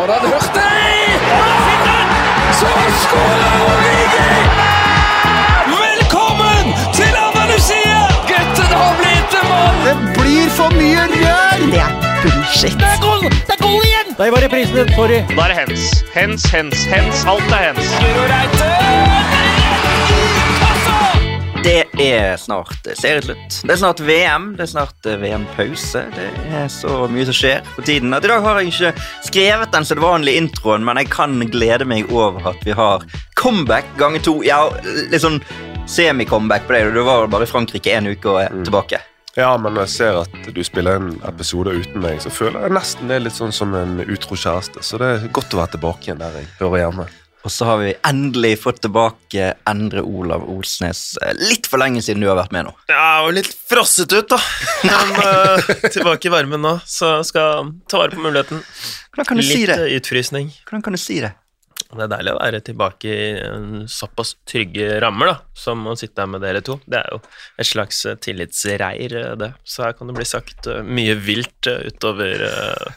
Foran 0.00 0.20
Hurtig! 0.20 1.20
Så 2.58 2.66
skårer 3.02 3.56
Origi! 3.64 4.30
Velkommen 5.72 6.70
til 6.94 7.18
Andalusia! 7.26 7.98
Gutten 8.30 8.72
har 8.80 8.96
blitt 9.02 9.36
en 9.42 9.46
mann! 9.50 9.84
Det 9.84 9.94
blir 10.16 10.48
for 10.56 10.72
mye 10.80 11.04
rør! 11.12 11.66
Det 11.66 11.84
er 11.84 11.92
bullshit. 12.24 12.80
Det 12.80 12.88
er 12.94 13.00
goal! 13.04 13.28
Det 13.28 13.58
er 13.58 13.62
goal 13.66 13.84
igjen! 13.90 14.16
Der 14.16 14.32
var 14.32 14.46
reprisen, 14.48 14.94
sorry. 14.96 15.20
Da 15.36 15.42
er 15.44 15.52
det 15.52 15.62
hens. 15.62 16.04
Hens, 16.16 16.48
hens, 16.56 16.88
hens. 16.96 17.24
Alt 17.28 17.56
er 17.58 17.66
hens. 17.68 17.96
Guro 18.00 18.28
Reite! 18.32 19.59
Det 21.64 21.84
er 22.00 22.36
snart 22.40 22.86
serieslutt. 22.96 23.58
Det 23.66 23.74
er 23.74 23.76
snart 23.76 24.00
VM. 24.00 24.46
Det 24.56 24.64
er 24.64 24.70
snart 24.70 25.06
eh, 25.06 25.18
VM-pause. 25.20 26.06
Det 26.14 26.28
er 26.56 26.70
så 26.72 27.02
mye 27.12 27.26
som 27.28 27.36
skjer 27.36 27.66
på 27.74 27.84
tiden. 27.84 28.14
At 28.16 28.24
I 28.24 28.30
dag 28.32 28.46
har 28.46 28.60
jeg 28.60 28.72
ikke 28.72 28.92
skrevet 29.26 29.74
den 29.74 29.84
sedvanlige 29.84 30.40
introen, 30.40 30.86
men 30.88 31.02
jeg 31.02 31.10
kan 31.12 31.36
glede 31.52 31.84
meg 31.84 32.08
over 32.16 32.54
at 32.54 32.64
vi 32.64 32.72
har 32.76 33.04
comeback 33.36 33.92
ganger 34.00 34.24
to. 34.24 34.38
Ja, 34.46 34.62
litt 35.12 35.20
sånn 35.20 35.42
semi-comeback 35.84 36.64
på 36.64 36.78
deg. 36.78 36.94
Du 36.96 37.04
var 37.04 37.28
bare 37.28 37.44
i 37.44 37.52
Frankrike 37.52 37.92
en 37.98 38.08
uke 38.08 38.32
og 38.32 38.42
er 38.46 38.56
tilbake. 38.64 39.04
Ja, 39.36 39.52
men 39.60 39.76
når 39.76 39.84
jeg 39.86 39.96
ser 39.98 40.22
at 40.24 40.52
du 40.56 40.64
spiller 40.66 40.96
en 40.96 41.12
episode 41.28 41.76
uten 41.76 42.00
meg, 42.02 42.18
så 42.24 42.32
føler 42.34 42.64
jeg 42.66 42.78
nesten 42.80 43.12
det 43.12 43.20
er 43.20 43.26
litt 43.28 43.36
sånn 43.36 43.54
som 43.54 43.76
en 43.78 44.00
utro 44.08 44.34
kjæreste. 44.34 44.82
Så 44.82 44.98
det 44.98 45.12
er 45.12 45.28
godt 45.28 45.52
å 45.54 45.60
være 45.60 45.76
tilbake 45.76 46.08
igjen 46.08 46.24
der 46.24 46.40
jeg 46.40 46.48
hører 46.58 46.86
hjemme. 46.86 47.06
Og 47.40 47.52
så 47.54 47.64
har 47.64 47.78
vi 47.80 47.94
endelig 48.04 48.58
fått 48.60 48.82
tilbake 48.84 49.54
Endre 49.70 50.02
Olav 50.04 50.42
Olsnes. 50.52 51.14
Eh, 51.24 51.32
Litt 51.40 51.68
for 51.70 51.80
lenge 51.80 52.02
siden 52.04 52.20
du 52.20 52.28
har 52.28 52.36
vært 52.36 52.52
med 52.52 52.66
nå. 52.68 52.74
Ja, 52.92 53.22
og 53.24 53.32
litt 53.38 53.48
frosset 53.70 54.12
ut, 54.12 54.28
da. 54.28 54.36
Men 54.84 55.14
eh, 55.24 55.70
tilbake 55.94 56.28
i 56.28 56.34
varmen 56.34 56.60
nå, 56.64 56.74
så 56.84 57.20
skal 57.24 57.70
ta 57.88 58.02
vare 58.02 58.12
på 58.16 58.20
muligheten. 58.26 58.60
Hvordan 59.14 59.30
kan 59.30 59.40
du 59.40 59.44
litt 59.46 59.56
si 59.56 59.62
det? 59.70 59.78
Litt 59.86 60.02
utfrysning. 60.02 60.52
Hvordan 60.68 60.84
kan 60.84 60.98
du 60.98 61.00
si 61.00 61.20
det? 61.24 61.32
Det 61.90 62.04
er 62.04 62.10
deilig 62.12 62.32
å 62.36 62.38
være 62.38 62.58
tilbake 62.62 63.10
i 63.10 63.86
såpass 63.90 64.34
trygge 64.46 65.00
rammer 65.02 65.32
da, 65.32 65.36
som 65.58 65.80
å 65.90 65.96
sitte 65.98 66.22
her 66.22 66.28
med 66.30 66.44
dere 66.44 66.60
to. 66.62 66.76
Det 66.86 67.00
er 67.00 67.08
jo 67.16 67.22
et 67.58 67.66
slags 67.66 68.04
eh, 68.06 68.18
tillitsreir, 68.22 69.16
eh, 69.16 69.32
det. 69.40 69.48
Så 69.66 69.88
her 69.88 69.96
kan 69.98 70.12
det 70.12 70.14
bli 70.20 70.28
sagt 70.28 70.68
eh, 70.70 70.84
mye 70.86 71.16
vilt 71.18 71.66
eh, 71.72 71.88
utover 71.88 72.44
eh, 72.46 72.92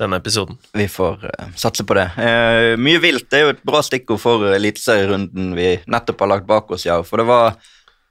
denne 0.00 0.18
episoden. 0.20 0.58
Vi 0.74 0.88
får 0.90 1.24
uh, 1.24 1.52
satse 1.56 1.84
på 1.86 1.96
det. 1.98 2.08
Uh, 2.18 2.74
mye 2.80 3.00
vilt 3.02 3.28
det 3.30 3.40
er 3.40 3.46
jo 3.46 3.54
et 3.54 3.62
bra 3.66 3.82
stikkord 3.84 4.22
for 4.22 4.48
eliteserierunden 4.54 5.54
vi 5.58 5.70
nettopp 5.90 6.24
har 6.24 6.34
lagt 6.34 6.50
bak 6.50 6.74
oss. 6.74 6.86
ja, 6.88 6.98
For 7.06 7.22
det 7.22 7.28
var, 7.28 7.54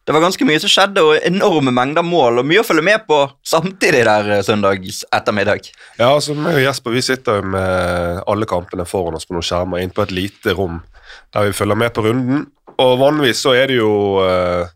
det 0.08 0.16
var 0.16 0.23
ganske 0.23 0.48
mye 0.48 0.61
som 0.64 0.72
skjedde, 0.72 1.04
og 1.04 1.28
enorme 1.28 1.73
mengder 1.76 2.06
mål, 2.08 2.42
og 2.42 2.50
mye 2.50 2.64
å 2.64 2.67
følge 2.67 2.86
med 2.88 3.06
på 3.09 3.20
samtidig 3.48 4.06
der 4.08 4.31
uh, 4.38 4.39
søndags 4.45 5.04
ettermiddag. 5.11 5.70
Ja, 6.00 6.14
altså 6.14 6.38
meg 6.38 6.61
og 6.61 6.66
Jesper 6.66 6.95
vi 6.95 7.06
sitter 7.06 7.42
jo 7.42 7.54
med 7.58 8.23
alle 8.28 8.50
kampene 8.50 8.88
foran 8.88 9.20
oss 9.20 9.28
på 9.28 9.36
noen 9.36 9.48
skjermer 9.48 9.84
inn 9.84 9.94
på 9.94 10.06
et 10.08 10.16
lite 10.16 10.56
rom 10.58 10.81
der 11.34 11.50
vi 11.50 11.56
følger 11.58 11.78
med 11.78 11.94
på 11.94 12.06
runden. 12.06 12.45
Og 12.81 12.95
vanligvis 13.00 13.44
så 13.44 13.54
er 13.58 13.70
det 13.70 13.78
jo 13.78 13.92
eh, 14.23 14.70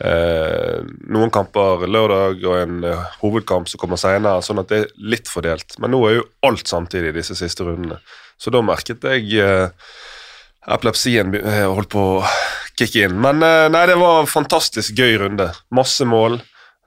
eh, 0.00 0.80
noen 1.12 1.32
kamper 1.34 1.86
lørdag 1.90 2.42
og 2.44 2.56
en 2.58 2.80
eh, 2.88 3.04
hovedkamp 3.20 3.70
som 3.70 3.82
kommer 3.82 4.00
senere, 4.00 4.42
sånn 4.44 4.62
at 4.62 4.72
det 4.72 4.80
er 4.82 4.90
litt 5.14 5.30
fordelt. 5.30 5.78
Men 5.82 5.94
nå 5.94 6.02
er 6.08 6.18
jo 6.18 6.28
alt 6.48 6.70
samtidig 6.70 7.12
i 7.12 7.18
disse 7.20 7.36
siste 7.38 7.66
rundene. 7.66 8.00
Så 8.40 8.50
da 8.54 8.62
merket 8.64 9.04
jeg 9.06 9.30
eh, 9.42 9.68
epilepsien 10.74 11.34
eh, 11.38 11.66
holdt 11.68 11.92
på 11.94 12.08
å 12.16 12.24
kicke 12.78 13.06
inn. 13.06 13.20
Men 13.22 13.44
eh, 13.44 13.68
nei, 13.72 13.84
det 13.90 13.98
var 14.00 14.22
en 14.22 14.30
fantastisk 14.30 14.98
gøy 14.98 15.18
runde. 15.22 15.50
Masse 15.74 16.06
mål. 16.08 16.40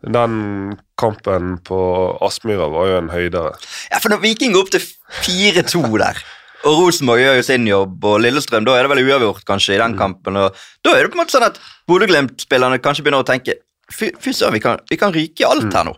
Den 0.05 0.75
kampen 0.99 1.55
på 1.65 1.77
Aspmyra 2.25 2.67
var 2.69 2.89
jo 2.91 2.97
en 2.99 3.09
høydere. 3.09 3.55
Ja, 3.89 4.01
For 4.01 4.13
når 4.13 4.21
Viking 4.21 4.53
går 4.53 4.67
opp 4.67 4.75
til 4.75 4.83
4-2 5.25 5.81
der, 5.97 6.19
og 6.67 6.83
Rosenborg 6.83 7.21
gjør 7.21 7.39
jo 7.39 7.45
sin 7.45 7.65
jobb, 7.69 7.97
og 8.05 8.19
Lillestrøm, 8.21 8.65
da 8.65 8.75
er 8.77 8.85
det 8.85 8.91
vel 8.93 9.03
uavgjort 9.07 9.45
kanskje 9.47 9.75
i 9.75 9.81
den 9.81 9.97
kampen, 9.97 10.37
og 10.37 10.53
da 10.85 10.93
er 10.93 11.05
det 11.05 11.13
på 11.13 11.17
en 11.17 11.23
måte 11.23 11.33
sånn 11.33 11.47
at 11.47 11.57
Bodø-Glimt-spillerne 11.87 12.79
kanskje 12.83 13.05
begynner 13.05 13.23
å 13.23 13.27
tenke 13.27 13.59
Fy 13.87 14.09
søren, 14.35 14.51
vi, 14.57 14.59
kan- 14.59 14.81
vi 14.89 14.97
kan 14.99 15.13
ryke 15.15 15.45
i 15.45 15.47
alt 15.47 15.71
her 15.71 15.85
nå. 15.87 15.93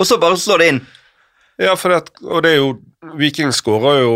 Og 0.00 0.06
så 0.06 0.16
bare 0.18 0.34
slår 0.36 0.58
det 0.58 0.66
inn. 0.72 0.80
Ja, 1.62 1.76
for 1.78 1.94
det, 1.94 2.10
og 2.26 2.42
det 2.42 2.50
er 2.56 2.58
jo 2.58 2.72
Viking 3.18 3.52
skårer 3.54 4.00
jo 4.02 4.10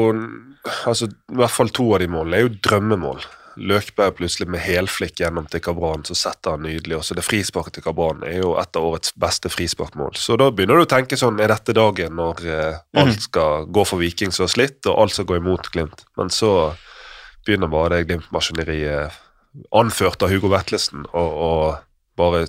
altså, 0.90 1.06
I 1.06 1.38
hvert 1.38 1.54
fall 1.54 1.70
to 1.74 1.86
av 1.94 2.02
de 2.02 2.08
målene 2.10 2.40
er 2.40 2.44
jo 2.48 2.56
drømmemål. 2.66 3.22
Løkberg 3.62 4.14
plutselig 4.18 4.48
med 4.50 4.62
helflikk 4.64 5.20
gjennom 5.20 5.46
til 5.52 5.60
Kabran, 5.62 6.02
så 6.08 6.14
setter 6.18 6.56
han 6.56 6.62
nydelig. 6.66 6.96
Og 6.98 7.04
så 7.06 7.14
det 7.14 7.22
frisparket 7.26 7.76
til 7.78 7.84
Kabran 7.86 8.22
er 8.26 8.38
jo 8.40 8.54
et 8.58 8.78
av 8.80 8.86
årets 8.90 9.12
beste 9.14 9.50
frisparkmål. 9.52 10.16
Så 10.18 10.34
da 10.40 10.48
begynner 10.50 10.80
du 10.80 10.86
å 10.86 10.90
tenke 10.90 11.18
sånn 11.20 11.38
Er 11.44 11.52
dette 11.52 11.74
dagen 11.76 12.16
når 12.18 12.42
eh, 12.48 12.78
alt 13.02 13.22
skal 13.28 13.66
gå 13.70 13.84
for 13.86 14.02
Viking 14.02 14.32
som 14.34 14.48
har 14.48 14.54
slitt, 14.56 14.80
og 14.90 14.98
alt 15.04 15.14
skal 15.14 15.28
gå 15.30 15.38
imot 15.38 15.70
Glimt? 15.74 16.02
Men 16.18 16.32
så 16.32 16.72
begynner 17.46 17.70
bare 17.70 18.00
det 18.00 18.06
Glimt-maskineriet, 18.10 19.20
anført 19.74 20.22
av 20.24 20.32
Hugo 20.32 20.50
Vetlesen, 20.52 21.06
og, 21.12 21.42
og, 21.48 21.82
bare 22.20 22.44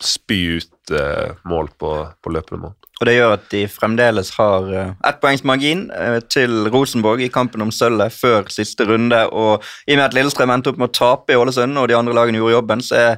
spy 0.00 0.38
ut 0.56 0.92
eh, 0.96 1.34
mål 1.48 1.68
på, 1.78 1.90
på 2.24 2.32
løpende 2.32 2.62
mål. 2.62 2.76
Og 2.98 3.06
det 3.06 3.14
gjør 3.14 3.34
at 3.36 3.44
de 3.52 3.60
fremdeles 3.70 4.30
har 4.34 4.70
uh, 4.72 4.94
ettpoengsmargin 5.06 5.84
eh, 5.94 6.18
til 6.32 6.66
Rosenborg 6.72 7.22
i 7.22 7.30
kampen 7.30 7.62
om 7.62 7.70
sølvet 7.74 8.14
før 8.14 8.48
siste 8.50 8.86
runde. 8.88 9.20
Og 9.28 9.62
i 9.86 9.94
og 9.94 10.00
med 10.00 10.06
at 10.08 10.16
Lillestrøm 10.16 10.54
endte 10.54 10.72
opp 10.72 10.80
med 10.80 10.88
å 10.88 10.96
tape 10.98 11.34
i 11.34 11.38
Ålesund, 11.38 11.78
og 11.78 11.90
de 11.90 11.98
andre 11.98 12.16
lagene 12.16 12.40
gjorde 12.40 12.56
jobben, 12.56 12.82
så 12.82 12.98
er 12.98 13.12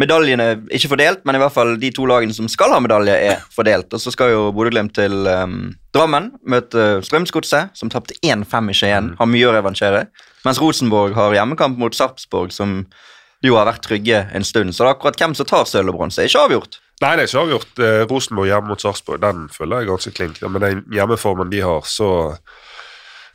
medaljene 0.00 0.46
ikke 0.74 0.90
fordelt, 0.92 1.22
men 1.24 1.38
i 1.38 1.40
hvert 1.40 1.54
fall 1.54 1.74
de 1.80 1.90
to 1.94 2.06
lagene 2.08 2.34
som 2.36 2.48
skal 2.52 2.74
ha 2.74 2.80
medalje, 2.84 3.16
er 3.16 3.42
fordelt. 3.54 3.88
Og 3.96 4.02
så 4.02 4.12
skal 4.12 4.32
jo 4.34 4.46
Bodø-Glimt 4.56 4.94
til 4.98 5.26
um, 5.26 5.74
Drammen 5.96 6.30
møte 6.44 7.00
Strømsgodset, 7.06 7.72
som 7.76 7.92
tapte 7.92 8.18
1-5 8.20 8.72
i 8.72 8.76
Skien. 8.76 9.12
Har 9.18 9.30
mye 9.30 9.48
å 9.48 9.54
revansjere. 9.56 10.06
Mens 10.46 10.60
Rosenborg 10.62 11.16
har 11.16 11.36
hjemmekamp 11.38 11.80
mot 11.80 11.96
Sarpsborg, 11.96 12.52
som 12.54 12.82
jo 13.44 13.56
har 13.56 13.68
vært 13.68 13.84
trygge 13.86 14.26
en 14.34 14.44
stund. 14.44 14.74
Så 14.74 14.84
det 14.84 14.90
er 14.90 14.94
akkurat 14.94 15.18
hvem 15.20 15.36
som 15.36 15.48
tar 15.48 15.66
sølv 15.68 15.92
og 15.92 16.00
bronse, 16.00 16.22
er 16.22 16.30
ikke 16.30 16.44
avgjort. 16.48 16.80
Nei, 17.04 17.10
det 17.16 17.26
er 17.26 17.28
ikke 17.28 17.42
avgjort. 17.42 17.72
Eh, 17.84 18.02
Rosenborg 18.08 18.48
hjemme 18.48 18.72
mot 18.72 18.82
Sarpsborg, 18.82 19.20
den 19.24 19.48
føler 19.52 19.82
jeg 19.82 19.90
ganske 19.90 20.14
klink. 20.16 20.40
Men 20.44 20.64
den 20.64 20.84
hjemmeformen 20.92 21.52
de 21.52 21.60
har, 21.64 21.84
så 21.88 22.08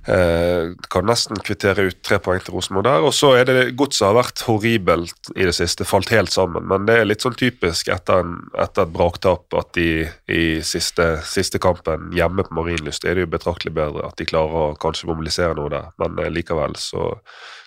eh, 0.08 0.72
kan 0.94 1.08
nesten 1.08 1.40
kvittere 1.44 1.88
ut 1.90 2.00
tre 2.06 2.18
poeng 2.24 2.42
til 2.44 2.56
Rosenborg 2.56 2.88
der. 2.88 3.06
Og 3.06 3.14
så 3.16 3.34
er 3.40 3.48
det 3.50 3.76
Godset 3.80 4.08
har 4.08 4.18
vært 4.18 4.44
horribelt 4.48 5.32
i 5.36 5.48
det 5.48 5.56
siste, 5.58 5.88
falt 5.88 6.12
helt 6.14 6.34
sammen. 6.34 6.66
Men 6.70 6.88
det 6.90 7.00
er 7.00 7.10
litt 7.10 7.26
sånn 7.26 7.38
typisk 7.38 7.92
etter, 7.94 8.26
en, 8.26 8.38
etter 8.60 8.88
et 8.88 8.94
braktap 8.94 9.58
at 9.58 9.72
de 9.78 10.06
i 10.32 10.44
siste, 10.66 11.08
siste 11.28 11.62
kampen 11.62 12.12
hjemme 12.18 12.46
på 12.48 12.58
Marienlyst 12.58 13.06
er 13.06 13.18
det 13.18 13.28
jo 13.28 13.34
betraktelig 13.36 13.76
bedre. 13.78 14.08
At 14.08 14.20
de 14.22 14.30
klarer 14.30 14.72
å 14.72 14.78
kanskje 14.82 15.10
mobilisere 15.12 15.58
noe 15.58 15.72
der. 15.74 15.92
Men 16.02 16.20
eh, 16.22 16.32
likevel 16.34 16.78
så 16.80 17.12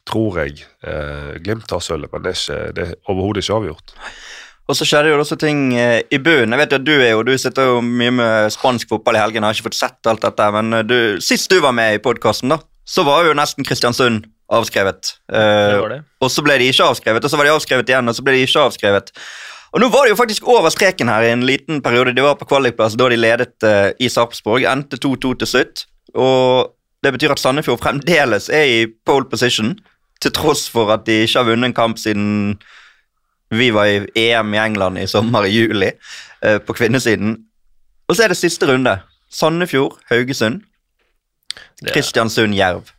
tror 0.09 0.43
jeg 0.43 0.65
eh, 0.85 1.35
Glimt 1.45 1.69
tar 1.71 1.83
sølvet, 1.85 2.13
men 2.13 2.27
det 2.27 2.35
er, 2.35 2.73
ikke, 2.73 2.89
er 2.89 2.97
overhodet 3.09 3.45
ikke 3.45 3.61
avgjort. 3.61 3.95
Og 4.65 4.77
så 4.79 4.87
skjedde 4.89 5.11
jo 5.13 5.19
også 5.21 5.37
ting 5.41 5.75
eh, 5.77 6.01
i 6.09 6.19
bunnen. 6.25 6.55
Jeg 6.55 6.63
vet 6.63 6.73
jo 6.73 6.79
at 6.81 6.87
Du 6.87 6.93
er 6.95 7.11
jo, 7.13 7.25
du 7.27 7.35
sitter 7.39 7.67
jo 7.69 7.81
mye 7.85 8.13
med 8.17 8.53
spansk 8.55 8.89
fotball 8.89 9.19
i 9.19 9.21
helgen. 9.21 9.43
Jeg 9.45 9.51
har 9.51 9.59
ikke 9.59 9.69
fått 9.69 9.81
sett 9.81 10.09
alt 10.09 10.25
dette, 10.25 10.47
men 10.57 10.79
eh, 10.81 10.85
du, 10.89 10.97
sist 11.25 11.51
du 11.53 11.59
var 11.61 11.75
med 11.77 11.99
i 11.99 12.03
podkasten, 12.05 12.55
så 12.85 13.05
var 13.05 13.27
jo 13.29 13.35
nesten 13.37 13.67
Kristiansund 13.67 14.25
avskrevet. 14.53 15.17
Eh, 15.33 15.73
Det 15.75 15.81
var 15.83 15.93
det. 15.93 15.99
Og 16.25 16.33
så 16.33 16.45
ble 16.47 16.57
de 16.63 16.71
ikke 16.73 16.87
avskrevet, 16.95 17.25
og 17.25 17.33
så 17.33 17.41
var 17.41 17.49
de 17.49 17.53
avskrevet 17.57 17.93
igjen, 17.93 18.09
og 18.09 18.17
så 18.17 18.25
ble 18.25 18.39
de 18.39 18.47
ikke 18.47 18.65
avskrevet. 18.71 19.13
Og 19.75 19.83
nå 19.83 19.89
var 19.91 20.07
det 20.07 20.15
jo 20.15 20.21
faktisk 20.23 20.47
over 20.49 20.71
streken 20.71 21.11
her 21.11 21.27
i 21.27 21.33
en 21.35 21.45
liten 21.45 21.83
periode. 21.85 22.15
De 22.15 22.23
var 22.25 22.37
på 22.39 22.47
kvalikplass 22.47 22.95
da 22.97 23.09
de 23.11 23.17
ledet 23.19 23.67
i 23.99 24.07
Sarpsborg. 24.13 24.63
Endte 24.71 25.01
2-2 25.03 25.33
til 25.41 25.51
slutt. 25.51 25.83
Og 26.15 26.71
det 27.03 27.11
betyr 27.17 27.35
at 27.35 27.43
Sandefjord 27.43 27.83
fremdeles 27.83 28.47
er 28.55 28.71
i 28.71 28.87
pole 29.05 29.27
position, 29.29 29.75
til 30.23 30.31
tross 30.33 30.69
for 30.71 30.93
at 30.95 31.03
de 31.09 31.25
ikke 31.25 31.41
har 31.43 31.49
vunnet 31.51 31.73
en 31.73 31.77
kamp 31.77 31.99
siden 31.99 32.55
vi 33.51 33.71
var 33.75 33.91
i 33.91 34.05
EM 34.15 34.55
i 34.55 34.61
England 34.61 34.99
i 34.99 35.07
sommer, 35.11 35.47
i 35.47 35.53
juli, 35.53 35.91
eh, 36.43 36.59
på 36.59 36.77
kvinnesiden. 36.77 37.37
Og 38.09 38.17
så 38.17 38.25
er 38.25 38.33
det 38.33 38.41
siste 38.41 38.69
runde. 38.69 38.99
Sandefjord, 39.35 39.99
Haugesund, 40.11 40.63
Kristiansund, 41.85 42.55
Jerv, 42.55 42.93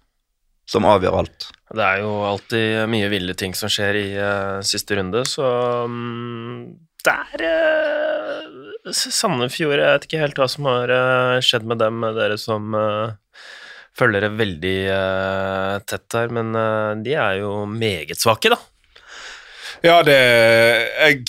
som 0.68 0.88
avgjør 0.90 1.22
alt. 1.22 1.52
det 1.76 1.84
er 1.84 2.02
jo 2.04 2.12
alltid 2.28 2.90
mye 2.92 3.08
ville 3.10 3.34
ting 3.34 3.56
som 3.56 3.72
skjer 3.72 3.98
i 4.00 4.08
uh, 4.20 4.60
siste 4.64 4.98
runde, 4.98 5.24
så 5.28 5.48
um, 5.88 6.76
der 7.06 7.46
uh, 7.46 8.92
Sandefjord 8.92 9.80
Jeg 9.80 9.96
vet 9.96 10.08
ikke 10.08 10.22
helt 10.22 10.40
hva 10.40 10.48
som 10.52 10.68
har 10.70 10.92
uh, 10.92 11.40
skjedd 11.44 11.66
med 11.68 11.80
dem, 11.82 12.04
dere 12.18 12.38
som 12.38 12.76
eh, 12.76 13.16
følger 13.96 14.26
det 14.26 14.36
veldig 14.40 14.78
eh, 14.92 15.76
tett 15.88 16.18
her, 16.18 16.32
men 16.36 16.56
eh, 16.60 16.92
de 17.06 17.16
er 17.16 17.40
jo 17.42 17.52
meget 17.70 18.20
svake, 18.20 18.52
da. 18.52 18.60
Ja, 19.86 20.00
det 20.02 20.18
Jeg 20.18 21.20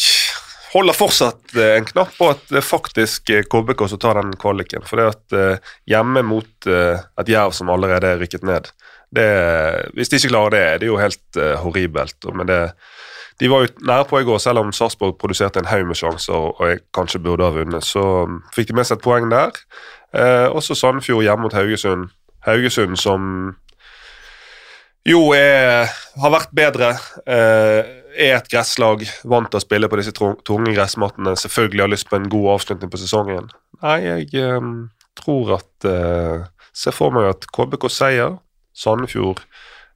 holder 0.73 0.97
fortsatt 0.97 1.56
eh, 1.56 1.75
en 1.76 1.85
knapp 1.85 2.14
på 2.17 2.31
at 2.32 2.44
det 2.49 2.62
er 2.62 2.64
faktisk 2.64 3.29
eh, 3.32 3.44
KBK 3.44 3.82
som 3.93 4.00
tar 4.00 4.17
den 4.17 4.32
kvaliken. 4.41 4.85
For 4.88 5.00
det 5.00 5.08
at 5.11 5.37
eh, 5.37 5.73
hjemme 5.93 6.23
mot 6.25 6.69
eh, 6.69 7.03
et 7.20 7.32
Jerv 7.32 7.53
som 7.56 7.69
allerede 7.73 8.14
er 8.14 8.23
rykket 8.23 8.47
ned 8.49 8.70
det, 9.12 9.26
Hvis 9.94 10.08
de 10.11 10.19
ikke 10.19 10.32
klarer 10.32 10.55
det, 10.55 10.62
er 10.62 10.81
det 10.81 10.88
jo 10.88 10.97
helt 11.00 11.41
eh, 11.41 11.53
horribelt. 11.61 12.17
Men 12.32 12.49
det, 12.49 12.61
de 13.41 13.50
var 13.53 13.67
jo 13.67 13.75
nære 13.91 14.08
på 14.08 14.23
i 14.23 14.26
går, 14.29 14.41
selv 14.41 14.64
om 14.64 14.73
Sarpsborg 14.73 15.19
produserte 15.20 15.61
en 15.61 15.69
haug 15.69 15.85
med 15.91 16.00
sjanser 16.00 16.49
og 16.49 16.64
jeg 16.64 16.81
kanskje 16.97 17.20
burde 17.29 17.44
ha 17.44 17.53
vunnet. 17.53 17.85
Så 17.85 18.06
mm, 18.25 18.41
fikk 18.56 18.73
de 18.73 18.79
med 18.81 18.88
seg 18.88 18.99
et 18.99 19.05
poeng 19.05 19.29
der. 19.32 19.53
Eh, 20.17 20.49
også 20.49 20.79
Sandefjord 20.79 21.29
hjemme 21.29 21.44
mot 21.44 21.56
Haugesund. 21.56 22.08
Haugesund 22.49 22.97
som 23.00 23.53
jo 25.06 25.29
er, 25.37 25.87
har 26.19 26.32
vært 26.35 26.56
bedre. 26.56 26.94
Eh, 27.29 27.95
er 28.16 28.36
et 28.38 28.50
gresslag, 28.50 29.04
vant 29.28 29.48
til 29.52 29.60
å 29.60 29.64
spille 29.64 29.88
på 29.90 30.00
disse 30.00 30.14
tunge 30.16 30.74
gressmattene. 30.74 31.36
Selvfølgelig 31.38 31.84
har 31.84 31.92
lyst 31.92 32.10
på 32.10 32.18
en 32.18 32.28
god 32.32 32.50
avslutning 32.56 32.92
på 32.92 33.00
sesongen. 33.00 33.48
Nei, 33.82 33.98
jeg 34.06 34.42
eh, 34.42 34.68
tror 35.20 35.56
at 35.60 35.88
eh, 35.88 36.46
Ser 36.76 36.92
for 36.92 37.08
meg 37.08 37.30
at 37.30 37.46
KBK 37.56 37.86
seier. 37.88 38.34
Sandefjord 38.76 39.38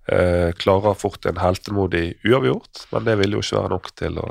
eh, 0.08 0.48
klarer 0.56 0.96
fort 0.96 1.26
en 1.28 1.42
heltemodig 1.42 2.14
uavgjort, 2.24 2.86
men 2.94 3.04
det 3.04 3.18
vil 3.20 3.36
jo 3.36 3.42
ikke 3.44 3.58
være 3.58 3.72
nok 3.74 3.90
til 4.00 4.16
å 4.22 4.28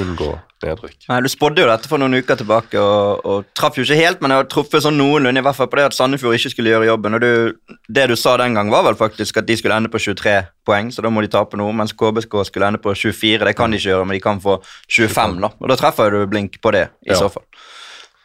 unngå 0.00 0.30
nedrykk. 0.66 1.06
Nei, 1.08 1.20
Du 1.24 1.28
spådde 1.32 1.62
jo 1.64 1.68
dette 1.70 1.88
for 1.88 1.98
noen 2.02 2.14
uker 2.20 2.36
tilbake 2.40 2.78
og, 2.80 3.24
og 3.24 3.44
traff 3.56 3.78
jo 3.78 3.84
ikke 3.86 3.96
helt, 3.98 4.20
men 4.20 4.30
jeg 4.34 4.42
har 4.42 4.48
truffet 4.52 4.82
sånn 4.84 4.98
noenlunde, 5.00 5.40
i 5.40 5.46
hvert 5.46 5.56
fall 5.56 5.70
på 5.72 5.80
det 5.80 5.86
at 5.88 5.96
Sandefjord 5.96 6.36
ikke 6.36 6.50
skulle 6.52 6.70
gjøre 6.74 6.88
jobben. 6.90 7.14
og 7.14 7.20
du, 7.24 7.76
Det 7.88 8.08
du 8.10 8.16
sa 8.16 8.36
den 8.36 8.54
gang, 8.58 8.70
var 8.70 8.84
vel 8.88 8.98
faktisk 9.00 9.36
at 9.40 9.46
de 9.48 9.56
skulle 9.56 9.76
ende 9.80 9.88
på 9.92 9.98
23 10.02 10.36
poeng, 10.66 10.92
så 10.92 11.02
da 11.02 11.10
må 11.10 11.22
de 11.24 11.32
tape 11.32 11.56
noe, 11.60 11.72
mens 11.72 11.92
KBSK 11.96 12.38
skulle 12.50 12.68
ende 12.68 12.78
på 12.82 12.94
24. 12.94 13.44
Det 13.48 13.56
kan 13.56 13.70
de 13.70 13.80
ikke 13.80 13.90
gjøre, 13.92 14.06
men 14.06 14.18
de 14.18 14.24
kan 14.24 14.40
få 14.44 14.58
25, 14.88 15.40
da. 15.40 15.52
Og 15.60 15.68
da 15.72 15.76
treffer 15.80 16.10
du 16.14 16.26
blink 16.30 16.60
på 16.62 16.72
det, 16.76 16.88
i 17.06 17.12
Ja. 17.14 17.18
så 17.20 17.30
fall. 17.32 17.46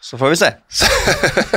Så 0.05 0.19
får 0.21 0.29
vi 0.29 0.35
se. 0.37 0.51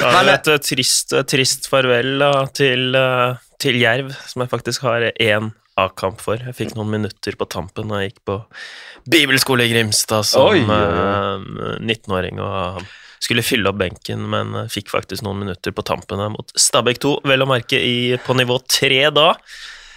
Ja, 0.00 0.10
Men- 0.22 0.28
et 0.34 0.62
trist, 0.62 1.14
trist 1.26 1.68
farvel 1.70 2.18
da, 2.20 2.46
til, 2.54 2.94
eh, 2.94 3.34
til 3.58 3.78
Jerv, 3.80 4.12
som 4.28 4.42
jeg 4.44 4.50
faktisk 4.50 4.82
har 4.82 5.08
én 5.20 5.52
A-kamp 5.78 6.22
for. 6.22 6.40
Jeg 6.42 6.56
fikk 6.58 6.76
noen 6.76 6.90
minutter 6.96 7.36
på 7.38 7.48
tampen 7.50 7.92
da 7.92 8.02
jeg 8.02 8.12
gikk 8.12 8.22
på 8.28 8.38
bibelskole 9.08 9.66
i 9.66 9.72
Grimstad 9.72 10.26
som 10.28 10.50
Oi, 10.50 10.62
oi, 10.62 10.78
eh, 10.78 11.76
19-åring 11.80 12.40
og 12.44 12.82
skulle 13.22 13.44
fylle 13.46 13.70
opp 13.70 13.80
benken, 13.80 14.26
men 14.30 14.54
eh, 14.54 14.70
fikk 14.72 14.92
faktisk 14.92 15.24
noen 15.26 15.42
minutter 15.44 15.74
på 15.74 15.84
tampen 15.86 16.22
der 16.22 16.30
mot 16.32 16.54
Stabæk 16.58 17.02
2, 17.04 17.14
vel 17.28 17.44
å 17.44 17.50
merke 17.50 17.80
i, 17.80 18.14
på 18.24 18.36
nivå 18.38 18.60
3 18.78 19.02
da. 19.16 19.32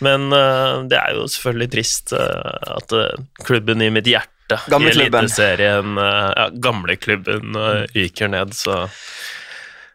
Men 0.01 0.31
uh, 0.33 0.81
det 0.89 0.97
er 0.97 1.13
jo 1.13 1.27
selvfølgelig 1.29 1.71
trist 1.75 2.13
uh, 2.17 2.73
at 2.73 2.93
uh, 2.97 3.11
klubben 3.45 3.83
i 3.85 3.91
mitt 3.93 4.09
hjerte 4.09 4.57
i. 4.57 4.87
Eliteserien, 4.89 5.93
ja, 5.95 6.49
gamleklubben, 6.59 7.53
ryker 7.93 8.27
ned, 8.27 8.51
så 8.51 8.81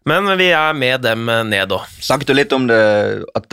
Men 0.08 0.30
vi 0.38 0.46
er 0.54 0.72
med 0.72 1.02
dem 1.04 1.26
ned 1.50 1.74
òg. 1.76 1.84
Snakket 2.00 2.30
du 2.30 2.34
litt 2.38 2.54
om 2.56 2.64
det, 2.70 2.78
at 3.36 3.52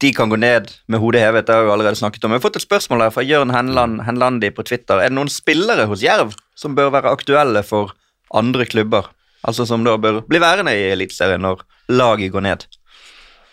de 0.00 0.12
kan 0.16 0.30
gå 0.32 0.38
ned 0.40 0.70
med 0.88 1.00
hodet 1.02 1.20
hevet? 1.20 1.46
Det 1.46 1.54
har 1.54 1.66
vi 1.66 1.72
allerede 1.74 1.98
snakket 1.98 2.24
om. 2.24 2.32
Vi 2.32 2.38
har 2.38 2.44
fått 2.44 2.56
et 2.56 2.64
spørsmål 2.64 3.04
her 3.04 3.12
fra 3.14 3.24
Jørn 3.26 3.52
Henland, 3.52 4.00
Henlandi 4.06 4.48
på 4.56 4.64
Twitter. 4.64 4.96
Er 5.00 5.12
det 5.12 5.16
noen 5.18 5.32
spillere 5.32 5.84
hos 5.90 6.04
Jerv 6.04 6.32
som 6.58 6.76
bør 6.78 6.92
være 6.94 7.12
aktuelle 7.12 7.62
for 7.66 7.92
andre 8.36 8.64
klubber? 8.68 9.10
Altså 9.44 9.66
som 9.68 9.84
da 9.84 9.96
bør 10.00 10.22
bli 10.28 10.40
værende 10.40 10.72
i 10.76 10.90
Eliteserien 10.94 11.44
når 11.44 11.64
laget 11.92 12.32
går 12.32 12.46
ned? 12.48 12.64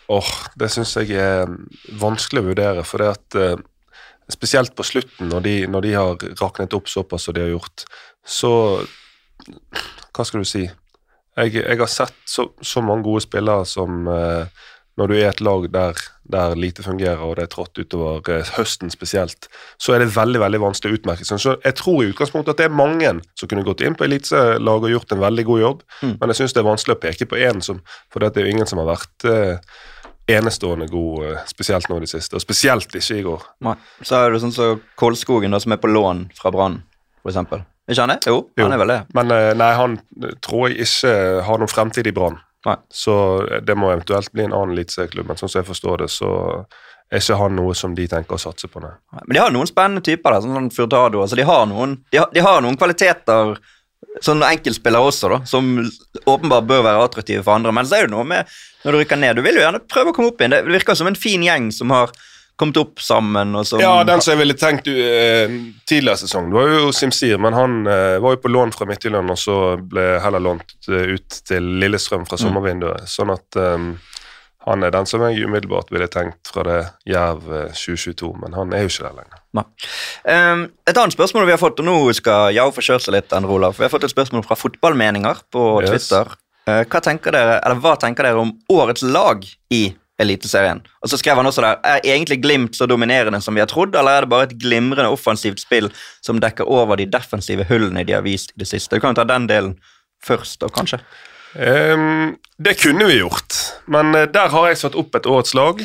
Åh, 0.08 0.30
Det 0.56 0.70
syns 0.72 0.96
jeg 0.96 1.12
er 1.20 1.50
vanskelig 2.00 2.42
å 2.42 2.48
vurdere. 2.48 2.84
For 2.88 3.02
det 3.02 3.10
at 3.12 3.36
eh, 3.36 3.60
spesielt 4.32 4.72
på 4.76 4.86
slutten, 4.88 5.28
når 5.28 5.44
de, 5.44 5.54
når 5.68 5.84
de 5.84 5.94
har 5.96 6.26
raknet 6.40 6.76
opp 6.76 6.88
såpass 6.88 7.28
som 7.28 7.36
de 7.36 7.44
har 7.44 7.54
gjort, 7.56 7.84
så 8.24 8.52
Hva 10.12 10.24
skal 10.26 10.42
du 10.42 10.48
si? 10.48 10.64
Jeg, 11.38 11.52
jeg 11.54 11.78
har 11.78 11.86
sett 11.86 12.16
så, 12.26 12.48
så 12.58 12.80
mange 12.82 13.04
gode 13.06 13.22
spillere 13.22 13.62
som 13.68 14.08
eh, 14.10 14.64
når 14.98 15.08
du 15.08 15.14
er 15.14 15.28
et 15.30 15.40
lag 15.46 15.66
der, 15.70 16.00
der 16.28 16.56
lite 16.58 16.82
fungerer, 16.82 17.20
og 17.22 17.36
det 17.38 17.44
er 17.46 17.52
trått 17.52 17.78
utover 17.78 18.18
eh, 18.34 18.48
høsten 18.58 18.90
spesielt, 18.90 19.46
så 19.78 19.94
er 19.94 20.02
det 20.02 20.08
veldig 20.16 20.40
veldig 20.42 20.60
vanskelig 20.64 20.90
å 20.92 20.98
utmerke 20.98 21.24
seg. 21.28 21.38
Så 21.40 21.54
jeg 21.64 21.76
tror 21.78 22.02
i 22.02 22.08
utgangspunktet 22.10 22.50
at 22.56 22.58
det 22.62 22.66
er 22.66 22.74
mange 22.74 23.12
som 23.38 23.48
kunne 23.48 23.62
gått 23.66 23.80
inn 23.86 23.94
på 23.94 24.04
elitelaget 24.08 24.88
og 24.88 24.90
gjort 24.90 25.14
en 25.14 25.22
veldig 25.22 25.44
god 25.52 25.60
jobb, 25.62 25.84
Mm. 26.02 26.16
men 26.20 26.28
jeg 26.32 26.36
syns 26.42 26.52
det 26.54 26.60
er 26.64 26.68
vanskelig 26.70 26.96
å 26.96 27.00
peke 27.06 27.26
på 27.30 27.38
én, 27.38 27.62
som- 27.62 27.80
for 28.10 28.20
det 28.20 28.36
er 28.36 28.44
jo 28.46 28.50
ingen 28.56 28.66
som 28.66 28.78
har 28.82 28.90
vært 28.96 29.24
eh, 29.30 29.58
enestående 30.28 30.88
god, 30.90 31.24
eh, 31.24 31.38
spesielt 31.46 31.88
nå 31.88 31.96
i 31.96 32.00
det 32.04 32.10
siste, 32.10 32.34
og 32.36 32.42
spesielt 32.44 32.90
ikke 32.94 33.16
i 33.18 33.22
går. 33.22 33.42
Nei. 33.64 33.74
Så 34.02 34.18
er 34.26 34.30
det 34.34 34.42
sånn 34.42 34.52
som 34.52 34.80
Kolskogen, 34.98 35.50
da, 35.50 35.58
som 35.58 35.72
er 35.72 35.76
på 35.80 35.88
lån 35.88 36.26
fra 36.36 36.50
Brann, 36.50 36.82
eksempel. 37.26 37.64
Ikke 37.88 38.00
han 38.04 38.08
det? 38.12 38.26
Jo, 38.26 38.42
Jo. 38.58 38.64
han 38.66 38.72
er 38.72 38.78
vel 38.82 38.88
det. 38.88 38.98
Men 39.14 39.30
eh, 39.32 39.54
nei, 39.54 39.70
han 39.74 40.00
tror 40.44 40.68
jeg 40.68 40.82
ikke 40.84 41.42
har 41.46 41.58
noen 41.58 41.68
fremtid 41.72 42.06
i 42.06 42.12
Brann. 42.12 42.38
Nei. 42.66 42.76
Så 42.90 43.14
eh, 43.46 43.62
det 43.62 43.76
må 43.78 43.92
eventuelt 43.92 44.32
bli 44.34 44.46
en 44.46 44.54
annen 44.54 44.74
eliteserieklubb, 44.76 45.30
men 45.30 45.40
sånn 45.40 45.52
som 45.52 45.62
jeg 45.62 45.68
forstår 45.68 46.04
det, 46.04 46.10
så 46.12 46.30
er 47.08 47.22
ikke 47.22 47.38
han 47.40 47.56
noe 47.56 47.74
som 47.78 47.94
de 47.96 48.04
tenker 48.10 48.36
å 48.36 48.42
satse 48.42 48.68
på, 48.68 48.82
nei. 48.84 48.92
Men 49.24 49.34
de 49.36 49.40
har 49.40 49.52
noen 49.54 49.68
spennende 49.70 50.04
typer 50.04 50.34
der, 50.34 50.44
sånn 50.44 50.58
som 50.58 50.70
Furtado. 50.74 51.22
Altså, 51.24 51.38
de, 51.38 51.46
har 51.48 51.66
noen, 51.70 51.96
de, 52.12 52.20
har, 52.20 52.28
de 52.34 52.44
har 52.44 52.64
noen 52.64 52.76
kvaliteter, 52.80 53.54
sånn 54.24 54.44
enkeltspillere 54.44 55.08
også, 55.08 55.30
da, 55.32 55.38
som 55.48 55.70
åpenbart 56.28 56.66
bør 56.68 56.84
være 56.84 57.06
attraktive 57.06 57.44
for 57.46 57.56
andre. 57.56 57.72
Men 57.74 57.88
så 57.88 57.98
er 57.98 58.08
det 58.08 58.14
noe 58.16 58.26
med 58.28 58.50
når 58.84 58.94
du 58.94 59.00
rykker 59.00 59.20
ned. 59.20 59.38
Du 59.38 59.46
vil 59.46 59.56
jo 59.56 59.64
gjerne 59.64 59.80
prøve 59.88 60.12
å 60.12 60.16
komme 60.16 60.32
opp 60.32 60.42
igjen. 60.42 60.54
Det 60.54 60.74
virker 60.74 60.98
som 60.98 61.08
en 61.10 61.18
fin 61.18 61.44
gjeng 61.44 61.70
som 61.74 61.94
har 61.94 62.12
kommet 62.58 62.80
opp 62.80 63.00
sammen. 63.00 63.54
Som, 63.64 63.80
Ja, 63.82 64.02
den 64.04 64.22
som 64.24 64.34
jeg 64.34 64.42
ville 64.42 64.56
tenkt 64.58 64.90
uh, 64.90 65.56
tidligere 65.88 66.18
sesong, 66.24 66.50
det 66.50 66.58
var 66.58 66.74
jo 66.74 66.92
Simsir, 66.96 67.38
men 67.42 67.56
han 67.56 67.80
uh, 67.86 68.18
var 68.22 68.34
jo 68.34 68.42
på 68.42 68.52
lån 68.52 68.74
fra 68.74 68.88
Midtjylland, 68.90 69.30
og 69.30 69.38
så 69.40 69.58
ble 69.78 70.10
heller 70.24 70.42
lånt 70.42 70.76
uh, 70.90 71.14
ut 71.14 71.40
til 71.48 71.72
Lillestrøm 71.82 72.26
fra 72.28 72.40
sommervinduet. 72.40 73.06
Sånn 73.10 73.30
at 73.34 73.60
um, 73.62 73.92
han 74.68 74.84
er 74.84 74.92
den 74.92 75.06
som 75.08 75.22
jeg 75.24 75.46
umiddelbart 75.46 75.92
ville 75.94 76.08
tenkt 76.12 76.50
fra 76.52 76.64
det 76.66 76.78
Jerv 77.08 77.46
eh, 77.46 77.70
2022, 77.72 78.32
men 78.42 78.56
han 78.58 78.74
er 78.76 78.84
jo 78.84 78.90
ikke 78.90 79.06
der 79.06 79.14
lenger. 79.16 79.38
Um, 80.28 80.66
et 80.84 80.98
annet 80.98 81.14
spørsmål 81.14 81.46
vi 81.48 81.54
har 81.54 81.62
fått, 81.62 81.80
og 81.80 81.88
nå 81.88 81.94
skal 82.16 82.52
Yao 82.56 82.74
få 82.74 82.84
kjørt 82.84 83.06
seg 83.06 83.16
litt, 83.16 83.32
Endre 83.32 83.54
Olav. 83.54 83.78
Vi 83.78 83.86
har 83.86 83.92
fått 83.92 84.04
et 84.04 84.12
spørsmål 84.12 84.44
fra 84.44 84.58
Fotballmeninger 84.58 85.40
på 85.54 85.64
Twitter. 85.86 86.34
Yes. 86.68 86.84
hva, 86.90 87.00
tenker 87.00 87.32
dere, 87.32 87.56
eller 87.62 87.80
hva 87.80 87.94
tenker 88.02 88.28
dere 88.28 88.42
om 88.42 88.52
årets 88.74 89.06
lag 89.06 89.46
i 89.72 89.82
Eliteserien? 90.18 90.80
Og 91.02 91.12
så 91.12 91.18
skrev 91.20 91.38
han 91.38 91.46
også 91.46 91.62
der 91.62 91.78
Er 91.86 92.00
egentlig 92.04 92.40
Glimt 92.42 92.76
så 92.76 92.86
dominerende 92.90 93.40
som 93.44 93.54
vi 93.54 93.62
har 93.62 93.70
trodd, 93.70 93.94
eller 93.94 94.18
er 94.18 94.26
det 94.26 94.32
bare 94.32 94.48
et 94.50 94.58
glimrende 94.58 95.10
offensivt 95.14 95.62
spill 95.62 95.90
som 96.24 96.40
dekker 96.42 96.68
over 96.68 96.98
de 96.98 97.06
defensive 97.06 97.66
hullene 97.68 98.04
de 98.04 98.16
har 98.16 98.26
vist 98.26 98.54
i 98.54 98.64
det 98.64 98.68
siste? 98.70 98.96
Du 98.96 99.00
kan 99.00 99.14
jo 99.14 99.20
ta 99.20 99.28
den 99.28 99.48
delen 99.50 99.76
først, 100.24 100.60
da, 100.60 100.70
kanskje. 100.74 101.00
Um, 101.54 102.36
det 102.58 102.76
kunne 102.82 103.06
vi 103.08 103.20
gjort, 103.20 103.54
men 103.86 104.14
eh, 104.14 104.28
der 104.28 104.50
har 104.52 104.68
jeg 104.68 104.80
satt 104.82 104.98
opp 104.98 105.14
et 105.16 105.26
årets 105.26 105.54
lag. 105.56 105.80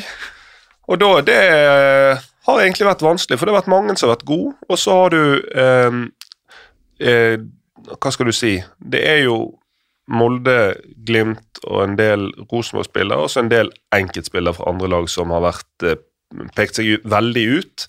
Og 0.90 1.00
da, 1.00 1.10
det 1.24 1.40
eh, 1.40 2.24
har 2.46 2.60
egentlig 2.60 2.88
vært 2.88 3.04
vanskelig, 3.04 3.38
for 3.38 3.46
det 3.46 3.54
har 3.54 3.62
vært 3.62 3.72
mange 3.72 3.96
som 3.96 4.08
har 4.08 4.16
vært 4.18 4.28
gode, 4.28 4.52
og 4.68 4.80
så 4.80 4.96
har 4.98 5.14
du 5.14 5.22
um, 5.56 6.00
eh, 7.00 7.38
Hva 8.00 8.12
skal 8.12 8.28
du 8.28 8.34
si? 8.36 8.58
Det 8.80 9.00
er 9.08 9.24
jo 9.24 9.38
Molde, 10.10 10.74
Glimt 11.06 11.62
og 11.64 11.80
en 11.84 11.96
del 11.96 12.28
Rosenborg-spillere, 12.50 13.16
og 13.16 13.30
også 13.30 13.44
en 13.44 13.52
del 13.52 13.72
enkeltspillere 13.96 14.58
fra 14.58 14.68
andre 14.72 14.90
lag 14.92 15.08
som 15.12 15.32
har 15.32 15.44
vært 15.46 15.86
eh, 15.88 16.00
pekt 16.56 16.80
seg 16.80 17.08
veldig 17.08 17.44
ut. 17.58 17.86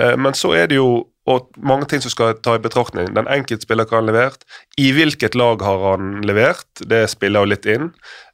Eh, 0.00 0.16
men 0.18 0.34
så 0.38 0.54
er 0.58 0.70
det 0.72 0.80
jo 0.80 1.04
og 1.30 1.52
mange 1.62 1.86
ting 1.86 2.02
som 2.02 2.10
skal 2.10 2.34
ta 2.42 2.56
i 2.58 2.62
betraktning. 2.62 3.12
Den 3.14 3.28
enkeltspiller 3.30 3.86
kan 3.86 4.02
ha 4.02 4.08
levert. 4.10 4.42
I 4.78 4.90
hvilket 4.94 5.36
lag 5.38 5.62
har 5.62 5.84
han 5.92 6.16
levert? 6.26 6.66
Det 6.82 7.04
spiller 7.10 7.44
jo 7.44 7.52
litt 7.52 7.68
inn. 7.70 7.92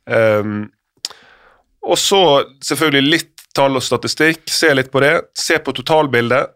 Ehm, 0.09 0.71
og 1.85 1.99
så 2.01 2.23
selvfølgelig 2.65 3.11
litt 3.13 3.45
tall 3.57 3.77
og 3.77 3.85
statistikk. 3.85 4.47
Se 4.49 4.73
litt 4.73 4.89
på 4.93 5.03
det. 5.05 5.13
Se 5.37 5.61
på 5.61 5.75
totalbildet. 5.77 6.55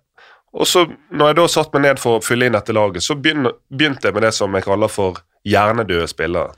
Og 0.53 0.69
så, 0.69 0.87
når 1.13 1.33
jeg 1.33 1.37
da 1.37 1.47
satt 1.49 1.77
meg 1.77 1.85
ned 1.85 2.01
for 2.01 2.17
å 2.17 2.25
fylle 2.25 2.49
inn 2.49 2.57
dette 2.57 2.75
laget, 2.77 3.05
så 3.05 3.17
begynte 3.17 4.09
jeg 4.09 4.17
med 4.17 4.25
det 4.25 4.33
som 4.37 4.53
jeg 4.57 4.67
kaller 4.67 4.93
for 4.93 5.21
hjernedøde 5.49 6.09
spillere. 6.09 6.57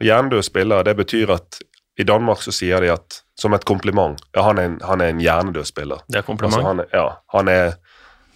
Og 0.00 0.06
Hjernedøde 0.08 0.42
spillere, 0.42 0.84
det 0.84 0.96
betyr 0.96 1.30
at 1.36 1.60
i 1.98 2.04
Danmark 2.08 2.40
så 2.42 2.52
sier 2.54 2.80
de 2.80 2.88
at 2.94 3.20
som 3.40 3.52
et 3.56 3.64
kompliment 3.68 4.16
ja, 4.36 4.42
han 4.46 4.58
er 4.58 4.68
en, 4.70 4.78
han 4.84 5.00
er 5.00 5.12
en 5.12 5.20
hjernedød 5.20 5.64
spiller. 5.68 6.00
Det 6.08 6.18
er 6.22 6.22
kompliment. 6.26 6.56
Altså, 6.56 6.68
han, 6.68 6.80
er, 6.80 6.84
ja, 6.94 7.08
han, 7.36 7.48
er, 7.48 7.72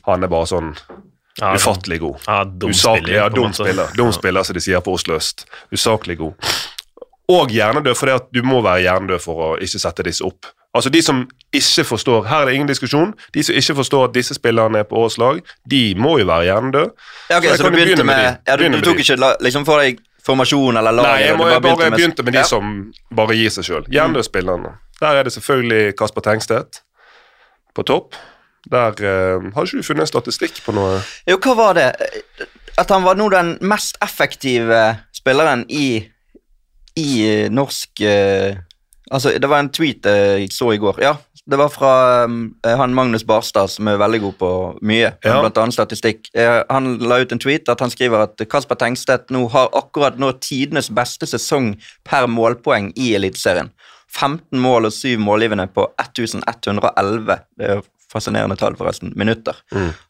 han 0.09 0.23
er 0.23 0.33
bare 0.33 0.47
sånn 0.51 0.75
Ja, 1.41 1.55
ufattelig 1.57 1.99
god. 2.01 2.21
Ja, 2.29 2.45
dum 2.45 2.71
Usaklig, 2.71 3.03
spiller, 3.09 3.17
ja, 3.19 3.29
dum 3.29 3.53
spiller, 3.53 3.89
dum 3.99 4.07
Ja. 4.13 4.13
spiller, 4.13 4.43
som 4.47 4.55
de 4.55 4.61
sier 4.63 4.81
på 4.85 4.93
Oslo 4.95 5.17
øst. 5.17 5.47
Usaklig 5.73 6.19
god. 6.21 6.35
Og 7.29 7.51
hjernedød, 7.51 7.95
for 7.97 8.07
det 8.07 8.15
at 8.21 8.29
du 8.37 8.43
må 8.47 8.61
være 8.63 8.85
hjernedød 8.85 9.19
for 9.25 9.41
å 9.43 9.49
ikke 9.59 9.81
sette 9.83 10.05
disse 10.07 10.25
opp. 10.25 10.47
Altså 10.75 10.91
De 10.91 11.01
som 11.03 11.21
ikke 11.55 11.85
forstår 11.87 12.25
Her 12.27 12.41
er 12.43 12.45
det 12.51 12.55
ingen 12.55 12.69
diskusjon. 12.69 13.13
De 13.35 13.43
som 13.47 13.55
ikke 13.55 13.75
forstår 13.79 14.09
at 14.09 14.15
disse 14.15 14.35
spillerne 14.35 14.79
er 14.83 14.87
på 14.91 14.97
årets 14.99 15.19
lag, 15.19 15.39
de 15.71 15.83
må 15.99 16.19
jo 16.21 16.27
være 16.27 16.45
hjernedøde. 16.51 16.91
Ja, 17.31 17.39
ok, 17.39 17.45
Så 17.49 17.57
så, 17.57 17.63
du 17.71 17.71
begynte 17.71 18.05
med 18.05 18.17
med, 18.17 18.25
de. 18.25 18.51
ja, 18.51 18.57
du, 18.57 18.63
Begynne 18.65 18.81
du 18.81 18.85
tok 18.89 18.99
ikke 19.05 19.37
liksom 19.41 19.65
for 19.67 19.81
deg 19.83 19.99
formasjon 20.27 20.77
eller 20.81 20.93
lag? 20.97 21.05
Nei, 21.09 21.21
jeg, 21.27 21.37
må, 21.39 21.49
jeg, 21.51 21.63
bare, 21.63 21.77
med- 21.91 21.99
begynte 21.99 22.25
med 22.25 22.33
de 22.33 22.39
Ja. 22.43 22.45
som 22.49 22.93
bare 23.15 23.37
gir 23.37 23.51
seg 23.51 23.65
sjøl. 23.69 23.85
Hjernedøde 23.93 24.25
spillerne. 24.25 24.75
Der 25.01 25.19
er 25.21 25.23
det 25.27 25.33
selvfølgelig 25.35 25.97
Kasper 25.99 26.21
Tengstedt 26.25 26.83
på 27.75 27.83
topp. 27.85 28.15
Der 28.71 28.95
eh, 29.05 29.51
har 29.55 29.67
ikke 29.67 29.77
du 29.83 29.83
funnet 29.85 30.09
statistikk 30.09 30.63
på 30.65 30.73
noe 30.73 31.03
Jo, 31.29 31.37
hva 31.37 31.55
var 31.59 31.75
det? 31.77 31.91
At 32.81 32.89
han 32.91 33.05
var 33.05 33.15
nå 33.21 33.27
den 33.31 33.59
mest 33.61 33.99
effektive 34.03 34.79
spilleren 35.13 35.67
i, 35.69 36.09
i 36.97 37.11
norsk 37.53 38.01
eh, 38.01 38.57
Altså, 39.13 39.35
det 39.39 39.49
var 39.51 39.59
en 39.61 39.69
tweet 39.71 40.07
jeg 40.09 40.49
så 40.53 40.73
i 40.73 40.79
går. 40.81 41.01
Ja, 41.05 41.17
det 41.51 41.59
var 41.61 41.69
fra 41.69 42.25
um, 42.25 42.55
han 42.65 42.95
Magnus 42.97 43.25
Barstad, 43.29 43.69
som 43.69 43.89
er 43.89 43.99
veldig 44.01 44.21
god 44.23 44.37
på 44.41 44.51
mye, 44.81 45.11
Ja. 45.25 45.41
blant 45.43 45.59
annet 45.61 45.75
statistikk. 45.77 46.31
Eh, 46.35 46.63
han 46.71 46.99
la 47.05 47.19
ut 47.21 47.33
en 47.33 47.39
tweet 47.43 47.69
at 47.69 47.81
han 47.85 47.91
skriver 47.93 48.23
at 48.25 48.41
Kasper 48.49 48.79
Tengstedt 48.81 49.29
nå 49.31 49.43
har 49.53 49.69
akkurat 49.77 50.17
nå 50.19 50.33
tidenes 50.41 50.89
beste 50.89 51.27
sesong 51.29 51.75
per 52.05 52.27
målpoeng 52.27 52.93
i 52.97 53.13
Eliteserien. 53.15 53.71
15 54.15 54.59
mål 54.63 54.87
og 54.87 54.93
7 54.95 55.19
målgivende 55.19 55.67
på 55.75 55.89
1111. 56.01 57.39
Det 57.59 57.67
er 57.69 57.75
jo 57.81 57.83
fascinerende 58.15 58.57
tall, 58.57 58.77
forresten. 58.79 59.13
Minutter. 59.19 59.57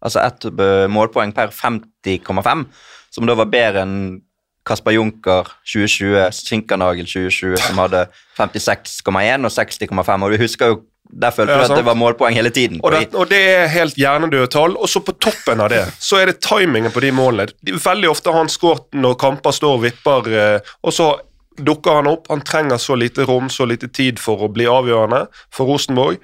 Altså 0.04 0.20
ett 0.22 0.44
eh, 0.44 0.86
målpoeng 0.92 1.32
per 1.34 1.48
50,5, 1.48 2.66
som 3.10 3.26
da 3.26 3.34
var 3.34 3.46
bedre 3.50 3.82
enn 3.82 4.20
Kasper 4.64 4.96
Junker 4.96 5.50
2020, 5.68 6.32
Sinkernagel 6.32 7.06
2020, 7.06 7.56
som 7.60 7.80
hadde 7.82 8.06
56,1 8.38 9.44
og 9.44 9.52
60,5. 9.52 10.24
Og 10.24 10.32
du 10.32 10.38
husker 10.40 10.72
jo, 10.72 10.80
der 11.04 11.30
følte 11.30 11.52
Ja, 11.52 11.66
du 11.66 11.72
at 11.72 11.78
det 11.78 11.84
var 11.86 11.98
målpoeng 12.00 12.34
hele 12.34 12.50
tiden. 12.50 12.80
Og 12.82 12.92
det, 12.92 13.10
og 13.14 13.28
det 13.30 13.40
er 13.50 13.68
helt 13.68 13.98
hjernedøde 14.00 14.48
tall. 14.50 14.76
Og 14.80 14.88
så 14.88 15.02
på 15.04 15.12
toppen 15.20 15.60
av 15.60 15.68
det, 15.70 15.84
så 16.00 16.22
er 16.22 16.32
det 16.32 16.40
timingen 16.42 16.92
på 16.94 17.04
de 17.04 17.12
målene. 17.14 17.52
Veldig 17.84 18.10
ofte 18.10 18.32
har 18.32 18.40
han 18.40 18.50
skåret 18.52 18.88
når 18.96 19.20
kamper 19.20 19.54
står 19.54 19.76
og 19.78 19.84
vipper, 19.84 20.32
eh, 20.32 20.74
og 20.82 20.96
så 20.96 21.12
dukker 21.60 22.00
han 22.00 22.10
opp. 22.10 22.28
Han 22.32 22.42
trenger 22.42 22.80
så 22.82 22.96
lite 22.98 23.28
rom, 23.28 23.50
så 23.52 23.68
lite 23.68 23.88
tid 23.88 24.18
for 24.18 24.42
å 24.46 24.50
bli 24.52 24.66
avgjørende 24.70 25.26
for 25.54 25.70
Rosenborg. 25.70 26.18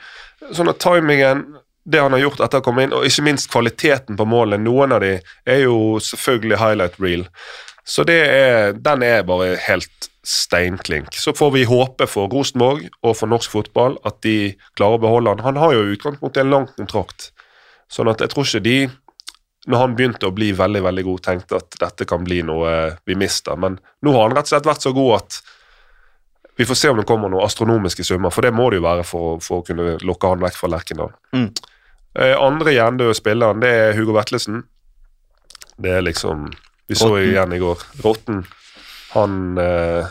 Sånn 0.57 0.73
at 0.73 0.81
timingen, 0.83 1.45
det 1.85 2.01
han 2.01 2.17
har 2.17 2.25
gjort 2.25 2.43
etter 2.47 2.63
å 2.63 2.65
komme 2.65 2.87
inn, 2.87 2.95
og 2.97 3.07
ikke 3.07 3.27
minst 3.29 3.51
kvaliteten 3.53 4.19
på 4.19 4.27
målene, 4.29 4.65
noen 4.65 4.97
av 4.97 5.05
de 5.05 5.19
er 5.45 5.67
jo 5.67 6.01
selvfølgelig 6.03 6.59
highlight 6.59 6.99
reel. 7.03 7.29
Så 7.85 8.05
det 8.07 8.19
er, 8.29 8.73
den 8.77 9.03
er 9.07 9.27
bare 9.27 9.55
helt 9.67 10.11
steinklink. 10.27 11.15
Så 11.17 11.33
får 11.37 11.53
vi 11.55 11.67
håpe 11.69 12.07
for 12.11 12.31
Rosenborg 12.33 12.89
og 13.01 13.15
for 13.17 13.31
norsk 13.31 13.51
fotball 13.51 13.97
at 14.07 14.21
de 14.27 14.53
klarer 14.79 14.99
å 14.99 15.05
beholde 15.05 15.33
han. 15.33 15.45
Han 15.47 15.61
har 15.61 15.75
jo 15.75 15.87
i 15.87 15.95
utgangspunktet 15.97 16.45
en 16.45 16.53
lang 16.53 16.69
kontrakt, 16.77 17.31
sånn 17.91 18.11
at 18.13 18.21
jeg 18.21 18.35
tror 18.35 18.47
ikke 18.47 18.67
de 18.67 18.81
når 19.69 19.83
han 19.83 19.95
begynte 19.97 20.29
å 20.29 20.35
bli 20.35 20.53
veldig 20.57 20.81
veldig 20.87 21.03
god, 21.05 21.23
tenkte 21.25 21.59
at 21.61 21.75
dette 21.83 22.07
kan 22.09 22.23
bli 22.25 22.41
noe 22.47 22.71
vi 23.07 23.17
mister. 23.19 23.59
Men 23.61 23.77
nå 24.05 24.15
har 24.17 24.29
han 24.29 24.37
rett 24.37 24.49
og 24.49 24.55
slett 24.55 24.69
vært 24.69 24.87
så 24.87 24.93
god 24.97 25.17
at 25.19 25.41
vi 26.61 26.67
får 26.69 26.77
se 26.77 26.93
om 26.93 27.01
det 27.01 27.07
kommer 27.09 27.33
noen 27.33 27.45
astronomiske 27.45 28.05
summer, 28.05 28.33
for 28.33 28.45
det 28.45 28.53
må 28.57 28.69
det 28.71 28.81
jo 28.81 28.87
være 28.87 29.05
for, 29.09 29.39
for 29.45 29.61
å 29.61 29.67
kunne 29.67 29.95
lokke 30.05 30.33
han 30.33 30.43
vekk 30.45 30.57
fra 30.61 30.73
Lerkendal. 30.75 31.13
Mm. 31.37 31.47
Eh, 32.21 32.35
andre 32.37 32.75
hjernedøde 32.75 33.17
spilleren, 33.17 33.63
det 33.63 33.71
er 33.71 33.97
Hugo 33.97 34.17
Vetlesen. 34.17 34.65
Det 35.81 35.95
er 35.97 36.05
liksom 36.05 36.51
Vi 36.91 36.97
så 36.99 37.13
jo 37.21 37.23
igjen 37.23 37.53
i 37.55 37.59
går. 37.63 37.83
Rotten. 38.03 38.41
Han 39.13 39.59
eh, 39.59 40.09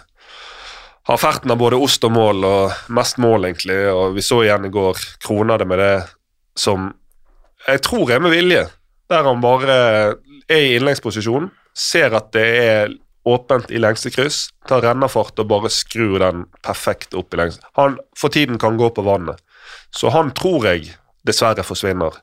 har 1.09 1.17
ferten 1.19 1.51
av 1.51 1.59
både 1.59 1.75
ost 1.75 2.05
og 2.07 2.13
mål, 2.15 2.45
og 2.47 2.93
mest 2.95 3.19
mål, 3.19 3.49
egentlig. 3.49 3.81
Og 3.91 4.15
vi 4.15 4.23
så 4.23 4.37
igjen 4.45 4.69
i 4.69 4.71
går, 4.71 5.01
krona 5.19 5.57
det 5.59 5.67
med 5.67 5.83
det 5.83 5.97
som 6.55 6.87
jeg 7.67 7.83
tror 7.83 8.15
er 8.15 8.23
med 8.23 8.31
vilje. 8.31 8.63
Der 9.11 9.27
han 9.27 9.43
bare 9.43 9.75
er 10.47 10.55
i 10.55 10.77
innleggsposisjon, 10.77 11.51
ser 11.75 12.15
at 12.15 12.31
det 12.31 12.47
er 12.63 12.95
åpent 13.27 13.75
i 13.75 13.83
lengste 13.83 14.13
kryss, 14.15 14.45
tar 14.69 14.85
rennerfart 14.87 15.43
og 15.43 15.51
bare 15.51 15.67
skrur 15.73 16.15
den 16.23 16.47
perfekt 16.63 17.11
opp 17.11 17.35
i 17.35 17.43
lengste. 17.43 17.67
Han 17.75 17.99
for 18.15 18.31
tiden 18.31 18.55
kan 18.61 18.79
gå 18.79 18.87
på 18.95 19.03
vannet. 19.03 19.43
Så 19.91 20.15
han 20.15 20.31
tror 20.31 20.71
jeg 20.71 20.93
dessverre 21.27 21.67
forsvinner. 21.67 22.15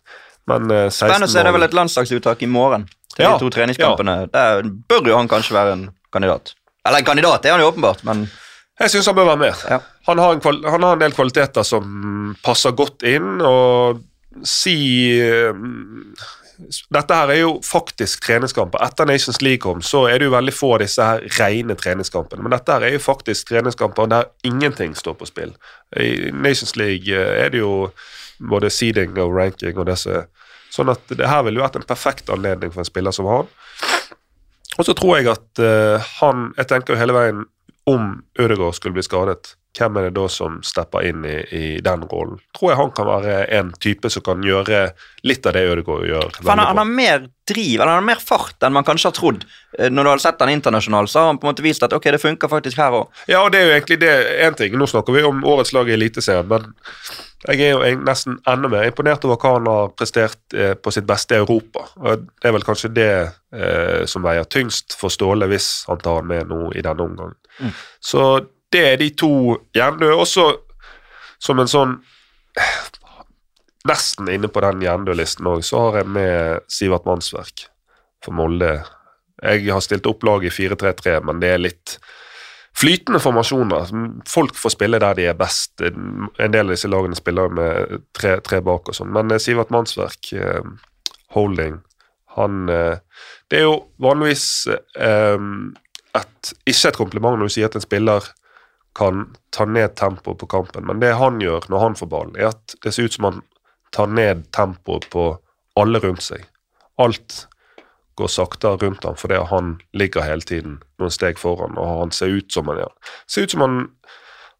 Men 0.48 0.70
eh, 0.72 0.88
16 0.88 0.96
Spennende 1.04 1.42
er 1.42 1.50
det 1.50 1.58
vel 1.58 1.68
et 1.68 1.76
landslagsuttak 1.76 2.40
i 2.46 2.48
morgen 2.48 2.88
til 3.16 3.24
Ja, 3.26 3.34
de 3.34 3.42
to 3.42 3.50
treningskampene. 3.52 4.16
Der 4.32 4.62
bør 4.88 5.08
jo 5.10 5.18
han 5.18 5.30
kanskje 5.30 5.56
være 5.56 5.76
en 5.76 5.86
kandidat. 6.12 6.54
Eller 6.86 7.02
en 7.02 7.08
kandidat, 7.08 7.42
det 7.42 7.50
er 7.50 7.56
han 7.56 7.64
jo 7.64 7.72
åpenbart, 7.72 8.04
men 8.04 8.28
Jeg 8.76 8.92
syns 8.92 9.06
han 9.08 9.16
bør 9.16 9.30
være 9.30 9.40
med. 9.40 9.84
Han, 10.06 10.18
har 10.18 10.34
en 10.34 10.40
kval 10.40 10.58
han 10.68 10.82
har 10.84 10.96
en 10.98 11.00
del 11.00 11.14
kvaliteter 11.16 11.64
som 11.64 12.34
passer 12.44 12.74
godt 12.76 13.06
inn, 13.08 13.38
og 13.40 14.02
si 14.44 14.76
eh, 15.16 15.56
Dette 16.92 17.16
her 17.16 17.30
er 17.32 17.40
jo 17.42 17.54
faktisk 17.64 18.22
treningskamper. 18.24 18.80
Etter 18.84 19.08
Nations 19.08 19.42
League 19.44 19.60
kom, 19.60 19.82
så 19.84 20.06
er 20.08 20.18
det 20.18 20.28
jo 20.28 20.32
veldig 20.32 20.54
få 20.56 20.70
av 20.74 20.80
disse 20.80 21.04
her 21.04 21.24
rene 21.36 21.76
treningskampene. 21.76 22.40
Men 22.44 22.54
dette 22.54 22.72
her 22.72 22.86
er 22.86 22.94
jo 22.94 23.02
faktisk 23.04 23.50
treningskamper 23.50 24.08
der 24.08 24.30
ingenting 24.44 24.94
står 24.96 25.18
på 25.20 25.28
spill. 25.28 25.52
I 25.92 26.30
Nations 26.32 26.72
League 26.80 27.12
eh, 27.12 27.44
er 27.44 27.52
det 27.52 27.60
jo 27.60 27.90
både 28.40 28.70
seeding 28.72 29.16
og 29.20 29.36
ranking 29.36 29.76
og 29.76 29.88
disse 29.88 30.24
Sånn 30.76 30.92
at 30.92 31.16
det 31.16 31.28
her 31.28 31.44
ville 31.46 31.62
vært 31.62 31.78
en 31.78 31.86
perfekt 31.88 32.30
anledning 32.32 32.72
for 32.72 32.82
en 32.82 32.88
spiller 32.88 33.14
som 33.16 33.28
han. 33.30 33.48
Og 34.76 34.84
så 34.84 34.92
tror 34.96 35.16
jeg 35.16 35.30
at 35.32 35.62
uh, 35.62 36.08
han 36.18 36.50
Jeg 36.58 36.68
tenker 36.68 36.92
jo 36.92 37.00
hele 37.00 37.14
veien 37.16 37.46
om 37.88 38.10
Ødegaard 38.42 38.74
skulle 38.76 38.96
bli 38.96 39.04
skadet, 39.06 39.54
hvem 39.76 39.96
er 40.00 40.06
det 40.08 40.14
da 40.16 40.26
som 40.32 40.58
stepper 40.64 41.04
inn 41.08 41.24
i, 41.28 41.36
i 41.52 41.64
den 41.84 42.04
rollen? 42.10 42.38
Tror 42.56 42.70
jeg 42.72 42.78
han 42.80 42.92
kan 42.96 43.06
være 43.10 43.36
en 43.58 43.72
type 43.82 44.10
som 44.10 44.24
kan 44.26 44.42
gjøre 44.46 44.86
litt 45.26 45.46
av 45.46 45.52
det 45.56 45.64
Ødegaard 45.68 46.06
gjør. 46.08 46.36
Han, 46.46 46.58
har- 46.58 46.66
han 46.72 46.80
har 46.82 46.88
mer 46.90 47.26
driv, 47.46 47.80
han 47.82 47.88
har 47.92 48.02
mer 48.06 48.18
fart 48.22 48.62
enn 48.66 48.72
man 48.74 48.84
kanskje 48.86 49.10
har 49.10 49.16
trodd. 49.18 49.44
Eh, 49.78 49.90
Når 49.90 50.02
du 50.04 50.10
har 50.10 50.22
sett 50.24 50.40
han 50.42 50.50
internasjonalt, 50.54 51.10
så 51.12 51.20
har 51.20 51.26
han 51.32 51.38
på 51.38 51.46
en 51.46 51.52
måte 51.54 51.62
vist 51.66 51.82
at 51.86 51.92
ok, 51.92 52.08
det 52.16 52.22
funker 52.22 52.48
faktisk 52.50 52.80
her 52.82 52.96
òg. 53.02 53.06
Ja, 53.30 53.44
og 53.44 53.52
det 53.52 53.60
er 53.60 53.68
jo 53.68 53.76
egentlig 53.76 54.00
det 54.02 54.12
én 54.48 54.56
ting. 54.58 54.74
Nå 54.78 54.86
snakker 54.90 55.12
vi 55.14 55.22
om 55.28 55.44
årets 55.44 55.72
lag 55.76 55.88
i 55.88 55.94
Eliteserien, 55.94 56.48
men 56.50 56.72
jeg 57.46 57.60
er 57.62 57.76
jo 57.76 58.00
nesten 58.02 58.40
enda 58.48 58.68
mer 58.72 58.88
imponert 58.88 59.22
over 59.28 59.36
hva 59.38 59.52
han 59.58 59.68
har 59.70 59.92
prestert 59.94 60.38
eh, 60.56 60.72
på 60.74 60.90
sitt 60.94 61.06
beste 61.06 61.36
i 61.36 61.42
Europa. 61.44 61.84
Det 62.02 62.48
er 62.48 62.56
vel 62.56 62.64
kanskje 62.66 62.90
det 62.96 63.10
eh, 63.52 64.02
som 64.10 64.24
veier 64.26 64.48
tyngst 64.50 64.96
for 64.98 65.12
Ståle 65.14 65.46
hvis 65.52 65.84
han 65.90 66.00
tar 66.02 66.22
han 66.22 66.26
med 66.32 66.48
nå 66.50 66.72
i 66.74 66.82
denne 66.82 67.06
omgangen. 67.06 67.36
Så 68.02 68.24
det 68.72 68.82
er 68.92 69.00
de 69.00 69.10
to 69.14 69.32
hjernedøde. 69.76 70.18
Også 70.18 70.50
som 71.38 71.62
en 71.62 71.70
sånn 71.70 71.98
Nesten 73.86 74.26
inne 74.32 74.48
på 74.50 74.58
den 74.64 74.80
hjernedødlisten 74.82 75.46
òg, 75.46 75.60
så 75.62 75.84
har 75.84 76.00
jeg 76.00 76.10
med 76.10 76.64
Sivert 76.72 77.04
Mannsverk 77.06 77.68
for 78.24 78.34
Molde. 78.34 78.80
Jeg 79.38 79.68
har 79.70 79.84
stilt 79.84 80.08
opp 80.10 80.24
lag 80.26 80.42
i 80.42 80.50
4-3-3, 80.50 81.20
men 81.28 81.38
det 81.38 81.52
er 81.52 81.62
litt 81.62 81.94
flytende 82.76 83.20
formasjoner. 83.22 83.92
Folk 84.28 84.56
får 84.58 84.74
spille 84.74 85.00
der 85.00 85.16
de 85.16 85.28
er 85.30 85.38
best. 85.38 85.80
En 85.80 86.52
del 86.52 86.66
av 86.66 86.74
disse 86.74 86.90
lagene 86.90 87.16
spiller 87.16 87.52
med 87.52 88.02
tre, 88.16 88.36
tre 88.44 88.60
bak 88.64 88.90
og 88.90 88.98
sånn. 88.98 89.12
Men 89.14 89.32
eh, 89.32 89.40
Sivert 89.42 89.72
Mannsverk, 89.74 90.32
eh, 90.36 90.66
holding, 91.36 91.78
han 92.36 92.66
eh, 92.68 92.98
Det 93.48 93.60
er 93.60 93.68
jo 93.68 93.76
vanligvis 94.02 94.66
et, 94.66 96.48
ikke 96.66 96.88
et 96.88 96.98
kompliment 96.98 97.38
når 97.38 97.46
du 97.46 97.54
sier 97.54 97.70
at 97.70 97.76
en 97.78 97.84
spiller 97.84 98.24
kan 98.96 99.26
ta 99.52 99.66
ned 99.68 99.96
tempoet 99.98 100.40
på 100.40 100.48
kampen, 100.50 100.86
men 100.88 101.02
det 101.02 101.12
han 101.20 101.40
gjør 101.42 101.68
når 101.72 101.82
han 101.82 101.98
får 101.98 102.10
ballen, 102.12 102.38
er 102.38 102.50
at 102.54 102.76
det 102.84 102.94
ser 102.94 103.08
ut 103.08 103.16
som 103.16 103.28
han 103.28 103.42
tar 103.94 104.08
ned 104.08 104.46
tempoet 104.56 105.08
på 105.12 105.28
alle 105.76 106.00
rundt 106.00 106.24
seg. 106.24 106.46
Alt 107.00 107.44
går 108.16 108.32
saktere 108.32 108.80
rundt 108.80 109.04
ham 109.04 109.16
fordi 109.20 109.42
han 109.50 109.74
ligger 109.92 110.24
hele 110.24 110.44
tiden 110.48 110.78
noen 111.00 111.12
steg 111.12 111.40
foran, 111.40 111.76
og 111.76 112.00
han 112.00 112.14
ser 112.16 112.32
ut 112.32 112.52
som 112.52 112.68
han 112.72 112.80
gjør. 112.80 112.94
Ser 113.28 113.44
ut 113.44 113.56
som 113.56 113.66
han 113.66 113.82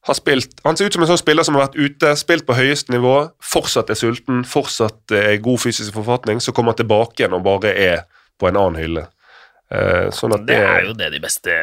har 0.07 0.15
spilt 0.15 0.61
Han 0.63 0.77
ser 0.79 0.87
ut 0.87 0.95
som 0.95 1.03
en 1.03 1.09
sånn 1.11 1.19
spiller 1.19 1.43
som 1.43 1.57
har 1.57 1.65
vært 1.67 1.81
ute, 1.81 2.13
spilt 2.15 2.45
på 2.47 2.55
høyeste 2.55 2.93
nivå, 2.95 3.15
fortsatt 3.43 3.91
er 3.91 3.99
sulten, 3.99 4.45
fortsatt 4.47 5.11
er 5.11 5.33
i 5.35 5.41
god 5.43 5.59
fysisk 5.65 5.97
forfatning, 5.97 6.39
så 6.39 6.55
kommer 6.55 6.75
han 6.75 6.83
tilbake 6.85 7.19
igjen 7.19 7.35
og 7.35 7.43
bare 7.43 7.73
er 7.75 8.05
på 8.39 8.47
en 8.47 8.59
annen 8.61 8.79
hylle. 8.79 9.07
Eh, 9.67 10.11
sånn 10.15 10.31
at 10.37 10.45
Det 10.47 10.57
er 10.63 10.85
jo 10.87 10.93
det 10.95 11.09
de 11.11 11.19
beste, 11.19 11.55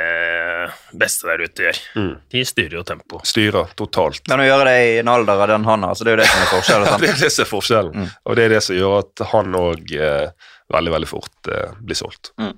beste 0.99 1.27
der 1.29 1.43
ute 1.45 1.63
gjør. 1.69 1.77
Mm. 1.95 2.09
De 2.33 2.41
styrer 2.45 2.75
jo 2.75 2.83
tempo. 2.83 3.21
styrer 3.23 3.69
totalt. 3.79 4.19
Men 4.27 4.43
å 4.43 4.47
gjøre 4.47 4.65
det 4.67 4.79
i 4.89 4.97
en 4.99 5.11
alder 5.13 5.43
av 5.45 5.47
den 5.53 5.63
han 5.69 5.85
har, 5.87 5.95
så 5.95 6.03
det 6.03 6.11
er 6.11 6.17
jo 6.17 6.23
det 6.23 6.31
som 6.31 6.41
er 6.43 6.51
forskjellen. 6.51 6.87
Sant? 6.91 7.01
det 7.05 7.11
er 7.13 7.21
det 7.23 7.31
som 7.31 7.45
er 7.45 7.51
forskjellen, 7.53 7.93
Mm. 8.03 8.09
og 8.25 8.35
det 8.35 8.43
er 8.43 8.49
det 8.57 8.63
som 8.65 8.75
gjør 8.75 8.97
at 8.99 9.23
han 9.31 9.55
òg 9.55 9.93
eh, 9.95 10.49
veldig, 10.73 10.91
veldig 10.97 11.07
fort 11.13 11.51
eh, 11.53 11.71
blir 11.79 11.95
solgt. 12.01 12.33
Mm. 12.41 12.53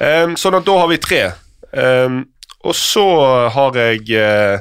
Um, 0.00 0.36
sånn 0.40 0.56
at 0.60 0.64
da 0.68 0.78
har 0.80 0.88
vi 0.88 0.98
tre. 1.02 1.22
Um, 1.76 2.22
og 2.64 2.74
så 2.78 3.04
har 3.52 3.76
jeg 3.76 4.08
eh, 4.16 4.60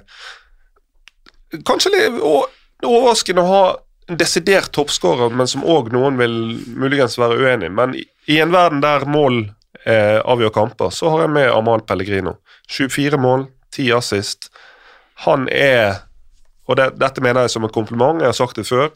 Kanskje 1.65 1.91
litt 1.93 2.17
overraskende 2.83 3.43
å 3.45 3.47
ha 3.47 3.61
en 4.11 4.17
desidert 4.19 4.73
toppskårer, 4.75 5.31
men 5.33 5.47
som 5.47 5.63
òg 5.63 5.87
noen 5.93 6.17
vil 6.19 6.33
muligens 6.75 7.15
være 7.17 7.37
uenig 7.39 7.69
i. 7.69 7.73
Men 7.73 7.95
i, 7.95 8.03
i 8.29 8.41
en 8.43 8.51
verden 8.53 8.81
der 8.83 9.05
mål 9.09 9.45
eh, 9.83 10.19
avgjør 10.23 10.53
kamper, 10.55 10.93
så 10.93 11.11
har 11.13 11.25
jeg 11.25 11.35
med 11.35 11.51
Amahl 11.51 11.83
Pellegrino. 11.87 12.37
24 12.71 13.19
mål, 13.21 13.47
10 13.75 13.91
assist. 13.97 14.49
Han 15.27 15.49
er 15.51 16.05
og 16.65 16.79
det, 16.79 16.95
dette 16.97 17.21
mener 17.21 17.45
jeg 17.45 17.55
som 17.55 17.65
en 17.65 17.73
kompliment, 17.73 18.21
jeg 18.21 18.31
har 18.31 18.37
sagt 18.37 18.57
det 18.57 18.67
før. 18.67 18.89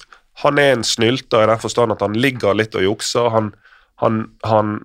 Han 0.44 0.58
er 0.62 0.74
en 0.74 0.86
snylter 0.88 1.44
i 1.44 1.50
den 1.52 1.62
forstand 1.62 1.94
at 1.94 2.02
han 2.02 2.16
ligger 2.18 2.58
litt 2.58 2.76
og 2.78 2.86
jukser. 2.86 3.30
Han, 3.34 3.52
han, 4.02 4.24
han, 4.48 4.80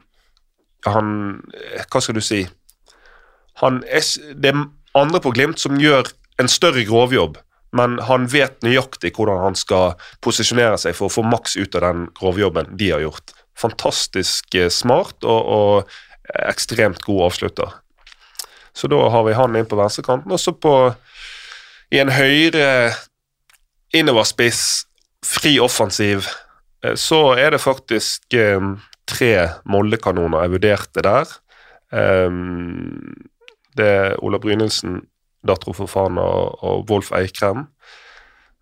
han 0.88 1.14
Hva 1.88 2.02
skal 2.04 2.18
du 2.18 2.24
si? 2.24 2.42
Han 3.62 3.80
er, 3.86 4.04
det 4.34 4.52
er 4.52 4.64
andre 4.98 5.22
på 5.22 5.32
Glimt 5.34 5.62
som 5.62 5.80
gjør 5.80 6.10
en 6.42 6.50
større 6.50 6.82
grovjobb, 6.86 7.38
men 7.74 7.96
han 8.08 8.26
vet 8.30 8.58
nøyaktig 8.66 9.12
hvordan 9.14 9.40
han 9.44 9.56
skal 9.58 9.94
posisjonere 10.22 10.78
seg 10.82 10.96
for 10.98 11.06
å 11.06 11.14
få 11.14 11.24
maks 11.26 11.54
ut 11.56 11.78
av 11.78 11.86
den 11.86 12.08
grovjobben 12.18 12.74
de 12.78 12.90
har 12.90 13.04
gjort. 13.06 13.32
Fantastisk 13.58 14.54
eh, 14.58 14.70
smart 14.73 15.25
og, 15.25 15.50
og 15.56 16.38
ekstremt 16.49 17.02
god 17.04 17.28
avslutter. 17.28 17.75
Så 18.75 18.90
da 18.90 18.99
har 19.11 19.26
vi 19.28 19.37
han 19.38 19.54
inn 19.56 19.68
på 19.70 19.78
venstrekanten. 19.78 20.32
Og 20.34 20.40
så 20.40 20.54
på 20.56 20.75
i 21.94 22.00
en 22.02 22.11
høyre 22.11 22.94
innoverspiss, 23.94 24.87
fri 25.25 25.54
offensiv, 25.62 26.26
eh, 26.84 26.96
så 26.99 27.37
er 27.38 27.54
det 27.54 27.62
faktisk 27.62 28.34
eh, 28.34 28.70
tre 29.06 29.32
Molde-kanoner 29.70 30.46
jeg 30.46 30.54
vurderte 30.56 31.04
der. 31.04 31.34
Det 33.78 33.84
er 33.87 34.16
Ola 34.25 34.40
Brynildsen, 34.42 34.96
Datro 35.46 35.75
Fofana 35.76 36.25
og, 36.25 36.88
Wolf 36.88 37.12
Eikrem. 37.14 37.66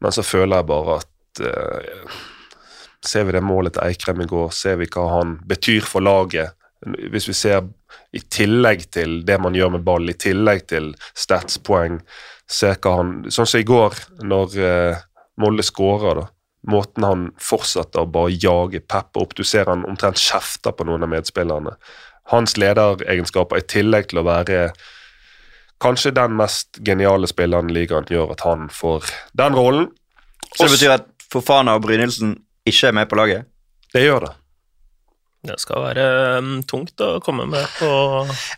Men 0.02 0.12
så 0.12 0.24
føler 0.26 0.58
jeg 0.58 0.68
bare 0.68 0.98
at 0.98 1.42
Ser 3.02 3.26
vi 3.26 3.34
det 3.34 3.42
målet 3.42 3.74
til 3.76 3.86
Eikrem 3.86 4.22
i 4.22 4.28
går, 4.30 4.50
ser 4.54 4.76
vi 4.80 4.86
hva 4.92 5.08
han 5.16 5.38
betyr 5.48 5.86
for 5.88 6.04
laget. 6.04 6.54
Hvis 6.82 7.28
vi 7.30 7.34
ser 7.34 7.64
i 8.14 8.20
tillegg 8.20 8.84
til 8.94 9.22
det 9.26 9.38
man 9.42 9.54
gjør 9.54 9.74
med 9.76 9.84
ball, 9.86 10.10
i 10.10 10.18
tillegg 10.18 10.66
til 10.70 10.92
statspoeng, 11.18 12.00
ser 12.50 12.78
hva 12.82 12.94
han 13.00 13.12
Sånn 13.30 13.48
som 13.48 13.62
i 13.62 13.66
går, 13.66 13.98
når 14.26 14.56
uh, 14.60 15.02
Molde 15.42 15.64
skårer, 15.66 16.22
da. 16.22 16.28
Måten 16.70 17.02
han 17.02 17.22
fortsetter 17.42 18.04
å 18.04 18.10
bare 18.14 18.36
jage 18.38 18.82
Peppe 18.86 19.18
opp. 19.18 19.32
Du 19.34 19.42
ser 19.42 19.66
han 19.66 19.82
omtrent 19.88 20.20
kjefter 20.20 20.74
på 20.76 20.86
noen 20.86 21.02
av 21.02 21.10
medspillerne. 21.10 21.72
Hans 22.30 22.54
lederegenskaper, 22.60 23.58
i 23.58 23.66
tillegg 23.66 24.12
til 24.12 24.20
å 24.22 24.26
være 24.28 24.60
kanskje 25.82 26.12
den 26.14 26.36
mest 26.38 26.78
geniale 26.86 27.26
spilleren 27.26 27.72
i 27.72 27.74
ligaen, 27.80 28.06
gjør 28.06 28.36
at 28.36 28.44
han 28.46 28.68
får 28.70 29.10
den 29.38 29.58
rollen. 29.58 29.88
Så 30.52 30.68
det 30.68 30.76
betyr 30.76 30.94
at 31.00 31.08
Fofana 31.32 31.74
og 31.78 31.82
Brynildsen 31.86 32.36
ikke 32.68 32.88
er 32.90 32.96
med 32.96 33.08
på 33.10 33.18
laget? 33.18 33.48
Det 33.92 34.04
gjør 34.04 34.26
det. 34.26 34.32
Det 35.42 35.56
skal 35.58 35.82
være 35.82 36.04
um, 36.38 36.50
tungt 36.70 37.02
å 37.02 37.16
komme 37.24 37.48
med 37.50 37.66
på 37.80 37.88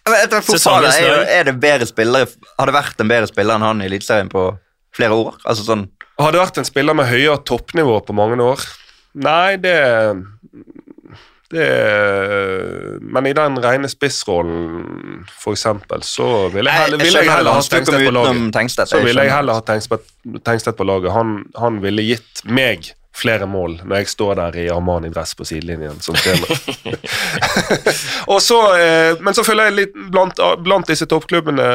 vet, 0.04 0.34
er, 0.36 1.22
er 1.32 1.46
det 1.48 1.54
bedre 1.56 1.86
spillere 1.88 2.28
Har 2.58 2.68
det 2.68 2.74
vært 2.76 3.00
en 3.00 3.08
bedre 3.08 3.30
spiller 3.30 3.56
enn 3.56 3.64
han 3.64 3.80
i 3.80 3.86
Eliteserien 3.88 4.28
på 4.28 4.42
flere 4.92 5.16
år? 5.16 5.38
Altså 5.48 5.64
sånn 5.64 5.86
Har 6.20 6.34
det 6.34 6.42
vært 6.42 6.60
en 6.60 6.68
spiller 6.68 6.98
med 6.98 7.08
høyere 7.08 7.38
toppnivå 7.48 8.02
på 8.04 8.16
mange 8.18 8.36
år? 8.44 8.66
Nei, 9.16 9.56
det 9.64 9.78
det 11.54 13.00
Men 13.00 13.26
i 13.30 13.32
den 13.36 13.56
rene 13.62 13.88
spissrollen, 13.88 15.24
for 15.30 15.54
eksempel, 15.54 16.02
så 16.04 16.48
ville 16.52 16.68
jeg, 16.72 16.80
heller- 16.82 17.00
vil 17.00 17.16
jeg 17.16 17.30
heller 17.30 17.52
ha 17.52 17.62
Tengstedt 17.62 18.04
på 18.04 18.14
laget. 18.16 18.90
Så 18.90 19.00
ville 19.04 19.24
jeg 19.24 19.32
heller 19.32 19.60
ha 19.60 19.64
Tengstedt 20.50 20.76
på 20.76 20.88
laget. 20.88 21.12
Han, 21.14 21.44
han 21.56 21.80
ville 21.84 22.02
gitt 22.02 22.44
meg 22.44 22.92
flere 23.14 23.46
mål 23.46 23.78
når 23.84 24.02
jeg 24.02 24.10
står 24.14 24.34
der 24.40 24.58
i 24.64 24.66
Armani-dress 24.72 25.34
på 25.38 25.46
sidelinjen 25.46 26.00
som 26.02 26.16
trener. 26.18 26.50
så, 28.48 28.58
eh, 28.78 29.14
men 29.20 29.36
så 29.36 29.44
føler 29.46 29.70
jeg 29.70 29.78
litt 29.78 29.96
blant, 30.10 30.42
blant 30.64 30.90
disse 30.90 31.06
toppklubbene 31.10 31.68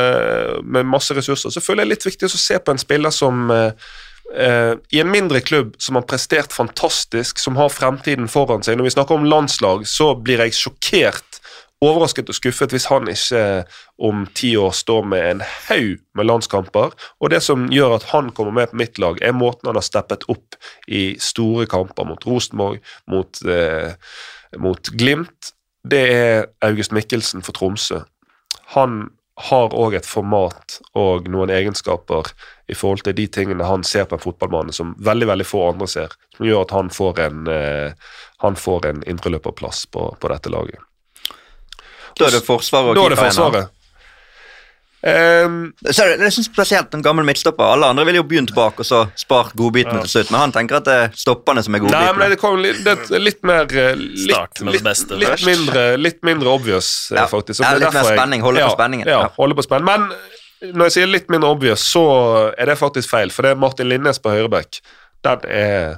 med 0.63 0.89
masse 0.89 1.15
ressurser, 1.15 1.53
så 1.53 1.63
føler 1.63 1.86
jeg 1.86 1.93
litt 1.93 2.08
viktig 2.10 2.29
å 2.29 2.41
se 2.41 2.60
på 2.60 2.75
en 2.75 2.81
spiller 2.81 3.13
som 3.15 3.48
eh, 3.55 3.72
eh, 4.36 4.74
i 4.91 5.01
en 5.01 5.12
mindre 5.12 5.41
klubb 5.46 5.75
som 5.81 6.00
har 6.00 6.08
prestert 6.10 6.55
fantastisk, 6.55 7.39
som 7.39 7.58
har 7.60 7.72
fremtiden 7.74 8.27
foran 8.31 8.65
seg. 8.65 8.77
Når 8.77 8.89
vi 8.89 8.96
snakker 8.98 9.19
om 9.19 9.29
landslag, 9.29 9.88
så 9.88 10.13
blir 10.19 10.43
jeg 10.43 10.58
sjokkert 10.58 11.28
overrasket 11.83 12.29
og 12.31 12.36
skuffet 12.36 12.74
hvis 12.74 12.88
han 12.91 13.07
ikke 13.12 13.43
om 14.03 14.25
ti 14.36 14.51
år 14.59 14.74
står 14.75 15.05
med 15.07 15.27
en 15.27 15.43
haug 15.69 16.01
med 16.17 16.27
landskamper. 16.27 16.95
Og 17.19 17.31
det 17.33 17.41
som 17.45 17.69
gjør 17.71 17.98
at 18.00 18.09
han 18.13 18.33
kommer 18.36 18.55
med 18.55 18.71
på 18.71 18.81
mitt 18.81 19.00
lag, 19.00 19.21
er 19.24 19.36
måten 19.36 19.71
han 19.71 19.79
har 19.79 19.86
steppet 19.86 20.27
opp 20.31 20.59
i 20.88 21.13
store 21.24 21.67
kamper 21.71 22.07
mot 22.09 22.25
Rosenborg, 22.27 22.81
mot, 23.07 23.41
eh, 23.48 23.95
mot 24.57 24.91
Glimt. 25.00 25.53
Det 25.88 26.03
er 26.12 26.50
August 26.65 26.91
Mikkelsen 26.91 27.45
for 27.45 27.55
Tromsø. 27.55 28.03
Han 28.75 29.07
har 29.39 29.71
òg 29.71 29.95
et 29.95 30.07
format 30.07 30.81
og 31.00 31.29
noen 31.31 31.51
egenskaper 31.55 32.27
i 32.67 32.75
forhold 32.75 33.05
til 33.05 33.15
de 33.15 33.27
tingene 33.31 33.63
han 33.63 33.86
ser 33.88 34.03
på 34.09 34.17
en 34.17 34.24
fotballbane 34.25 34.75
som 34.75 34.91
veldig 35.00 35.29
veldig 35.31 35.48
få 35.48 35.63
andre 35.69 35.88
ser, 35.88 36.15
som 36.36 36.50
gjør 36.50 36.65
at 36.65 36.75
han 36.75 36.91
får 36.91 37.24
en, 37.24 37.48
eh, 37.48 38.12
han 38.43 38.59
en 38.91 39.03
indreløperplass 39.07 39.86
på, 39.95 40.12
på 40.19 40.33
dette 40.33 40.51
laget. 40.51 40.88
Da 42.19 42.25
er 42.27 42.35
det 42.38 42.45
Forsvaret 42.45 42.89
og 42.91 42.95
Da 42.99 43.05
er 43.05 43.15
det 43.15 43.21
Forsvaret. 43.23 43.69
Um, 44.99 45.69
så 45.95 46.03
er 46.03 46.09
det, 46.11 46.15
det 46.25 46.29
synes 46.35 46.49
spesielt 46.49 46.91
en 46.97 47.03
gammel 47.05 47.23
midtstopper. 47.23 47.63
Alle 47.71 47.88
andre 47.88 48.03
ville 48.03 48.19
jo 48.19 48.25
begynt 48.27 48.51
bak 48.51 48.81
og 48.83 48.88
så 48.88 49.05
spart 49.15 49.53
godbitene 49.55 50.01
Ja. 50.01 50.01
til 50.03 50.11
slutt, 50.11 50.31
men 50.33 50.41
han 50.41 50.51
tenker 50.51 50.75
at 50.81 50.89
det 50.89 50.95
er 51.05 51.13
stopperne 51.15 51.63
som 51.63 51.77
er 51.77 51.79
nei, 51.79 51.88
men 51.88 51.93
godbitene. 52.01 52.29
det 52.34 52.39
kom 52.41 52.58
litt, 52.60 52.82
det 52.84 53.21
litt 53.23 53.39
mer 53.47 53.62
eh, 53.71 53.95
litt, 53.95 54.25
Start 54.34 54.60
med 54.60 54.73
det 54.73 54.75
litt, 54.75 54.84
beste 54.89 55.15
litt, 55.21 55.29
først. 55.29 55.45
mindre, 55.47 55.86
litt 55.97 56.19
mindre 56.27 56.49
obvious, 56.51 56.89
eh, 57.13 57.15
Ja. 57.21 57.27
faktisk. 57.32 57.63
Ja, 57.63 57.71
det 57.77 57.86
litt 57.86 57.93
mer 57.93 58.03
spenning, 58.12 58.41
holde 58.43 58.60
på 58.67 58.75
spenningen. 58.75 59.08
Ja, 59.08 59.21
Ja. 59.21 59.29
holde 59.38 59.55
på 59.55 59.63
spenning. 59.63 59.86
Men 59.86 60.73
når 60.75 60.84
jeg 60.86 60.91
sier 60.91 61.08
litt 61.08 61.29
mindre 61.29 61.47
obvious, 61.49 61.79
så 61.79 62.53
er 62.58 62.65
det 62.65 62.77
faktisk 62.77 63.08
feil, 63.10 63.29
for 63.32 63.43
det 63.43 63.51
er 63.51 63.55
Martin 63.55 63.88
Linnes 63.88 64.19
på 64.19 64.29
høyreback. 64.36 64.82
Den 65.23 65.39
er 65.47 65.97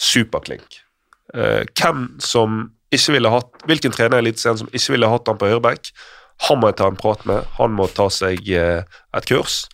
superklink. 0.00 0.80
Uh, 1.36 1.64
hvem 1.76 2.16
som 2.18 2.70
ikke 2.94 3.14
ville 3.16 3.32
hatt 3.32 3.66
Hvilken 3.68 3.92
trener 3.94 4.18
i 4.18 4.26
Eliteserien 4.26 4.60
som 4.62 4.70
ikke 4.72 4.94
ville 4.94 5.10
hatt 5.10 5.28
han 5.28 5.40
på 5.40 5.50
høyreback, 5.50 5.90
han 6.48 6.60
må 6.60 6.70
jeg 6.70 6.78
ta 6.78 6.88
en 6.88 6.98
prat 6.98 7.24
med. 7.26 7.46
Han 7.58 7.74
må 7.74 7.88
ta 7.90 8.06
seg 8.14 8.46
eh, 8.54 8.84
et 9.16 9.26
kurs. 9.26 9.64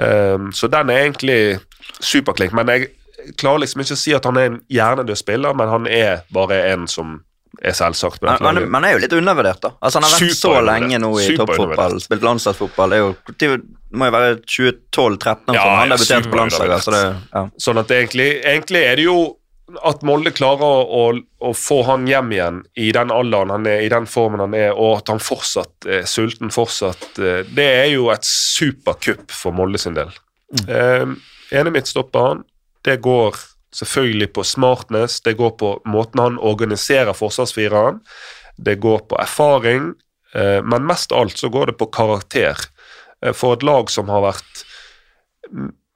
Um, 0.00 0.48
så 0.56 0.70
den 0.72 0.88
er 0.88 1.04
egentlig 1.04 1.40
superklink. 2.00 2.54
Men 2.56 2.72
jeg 2.72 2.88
klarer 3.40 3.66
liksom 3.66 3.82
ikke 3.84 3.98
å 3.98 4.00
si 4.00 4.14
at 4.16 4.28
han 4.28 4.38
er 4.40 4.48
en 4.48 4.62
hjernedød 4.72 5.20
spiller, 5.20 5.56
men 5.56 5.68
han 5.68 5.88
er 5.90 6.22
bare 6.32 6.62
en 6.70 6.88
som 6.88 7.18
er 7.60 7.74
selvsagt 7.76 8.22
Men, 8.22 8.38
han, 8.40 8.60
men 8.72 8.86
er 8.86 8.94
jo 8.94 9.00
litt 9.02 9.12
undervurdert, 9.12 9.60
da. 9.60 9.72
Altså 9.82 9.98
Han 9.98 10.06
har 10.06 10.14
vært 10.14 10.38
så 10.38 10.52
lenge 10.64 11.00
nå 11.02 11.10
i 11.20 11.26
toppfotball, 11.36 11.98
spilt 12.00 12.24
landslagsfotball. 12.24 12.94
Det 13.36 13.50
må 13.90 14.08
jo 14.08 14.14
være 14.14 14.36
2012-13 14.46 15.58
Ja, 15.58 15.66
han 15.82 15.90
ja, 15.90 15.98
debuterte 15.98 16.30
på 16.30 16.40
landslaget. 16.40 16.86
Så 16.86 16.94
det, 16.94 17.02
ja. 17.34 17.44
Sånn 17.60 17.82
at 17.82 17.92
egentlig, 17.96 18.30
egentlig 18.38 18.84
er 18.86 19.00
det 19.00 19.08
jo 19.08 19.18
at 19.86 20.02
Molde 20.06 20.32
klarer 20.34 20.64
å, 20.64 20.80
å, 20.84 21.02
å 21.46 21.52
få 21.56 21.80
han 21.88 22.06
hjem 22.08 22.32
igjen 22.34 22.62
i 22.80 22.90
den 22.96 23.12
alderen 23.14 23.52
han 23.54 23.68
er, 23.68 23.84
i 23.84 23.92
den 23.92 24.08
formen 24.10 24.42
han 24.42 24.56
er, 24.56 24.72
og 24.74 25.00
at 25.00 25.12
han 25.12 25.22
fortsatt 25.22 25.88
er 25.88 26.08
sulten 26.08 26.52
fortsatt, 26.54 27.12
eh, 27.18 27.42
det 27.46 27.68
er 27.82 27.88
jo 27.92 28.10
et 28.14 28.26
superkupp 28.26 29.30
for 29.34 29.56
Molde 29.56 29.80
sin 29.82 29.98
del. 29.98 30.12
Eh, 30.66 31.06
ene 31.56 31.84
han, 32.14 32.44
det 32.86 32.96
går 33.04 33.38
selvfølgelig 33.76 34.32
på 34.34 34.44
smartness, 34.44 35.20
det 35.20 35.36
går 35.38 35.50
på 35.60 35.74
måten 35.86 36.22
han 36.22 36.38
organiserer 36.38 37.14
forsvarsfireren, 37.14 38.00
det 38.56 38.80
går 38.82 39.06
på 39.10 39.18
erfaring, 39.20 39.92
eh, 40.34 40.58
men 40.62 40.86
mest 40.86 41.12
av 41.12 41.24
alt 41.24 41.38
så 41.38 41.48
går 41.48 41.72
det 41.72 41.78
på 41.78 41.90
karakter. 41.94 42.58
Eh, 43.22 43.32
for 43.32 43.56
et 43.56 43.66
lag 43.66 43.90
som 43.90 44.10
har 44.10 44.24
vært 44.26 44.64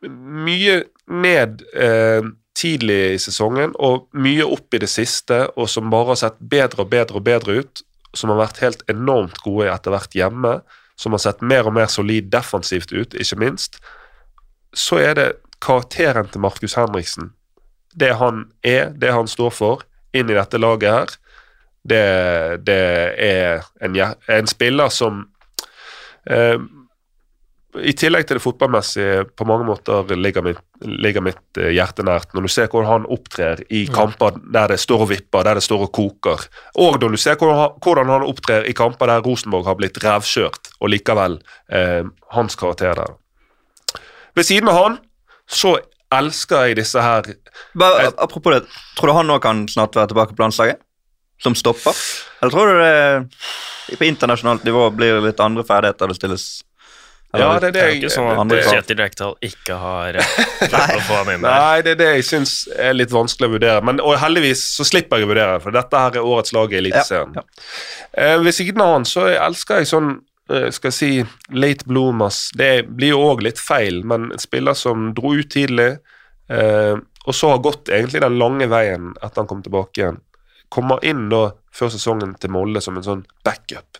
mye 0.04 0.80
ned 1.08 1.62
eh, 1.74 2.22
tidlig 2.54 3.00
i 3.14 3.20
sesongen 3.22 3.74
og 3.82 4.06
mye 4.14 4.46
opp 4.46 4.74
i 4.74 4.80
det 4.82 4.90
siste, 4.90 5.44
og 5.58 5.68
som 5.70 5.90
bare 5.92 6.12
har 6.12 6.20
sett 6.22 6.38
bedre 6.38 6.84
og 6.84 6.92
bedre 6.92 7.20
og 7.20 7.26
bedre 7.26 7.58
ut, 7.60 7.84
som 8.14 8.30
har 8.30 8.44
vært 8.44 8.62
helt 8.62 8.84
enormt 8.90 9.40
gode 9.42 9.70
etter 9.72 9.94
hvert 9.94 10.14
hjemme, 10.14 10.58
som 10.96 11.16
har 11.16 11.24
sett 11.24 11.42
mer 11.42 11.66
og 11.66 11.74
mer 11.74 11.90
solid 11.90 12.30
defensivt 12.30 12.94
ut, 12.94 13.16
ikke 13.18 13.40
minst, 13.42 13.80
så 14.74 15.00
er 15.02 15.18
det 15.18 15.28
karakteren 15.64 16.30
til 16.30 16.44
Markus 16.44 16.76
Henriksen. 16.78 17.32
Det 17.94 18.12
han 18.18 18.46
er, 18.62 18.92
det 18.94 19.10
han 19.14 19.30
står 19.30 19.54
for, 19.54 19.84
inn 20.14 20.30
i 20.30 20.38
dette 20.38 20.60
laget 20.60 20.90
her, 20.90 21.14
det, 21.84 22.04
det 22.64 22.80
er 23.20 23.66
en, 23.84 23.98
en 24.30 24.48
spiller 24.48 24.92
som 24.94 25.24
eh, 26.30 26.56
i 27.82 27.92
tillegg 27.98 28.26
til 28.28 28.38
det 28.38 28.42
fotballmessige 28.44 29.24
på 29.34 29.46
mange 29.48 29.66
måter 29.66 30.10
ligger 30.14 30.44
mitt, 30.46 30.60
ligger 30.84 31.24
mitt 31.26 31.58
eh, 31.58 31.72
hjerte 31.74 32.04
nært. 32.06 32.30
Når 32.34 32.46
du 32.46 32.52
ser 32.52 32.68
hvordan 32.70 32.90
han 32.90 33.06
opptrer 33.10 33.64
i 33.74 33.84
kamper 33.90 34.36
der 34.54 34.74
det 34.74 34.78
står 34.82 35.02
og 35.06 35.10
vipper, 35.10 35.42
der 35.46 35.58
det 35.58 35.64
står 35.66 35.86
og 35.88 35.92
koker. 35.94 36.44
Og 36.78 37.00
når 37.02 37.16
du 37.16 37.20
ser 37.20 37.38
hvordan 37.40 38.12
han, 38.12 38.26
opptrer 38.28 38.68
i 38.70 38.74
kamper 38.76 39.10
der 39.10 39.24
Rosenborg 39.26 39.66
har 39.66 39.78
blitt 39.78 39.98
revkjørt, 40.04 40.70
og 40.78 40.92
likevel 40.92 41.40
eh, 41.72 42.06
hans 42.36 42.58
karakter 42.60 42.94
der. 43.00 43.16
Ved 44.34 44.46
siden 44.46 44.70
av 44.70 44.78
han 44.78 44.98
så 45.50 45.76
elsker 46.14 46.68
jeg 46.68 46.78
disse 46.78 47.02
her 47.02 47.26
Bare, 47.78 48.10
apropos 48.22 48.54
det, 48.54 48.62
tror 48.98 49.10
du 49.10 49.16
han 49.16 49.28
nå 49.30 49.38
kan 49.42 49.64
snart 49.70 49.96
være 49.98 50.12
tilbake 50.12 50.36
på 50.36 50.44
landslaget? 50.44 50.78
Som 51.42 51.56
stopper? 51.58 51.96
Eller 52.40 52.54
tror 52.54 52.70
du 52.70 52.78
det 52.78 53.98
på 53.98 54.06
internasjonalt 54.06 54.62
nivå 54.64 54.86
blir 54.94 55.18
litt 55.24 55.42
andre 55.42 55.66
ferdigheter 55.66 56.10
det 56.10 56.18
stilles? 56.20 56.46
Ja, 57.40 57.48
det 57.58 57.70
er 57.70 57.72
det 57.72 57.72
Det 57.74 57.82
er 57.82 57.88
jeg 57.92 58.02
ikke 58.02 58.12
sånn 58.14 58.42
at. 58.52 58.54
Kjetil 58.70 58.98
Rekdal 59.00 59.34
ikke 59.48 59.78
har 59.80 60.18
eh, 60.20 60.34
klart 60.72 60.94
å 60.96 61.00
få 61.06 61.18
han 61.22 61.32
inn 61.34 61.46
der. 61.46 61.56
Nei, 61.64 61.80
det 61.86 61.94
er 61.96 62.00
det 62.02 62.10
jeg 62.16 62.26
syns 62.28 62.54
er 62.76 62.94
litt 62.96 63.14
vanskelig 63.14 63.48
å 63.50 63.54
vurdere. 63.56 63.80
Men 63.86 64.02
og 64.04 64.18
heldigvis 64.22 64.62
så 64.76 64.86
slipper 64.86 65.22
jeg 65.22 65.28
å 65.28 65.32
vurdere 65.32 65.58
for 65.64 65.74
dette 65.74 66.04
her 66.04 66.20
er 66.20 66.28
årets 66.34 66.54
lag 66.56 66.72
i 66.74 66.80
Eliteserien. 66.82 67.34
Ja, 67.40 67.46
Eh, 68.14 68.36
hvis 68.44 68.60
ikke 68.62 68.76
noe 68.78 68.94
annet, 68.94 69.10
så 69.10 69.24
elsker 69.26 69.80
jeg 69.82 69.88
sånn 69.90 70.10
eh, 70.52 70.68
skal 70.70 70.92
jeg 70.92 70.94
si 70.94 71.08
late 71.58 71.86
bloomers. 71.88 72.44
Det 72.54 72.84
blir 72.86 73.10
jo 73.14 73.24
òg 73.32 73.42
litt 73.42 73.58
feil, 73.58 74.04
men 74.06 74.28
en 74.30 74.38
spiller 74.42 74.76
som 74.78 75.08
dro 75.16 75.32
ut 75.34 75.50
tidlig, 75.50 75.96
eh, 76.48 76.94
og 77.24 77.34
så 77.34 77.50
har 77.50 77.62
gått 77.64 77.90
egentlig 77.90 78.22
den 78.22 78.38
lange 78.38 78.68
veien 78.70 79.14
etter 79.18 79.42
han 79.42 79.50
kom 79.50 79.64
tilbake 79.66 80.02
igjen. 80.02 80.20
Kommer 80.70 81.02
inn 81.06 81.26
da 81.32 81.48
før 81.74 81.90
sesongen 81.90 82.36
til 82.38 82.52
Molde 82.54 82.82
som 82.84 82.94
en 83.00 83.06
sånn 83.06 83.24
backup. 83.46 83.98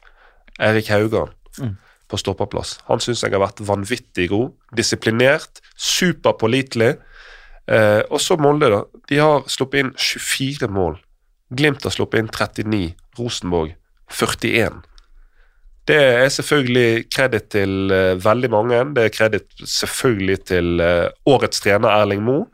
Erik 0.62 0.92
Haugan. 0.94 1.35
Mm. 1.59 1.75
På 2.11 2.19
stopperplass. 2.21 2.79
Han 2.88 3.03
syns 3.03 3.25
jeg 3.25 3.35
har 3.35 3.43
vært 3.43 3.62
vanvittig 3.64 4.29
god. 4.33 4.53
Disiplinert, 4.77 5.62
superpålitelig. 5.77 6.95
Eh, 7.67 8.03
og 8.11 8.21
så 8.21 8.37
Molde, 8.40 8.71
da. 8.73 8.83
De 9.09 9.21
har 9.23 9.47
sluppet 9.51 9.85
inn 9.85 9.95
24 9.97 10.69
mål. 10.73 10.99
Glimt 11.55 11.87
har 11.87 11.95
sluppet 11.95 12.23
inn 12.23 12.33
39. 12.33 12.83
Rosenborg 13.19 13.75
41. 14.11 14.83
Det 15.88 15.97
er 16.01 16.31
selvfølgelig 16.33 17.11
kreditt 17.12 17.51
til 17.53 17.93
uh, 17.93 18.17
veldig 18.17 18.49
mange. 18.53 18.79
Det 18.97 19.03
er 19.05 19.12
kreditt 19.12 19.51
selvfølgelig 19.69 20.38
til 20.49 20.81
uh, 20.81 21.11
årets 21.29 21.61
trener 21.61 21.93
Erling 21.93 22.23
Moe. 22.25 22.47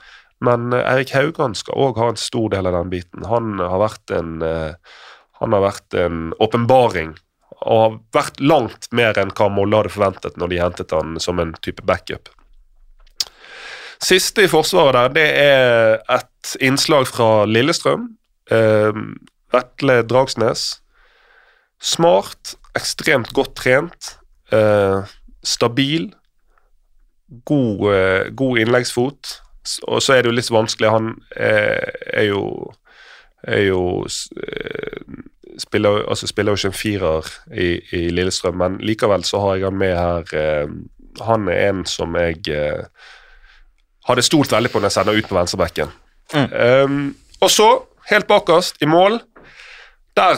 Men 0.43 0.73
uh, 0.75 0.81
Erik 0.81 1.13
Haugan 1.15 1.55
skal 1.55 1.79
òg 1.79 2.01
ha 2.03 2.09
en 2.11 2.19
stor 2.19 2.51
del 2.51 2.67
av 2.67 2.75
den 2.75 2.91
biten. 2.91 3.29
Han 3.31 3.63
har 3.63 3.79
vært 3.85 4.15
en 4.17 4.41
eh, 4.43 4.75
han 5.41 5.55
har 5.57 5.65
og 7.61 7.81
har 7.81 7.97
vært 8.17 8.41
langt 8.41 8.89
mer 8.97 9.19
enn 9.21 9.33
hva 9.37 9.49
Molde 9.53 9.81
hadde 9.81 9.93
forventet 9.95 10.39
når 10.41 10.53
de 10.53 10.61
hentet 10.63 10.95
han 10.97 11.19
som 11.23 11.41
en 11.43 11.53
type 11.65 11.85
backup. 11.87 12.31
Siste 14.01 14.47
i 14.47 14.49
forsvaret 14.49 14.97
der, 14.97 15.13
det 15.17 15.27
er 15.43 15.99
et 16.17 16.55
innslag 16.65 17.05
fra 17.11 17.45
Lillestrøm. 17.45 18.09
Eh, 18.51 19.03
Vetle 19.53 20.01
Dragsnes. 20.09 20.81
Smart, 21.81 22.55
ekstremt 22.77 23.35
godt 23.37 23.55
trent, 23.61 24.15
eh, 24.53 25.05
stabil, 25.45 26.11
god, 27.45 27.87
eh, 27.93 28.31
god 28.37 28.59
innleggsfot. 28.65 29.37
Og 29.89 30.01
så 30.03 30.17
er 30.17 30.23
det 30.23 30.31
jo 30.31 30.37
litt 30.39 30.53
vanskelig, 30.53 30.91
han 30.91 31.15
er, 31.37 31.93
er 32.17 32.29
jo 32.31 32.45
er 33.43 33.65
jo 33.71 33.83
eh, 34.07 35.13
spiller, 35.61 36.03
altså 36.09 36.27
spiller 36.27 36.53
jo 36.53 36.61
ikke 36.61 36.73
en 36.73 36.79
firer 36.81 37.31
i, 37.53 37.69
i 37.97 38.03
Lillestrøm, 38.15 38.59
men 38.61 38.79
likevel 38.85 39.25
så 39.25 39.41
har 39.45 39.59
jeg 39.59 39.69
han 39.69 39.79
med 39.81 39.97
her. 39.97 40.35
Eh, 40.37 40.75
han 41.27 41.49
er 41.49 41.69
en 41.69 41.85
som 41.89 42.17
jeg 42.19 42.43
eh, 42.55 42.85
hadde 44.09 44.27
stolt 44.27 44.53
veldig 44.53 44.73
på 44.73 44.81
når 44.81 44.91
jeg 44.91 44.99
sender 44.99 45.19
ut 45.19 45.29
på 45.29 45.39
venstrebekken. 45.39 45.93
Um, 46.31 47.17
og 47.43 47.51
så, 47.51 47.69
helt 48.11 48.29
bakerst, 48.31 48.77
i 48.83 48.87
mål 48.87 49.19
der 50.17 50.35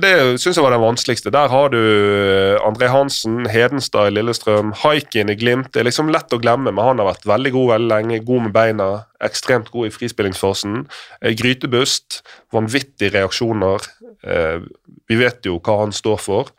Det 0.00 0.40
syns 0.40 0.56
jeg 0.56 0.64
var 0.64 0.72
den 0.74 0.82
vanskeligste. 0.82 1.30
Der 1.30 1.48
har 1.48 1.68
du 1.68 1.78
eh, 1.78 2.58
André 2.60 2.86
Hansen, 2.90 3.46
Hedenstad 3.46 4.08
i 4.08 4.10
Lillestrøm, 4.10 4.72
Haikin 4.72 5.30
i 5.30 5.34
Glimt. 5.34 5.72
Det 5.72 5.80
er 5.80 5.88
liksom 5.88 6.10
lett 6.10 6.32
å 6.32 6.40
glemme, 6.42 6.72
men 6.72 6.84
han 6.84 6.98
har 6.98 7.06
vært 7.06 7.26
veldig 7.26 7.52
god 7.52 7.70
veldig 7.72 7.88
lenge. 7.88 8.24
God 8.26 8.42
med 8.48 8.52
beina, 8.52 8.88
ekstremt 9.22 9.70
god 9.70 9.86
i 9.86 9.94
frispillingsfasen. 9.94 10.88
Grytebust, 11.22 12.22
vanvittige 12.52 13.14
reaksjoner. 13.14 13.86
Eh, 14.24 14.60
Vi 15.08 15.16
vet 15.20 15.44
jo 15.44 15.58
hva 15.60 15.82
han 15.82 15.92
står 15.92 16.20
for. 16.20 16.50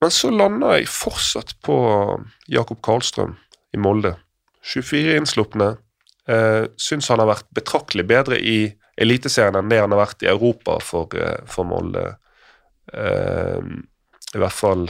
Men 0.00 0.12
så 0.12 0.30
lander 0.32 0.78
jeg 0.78 0.90
fortsatt 0.92 1.54
på 1.64 1.76
Jakob 2.52 2.80
Karlstrøm 2.84 3.36
i 3.72 3.80
Molde. 3.80 4.14
24 4.64 5.18
innslupne. 5.20 5.74
Eh, 6.28 6.64
syns 6.80 7.10
han 7.12 7.20
har 7.20 7.28
vært 7.28 7.48
betraktelig 7.56 8.06
bedre 8.08 8.40
i 8.40 8.72
Eliteserien 8.96 9.58
enn 9.58 9.68
det 9.68 9.80
han 9.82 9.92
har 9.92 10.04
vært 10.04 10.22
i 10.24 10.30
Europa 10.30 10.78
for, 10.80 11.08
eh, 11.16 11.40
for 11.46 11.68
Molde. 11.68 12.16
I 12.94 14.38
hvert 14.38 14.52
fall 14.52 14.82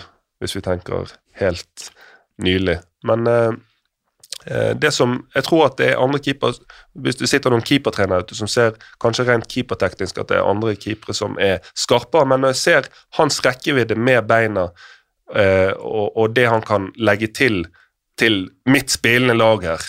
hvis 0.42 0.56
vi 0.56 0.60
tenker 0.60 1.12
helt 1.38 1.90
nylig. 2.42 2.80
Men 3.06 3.24
det 4.44 4.90
som 4.92 5.14
Jeg 5.34 5.44
tror 5.46 5.62
at 5.66 5.78
det 5.78 5.86
er 5.88 6.00
andre 6.02 6.18
keeper 6.20 6.52
Hvis 7.00 7.16
du 7.16 7.22
sitter 7.24 7.48
noen 7.48 7.64
keepertrenere 7.64 8.26
ute 8.26 8.36
som 8.36 8.50
ser 8.50 8.74
kanskje 9.00 9.24
rent 9.24 9.46
keeperteknisk 9.48 10.18
at 10.20 10.28
det 10.28 10.36
er 10.36 10.44
andre 10.44 10.74
keepere 10.76 11.16
som 11.16 11.38
er 11.40 11.64
skarpere, 11.72 12.26
men 12.28 12.44
når 12.44 12.52
jeg 12.52 12.60
ser 12.60 12.90
hans 13.16 13.40
rekkevidde 13.46 13.96
med 13.96 14.28
beina 14.28 14.66
eh, 15.32 15.72
og, 15.78 16.12
og 16.12 16.36
det 16.36 16.44
han 16.50 16.66
kan 16.66 16.90
legge 17.00 17.30
til 17.32 17.64
til 18.18 18.50
mitt 18.70 18.90
spillende 18.90 19.34
lag 19.34 19.64
her, 19.64 19.82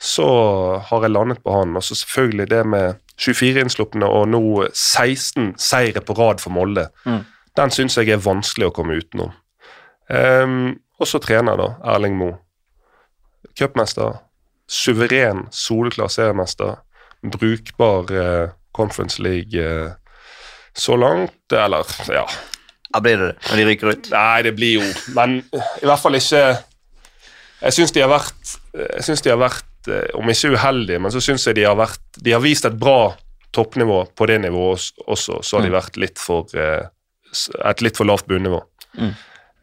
så 0.00 0.28
har 0.88 1.04
jeg 1.04 1.10
landet 1.12 1.42
på 1.44 1.52
han. 1.52 1.76
Og 1.76 1.84
så 1.84 1.94
selvfølgelig 1.94 2.50
det 2.50 2.66
med 2.66 2.94
24 3.18 3.60
innslupne 3.60 4.06
og 4.06 4.28
nå 4.30 4.42
16 4.72 5.54
seire 5.58 6.00
på 6.00 6.16
rad 6.18 6.42
for 6.42 6.54
Molde. 6.54 6.88
Mm. 7.04 7.24
Den 7.58 7.74
syns 7.74 7.98
jeg 7.98 8.12
er 8.14 8.22
vanskelig 8.22 8.68
å 8.68 8.74
komme 8.74 9.00
utenom. 9.00 9.34
Ehm, 10.08 10.78
og 10.98 11.10
så 11.10 11.20
trener 11.22 11.58
da 11.58 11.72
Erling 11.94 12.16
Moe. 12.18 12.38
Cupmester. 13.58 14.18
Suveren, 14.68 15.46
soleklar 15.50 16.10
seriemester. 16.12 16.76
Brukbar 17.22 18.12
eh, 18.12 18.50
Conference 18.76 19.22
League 19.22 19.58
eh, 19.58 19.92
så 20.76 20.96
langt. 20.96 21.52
Eller, 21.52 21.86
ja 22.08 22.26
Ja, 22.94 23.00
blir 23.00 23.16
det 23.18 23.26
det 23.26 23.50
når 23.50 23.56
de 23.56 23.64
ryker 23.68 23.90
ut? 23.92 24.10
Nei, 24.12 24.42
det 24.46 24.52
blir 24.56 24.78
jo 24.78 24.84
Men 25.16 25.40
i 25.82 25.88
hvert 25.88 26.00
fall 26.00 26.16
ikke 26.16 26.42
Jeg 27.60 27.74
syns 27.74 27.92
de 27.92 28.04
har 28.04 28.12
vært 28.12 28.52
Jeg 28.78 29.06
synes 29.08 29.24
de 29.26 29.32
har 29.32 29.40
vært 29.42 29.90
eh, 29.90 30.12
Om 30.16 30.30
ikke 30.30 30.52
uheldige, 30.54 31.00
men 31.02 31.12
så 31.12 31.20
syns 31.24 31.48
jeg 31.48 31.58
de 31.58 31.66
har 31.66 31.76
vært 31.80 32.20
De 32.22 32.36
har 32.36 32.44
vist 32.44 32.68
et 32.68 32.78
bra 32.78 33.16
toppnivå 33.56 34.02
på 34.14 34.26
det 34.28 34.38
nivået 34.44 34.90
også. 35.08 35.40
Så 35.42 35.56
har 35.56 35.64
de 35.64 35.70
vært 35.72 35.96
litt 35.96 36.20
for 36.20 36.52
eh, 36.52 36.84
et 37.64 37.80
litt 37.80 37.96
for 37.96 38.04
lavt 38.08 38.26
bunnivå. 38.28 38.58
Mm. 39.00 39.14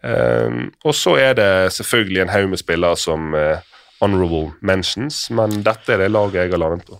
Eh, 0.05 0.59
og 0.85 0.93
så 0.97 1.15
er 1.21 1.33
det 1.39 1.49
selvfølgelig 1.73 2.21
en 2.25 2.33
haug 2.33 2.49
med 2.53 2.61
spillere 2.61 2.97
som 2.99 3.33
eh, 3.37 3.63
honorable 4.01 4.53
mentions, 4.61 5.25
men 5.33 5.61
dette 5.65 5.95
er 5.95 6.03
det 6.03 6.11
laget 6.13 6.43
jeg 6.43 6.53
har 6.53 6.61
landet 6.61 6.85
på. 6.87 6.99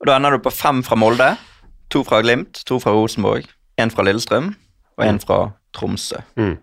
Og 0.00 0.06
Da 0.10 0.16
ender 0.18 0.36
du 0.36 0.42
på 0.44 0.52
fem 0.52 0.82
fra 0.84 0.98
Molde, 1.00 1.32
to 1.90 2.02
fra 2.04 2.20
Glimt, 2.24 2.62
to 2.68 2.80
fra 2.82 2.92
Rosenborg, 2.92 3.46
én 3.80 3.92
fra 3.94 4.04
Lillestrøm 4.04 4.52
og 4.98 5.04
én 5.06 5.20
fra 5.22 5.38
Tromsø. 5.76 6.20
Mm. 6.36 6.56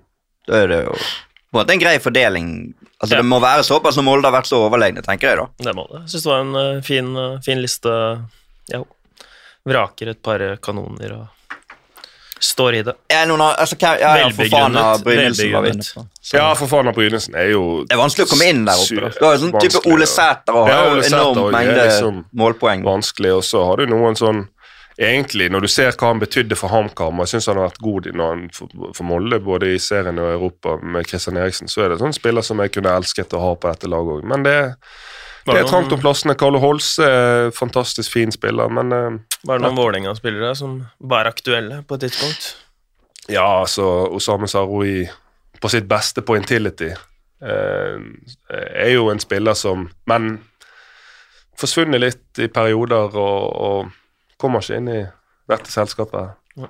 Da 0.48 0.64
er 0.64 0.68
det 0.70 0.82
jo 0.86 0.94
på 1.54 1.60
en 1.60 1.62
måte 1.62 1.74
en 1.76 1.82
grei 1.84 1.98
fordeling. 2.02 2.48
Altså 3.00 3.16
Ja. 3.16 3.22
Det 3.22 3.26
må 3.30 3.38
være 3.42 3.64
såpass 3.64 3.98
når 3.98 4.04
Molde 4.08 4.26
har 4.30 4.34
vært 4.34 4.50
så 4.50 4.58
overlegne, 4.66 5.04
tenker 5.06 5.30
jeg 5.30 5.38
da. 5.38 5.46
Det 5.70 5.74
må 5.78 5.86
det. 5.92 6.00
Jeg 6.02 6.10
syns 6.14 6.24
det 6.24 6.32
var 6.32 6.42
en 6.42 6.56
eh, 6.56 6.82
fin, 6.82 7.10
eh, 7.18 7.40
fin 7.46 7.62
liste. 7.62 7.94
Ja, 8.74 8.80
vraker 9.70 10.10
et 10.10 10.22
par 10.26 10.42
kanoner 10.64 11.14
og 11.20 11.28
står 12.44 12.76
i 12.80 12.82
det. 12.84 12.94
Er 13.10 13.26
noen, 13.30 13.42
av- 13.42 13.56
altså, 13.64 13.78
hva, 13.80 13.94
ja, 14.00 14.14
ja, 14.20 14.30
for 14.36 14.50
faen 14.52 14.76
av 14.78 15.04
Velbegrunnet, 15.04 15.04
Brynildsen 15.06 15.54
var. 15.54 16.06
Så- 16.22 16.38
Ja, 16.38 16.54
for 16.60 16.68
faen 16.68 16.88
av 16.92 16.96
Brynesen 16.96 17.36
er 17.40 17.52
jo 17.52 17.84
Det 17.88 17.94
er 17.96 18.02
vanskelig 18.02 18.26
å 18.28 18.30
komme 18.34 18.50
inn 18.50 18.66
der 18.66 18.74
oppe. 18.74 19.02
da. 19.02 19.10
Du 19.20 19.26
har 19.26 19.38
jo 19.38 19.42
sånn 19.46 19.60
type 19.62 19.86
Ole. 19.94 20.06
Sæter 20.06 20.54
og 20.56 20.68
har 20.68 20.74
Ja, 20.74 20.84
jo 20.86 20.92
Ole 20.98 21.04
Sæter 21.04 21.18
enorm 21.22 21.38
og 21.38 21.54
er 21.54 21.58
mengde 21.58 21.86
liksom 21.88 22.26
målpoeng. 22.36 22.84
vanskelig, 22.84 23.32
og 23.38 23.44
så 23.44 23.66
har 23.66 23.78
du 23.78 23.86
noen 23.88 24.16
sånn 24.16 24.48
Egentlig, 25.00 25.50
når 25.50 25.62
du 25.62 25.68
ser 25.68 25.90
hva 25.92 26.08
han 26.12 26.20
betydde 26.20 26.56
for 26.56 26.70
HamKam, 26.70 27.18
og 27.20 27.26
jeg 27.26 27.40
syns 27.42 27.48
han 27.48 27.58
har 27.58 27.70
vært 27.72 27.82
god 27.82 28.06
når 28.14 28.28
han 28.30 28.50
for, 28.54 28.68
for 28.94 29.04
Molde, 29.04 29.40
både 29.42 29.74
i 29.74 29.80
serien 29.80 30.20
og 30.20 30.28
i 30.30 30.36
Europa, 30.38 30.78
med 30.84 31.08
Christian 31.08 31.36
Eriksen, 31.36 31.66
så 31.68 31.82
er 31.86 31.90
det 31.90 31.98
sånn 31.98 32.14
spiller 32.14 32.44
som 32.44 32.60
jeg 32.60 32.74
kunne 32.74 32.94
elsket 32.94 33.34
å 33.34 33.40
ha 33.42 33.56
på 33.56 33.72
dette 33.74 33.90
laget 33.90 34.22
òg. 34.22 34.24
Men 34.24 34.44
det, 34.44 34.54
Var 34.54 34.76
det 35.46 35.60
er 35.60 35.68
trangt 35.68 35.92
om 35.92 36.00
plassene. 36.00 36.36
Carlo 36.40 36.60
Holse 36.64 37.04
er 37.04 37.50
fantastisk 37.56 38.12
fin 38.16 38.32
spiller, 38.32 38.70
men 38.72 38.92
eh, 38.96 39.18
Var 39.44 39.60
det 39.60 39.66
noen 39.66 39.80
Vålerenga-spillere 39.80 40.54
som 40.56 40.78
var 41.00 41.28
aktuelle 41.32 41.82
på 41.88 41.96
et 42.00 42.08
tidspunkt? 42.08 42.54
ja, 43.32 43.62
altså 43.62 43.84
Osame 44.12 44.48
Saroui 44.52 45.06
på 45.64 45.70
sitt 45.72 45.86
beste 45.88 46.22
på 46.28 46.36
Intility 46.36 46.90
eh, 46.92 48.00
er 48.52 48.90
jo 48.92 49.06
en 49.12 49.22
spiller 49.24 49.56
som 49.56 49.86
Men 50.12 50.42
forsvunnet 51.60 52.02
litt 52.02 52.42
i 52.44 52.50
perioder 52.52 53.16
og, 53.16 53.44
og 53.68 53.92
kommer 54.42 54.60
ikke 54.64 54.80
inn 54.82 54.90
i 54.92 55.02
dette 55.48 55.72
selskapet. 55.72 56.34
Ja, 56.58 56.68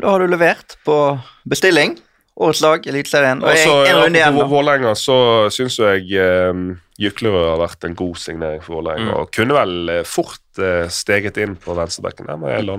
da 0.00 0.12
har 0.14 0.22
du 0.22 0.30
levert 0.30 0.78
på 0.86 0.96
bestilling. 1.44 1.98
Årets 2.40 2.60
lag, 2.64 2.86
Eliteserien. 2.88 3.42
Og 3.42 3.50
Og 3.50 3.58
så 3.58 3.74
en, 3.84 3.90
en 3.90 4.02
runde 4.04 4.20
igjen. 4.20 4.38
Vålerenga 4.48 4.94
så 4.96 5.18
syns 5.52 5.76
jeg 5.82 6.06
eh, 6.16 6.62
Jyklerød 7.00 7.46
har 7.48 7.60
vært 7.62 7.84
en 7.88 7.94
god 7.96 8.18
signering 8.20 8.60
for 8.62 8.76
Vålerenga. 8.76 9.08
Mm. 9.14 9.20
Og 9.22 9.30
kunne 9.32 9.54
vel 9.56 9.88
eh, 9.94 10.02
fort 10.04 10.60
eh, 10.60 10.84
steget 10.92 11.38
inn 11.40 11.54
på 11.56 11.72
venstrebekken. 11.78 12.28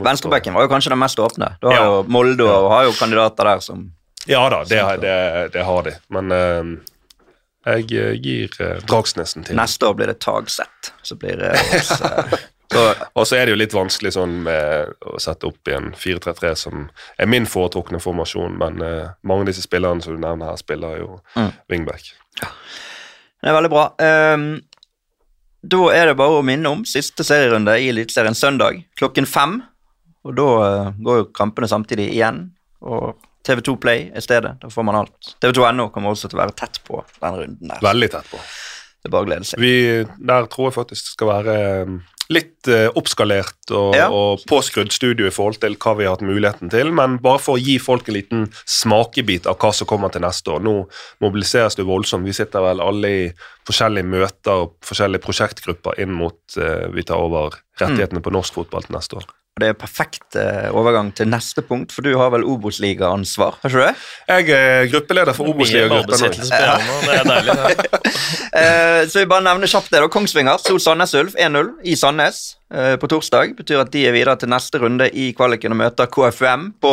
Venstrebekken 0.06 0.54
var 0.54 0.68
jo 0.68 0.72
kanskje 0.76 0.94
den 0.94 1.02
mest 1.02 1.20
åpne. 1.20 1.56
Du 1.62 1.68
har 1.72 1.76
Ja. 1.80 1.86
jo 1.90 2.04
Molde 2.08 2.46
og 2.46 2.70
har 2.72 2.84
jo 2.86 2.94
kandidater 3.00 3.50
der 3.50 3.60
som 3.66 3.88
Ja 4.30 4.44
da, 4.54 4.64
det, 4.70 4.78
har- 4.86 4.98
det, 5.02 5.16
det 5.56 5.64
har 5.66 5.84
de. 5.88 5.96
Men 6.14 6.32
uh, 6.32 7.74
jeg 7.74 7.88
gir 8.22 8.56
eh, 8.62 8.80
Dragsnesen 8.86 9.44
til. 9.46 9.56
Neste 9.58 9.86
år 9.90 9.98
blir 9.98 10.08
det 10.14 10.20
Tagsett. 10.22 10.94
Så 11.02 11.18
blir 11.18 11.38
det 11.42 11.52
årets, 11.58 11.92
eh, 12.02 12.38
så, 12.72 12.86
Og 13.18 13.26
så 13.28 13.36
er 13.40 13.46
det 13.50 13.52
jo 13.56 13.60
litt 13.60 13.74
vanskelig 13.76 14.14
sånn 14.16 14.38
med 14.46 14.94
å 15.06 15.18
sette 15.20 15.50
opp 15.50 15.68
i 15.68 15.74
en 15.76 15.90
4-3-3 15.98 16.54
som 16.56 16.86
er 17.20 17.28
min 17.28 17.46
foretrukne 17.50 18.00
formasjon, 18.00 18.54
men 18.62 18.78
eh, 18.86 19.10
mange 19.28 19.44
av 19.44 19.50
disse 19.52 19.66
spillerne 19.66 20.02
som 20.06 20.14
du 20.16 20.22
nevner 20.24 20.54
her, 20.54 20.62
spiller 20.62 21.02
jo 21.02 21.18
Mm. 21.36 21.50
wingback. 21.74 22.14
Det 23.42 23.50
er 23.50 23.58
veldig 23.58 23.72
bra. 23.74 23.88
Um, 23.98 24.46
da 25.62 25.82
er 25.94 26.10
det 26.10 26.18
bare 26.20 26.40
å 26.40 26.46
minne 26.46 26.70
om 26.70 26.86
siste 26.90 27.26
serierunde 27.26 27.74
i 27.82 27.90
Eliteserien 27.92 28.38
søndag 28.38 28.82
klokken 29.00 29.28
fem. 29.30 29.60
Og 30.26 30.38
da 30.38 30.48
uh, 30.62 30.92
går 31.02 31.24
jo 31.24 31.30
kampene 31.38 31.70
samtidig 31.70 32.12
igjen. 32.14 32.44
Og 32.86 33.16
TV2 33.48 33.76
Play 33.82 34.10
er 34.14 34.26
stedet. 34.26 34.56
Da 34.62 34.70
får 34.70 34.86
man 34.86 35.00
alt. 35.02 35.34
TV2.no 35.42 35.90
kommer 35.94 36.14
også 36.14 36.30
til 36.30 36.38
å 36.38 36.44
være 36.44 36.58
tett 36.58 36.82
på 36.86 37.02
den 37.18 37.40
runden 37.40 37.74
der. 37.74 37.82
Veldig 37.86 38.12
tett 38.14 38.30
på. 38.30 38.42
Det 39.02 39.10
er 39.10 39.14
bare 39.16 39.26
å 39.26 39.30
glede 39.32 39.50
seg. 39.50 39.62
Vi, 39.64 39.74
der 40.30 40.50
tror 40.54 40.70
jeg 40.70 40.78
faktisk 40.78 41.16
skal 41.16 41.32
være 41.32 41.56
eh, 41.72 41.94
litt 42.30 42.68
eh, 42.68 42.88
oppskalert 42.96 43.72
og, 43.72 43.96
Ja. 43.98 44.10
og 44.14 44.44
påskrudd 44.48 44.92
studio 44.94 45.28
i 45.28 45.34
forhold 45.34 45.60
til 45.60 45.76
hva 45.76 45.96
vi 45.98 46.06
har 46.06 46.16
hatt 46.16 46.26
muligheten 46.26 46.70
til, 46.72 46.92
men 46.96 47.18
bare 47.24 47.42
for 47.44 47.58
å 47.58 47.62
gi 47.62 47.78
folk 47.82 48.08
en 48.08 48.16
liten 48.16 48.46
smakebit 48.70 49.48
av 49.48 49.58
hva 49.60 49.74
som 49.74 49.88
kommer 49.90 50.14
til 50.14 50.22
neste 50.22 50.54
år. 50.54 50.62
Nå 50.64 50.76
mobiliseres 51.24 51.76
det 51.76 51.88
voldsomt. 51.90 52.26
Vi 52.26 52.34
sitter 52.38 52.62
vel 52.62 52.84
alle 52.84 53.08
i 53.08 53.28
forskjellige 53.68 54.08
møter 54.08 54.66
og 54.66 54.78
forskjellige 54.86 55.26
prosjektgrupper 55.26 56.00
inn 56.02 56.14
mot 56.16 56.40
uh, 56.58 56.88
vi 56.94 57.04
tar 57.04 57.22
over 57.22 57.58
rettighetene 57.82 58.22
på 58.24 58.34
norsk 58.34 58.54
fotball 58.54 58.84
til 58.88 58.96
neste 58.96 59.20
år. 59.22 59.28
Og 59.52 59.60
det 59.60 59.68
er 59.68 59.76
perfekt 59.76 60.38
eh, 60.40 60.70
overgang 60.72 61.10
til 61.16 61.28
neste 61.28 61.60
punkt, 61.68 61.92
for 61.92 62.06
du 62.08 62.14
har 62.16 62.30
vel 62.32 62.46
Obos-liga-ansvar, 62.48 63.58
har 63.60 63.74
ikke 63.74 63.82
du? 63.82 64.06
Jeg 64.32 64.54
er 64.56 64.86
gruppeleder 64.94 65.36
for 65.36 65.52
Obos-ligagruppa 65.52 66.20
nå. 66.22 66.30
Ja. 66.56 66.78
det 67.04 67.18
er 67.18 67.28
deilig. 67.32 67.90
Eh, 68.52 69.06
så 69.08 69.22
vi 69.22 69.30
bare 69.32 69.46
nevner 69.46 69.70
kjapt 69.72 69.94
det 69.94 70.02
da. 70.04 70.08
Kongsvinger 70.12 70.60
slo 70.60 70.76
Sandnes 70.84 71.14
Ulf 71.16 71.38
1-0 71.40 71.70
i 71.88 71.94
Sandnes 71.96 72.40
eh, 72.68 72.98
på 73.00 73.08
torsdag. 73.08 73.54
Betyr 73.56 73.80
at 73.86 73.94
de 73.94 74.02
er 74.10 74.12
videre 74.12 74.36
til 74.42 74.52
neste 74.52 74.82
runde 74.82 75.08
i 75.08 75.30
kvaliken 75.38 75.72
og 75.72 75.80
møter 75.80 76.10
KFUM 76.12 76.66
på 76.84 76.92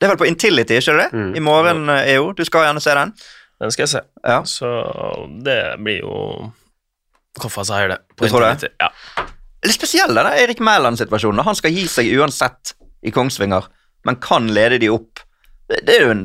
Det 0.00 0.08
er 0.08 0.14
vel 0.14 0.20
på 0.22 0.28
Intility, 0.30 0.78
ikke 0.80 0.96
det? 1.02 1.10
Mm. 1.12 1.28
I 1.36 1.42
morgen, 1.44 1.84
eh, 1.92 2.14
EO. 2.14 2.32
Du 2.32 2.40
skal 2.48 2.64
gjerne 2.70 2.80
se 2.80 2.96
den. 2.96 3.12
Den 3.60 3.76
skal 3.76 3.84
jeg 3.84 3.92
se. 3.92 4.02
Ja. 4.24 4.40
Så 4.48 4.72
det 5.44 5.58
blir 5.84 6.00
jo 6.00 6.16
Koffa 7.40 7.68
seier, 7.68 7.92
det. 7.92 8.00
På 8.16 8.24
Du 8.24 8.32
tror 8.32 8.48
det? 8.48 8.72
Ja. 8.80 8.88
Litt 9.64 9.76
spesiell 9.76 10.12
den 10.16 10.28
Erik 10.28 10.60
Mæland-situasjonen. 10.64 11.44
Han 11.46 11.56
skal 11.56 11.72
gi 11.72 11.86
seg 11.88 12.10
uansett 12.18 12.74
i 13.04 13.12
Kongsvinger, 13.14 13.66
men 14.04 14.20
kan 14.20 14.50
lede 14.52 14.80
de 14.82 14.90
opp. 14.92 15.22
Det, 15.68 15.80
det 15.88 15.96
er 15.96 16.04
jo 16.04 16.12
en 16.12 16.24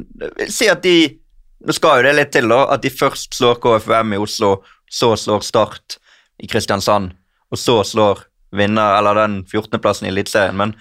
Si 0.51 0.67
at 0.67 0.83
de 0.83 1.15
Nå 1.59 1.73
skal 1.75 1.99
jo 1.99 2.05
det 2.07 2.13
litt 2.15 2.29
til, 2.31 2.45
da. 2.47 2.61
At 2.71 2.85
de 2.85 2.91
først 2.91 3.35
slår 3.35 3.57
KFUM 3.59 4.13
i 4.15 4.19
Oslo, 4.23 4.61
så 4.87 5.09
slår 5.19 5.41
Start 5.43 5.97
i 6.39 6.47
Kristiansand, 6.47 7.11
og 7.51 7.59
så 7.59 7.81
slår 7.83 8.21
vinner, 8.55 8.95
eller 8.95 9.19
den 9.19 9.41
14.-plassen 9.43 10.07
i 10.07 10.13
Eliteserien. 10.13 10.55
Men 10.55 10.71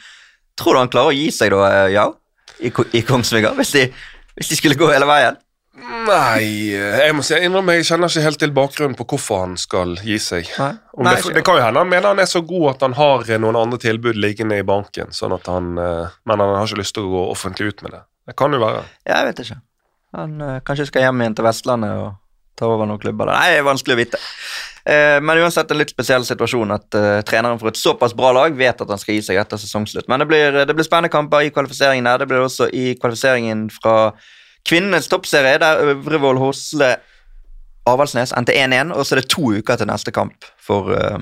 tror 0.54 0.76
du 0.76 0.80
han 0.84 0.92
klarer 0.92 1.10
å 1.10 1.16
gi 1.18 1.32
seg, 1.34 1.50
da, 1.50 1.64
eh, 1.66 1.96
ja? 1.96 2.06
I, 2.62 2.70
i 2.70 3.02
Kongsvinger? 3.02 3.58
Hvis 3.58 3.74
de, 3.74 3.88
hvis 4.38 4.52
de 4.52 4.60
skulle 4.60 4.78
gå 4.78 4.86
hele 4.92 5.08
veien? 5.10 5.42
Nei, 5.78 6.72
jeg 6.74 7.14
må 7.14 7.22
si, 7.24 7.34
jeg 7.34 7.48
innrømmer 7.48 7.78
jeg 7.78 7.86
kjenner 7.88 8.10
ikke 8.10 8.24
helt 8.24 8.40
til 8.42 8.52
bakgrunnen 8.56 8.96
på 8.98 9.06
hvorfor 9.12 9.42
han 9.44 9.56
skal 9.60 9.94
gi 10.04 10.18
seg. 10.22 10.48
Nei. 10.58 10.72
Nei, 11.04 11.14
det, 11.20 11.34
det 11.36 11.44
kan 11.46 11.58
jo 11.58 11.64
hende 11.64 11.82
han 11.84 11.90
mener 11.90 12.10
han 12.10 12.22
er 12.22 12.30
så 12.30 12.42
god 12.46 12.70
at 12.74 12.84
han 12.86 12.96
har 12.98 13.26
noen 13.38 13.58
andre 13.60 13.78
tilbud 13.82 14.18
liggende 14.18 14.58
i 14.58 14.66
banken, 14.66 15.12
sånn 15.14 15.36
han, 15.46 15.74
eh, 15.78 16.14
men 16.28 16.42
han 16.42 16.54
har 16.56 16.66
ikke 16.66 16.80
lyst 16.80 16.96
til 16.96 17.06
å 17.06 17.12
gå 17.12 17.24
offentlig 17.34 17.72
ut 17.72 17.84
med 17.86 17.94
det. 17.96 18.02
Det 18.28 18.36
kan 18.38 18.52
jo 18.52 18.60
være. 18.62 18.84
Jeg 19.08 19.28
vet 19.28 19.44
ikke. 19.44 19.60
Han 20.18 20.40
eh, 20.44 20.56
kanskje 20.66 20.88
skal 20.88 21.06
hjem 21.06 21.22
igjen 21.22 21.38
til 21.38 21.46
Vestlandet 21.48 22.00
og 22.02 22.16
ta 22.58 22.66
over 22.68 22.88
noen 22.88 23.00
klubber. 23.00 23.30
Nei, 23.30 23.52
det 23.54 23.60
er 23.60 23.68
vanskelig 23.68 23.94
å 23.94 24.00
vite. 24.00 24.20
Eh, 24.88 25.18
men 25.22 25.42
uansett 25.42 25.70
en 25.70 25.78
litt 25.80 25.92
spesiell 25.92 26.24
situasjon 26.24 26.74
at 26.74 26.96
uh, 26.96 27.20
treneren 27.28 27.60
for 27.60 27.70
et 27.70 27.78
såpass 27.78 28.14
bra 28.16 28.32
lag 28.34 28.56
vet 28.56 28.80
at 28.80 28.88
han 28.88 29.00
skal 29.00 29.18
gi 29.18 29.24
seg 29.26 29.40
etter 29.40 29.60
sesongslutt. 29.60 30.08
Men 30.08 30.24
det 30.24 30.28
blir, 30.30 30.58
det 30.64 30.74
blir 30.74 30.86
spennende 30.86 31.12
kamper 31.12 31.44
i 31.44 31.52
kvalifiseringen 31.54 32.08
her. 32.08 32.22
Det 32.22 32.28
blir 32.30 32.46
også 32.46 32.70
i 32.72 32.94
kvalifiseringen 32.98 33.68
fra 33.74 33.98
kvinnenes 34.66 35.08
toppserie, 35.08 35.58
der 35.62 35.84
Øvrevoll 35.92 36.40
Hosle 36.42 36.96
Avaldsnes 37.88 38.34
endte 38.36 38.56
1-1, 38.56 38.92
og 38.92 39.06
så 39.06 39.16
er 39.16 39.22
det 39.22 39.30
to 39.32 39.52
uker 39.56 39.78
til 39.80 39.88
neste 39.88 40.12
kamp 40.12 40.44
for 40.60 40.92
uh, 40.92 41.20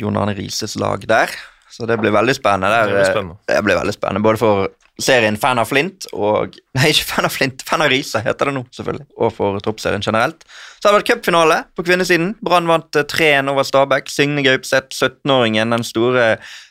Jon 0.00 0.16
Arne 0.18 0.34
Rises 0.38 0.74
lag 0.80 1.04
der. 1.08 1.34
Så 1.70 1.86
det 1.90 1.98
blir 1.98 2.14
veldig 2.14 2.34
spennende. 2.36 2.70
Der, 2.70 2.86
Det 2.86 2.94
blir 2.94 3.02
eh, 3.02 3.12
spennende. 3.12 3.36
det 3.48 3.64
blir 3.66 3.78
veldig 3.78 3.94
spennende, 3.94 4.22
både 4.22 4.38
for 4.38 4.68
serien 5.02 5.34
Fan 5.42 5.58
av 5.58 5.66
Flint 5.66 6.06
og 6.14 6.54
Nei, 6.78 6.92
ikke 6.92 7.06
Fan 7.08 7.26
av 7.26 7.32
Flint, 7.34 7.64
Fan 7.66 7.82
av 7.82 7.90
Riise 7.90 8.20
heter 8.22 8.50
det 8.50 8.54
nå, 8.54 8.62
selvfølgelig. 8.76 9.06
Og 9.18 9.32
for 9.34 9.58
toppserien 9.64 10.04
generelt. 10.04 10.44
Så 10.78 10.86
har 10.86 10.94
det 10.94 11.00
vært 11.00 11.10
cupfinale 11.16 11.56
på 11.74 11.86
kvinnesiden. 11.86 12.36
Brann 12.44 12.70
vant 12.70 13.00
eh, 13.00 13.06
3-1 13.10 13.50
over 13.50 13.66
Stabæk. 13.66 14.10
Signe 14.12 14.44
Gaupseth, 14.46 14.94
17-åringen, 14.94 15.74
den 15.74 15.86
store 15.86 16.28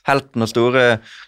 helten 0.08 0.46
og 0.48 0.52
store 0.52 0.86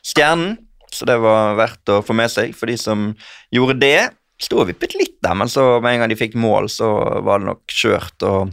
stjernen. 0.08 0.56
Så 0.95 1.08
det 1.10 1.17
var 1.23 1.55
verdt 1.60 1.91
å 1.91 2.01
få 2.05 2.15
med 2.17 2.31
seg 2.31 2.55
for 2.55 2.71
de 2.71 2.77
som 2.79 3.10
gjorde 3.53 3.75
det. 3.84 3.97
Sto 4.41 4.60
og 4.63 4.69
vippet 4.71 4.95
litt 4.99 5.17
der, 5.23 5.36
men 5.39 5.47
så 5.51 5.77
med 5.84 5.93
en 5.95 6.01
gang 6.03 6.12
de 6.12 6.17
fikk 6.19 6.34
mål, 6.39 6.67
så 6.71 6.89
var 7.23 7.39
det 7.43 7.49
nok 7.51 7.71
kjørt. 7.71 8.15
og 8.27 8.51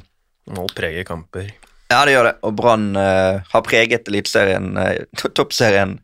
Mål 0.54 0.70
preger 0.76 1.06
kamper. 1.06 1.48
ja, 1.90 2.04
det 2.06 2.14
gjør 2.14 2.28
det. 2.30 2.34
Og 2.46 2.54
Brann 2.58 2.86
uh, 2.96 3.42
har 3.52 3.64
preget 3.66 4.06
eliteserien, 4.10 4.70
uh, 4.78 5.26
toppserien, 5.34 5.96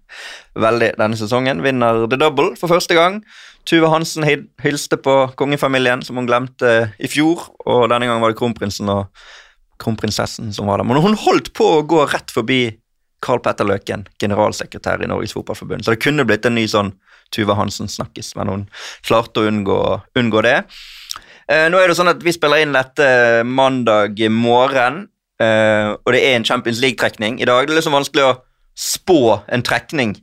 veldig 0.58 0.92
denne 0.98 1.18
sesongen. 1.18 1.62
Vinner 1.64 2.04
the 2.10 2.18
double 2.20 2.52
for 2.58 2.70
første 2.70 2.94
gang. 2.98 3.20
Tuve 3.68 3.90
Hansen 3.92 4.24
hil- 4.26 4.48
hilste 4.64 4.96
på 5.00 5.14
kongefamilien, 5.38 6.02
som 6.02 6.16
hun 6.18 6.26
glemte 6.28 6.90
i 6.98 7.08
fjor. 7.10 7.46
Og 7.66 7.86
denne 7.92 8.08
gangen 8.08 8.22
var 8.24 8.32
det 8.34 8.38
kronprinsen 8.40 8.90
og 8.92 9.06
kronprinsessen 9.78 10.52
som 10.54 10.66
var 10.66 10.80
der. 10.82 10.88
Men 10.90 11.02
hun 11.04 11.16
holdt 11.22 11.52
på 11.54 11.66
å 11.78 11.82
gå 11.86 12.02
rett 12.10 12.32
forbi 12.34 12.62
Carl 13.24 13.40
Petter 13.42 13.66
Løken, 13.66 14.06
generalsekretær 14.22 15.02
i 15.02 15.08
Norges 15.10 15.34
Fotballforbund. 15.36 15.84
Så 15.84 15.94
det 15.94 16.02
kunne 16.04 16.26
blitt 16.28 16.46
en 16.46 16.56
ny 16.58 16.66
sånn 16.70 16.92
Tuve 17.34 17.56
Hansen 17.58 17.90
snakkes, 17.92 18.32
men 18.38 18.48
hun 18.48 18.62
klarte 19.04 19.42
å 19.42 19.48
unngå, 19.50 19.80
unngå 20.16 20.42
det. 20.46 20.56
Eh, 21.48 21.66
nå 21.68 21.80
er 21.80 21.90
det 21.90 21.96
sånn 21.98 22.12
at 22.12 22.22
Vi 22.24 22.32
spiller 22.32 22.62
inn 22.64 22.76
dette 22.76 23.42
mandag 23.44 24.20
morgen, 24.32 25.02
eh, 25.40 25.92
og 25.92 26.14
det 26.14 26.22
er 26.24 26.38
en 26.38 26.46
Champions 26.48 26.80
League-trekning 26.84 27.40
i 27.42 27.48
dag. 27.48 27.66
Det 27.66 27.74
er 27.74 27.80
liksom 27.82 27.96
vanskelig 27.98 28.24
å 28.30 28.36
spå 28.78 29.20
en 29.48 29.64
trekning, 29.66 30.14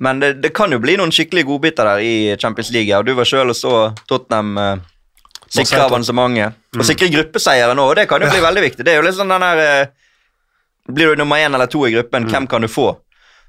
men 0.00 0.22
det, 0.22 0.32
det 0.40 0.54
kan 0.56 0.72
jo 0.72 0.80
bli 0.82 0.96
noen 0.96 1.12
skikkelig 1.12 1.44
godbiter 1.46 1.86
der 1.86 2.02
i 2.02 2.14
Champions 2.40 2.70
League. 2.74 2.96
Og 2.96 3.06
Du 3.06 3.14
var 3.14 3.28
sjøl 3.28 3.52
og 3.52 3.58
så 3.58 3.74
Tottenham 4.08 4.56
eh, 4.58 4.76
sikre 5.50 5.84
avansementet. 5.86 6.58
Og 6.78 6.86
sikre 6.86 7.10
gruppeseieren 7.12 7.78
òg, 7.82 7.96
det 7.98 8.06
kan 8.10 8.22
jo 8.22 8.30
bli 8.30 8.42
veldig 8.42 8.62
viktig. 8.70 8.86
Det 8.86 8.94
er 8.94 9.00
jo 9.00 9.06
litt 9.06 9.18
sånn 9.18 9.30
den 9.30 9.44
der 9.44 9.62
eh, 9.64 9.90
Blir 10.88 11.12
du 11.12 11.16
nummer 11.20 11.36
én 11.36 11.54
eller 11.54 11.66
to 11.70 11.84
i 11.86 11.92
gruppen, 11.92 12.28
hvem 12.30 12.46
kan 12.50 12.62
du 12.62 12.68
få? 12.68 12.92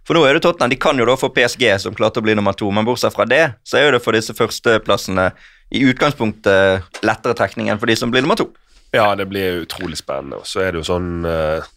For 0.08 0.17
nå 0.17 0.24
er 0.26 0.34
det 0.36 0.41
Tottenham, 0.44 0.72
De 0.74 0.80
kan 0.82 0.98
jo 0.98 1.06
da 1.06 1.15
få 1.17 1.30
PSG, 1.30 1.67
som 1.80 1.96
klarte 1.96 2.20
å 2.22 2.26
bli 2.26 2.36
nummer 2.36 2.58
to, 2.58 2.72
men 2.74 2.86
bortsett 2.86 3.13
fra 3.13 3.26
det, 3.30 3.54
så 3.63 3.78
er 3.78 3.86
jo 3.86 3.91
det 3.96 4.02
for 4.04 4.17
disse 4.17 4.34
førsteplassene 4.34 5.30
i 5.72 5.84
utgangspunktet 5.88 7.04
lettere 7.06 7.38
trekning 7.38 7.70
enn 7.72 7.80
for 7.80 7.88
de 7.88 7.96
som 7.96 8.12
blir 8.12 8.26
nummer 8.26 8.39
to. 8.39 8.50
Ja, 8.91 9.13
det 9.15 9.30
blir 9.32 9.62
utrolig 9.62 9.98
spennende. 10.02 10.41
Og 10.41 10.50
så 10.50 10.65
er 10.65 10.74
det 10.74 10.82
jo 10.82 10.88
sånn 10.89 11.24
eh, 11.24 11.70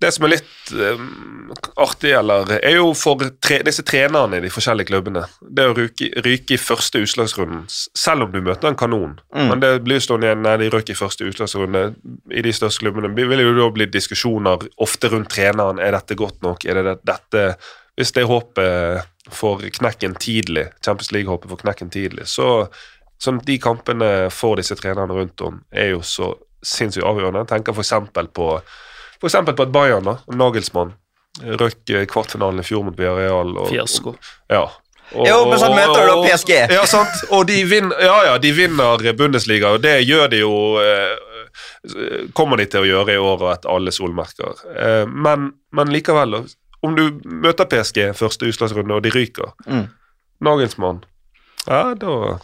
Det 0.00 0.10
som 0.12 0.26
er 0.26 0.34
litt 0.34 0.72
um, 0.76 1.52
artig, 1.80 2.10
eller 2.18 2.50
er 2.58 2.74
jo 2.76 2.90
for 2.98 3.22
tre, 3.40 3.62
disse 3.64 3.84
trenerne 3.86 4.36
i 4.36 4.44
de 4.44 4.50
forskjellige 4.52 4.90
klubbene 4.90 5.22
Det 5.40 5.64
å 5.70 5.76
ryke, 5.76 6.10
ryke 6.24 6.56
i 6.56 6.60
første 6.60 7.00
utslagsrunden, 7.00 7.62
selv 7.70 8.26
om 8.26 8.34
du 8.34 8.42
møter 8.44 8.70
en 8.70 8.78
kanon 8.78 9.16
Mm. 9.36 9.48
Men 9.50 9.60
det 9.60 9.70
blir 9.84 10.00
stående 10.00 10.28
igjen 10.28 10.42
Nei, 10.44 10.54
de 10.60 10.68
røk 10.72 10.88
i 10.90 10.96
første 10.96 11.26
utslagsrunde 11.28 11.82
i 12.32 12.42
de 12.44 12.52
største 12.54 12.80
klubbene. 12.80 13.10
Det 13.14 13.26
vil 13.28 13.42
jo 13.42 13.52
da 13.56 13.66
bli 13.74 13.86
diskusjoner 13.92 14.64
ofte 14.82 15.10
rundt 15.12 15.28
treneren. 15.34 15.80
Er 15.82 15.92
dette 15.96 16.16
godt 16.16 16.40
nok? 16.44 16.64
Er 16.64 16.78
det 16.78 16.84
det, 16.86 16.94
dette 17.10 17.42
Hvis 17.96 18.12
det 18.16 18.24
håpet 18.28 19.04
får 19.32 19.66
knekken 19.78 20.16
tidlig, 20.20 20.68
Champions 20.84 21.12
League-håpet 21.12 21.50
får 21.50 21.62
knekken 21.64 21.90
tidlig, 21.92 22.26
så 22.30 22.68
sånn 23.22 23.40
de 23.44 23.56
kampene 23.62 24.10
for 24.34 24.60
disse 24.60 24.76
trenerne 24.78 25.16
rundt 25.16 25.40
om 25.44 25.60
er 25.72 25.94
jo 25.94 26.02
så 26.04 26.34
sinnssykt 26.66 27.06
avgjørende. 27.06 27.44
Jeg 27.44 27.52
tenker 27.54 27.80
eksempel 27.80 28.28
på, 28.34 28.50
eksempel 29.24 29.56
på 29.56 29.64
et 29.64 29.72
Bayern, 29.72 30.04
da. 30.04 30.18
Nagelsmann. 30.36 30.92
Røk 31.42 31.90
eh, 31.92 32.04
kvartfinalen 32.08 32.60
i 32.60 32.64
fjor 32.64 32.84
mot 32.84 32.96
Villarreal. 32.98 33.54
Fiasko. 33.70 34.14
Ja. 34.52 34.66
Og, 35.14 35.22
Jo, 35.28 35.36
men 35.48 35.60
sånn 35.62 35.76
møter 35.76 36.02
du 36.02 36.08
da 36.10 36.16
PSG. 36.24 36.52
Ja, 36.74 36.84
sant. 36.90 37.20
Og 37.30 37.44
de 37.46 37.60
vinner, 37.70 37.96
ja, 38.02 38.16
ja, 38.26 38.36
de 38.42 38.50
vinner 38.56 39.04
Bundesliga, 39.16 39.70
og 39.76 39.84
det 39.84 40.00
gjør 40.02 40.28
de 40.32 40.40
jo 40.42 40.54
eh, 40.82 41.16
Kommer 42.36 42.58
de 42.60 42.66
til 42.68 42.82
å 42.82 42.88
gjøre 42.88 43.14
i 43.14 43.20
år 43.22 43.38
og 43.44 43.50
etter 43.52 43.70
alle 43.72 43.92
solmerker. 43.94 44.58
Eh, 44.74 45.04
men, 45.08 45.52
men 45.72 45.92
likevel, 45.94 46.40
om 46.84 46.96
du 46.98 47.04
møter 47.24 47.68
PSG 47.70 48.10
første 48.18 48.50
utslagsrunde, 48.50 48.98
og 48.98 49.06
de 49.06 49.14
ryker 49.14 49.54
Mm. 49.66 49.86
Nagelsmann 50.44 50.98
Ja, 51.64 51.94
da 51.96 52.36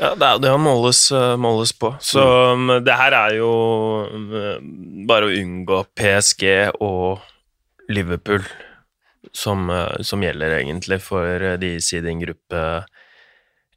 Ja, 0.00 0.14
det 0.16 0.24
er 0.24 0.36
jo 0.36 0.40
det 0.40 0.52
han 0.54 0.64
måles, 0.64 1.02
eh, 1.12 1.34
måles 1.36 1.74
på. 1.76 1.92
Så 2.00 2.22
mm. 2.56 2.78
det 2.86 2.96
her 2.96 3.16
er 3.18 3.34
jo 3.36 3.50
um, 4.08 5.04
bare 5.08 5.28
å 5.28 5.34
unngå 5.42 5.82
PSG 5.98 6.44
og 6.80 7.20
Liverpool 7.92 8.46
som, 9.32 9.68
eh, 9.70 10.00
som 10.00 10.22
gjelder 10.24 10.56
egentlig 10.60 11.00
for 11.04 11.44
eh, 11.44 11.58
de 11.60 11.74
i 11.76 11.84
siden 11.84 12.22
gruppe 12.22 12.62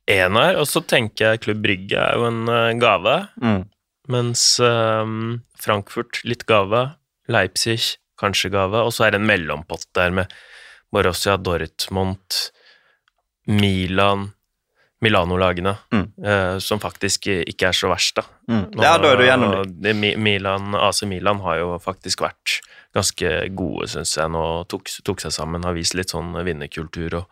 én 0.09 0.39
her. 0.39 0.59
Og 0.61 0.67
så 0.69 0.83
tenker 0.85 1.33
jeg 1.33 1.43
Klubb 1.45 1.63
Brygge 1.65 1.99
er 1.99 2.19
jo 2.19 2.29
en 2.29 2.47
eh, 2.47 2.73
gave, 2.79 3.17
Mm. 3.41 3.65
mens 4.07 4.59
um, 4.59 5.43
Frankfurt 5.59 6.23
litt 6.23 6.45
gave, 6.47 6.93
Leipzig 7.31 7.97
kanskje 8.19 8.51
gave, 8.51 8.79
og 8.83 8.91
så 8.93 9.07
er 9.07 9.13
det 9.13 9.21
en 9.21 9.27
mellompott 9.27 9.85
der 9.95 10.11
med 10.11 10.31
Borussia 10.93 11.37
Dortmund, 11.37 12.51
Milan 13.47 14.31
Milano-lagene, 15.03 15.75
Mm. 15.93 16.05
eh, 16.23 16.57
som 16.63 16.79
faktisk 16.79 17.27
ikke 17.43 17.67
er 17.69 17.75
så 17.77 17.89
verst, 17.91 18.15
da. 18.15 18.23
Mm. 18.49 18.63
Ja, 18.81 18.97
da 18.97 19.11
er 19.13 19.17
du 19.19 19.23
gjennom 19.27 19.81
det. 19.83 19.93
Milan, 20.17 20.73
AC 20.75 21.03
Milan 21.05 21.39
har 21.43 21.57
jo 21.59 21.73
faktisk 21.83 22.23
vært 22.25 22.61
ganske 22.95 23.29
gode, 23.57 23.87
syns 23.89 24.15
jeg, 24.17 24.29
nå 24.31 24.43
tok, 24.69 24.89
tok 25.03 25.19
seg 25.21 25.31
sammen, 25.35 25.63
har 25.65 25.73
vist 25.75 25.95
litt 25.97 26.11
sånn 26.13 26.31
vinnerkultur, 26.45 27.13
og 27.21 27.25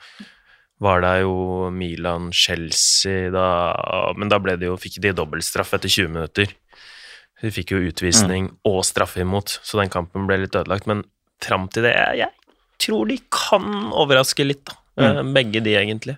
var 0.82 1.02
det 1.02 1.22
jo 1.22 1.70
Milan-Chelsea 1.70 3.30
da 3.32 4.14
Men 4.18 4.30
da 4.30 4.40
ble 4.40 4.56
det 4.58 4.66
jo, 4.70 4.78
fikk 4.82 5.00
de 5.04 5.12
dobbeltstraff 5.14 5.74
etter 5.78 5.90
20 5.92 6.10
minutter. 6.16 6.48
De 7.42 7.50
fikk 7.54 7.72
jo 7.74 7.82
utvisning 7.90 8.50
Mm. 8.50 8.58
og 8.66 8.84
straffe 8.86 9.22
imot, 9.22 9.60
så 9.64 9.80
den 9.80 9.90
kampen 9.90 10.28
ble 10.28 10.38
litt 10.44 10.52
ødelagt. 10.56 10.86
Men 10.88 11.04
fram 11.42 11.68
til 11.70 11.84
det. 11.84 11.94
Jeg, 11.96 12.18
jeg 12.18 12.30
tror 12.80 13.08
de 13.08 13.18
kan 13.32 13.92
overraske 13.94 14.46
litt, 14.46 14.64
da. 14.66 14.74
Eh, 14.98 15.22
Begge 15.24 15.62
de, 15.64 15.74
egentlig. 15.76 16.18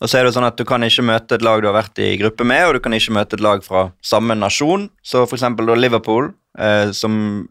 Og 0.00 0.06
så 0.08 0.20
er 0.20 0.24
det 0.28 0.34
sånn 0.36 0.46
at 0.46 0.56
Du 0.56 0.64
kan 0.64 0.82
ikke 0.86 1.02
møte 1.02 1.34
et 1.34 1.42
lag 1.42 1.60
du 1.62 1.66
har 1.66 1.74
vært 1.74 1.98
i 1.98 2.12
gruppe 2.20 2.44
med, 2.46 2.66
og 2.68 2.74
du 2.76 2.80
kan 2.84 2.92
ikke 2.94 3.14
møte 3.16 3.34
et 3.34 3.42
lag 3.42 3.64
fra 3.66 3.88
samme 4.04 4.36
nasjon. 4.38 4.88
Så 5.02 5.24
for 5.26 5.34
eksempel 5.38 5.72
Liverpool, 5.78 6.30
eh, 6.58 6.92
som 6.92 7.48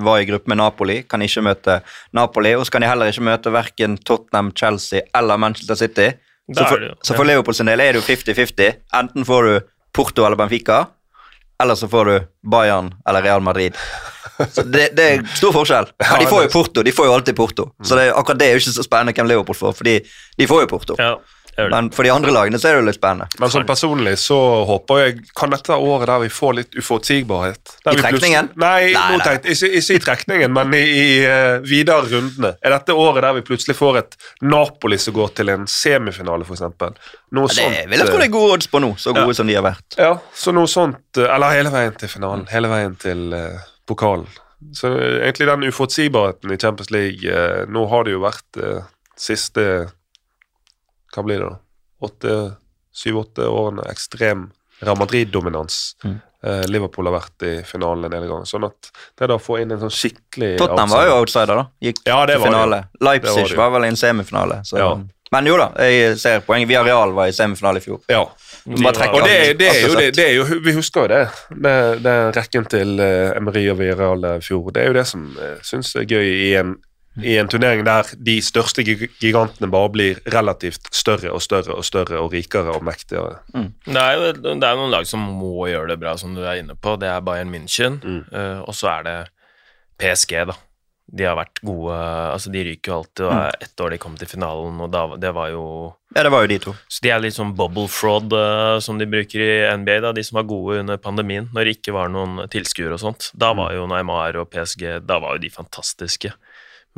var 0.00 0.20
i 0.22 0.24
gruppe 0.28 0.48
med 0.48 0.56
Napoli, 0.62 1.02
kan 1.02 1.20
ikke 1.20 1.42
møte 1.44 1.80
Napoli. 2.14 2.54
Og 2.54 2.64
så 2.66 2.70
kan 2.76 2.80
de 2.82 2.88
heller 2.88 3.10
ikke 3.10 3.26
møte 3.26 3.50
verken 3.52 3.98
Tottenham, 3.98 4.52
Chelsea 4.56 5.02
eller 5.14 5.36
Manchester 5.36 5.74
City. 5.76 6.10
Så 6.54 6.62
for, 6.68 6.80
jo- 6.86 6.94
så 7.04 7.14
for 7.18 7.24
Liverpool 7.28 7.54
sin 7.54 7.66
del 7.68 7.80
er 7.80 7.92
det 7.92 8.00
jo 8.00 8.06
50-50. 8.06 8.78
Enten 8.96 9.26
får 9.28 9.42
du 9.50 9.66
Porto 9.92 10.24
eller 10.24 10.36
Benfica, 10.40 10.86
eller 11.60 11.74
så 11.74 11.88
får 11.90 12.04
du 12.06 12.26
Bayern 12.48 12.94
eller 13.06 13.22
Real 13.26 13.40
Madrid. 13.42 13.74
Så 14.54 14.62
det, 14.62 14.94
det 14.96 15.04
er 15.18 15.24
stor 15.34 15.50
forskjell. 15.52 15.90
Men 16.12 16.20
de 16.22 16.26
får 16.30 16.44
jo 16.46 16.48
Porto. 16.54 16.82
De 16.86 16.92
får 16.94 17.06
jo 17.10 17.12
alltid 17.18 17.36
Porto. 17.36 17.72
Så 17.82 17.96
det, 17.98 18.06
akkurat 18.14 18.38
det 18.38 18.46
er 18.46 18.54
jo 18.54 18.62
ikke 18.62 18.76
så 18.78 18.84
spennende 18.86 19.12
hvem 19.18 19.26
Liverpool 19.28 19.58
får, 19.58 19.74
for 19.74 19.84
de 19.84 20.46
får 20.46 20.62
jo 20.64 20.70
Porto. 20.70 20.96
Ja. 21.02 21.16
Men 21.58 21.88
for 21.90 22.06
de 22.06 22.10
andre 22.14 22.30
lagene 22.30 22.58
så 22.62 22.68
er 22.70 22.76
det 22.76 22.82
jo 22.82 22.86
litt 22.86 22.98
spennende. 23.00 23.26
Men 23.42 23.50
sånn 23.50 23.66
personlig 23.66 24.12
så 24.22 24.36
håper 24.68 25.00
jeg 25.02 25.16
Kan 25.34 25.50
dette 25.50 25.72
være 25.72 25.82
året 25.90 26.06
der 26.06 26.20
vi 26.22 26.28
får 26.30 26.54
litt 26.54 26.76
uforutsigbarhet? 26.78 27.72
Der 27.84 27.92
I 27.92 27.96
vi 27.98 28.02
trekningen? 28.04 28.50
Nei, 28.62 28.92
Nei, 28.94 29.16
nei. 29.18 29.34
ikke, 29.42 29.70
ikke 29.80 29.96
i 29.96 30.02
trekningen, 30.04 30.52
men 30.54 30.74
i, 30.78 30.82
i 30.86 31.08
uh, 31.26 31.58
videre 31.66 32.06
rundene. 32.12 32.52
Er 32.62 32.76
dette 32.76 32.94
året 32.94 33.22
der 33.26 33.34
vi 33.40 33.44
plutselig 33.48 33.76
får 33.78 33.98
et 34.04 34.16
Napoli 34.46 34.98
som 35.02 35.14
går 35.18 35.34
til 35.40 35.50
en 35.54 35.66
semifinale, 35.66 36.46
f.eks.? 36.46 36.62
Noe 37.34 37.48
Det 37.50 37.58
sånt. 37.58 37.80
vil 37.90 37.98
jeg 37.98 38.06
tro 38.08 38.16
det 38.16 38.24
eh, 38.24 38.28
er 38.30 38.34
gode 38.38 38.52
odds 38.58 38.70
på 38.72 38.80
nå, 38.80 38.92
så 38.96 39.12
gode 39.16 39.34
Ja. 39.34 39.38
som 39.42 39.46
de 39.50 39.54
har 39.58 39.66
vært. 39.66 39.98
Ja, 39.98 40.12
så 40.34 40.54
noe 40.54 40.70
sånt. 40.70 41.02
eh, 41.18 41.26
Eller 41.34 41.56
hele 41.58 41.70
veien 41.74 41.98
til 41.98 42.08
finalen. 42.08 42.46
Hele 42.54 42.68
veien 42.70 42.94
til 43.02 43.32
uh, 43.34 43.58
pokalen. 43.88 44.26
Så 44.74 44.88
egentlig 44.94 45.46
den 45.50 45.68
uforutsigbarheten 45.68 46.50
i 46.50 46.56
Champions 46.58 46.90
League 46.90 47.22
uh, 47.30 47.66
Nå 47.70 47.84
har 47.90 48.04
det 48.08 48.14
jo 48.16 48.22
vært 48.24 48.58
uh, 48.58 48.80
siste 49.18 49.88
Hva 51.18 51.26
blir 51.26 51.42
det, 51.42 51.50
da? 51.50 51.58
Åtte, 52.08 52.38
syv-åtte 52.94 53.48
årene 53.50 53.84
ekstrem 53.90 54.48
Real 54.78 54.98
Madrid-dominans. 55.00 55.96
Mm. 56.06 56.18
Eh, 56.46 56.64
Liverpool 56.70 57.08
har 57.10 57.16
vært 57.16 57.42
i 57.42 57.52
finalen 57.66 58.06
en 58.06 58.14
del 58.14 58.28
ganger. 58.30 58.46
Sånn 58.46 58.66
at 58.68 58.92
det 59.18 59.26
da 59.26 59.34
å 59.40 59.42
få 59.42 59.58
inn 59.58 59.74
en 59.74 59.80
sånn 59.82 59.94
skikkelig 59.94 60.52
Tottenham 60.60 60.92
var 60.94 61.08
jo 61.08 61.16
outsider, 61.18 61.58
da. 61.58 61.64
Gikk 61.82 62.04
Ja, 62.06 62.20
til 62.30 62.44
finale. 62.44 62.84
det 62.92 63.06
Leipzig 63.08 63.48
Det 63.48 63.56
var 63.56 63.64
var 63.64 63.78
vel 63.78 63.88
i 63.88 63.94
en 63.94 63.98
semifinale. 63.98 64.60
Så. 64.64 64.78
Ja. 64.78 64.92
Men 65.34 65.48
jo 65.50 65.56
da, 65.58 65.72
jeg 65.82 66.14
ser 66.22 66.40
poeng. 66.46 66.64
Via 66.70 66.84
Real 66.86 67.12
var 67.12 67.28
i 67.28 67.34
semifinale 67.36 67.82
i 67.82 67.84
fjor. 67.84 67.98
Ja. 68.08 68.22
Bare 68.68 68.94
trekker 68.96 69.18
Og 69.18 69.26
det, 69.26 69.58
det, 69.58 69.68
er 69.68 69.82
jo, 69.82 69.94
det, 69.98 70.24
er 70.24 70.34
jo, 70.36 70.44
Vi 70.64 70.72
husker 70.76 71.04
jo 71.04 71.08
det. 71.08 72.00
det 72.04 72.16
rekken 72.36 72.68
til 72.70 72.94
uh, 73.00 73.36
Emery 73.36 73.66
og 73.72 73.80
Villarreal 73.80 74.24
i 74.30 74.40
fjor. 74.44 74.70
Det 74.72 74.84
er 74.84 74.92
jo 74.92 74.96
det 74.96 75.06
som 75.10 75.26
uh, 75.36 75.58
syns 75.66 75.94
er 75.98 76.06
gøy 76.08 76.30
i 76.48 76.54
en, 76.60 76.76
i 77.22 77.36
en 77.40 77.48
turnering 77.50 77.84
der 77.86 78.06
de 78.14 78.36
største 78.44 78.84
gigantene 78.84 79.70
bare 79.72 79.90
blir 79.94 80.20
relativt 80.30 80.90
større 80.94 81.32
og 81.34 81.42
større 81.42 81.74
og 81.74 81.84
større 81.84 82.20
og 82.22 82.32
rikere 82.32 82.74
og 82.76 82.84
mektigere. 82.86 83.40
Det 83.52 83.96
er 83.96 84.14
jo 84.18 84.32
det 84.38 84.54
er 84.62 84.78
noen 84.78 84.92
lag 84.94 85.06
som 85.08 85.20
må 85.20 85.66
gjøre 85.70 85.88
det 85.94 85.98
bra, 86.02 86.16
som 86.20 86.34
du 86.36 86.44
er 86.44 86.60
inne 86.62 86.76
på. 86.78 86.96
Det 87.00 87.08
er 87.10 87.20
Bayern 87.26 87.50
München, 87.54 87.98
Mm. 88.04 88.24
uh, 88.32 88.62
og 88.68 88.74
så 88.74 88.88
er 88.98 89.02
det 89.08 89.18
PSG, 89.98 90.44
da. 90.46 90.54
De 91.08 91.24
har 91.24 91.38
vært 91.38 91.62
gode 91.64 91.94
Altså, 91.96 92.50
de 92.52 92.60
ryker 92.66 92.90
jo 92.92 92.96
alltid, 92.98 93.22
og 93.24 93.32
er 93.32 93.54
ett 93.64 93.80
år 93.80 93.90
de 93.94 93.98
kom 94.02 94.16
til 94.20 94.28
finalen, 94.28 94.76
og 94.84 94.90
da, 94.92 95.06
det 95.16 95.30
var 95.34 95.48
jo 95.54 95.62
Ja, 96.14 96.22
det 96.22 96.30
var 96.32 96.42
jo 96.44 96.50
de 96.52 96.58
to. 96.58 96.74
Så 96.88 97.00
de 97.04 97.10
er 97.12 97.20
litt 97.20 97.34
sånn 97.36 97.54
bubble 97.56 97.88
fraud, 97.88 98.32
uh, 98.32 98.78
som 98.84 98.98
de 99.00 99.06
bruker 99.08 99.40
i 99.40 99.76
NBA, 99.80 100.00
da, 100.04 100.12
de 100.12 100.22
som 100.24 100.36
var 100.36 100.46
gode 100.48 100.80
under 100.82 100.96
pandemien, 101.00 101.48
når 101.54 101.64
det 101.64 101.76
ikke 101.78 101.94
var 101.96 102.08
noen 102.12 102.44
tilskuere 102.52 102.92
og 102.96 103.00
sånt. 103.00 103.30
Da 103.34 103.54
var 103.56 103.72
jo 103.76 103.86
Neymar 103.88 104.36
og 104.36 104.50
PSG 104.52 105.00
Da 105.08 105.18
var 105.18 105.36
jo 105.36 105.42
de 105.46 105.50
fantastiske. 105.50 106.32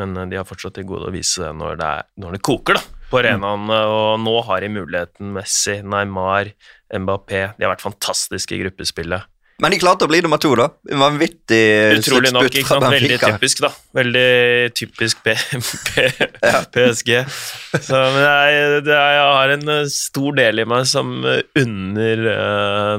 Men 0.01 0.17
eh, 0.17 0.29
de 0.31 0.41
har 0.41 0.49
fortsatt 0.49 0.79
til 0.79 0.89
gode 0.89 1.11
å 1.11 1.15
vise 1.15 1.45
det 1.45 1.53
når 1.61 1.81
det, 1.81 1.91
er, 2.01 2.09
når 2.23 2.39
det 2.39 2.45
koker, 2.47 2.79
da, 2.81 3.03
på 3.11 3.21
arenaen. 3.23 3.67
Mm. 3.69 3.75
Og 3.81 4.15
nå 4.25 4.39
har 4.49 4.65
de 4.65 4.73
muligheten. 4.79 5.35
Messi, 5.37 5.81
Neymar, 5.87 6.55
Mbappé 6.91 7.51
De 7.59 7.67
har 7.67 7.75
vært 7.75 7.85
fantastiske 7.87 8.57
i 8.57 8.65
gruppespillet. 8.65 9.29
Men 9.61 9.75
de 9.75 9.77
klarte 9.77 10.07
å 10.07 10.09
bli 10.09 10.23
nummer 10.25 10.41
to, 10.41 10.55
da. 10.57 10.71
Vanvittig 10.97 11.99
Utrolig 11.99 12.31
nok, 12.33 12.47
ikke 12.49 12.65
sant? 12.65 12.87
Veldig 12.95 13.19
typisk, 13.21 13.61
da. 13.61 13.69
Veldig 13.99 14.71
typisk 14.73 15.21
P 15.21 15.35
P 15.37 16.07
PSG. 16.73 17.11
Så, 17.77 17.99
men 18.15 18.23
jeg, 18.25 18.79
jeg 18.89 19.19
har 19.21 19.53
en 19.59 19.75
eh, 19.75 19.91
stor 19.93 20.39
del 20.39 20.65
i 20.65 20.67
meg 20.71 20.89
som 20.89 21.13
eh, 21.29 21.43
unner 21.61 22.25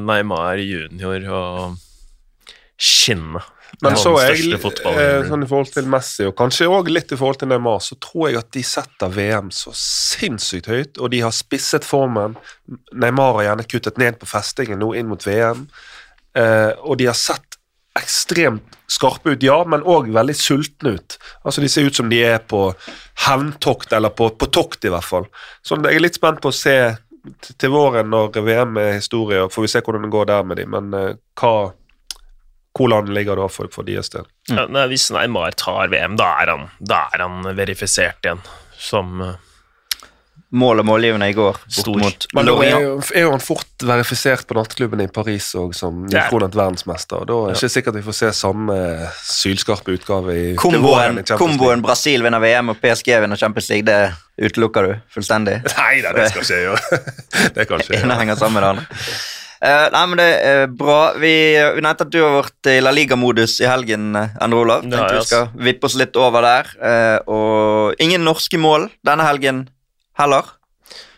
Neymar 0.05 0.61
junior 0.61 1.25
å 1.33 1.41
skinne. 2.81 3.41
Men 3.81 3.97
så 3.97 4.11
er 4.21 4.35
jeg, 4.35 4.51
eh, 4.53 5.23
sånn 5.25 5.41
i 5.41 5.47
forhold 5.49 5.71
til 5.73 5.87
Messi, 5.89 6.25
og 6.29 6.35
kanskje 6.37 6.69
òg 6.69 6.91
litt 6.93 7.13
i 7.13 7.17
forhold 7.17 7.39
til 7.41 7.49
Neymar, 7.49 7.79
så 7.81 7.97
tror 7.97 8.29
jeg 8.29 8.37
at 8.37 8.51
de 8.53 8.61
setter 8.65 9.13
VM 9.15 9.49
så 9.55 9.73
sinnssykt 9.77 10.69
høyt, 10.69 10.99
og 11.01 11.09
de 11.13 11.23
har 11.25 11.33
spisset 11.33 11.87
formen. 11.87 12.37
Neymar 12.93 13.39
har 13.39 13.47
gjerne 13.49 13.65
kuttet 13.73 13.97
ned 14.01 14.19
på 14.21 14.29
festingen 14.29 14.81
nå 14.83 14.93
inn 14.99 15.09
mot 15.09 15.25
VM, 15.25 15.65
eh, 16.37 16.71
og 16.77 16.99
de 17.01 17.09
har 17.09 17.17
sett 17.17 17.57
ekstremt 17.97 18.77
skarpe 18.91 19.33
ut, 19.33 19.43
ja, 19.43 19.57
men 19.67 19.83
òg 19.87 20.11
veldig 20.13 20.35
sultne 20.35 20.95
ut. 20.99 21.17
Altså 21.43 21.63
De 21.63 21.69
ser 21.71 21.87
ut 21.87 21.95
som 21.95 22.09
de 22.11 22.21
er 22.23 22.39
på 22.39 22.69
hevntokt, 23.25 23.93
eller 23.97 24.13
på, 24.13 24.29
på 24.35 24.49
tokt, 24.51 24.85
i 24.85 24.91
hvert 24.93 25.07
fall. 25.07 25.27
Så 25.63 25.79
jeg 25.79 25.97
er 25.97 26.03
litt 26.05 26.19
spent 26.19 26.41
på 26.43 26.51
å 26.51 26.55
se 26.55 26.77
til 27.61 27.73
våren 27.73 28.09
når 28.11 28.37
VM 28.41 28.79
er 28.81 28.97
historie, 28.97 29.43
og 29.43 29.53
får 29.53 29.65
vi 29.65 29.71
se 29.73 29.83
hvordan 29.85 30.07
det 30.07 30.13
går 30.13 30.29
der 30.31 30.47
med 30.47 30.61
dem, 30.61 30.75
men 30.75 30.97
eh, 30.97 31.13
hva 31.39 31.71
hvor 32.77 32.89
landet 32.91 33.13
ligger 33.17 33.35
da 33.35 33.47
for, 33.51 33.67
for 33.73 33.83
deres 33.87 34.09
del. 34.13 34.27
Ja, 34.49 34.65
nei, 34.71 34.87
hvis 34.91 35.09
Neymar 35.11 35.55
tar 35.59 35.91
VM, 35.91 36.17
da 36.19 36.29
er 36.43 36.53
han, 36.53 36.67
da 36.79 37.05
er 37.13 37.25
han 37.25 37.41
verifisert 37.57 38.23
igjen 38.23 38.43
som 38.81 39.21
eh, 39.25 39.39
Mål 40.51 40.81
og 40.81 40.85
målgivende 40.85 41.29
i 41.31 41.33
går 41.35 41.55
Stor. 41.71 41.95
mot 42.01 42.25
Men 42.35 42.47
da 42.49 42.53
er 42.65 42.73
jo, 42.83 42.95
er 43.15 43.23
jo 43.23 43.29
han 43.31 43.39
fort 43.43 43.85
verifisert 43.87 44.43
på 44.49 44.57
nattklubben 44.57 44.99
i 44.99 45.07
Paris 45.07 45.45
og 45.55 45.71
som 45.77 46.01
er- 46.11 46.27
verdensmester. 46.27 47.23
Da 47.23 47.37
er 47.45 47.53
det 47.53 47.61
ikke 47.61 47.69
sikkert 47.71 47.95
vi 47.95 48.03
får 48.03 48.17
se 48.17 48.31
samme 48.35 48.75
sylskarpe 49.23 49.95
utgave 49.95 50.35
i 50.35 50.55
Komboen, 50.59 51.21
i 51.21 51.37
komboen 51.39 51.81
Brasil 51.85 52.25
vinner 52.25 52.43
VM 52.43 52.73
og 52.73 52.81
PSG 52.83 53.13
vinner 53.23 53.39
Champions 53.39 53.69
League, 53.71 53.87
det 53.87 54.49
utelukker 54.51 54.89
du 54.89 54.95
fullstendig. 55.15 55.61
Nei 55.71 56.01
da, 56.03 56.11
det 56.19 56.27
skal 56.33 56.43
ikke 56.43 56.59
gjøre. 56.65 57.01
det 57.55 57.67
kan 57.69 57.85
ikke 57.85 57.95
jeg 57.95 58.03
gjøre. 58.03 58.81
Eh, 59.61 59.87
nei, 59.93 60.05
men 60.09 60.17
det 60.17 60.29
er 60.41 60.63
bra. 60.73 61.13
Vi, 61.21 61.33
vi 61.75 61.81
nevnte 61.85 62.07
at 62.07 62.13
du 62.13 62.17
har 62.23 62.33
vært 62.39 62.69
i 62.71 62.79
La 62.81 62.89
Liga-modus 62.95 63.59
i 63.61 63.67
helgen, 63.69 64.07
eh, 64.17 64.33
Endre 64.41 64.63
Olav. 64.63 64.87
Ja, 64.87 65.03
Tenkte 65.03 65.19
vi 65.19 65.27
skal 65.27 65.51
vippe 65.67 65.85
oss 65.89 65.97
litt 66.01 66.17
over 66.17 66.41
der. 66.47 66.71
Uh, 66.81 67.19
og 67.29 68.01
ingen 68.01 68.25
norske 68.25 68.57
mål 68.57 68.87
denne 69.05 69.27
helgen 69.27 69.67
heller. 70.17 70.49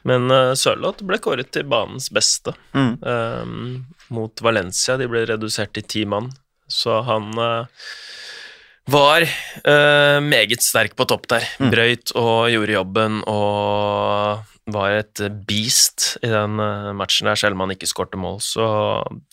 Men 0.04 0.28
uh, 0.28 0.52
Sørloth 0.60 1.06
ble 1.08 1.22
kåret 1.24 1.54
til 1.56 1.64
banens 1.72 2.10
beste 2.12 2.52
Mm. 2.76 2.98
uh, 3.00 3.80
mot 4.14 4.42
Valencia. 4.44 4.98
De 5.00 5.08
ble 5.08 5.24
redusert 5.32 5.72
til 5.74 5.88
ti 5.88 6.04
mann, 6.06 6.28
så 6.68 7.00
han 7.08 7.32
eh, 7.40 7.86
var 8.92 9.24
eh, 9.24 10.20
meget 10.22 10.62
sterk 10.62 10.94
på 11.00 11.08
topp 11.10 11.30
der. 11.32 11.46
Mm. 11.64 11.70
Brøyt 11.72 12.12
og 12.20 12.50
gjorde 12.52 12.76
jobben 12.76 13.22
og 13.32 14.44
var 14.72 14.96
et 14.96 15.20
beast 15.48 16.14
i 16.24 16.30
den 16.32 16.60
eh, 16.62 16.94
matchen 16.96 17.28
der, 17.28 17.40
selv 17.40 17.58
om 17.58 17.66
han 17.66 17.74
ikke 17.76 17.90
skårte 17.90 18.20
mål. 18.20 18.40
Så, 18.44 18.66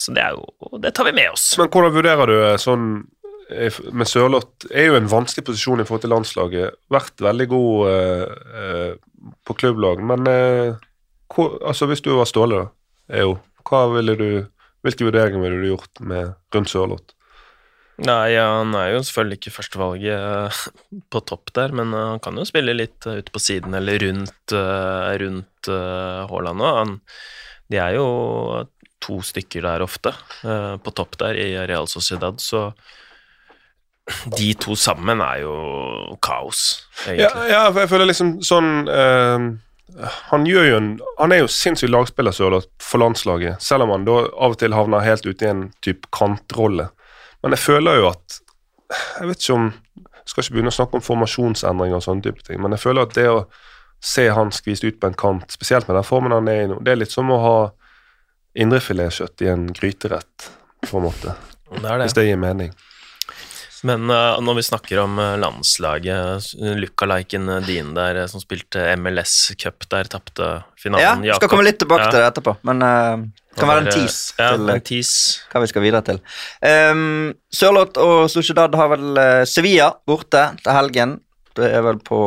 så 0.00 0.14
det 0.16 0.26
jo 0.34 0.78
Det 0.82 0.94
tar 0.96 1.06
vi 1.06 1.14
med 1.16 1.30
oss. 1.30 1.52
Men 1.60 1.70
hvordan 1.70 1.94
vurderer 1.94 2.30
du 2.30 2.36
eh, 2.38 2.58
sånn 2.60 2.88
eh, 3.52 3.80
med 3.92 4.10
Sørloth 4.10 4.70
er 4.74 4.90
jo 4.90 4.98
en 4.98 5.10
vanskelig 5.10 5.46
posisjon 5.46 5.82
i 5.82 5.86
forhold 5.86 6.04
til 6.06 6.14
landslaget. 6.14 6.80
Vært 6.90 7.22
veldig 7.22 7.48
god 7.52 7.92
eh, 7.92 8.26
eh, 8.62 9.28
på 9.46 9.58
klubblag, 9.62 10.02
men 10.02 10.26
eh, 10.30 10.80
hvor, 11.30 11.60
altså 11.62 11.86
hvis 11.86 12.02
du 12.02 12.12
var 12.16 12.26
Ståle, 12.26 12.64
da, 12.64 14.14
du, 14.18 14.28
hvilke 14.82 15.06
vurderinger 15.06 15.42
ville 15.42 15.62
du 15.62 15.70
gjort 15.70 16.02
med 16.02 16.34
rundt 16.54 16.72
Sørloth? 16.72 17.14
Nei, 18.00 18.32
ja, 18.32 18.46
han 18.60 18.72
er 18.78 18.94
jo 18.94 19.02
selvfølgelig 19.04 19.38
ikke 19.40 19.52
førstevalget 19.58 20.14
eh, 20.16 20.60
på 21.12 21.20
topp 21.28 21.52
der, 21.56 21.74
men 21.76 21.92
eh, 21.92 22.06
han 22.14 22.22
kan 22.24 22.38
jo 22.38 22.46
spille 22.48 22.72
litt 22.76 23.04
uh, 23.08 23.18
ute 23.20 23.34
på 23.34 23.42
siden 23.42 23.76
eller 23.76 24.00
rundt, 24.00 24.54
eh, 24.56 25.10
rundt 25.20 25.68
eh, 25.68 26.20
Haaland 26.30 26.64
òg. 26.64 26.94
De 27.70 27.78
er 27.78 27.98
jo 27.98 28.06
to 29.00 29.20
stykker 29.24 29.64
der 29.64 29.84
ofte, 29.84 30.14
eh, 30.44 30.76
på 30.80 30.94
topp 30.96 31.18
der 31.20 31.38
i 31.40 31.50
Real 31.68 31.88
Sociedad, 31.88 32.40
så 32.40 32.70
de 34.36 34.52
to 34.58 34.74
sammen 34.74 35.20
er 35.22 35.42
jo 35.44 35.54
kaos, 36.24 36.86
egentlig. 37.04 37.28
ja, 37.28 37.44
ja 37.46 37.82
jeg 37.82 37.90
føler 37.92 38.08
liksom 38.10 38.40
sånn 38.42 38.88
uh, 38.90 39.44
Han 40.32 40.46
jo 40.48 40.64
en 40.74 40.88
Han 41.20 41.34
er 41.34 41.44
jo 41.44 41.51
sinnssykt 41.51 41.92
lagspiller, 41.92 42.34
for 42.82 43.03
landslaget, 43.03 43.62
selv 43.62 43.86
om 43.86 43.92
han 43.94 44.09
da 44.09 44.16
av 44.26 44.57
og 44.57 44.59
til 44.59 44.74
havner 44.74 45.05
helt 45.07 45.28
ute 45.28 45.46
i 45.46 45.51
en 45.53 45.62
type 45.84 46.11
kantrolle. 46.16 46.88
Men 47.43 47.57
jeg 47.57 47.64
føler 47.64 48.01
jo 48.01 48.11
at 48.11 48.41
Jeg 48.91 49.28
vet 49.28 49.43
ikke 49.45 49.55
om 49.55 49.68
jeg 49.70 50.32
skal 50.32 50.45
ikke 50.45 50.55
begynne 50.55 50.70
å 50.70 50.74
snakke 50.74 50.99
om 50.99 51.03
formasjonsendringer 51.03 51.97
og 51.97 52.03
sånne 52.05 52.22
type 52.22 52.43
ting, 52.47 52.59
men 52.62 52.74
jeg 52.74 52.82
føler 52.82 53.07
at 53.07 53.14
det 53.16 53.26
å 53.30 53.38
se 54.05 54.28
han 54.30 54.53
skvist 54.55 54.84
ut 54.84 55.01
på 55.01 55.09
en 55.11 55.16
kant, 55.18 55.51
spesielt 55.51 55.88
med 55.88 55.97
den 55.99 56.07
formen 56.07 56.34
han 56.34 56.49
er 56.51 56.64
i 56.64 56.68
nå, 56.70 56.78
det 56.84 56.93
er 56.93 57.01
litt 57.01 57.14
som 57.14 57.30
å 57.34 57.38
ha 57.43 57.57
indrefiletkjøtt 58.59 59.45
i 59.45 59.51
en 59.51 59.66
gryterett, 59.74 60.47
på 60.86 61.01
en 61.01 61.07
måte. 61.09 61.34
Det 61.70 61.82
det. 61.82 61.97
Hvis 62.05 62.16
det 62.18 62.26
gir 62.28 62.38
mening. 62.41 62.72
Men 63.83 64.11
eh, 64.12 64.41
når 64.45 64.57
vi 64.59 64.62
snakker 64.66 64.99
om 65.01 65.14
eh, 65.18 65.37
landslaget, 65.41 66.51
lookaliken 66.83 67.49
uh, 67.49 67.61
din 67.64 67.95
der 67.97 68.18
eh, 68.22 68.26
som 68.28 68.43
spilte 68.43 68.83
MLS 69.01 69.53
Cup 69.61 69.87
der, 69.89 70.05
tapte 70.12 70.43
Ja, 70.45 70.59
finalen 70.83 71.22
vi 71.24 71.33
skal 71.33 71.49
komme 71.49 71.64
litt 71.64 71.78
tilbake 71.81 72.05
Ja. 72.05 72.11
til 72.12 72.20
det 72.20 72.26
etterpå, 72.33 72.57
men 72.68 72.83
uh, 72.85 73.22
det 73.24 73.57
kan 73.62 73.70
være 73.72 73.87
en 73.87 73.91
tease 73.95 74.35
Ja, 74.39 74.51
til 74.53 74.68
en 74.74 74.85
tease. 74.85 75.41
hva 75.53 75.62
vi 75.64 75.70
skal 75.72 75.83
videre 75.87 76.05
til. 76.11 76.20
Um, 76.61 77.33
Sørloth 77.53 77.99
og 78.05 78.28
Sociedad 78.31 78.76
har 78.78 78.93
vel 78.93 79.16
eh, 79.18 79.45
Sevilla 79.49 79.91
borte 80.07 80.45
til 80.61 80.72
helgen. 80.76 81.16
Det 81.57 81.72
er 81.72 81.83
vel 81.83 81.99
på 82.05 82.20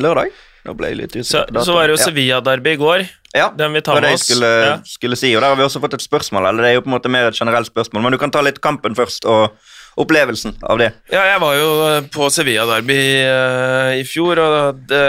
lørdag? 0.00 0.32
Nå 0.64 0.74
ble 0.78 0.90
jeg 0.92 0.98
litt 1.02 1.14
Så, 1.16 1.22
usikker. 1.44 1.54
Så, 1.60 1.64
så 1.68 1.76
var 1.76 1.86
det 1.88 1.94
jo. 1.96 2.00
Sevilla-derby 2.02 2.74
i 2.74 2.80
går. 2.80 3.06
ja. 3.36 3.50
Den 3.56 3.72
vi 3.76 3.82
tar 3.84 4.00
med 4.00 4.14
oss. 4.16 4.26
skulle, 4.28 4.50
Ja. 4.64 4.76
skulle 4.88 5.16
si, 5.16 5.34
og 5.36 5.42
der 5.42 5.48
har 5.52 5.56
vi 5.56 5.62
også 5.66 5.80
fått 5.80 5.94
et 5.94 6.04
spørsmål. 6.04 6.48
Eller 6.48 6.62
det 6.62 6.70
er 6.70 6.74
jo 6.78 6.84
på 6.84 6.90
en 6.92 6.96
måte 6.98 7.10
mer 7.12 7.28
et 7.28 7.34
generelt 7.38 7.68
spørsmål, 7.68 8.02
men 8.02 8.12
du 8.12 8.18
kan 8.18 8.30
ta 8.30 8.40
litt 8.44 8.60
kampen 8.64 8.94
først, 8.96 9.24
og 9.28 9.52
opplevelsen 10.00 10.56
av 10.66 10.80
det. 10.80 10.90
Ja, 11.12 11.22
jeg 11.28 11.40
var 11.42 11.54
jo 11.58 11.68
eh, 11.86 12.06
på 12.14 12.28
Sevilla-derby 12.32 12.98
uh, 13.28 13.92
i 13.98 14.04
fjor, 14.08 14.40
og 14.42 14.80
det, 14.90 15.02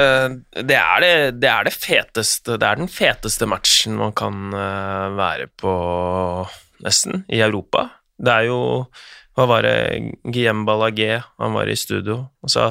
det, 0.61 0.77
er 0.77 1.03
det, 1.03 1.13
det 1.41 1.49
er 1.51 1.67
det 1.67 1.73
feteste 1.73 2.59
Det 2.61 2.67
er 2.69 2.81
den 2.81 2.91
feteste 2.91 3.47
matchen 3.49 3.97
man 3.99 4.13
kan 4.17 4.53
uh, 4.53 5.15
være 5.17 5.49
på, 5.61 5.73
nesten, 6.85 7.23
i 7.33 7.41
Europa. 7.45 7.87
Det 8.17 8.31
er 8.31 8.49
jo 8.51 8.59
Hva 9.35 9.47
var 9.49 9.65
det 9.67 9.77
Guillem 10.23 10.63
Ballagé, 10.67 11.17
han 11.41 11.57
var 11.57 11.67
i 11.67 11.75
studio 11.75 12.21
og 12.39 12.51
sa 12.53 12.69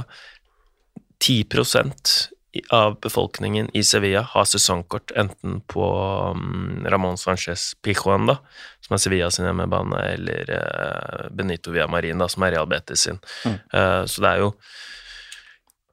10 1.21 1.43
i- 1.43 2.34
av 2.75 2.99
befolkningen 3.03 3.71
i 3.77 3.83
Sevilla 3.85 4.23
har 4.31 4.47
sesongkort 4.49 5.13
enten 5.19 5.61
på 5.71 5.89
um, 6.35 6.85
Ramón 6.87 7.19
Sanchez 7.21 7.73
Pijuan, 7.83 8.29
da, 8.31 8.39
som 8.85 8.97
er 8.97 9.03
Sevilla 9.03 9.31
sin 9.35 9.49
hjemmebane, 9.49 10.01
eller 10.15 10.51
eh, 10.55 11.29
Benito 11.35 11.75
Villamarin, 11.75 12.21
da, 12.21 12.29
som 12.31 12.45
er 12.47 12.57
Real 12.57 12.69
Betis 12.71 13.07
sin. 13.09 13.21
Mm. 13.45 13.57
så 14.09 14.23
det 14.25 14.31
er 14.31 14.45
jo 14.45 14.53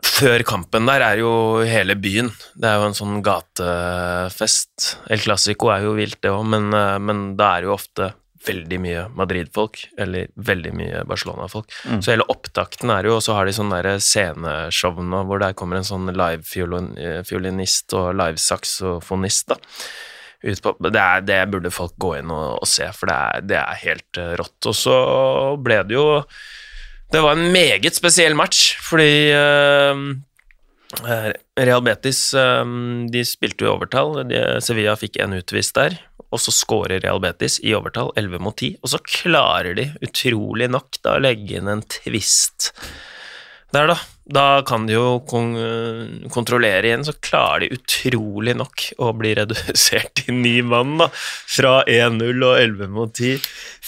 Før 0.01 0.41
kampen 0.45 0.87
der 0.89 1.03
er 1.05 1.19
jo 1.21 1.31
hele 1.65 1.93
byen. 1.93 2.31
Det 2.57 2.65
er 2.65 2.79
jo 2.81 2.87
en 2.89 2.97
sånn 2.97 3.19
gatefest. 3.25 4.95
El 5.13 5.21
Clásico 5.21 5.69
er 5.69 5.85
jo 5.85 5.93
vilt, 5.93 6.17
det 6.25 6.31
òg, 6.33 6.41
men, 6.49 6.71
eh, 6.73 6.97
men 6.97 7.21
da 7.37 7.51
er 7.57 7.67
jo 7.69 7.75
ofte 7.75 8.09
veldig 8.47 8.79
mye 8.81 9.07
Madrid-folk, 9.17 9.83
eller 10.01 10.29
veldig 10.35 10.71
mye 10.77 11.01
Barcelona-folk. 11.09 11.73
Så 12.01 12.13
hele 12.13 12.25
opptakten 12.31 12.89
er 12.93 13.05
jo, 13.09 13.17
og 13.17 13.25
så 13.25 13.35
har 13.37 13.45
de 13.45 13.55
sånn 13.55 13.73
der 13.73 13.99
sceneshow 14.01 15.01
nå, 15.01 15.23
hvor 15.29 15.41
der 15.43 15.57
kommer 15.57 15.77
en 15.77 15.87
sånn 15.87 16.09
live-fiolinist 16.09 17.97
og 17.97 18.15
live-saksofonist, 18.21 19.53
da. 19.53 19.59
Ut 20.41 20.61
på, 20.63 20.73
det, 20.87 20.97
er, 20.97 21.21
det 21.21 21.37
burde 21.53 21.69
folk 21.73 21.93
gå 22.01 22.15
inn 22.17 22.31
og, 22.33 22.63
og 22.63 22.69
se, 22.69 22.87
for 22.97 23.11
det 23.11 23.17
er, 23.17 23.43
det 23.45 23.59
er 23.59 23.81
helt 23.83 24.17
eh, 24.17 24.33
rått. 24.39 24.57
Og 24.71 24.73
så 24.73 24.95
ble 25.61 25.83
det 25.85 25.93
jo 25.99 26.05
Det 27.13 27.21
var 27.21 27.37
en 27.37 27.51
meget 27.53 27.93
spesiell 27.93 28.33
match, 28.39 28.71
fordi 28.81 29.29
eh, 29.35 30.01
eh, 31.05 31.27
Real 31.61 31.83
Betis 31.85 32.23
eh, 32.33 32.73
de 33.13 33.21
spilte 33.27 33.67
jo 33.67 33.75
overtall. 33.75 34.23
De, 34.31 34.41
Sevilla 34.65 34.95
fikk 34.97 35.21
en 35.21 35.37
utvist 35.37 35.77
der, 35.77 35.99
og 36.31 36.39
så 36.41 36.53
scorer 36.55 37.01
Real 37.03 37.19
Betis 37.23 37.59
i 37.63 37.75
overtall 37.75 38.13
11 38.19 38.43
mot 38.43 38.55
10. 38.55 38.79
Og 38.81 38.93
så 38.93 39.01
klarer 39.03 39.75
de 39.77 39.89
utrolig 40.05 40.69
nok 40.71 41.01
da 41.03 41.17
å 41.17 41.23
legge 41.23 41.59
inn 41.59 41.71
en 41.71 41.83
twist 41.83 42.71
der, 43.71 43.87
da. 43.87 43.97
Da 44.31 44.45
kan 44.67 44.85
de 44.87 44.95
jo 44.95 45.21
kon 45.27 45.53
kontrollere 46.31 46.87
igjen, 46.87 47.03
så 47.07 47.15
klarer 47.23 47.65
de 47.65 47.77
utrolig 47.77 48.55
nok 48.59 48.83
å 48.99 49.11
bli 49.15 49.33
redusert 49.39 50.13
til 50.19 50.35
ni 50.39 50.57
mann, 50.63 50.97
da. 50.99 51.07
Fra 51.11 51.77
1-0 51.87 52.47
og 52.47 52.55
11 52.57 52.91
mot 52.95 53.11
10 53.11 53.39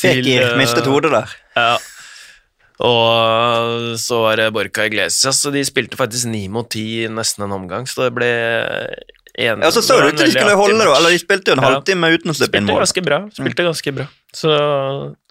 Fikk 0.03 0.29
eh, 0.35 0.53
mistet 0.59 0.87
hodet 0.89 1.13
der. 1.15 1.35
ja. 1.59 1.73
Og 2.83 3.93
så 4.01 4.17
var 4.23 4.39
det 4.39 4.49
Borca 4.51 4.87
Iglesias, 4.89 5.37
så 5.43 5.51
de 5.53 5.61
spilte 5.63 5.95
faktisk 5.99 6.27
ni 6.31 6.47
mot 6.51 6.67
ti 6.73 7.05
nesten 7.07 7.45
en 7.45 7.53
omgang, 7.55 7.85
så 7.87 8.07
det 8.07 8.15
ble 8.17 8.31
en, 9.37 9.61
Ja, 9.65 9.71
så 9.73 9.81
så 9.81 9.97
det 10.01 10.13
ut 10.13 10.17
til 10.19 10.27
de 10.29 10.31
skulle 10.35 10.55
holde, 10.59 10.77
da. 10.83 10.93
Eller 10.97 11.09
de 11.15 11.19
spilte 11.21 11.51
jo 11.51 11.57
en 11.57 11.63
Ja. 11.63 11.69
halvtime 11.71 12.09
uten 12.13 12.31
å 12.31 12.35
slippe 12.37 12.57
inn 12.61 12.65
mål. 12.69 12.81
ganske 12.83 13.03
bra. 13.05 13.19
Spilte 13.33 13.63
ganske 13.65 13.93
bra. 13.95 14.07
Så, 14.33 14.53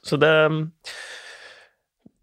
så 0.02 0.18
det 0.18 0.32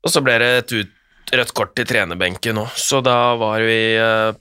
Og 0.03 0.11
så 0.11 0.21
ble 0.23 0.37
det 0.39 0.49
et 0.63 0.71
ut, 0.79 0.91
rødt 1.35 1.53
kort 1.53 1.75
til 1.75 1.85
trenerbenken 1.85 2.55
nå, 2.55 2.65
så 2.75 3.01
da 3.05 3.35
var 3.37 3.59
vi 3.61 3.79
eh, 3.99 4.31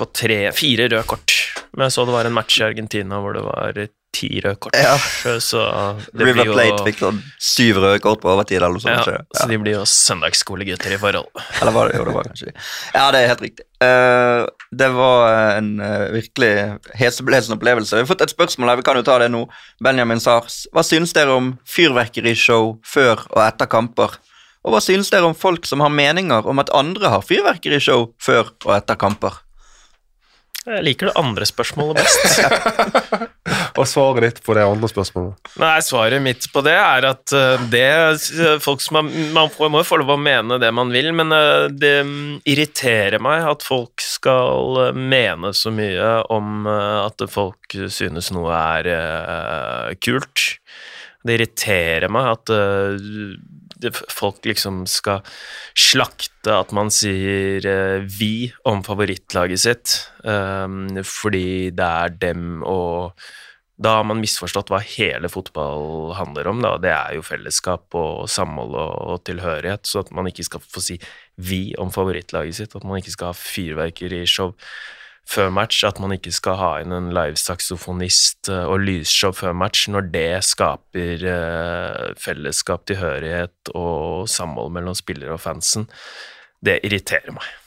på 0.00 0.06
tre, 0.12 0.38
fire 0.56 0.88
røde 0.88 1.04
kort. 1.06 1.34
Men 1.76 1.86
jeg 1.86 1.92
så 1.92 2.04
det 2.08 2.14
var 2.16 2.24
en 2.26 2.32
match 2.34 2.56
i 2.60 2.64
Argentina 2.66 3.20
hvor 3.22 3.36
det 3.36 3.44
var 3.44 3.76
ti 4.12 4.28
røde 4.44 4.58
kort, 4.60 4.76
Ja. 4.76 4.96
så 5.40 5.62
det 6.12 6.26
River 6.26 6.44
blir 6.44 6.52
Plate 6.52 6.84
fikk 6.86 6.98
sånn 7.00 7.20
syv 7.40 7.80
røde 7.80 8.00
kort 8.04 8.20
på 8.20 8.28
overtid. 8.32 8.58
eller 8.58 8.76
noe 8.76 8.84
sånt. 8.84 9.06
ja, 9.08 9.18
ja. 9.18 9.24
så 9.40 9.46
de 9.48 9.58
blir 9.58 9.78
jo 9.78 9.84
søndagsskolegutter 9.88 10.92
i 10.92 10.98
forhold. 11.00 11.30
Eller 11.60 11.72
var 11.72 11.88
det 11.88 11.98
jo, 11.98 12.04
det 12.04 12.14
var 12.14 12.28
kanskje 12.28 12.52
Ja, 12.52 13.10
det 13.10 13.22
er 13.22 13.28
helt 13.32 13.44
riktig. 13.46 13.66
Uh, 13.82 14.46
det 14.70 14.88
var 14.94 15.56
en 15.58 15.70
uh, 15.80 16.12
virkelig 16.12 16.52
heseblesende 17.00 17.56
opplevelse. 17.58 17.96
Vi 17.96 18.04
har 18.04 18.10
fått 18.12 18.22
et 18.26 18.34
spørsmål 18.34 18.68
her, 18.70 18.76
vi 18.82 18.86
kan 18.86 19.00
jo 19.00 19.06
ta 19.06 19.16
det 19.18 19.30
nå. 19.32 19.46
Benjamin 19.82 20.20
Sars. 20.22 20.66
Hva 20.72 20.84
synes 20.86 21.16
dere 21.16 21.34
om 21.34 21.54
fyrverkerishow 21.66 22.76
før 22.84 23.24
og 23.32 23.40
etter 23.46 23.66
kamper? 23.66 24.18
Og 24.62 24.76
hva 24.76 24.80
synes 24.84 25.10
dere 25.10 25.26
om 25.26 25.34
folk 25.34 25.66
som 25.66 25.80
har 25.82 25.90
meninger 25.90 26.46
om 26.46 26.60
at 26.62 26.70
andre 26.76 27.10
har 27.10 27.24
fyrverkerishow 27.26 28.12
før 28.22 28.52
og 28.68 28.76
etter 28.76 29.00
kamper? 29.00 29.40
Jeg 30.62 30.84
liker 30.86 31.08
det 31.10 31.16
andre 31.18 31.46
spørsmålet 31.48 31.98
best. 31.98 33.26
Og 33.78 33.88
svaret 33.88 34.24
ditt 34.26 34.40
på 34.44 34.54
det 34.56 34.64
andre 34.66 34.88
spørsmålet. 34.90 35.52
Nei, 35.62 35.76
svaret 35.84 36.22
mitt 36.24 36.48
på 36.52 36.62
det 36.64 36.74
er 36.76 37.06
at 37.08 37.34
eh, 37.36 37.64
det 37.72 38.60
folk 38.64 38.82
som 38.84 39.00
har, 39.00 39.08
Man 39.32 39.72
må 39.72 39.82
jo 39.82 39.88
få 39.88 40.00
lov 40.02 40.14
å 40.14 40.20
mene 40.20 40.58
det 40.62 40.72
man 40.74 40.92
vil, 40.94 41.12
men 41.16 41.32
eh, 41.36 41.68
det 41.72 41.94
mm, 42.08 42.42
irriterer 42.48 43.22
meg 43.22 43.46
at 43.48 43.64
folk 43.66 44.02
skal 44.04 44.82
eh, 44.88 44.98
mene 44.98 45.54
så 45.56 45.72
mye 45.74 46.12
om 46.32 46.66
eh, 46.68 46.98
at 47.06 47.24
folk 47.32 47.78
synes 47.92 48.32
noe 48.34 48.52
er 48.52 48.92
eh, 48.92 49.96
kult. 50.02 50.52
Det 51.22 51.36
irriterer 51.38 52.10
meg 52.12 52.32
at 52.34 52.52
eh, 52.52 53.10
folk 54.12 54.44
liksom 54.46 54.84
skal 54.90 55.22
slakte 55.78 56.54
at 56.54 56.72
man 56.74 56.90
sier 56.94 57.64
eh, 57.66 58.02
'vi' 58.02 58.52
om 58.68 58.82
favorittlaget 58.86 59.64
sitt, 59.64 59.94
eh, 60.24 61.02
fordi 61.06 61.70
det 61.70 61.88
er 61.88 62.18
dem 62.26 62.62
og 62.66 63.14
da 63.80 63.96
har 63.98 64.06
man 64.06 64.20
misforstått 64.20 64.70
hva 64.70 64.82
hele 64.84 65.30
fotball 65.32 66.12
handler 66.18 66.50
om. 66.50 66.62
Da. 66.62 66.76
Det 66.82 66.92
er 66.92 67.16
jo 67.16 67.26
fellesskap 67.26 67.96
og 67.98 68.28
samhold 68.30 68.76
og, 68.78 69.22
tilhørighet, 69.26 69.86
så 69.88 70.02
at 70.04 70.12
man 70.14 70.28
ikke 70.28 70.44
skal 70.46 70.60
få 70.62 70.82
si 70.84 70.98
'vi' 71.40 71.74
om 71.78 71.90
favorittlaget 71.90 72.54
sitt, 72.54 72.76
at 72.76 72.84
man 72.84 73.00
ikke 73.00 73.14
skal 73.16 73.32
ha 73.32 73.38
fyrverkerishow 73.38 74.52
før 75.28 75.50
match, 75.50 75.84
at 75.84 76.00
man 76.02 76.12
ikke 76.12 76.32
skal 76.34 76.58
ha 76.58 76.70
inn 76.82 76.92
en 76.92 77.12
livesaksofonist 77.14 78.50
eh, 78.50 78.66
og 78.66 78.82
lysshow 78.82 79.32
før 79.32 79.54
match, 79.54 79.86
når 79.88 80.10
det 80.10 80.44
skaper 80.44 81.24
eh, 81.30 82.12
fellesskap, 82.18 82.84
tilhørighet 82.90 83.72
og 83.74 84.28
samhold 84.28 84.72
mellom 84.74 84.94
spillere 84.98 85.38
og 85.38 85.40
fansen. 85.40 85.88
Det 86.60 86.80
irriterer 86.82 87.32
meg. 87.34 87.61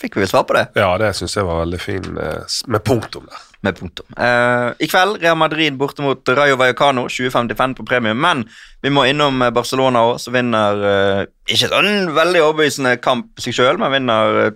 Fikk 0.00 0.16
vi 0.16 0.24
vel 0.24 0.28
svar 0.28 0.42
på 0.48 0.56
det? 0.56 0.64
Ja, 0.76 0.88
det 0.98 1.12
syns 1.16 1.36
jeg 1.38 1.46
var 1.46 1.60
veldig 1.62 1.78
fin 1.80 2.18
eh, 2.20 2.56
med 2.66 2.82
punktum 2.84 3.28
der. 3.30 3.44
med 3.64 3.78
punktum. 3.78 4.06
Eh, 4.18 4.72
I 4.82 4.88
kveld 4.90 5.22
Real 5.22 5.38
Madrid 5.38 5.78
borte 5.78 6.02
mot 6.04 6.28
Rayo 6.28 6.58
Vallecano, 6.60 7.06
2055 7.08 7.74
på 7.78 7.86
premium. 7.86 8.18
Men 8.20 8.44
vi 8.82 8.90
må 8.92 9.06
innom 9.06 9.40
eh, 9.46 9.52
Barcelona 9.54 10.02
òg, 10.10 10.18
som 10.20 10.34
vinner 10.36 10.82
eh, 10.90 11.22
ikke 11.54 11.70
sånn 11.70 12.12
veldig 12.18 12.42
overbevisende 12.48 12.96
kamp 13.02 13.40
seg 13.40 13.56
sjøl, 13.56 13.80
men 13.80 13.94
vinner 13.94 14.42
eh, 14.42 14.52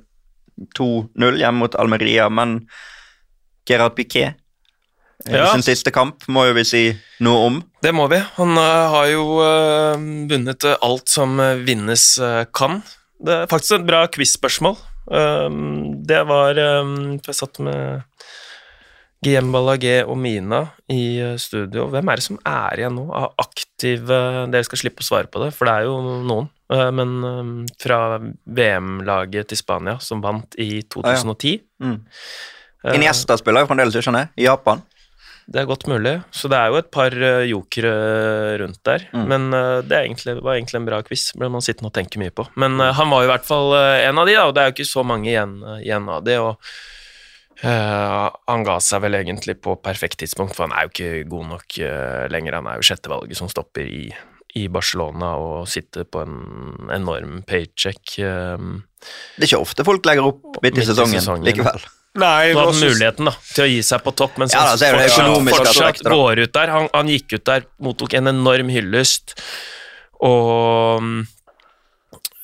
2-0 0.77 1.41
hjemme 1.41 1.63
mot 1.63 1.79
Almeria. 1.79 2.29
Men 2.29 2.59
Gerard 3.71 3.97
Piquet 3.97 4.35
eh, 4.35 5.39
Ja. 5.39 5.47
sin 5.55 5.65
siste 5.65 5.95
kamp 5.95 6.27
må 6.29 6.49
jo 6.51 6.59
vi 6.59 6.67
si 6.69 6.85
noe 7.25 7.47
om. 7.47 7.63
Det 7.81 7.95
må 7.97 8.11
vi. 8.13 8.19
Han 8.37 8.59
uh, 8.59 8.93
har 8.99 9.09
jo 9.15 9.25
uh, 9.41 9.95
vunnet 10.31 10.69
alt 10.75 11.09
som 11.09 11.39
vinnes 11.65 12.07
uh, 12.19 12.45
kan. 12.53 12.83
Det 13.21 13.43
er 13.45 13.51
faktisk 13.51 13.79
et 13.79 13.89
bra 13.89 14.07
quiz-spørsmål. 14.11 14.79
Um, 15.11 16.05
det 16.07 16.21
var 16.23 16.59
um, 16.81 17.19
Jeg 17.19 17.35
satt 17.35 17.59
med 17.67 18.07
GM 19.21 19.51
Ballagé 19.53 19.99
og 20.07 20.17
Mina 20.17 20.63
i 20.89 21.19
eh, 21.21 21.35
studio. 21.41 21.91
Hvem 21.93 22.09
er 22.09 22.21
det 22.21 22.25
som 22.25 22.39
er 22.47 22.81
igjen 22.81 22.95
nå 22.97 23.03
av 23.13 23.35
aktive 23.43 24.21
Dere 24.49 24.65
skal 24.65 24.81
slippe 24.81 25.05
å 25.05 25.09
svare 25.11 25.29
på 25.29 25.43
det, 25.43 25.51
for 25.53 25.69
det 25.69 25.75
er 25.75 25.89
jo 25.91 25.99
noen. 26.25 26.49
Eh, 26.73 26.87
men 26.97 27.13
um, 27.25 27.51
fra 27.81 28.17
VM-laget 28.21 29.51
til 29.51 29.61
Spania, 29.61 29.99
som 30.01 30.23
vant 30.25 30.57
i 30.57 30.81
2010. 30.89 31.61
Mm. 31.85 31.99
Eh, 32.87 32.97
Iniesta 32.97 33.37
spiller 33.37 33.67
jo 33.67 33.71
fremdeles, 33.71 33.99
ikke 33.99 34.09
sant? 34.09 34.33
I 34.41 34.49
Japan. 34.49 34.81
Det 35.51 35.59
er 35.59 35.67
godt 35.67 35.89
mulig. 35.91 36.13
Så 36.31 36.47
det 36.51 36.59
er 36.61 36.71
jo 36.71 36.79
et 36.79 36.91
par 36.95 37.15
eh, 37.15 37.49
jokere 37.51 37.91
rundt 38.63 38.79
der. 38.87 39.09
Mm. 39.11 39.25
Men 39.33 39.49
eh, 39.57 39.81
det 39.83 39.97
er 39.97 40.07
egentlig, 40.07 40.37
var 40.47 40.55
egentlig 40.55 40.79
en 40.79 40.87
bra 40.87 41.01
quiz. 41.07 41.25
Ble 41.35 41.51
man 41.51 41.65
sittende 41.65 41.91
og 41.91 41.97
tenke 41.97 42.23
mye 42.23 42.31
på. 42.35 42.47
Men 42.61 42.79
eh, 42.79 42.95
han 42.95 43.11
var 43.11 43.25
jo 43.25 43.29
i 43.29 43.33
hvert 43.33 43.49
fall 43.49 43.75
en 43.75 44.23
av 44.23 44.31
de, 44.31 44.39
da, 44.39 44.47
og 44.47 44.55
det 44.55 44.63
er 44.63 44.71
jo 44.71 44.77
ikke 44.79 44.93
så 44.93 45.05
mange 45.07 45.31
igjen, 45.33 45.59
igjen 45.83 46.11
av 46.13 46.25
de. 46.27 46.39
og 46.47 46.73
Uh, 47.61 48.33
han 48.49 48.63
ga 48.65 48.79
seg 48.81 49.03
vel 49.05 49.19
egentlig 49.19 49.59
på 49.61 49.75
perfekt 49.85 50.17
tidspunkt, 50.23 50.55
for 50.57 50.65
han 50.65 50.73
er 50.73 50.87
jo 50.87 50.93
ikke 50.95 51.29
god 51.29 51.49
nok 51.51 51.75
uh, 51.85 52.25
lenger. 52.33 52.57
Han 52.57 52.71
er 52.71 52.81
jo 52.81 52.87
sjettevalget 52.89 53.37
som 53.37 53.51
stopper 53.53 53.85
i, 53.85 54.07
i 54.57 54.63
Barcelona 54.73 55.35
og 55.37 55.69
sitter 55.69 56.09
på 56.09 56.23
en 56.25 56.89
enorm 56.97 57.43
paycheck. 57.45 58.01
Uh, 58.17 58.81
Det 59.37 59.45
er 59.45 59.51
ikke 59.51 59.61
ofte 59.67 59.85
folk 59.85 60.09
legger 60.09 60.31
opp 60.31 60.57
midt 60.63 60.73
i 60.73 60.81
Midt 60.81 60.87
i 60.87 60.89
sesongen, 60.89 61.21
sesongen. 61.21 61.45
likevel. 61.51 61.85
Nei, 62.19 62.51
så 62.51 62.59
hadde 62.59 62.71
han 62.73 62.81
muligheten 62.83 63.29
da, 63.29 63.33
til 63.55 63.63
å 63.63 63.69
gi 63.71 63.83
seg 63.87 64.01
på 64.03 64.13
topp, 64.19 64.39
mens 64.43 64.55
Ja, 64.55 64.65
han 64.65 64.73
da, 64.73 64.79
så 64.83 64.87
det 64.91 65.53
fortsatt, 65.55 65.77
fortsatt 65.77 66.01
går 66.11 66.41
ut 66.43 66.55
der. 66.57 66.73
Han, 66.75 66.89
han 66.91 67.13
gikk 67.13 67.37
ut 67.37 67.45
der, 67.47 67.69
mottok 67.87 68.17
en 68.19 68.33
enorm 68.33 68.73
hyllest, 68.75 69.37
og 70.27 71.07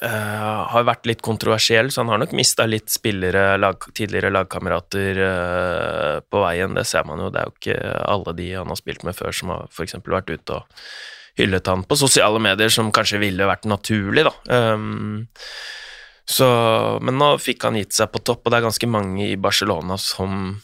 eh, 0.06 0.60
har 0.70 0.86
vært 0.86 1.10
litt 1.10 1.24
kontroversiell, 1.26 1.90
så 1.90 2.04
han 2.04 2.14
har 2.14 2.22
nok 2.22 2.36
mista 2.38 2.68
litt 2.70 2.94
spillere, 2.94 3.56
lag, 3.58 3.90
tidligere 3.90 4.30
lagkamerater 4.36 5.20
øh, 5.26 6.22
på 6.30 6.44
veien. 6.46 6.78
Det 6.78 6.86
ser 6.86 7.08
man 7.08 7.24
jo. 7.26 7.32
Det 7.34 7.42
er 7.42 7.50
jo 7.50 7.58
ikke 7.58 7.80
alle 8.06 8.36
de 8.38 8.48
han 8.54 8.70
har 8.70 8.78
spilt 8.78 9.02
med 9.08 9.18
før, 9.18 9.34
som 9.34 9.50
har 9.56 9.66
f.eks. 9.72 9.98
vært 10.06 10.30
ute 10.30 10.60
og 10.60 10.86
hyllet 11.36 11.68
han 11.68 11.82
på 11.84 11.98
sosiale 12.00 12.38
medier, 12.40 12.70
som 12.72 12.94
kanskje 12.94 13.20
ville 13.20 13.50
vært 13.50 13.66
naturlig, 13.68 14.24
da. 14.30 14.32
Um, 14.46 15.26
så, 16.30 16.46
men 17.02 17.18
nå 17.20 17.36
fikk 17.38 17.68
han 17.68 17.76
gitt 17.78 17.94
seg 17.94 18.10
på 18.10 18.22
topp, 18.26 18.42
og 18.44 18.50
det 18.52 18.58
er 18.58 18.66
ganske 18.66 18.88
mange 18.90 19.28
i 19.28 19.36
Barcelona 19.38 19.98
som 20.00 20.56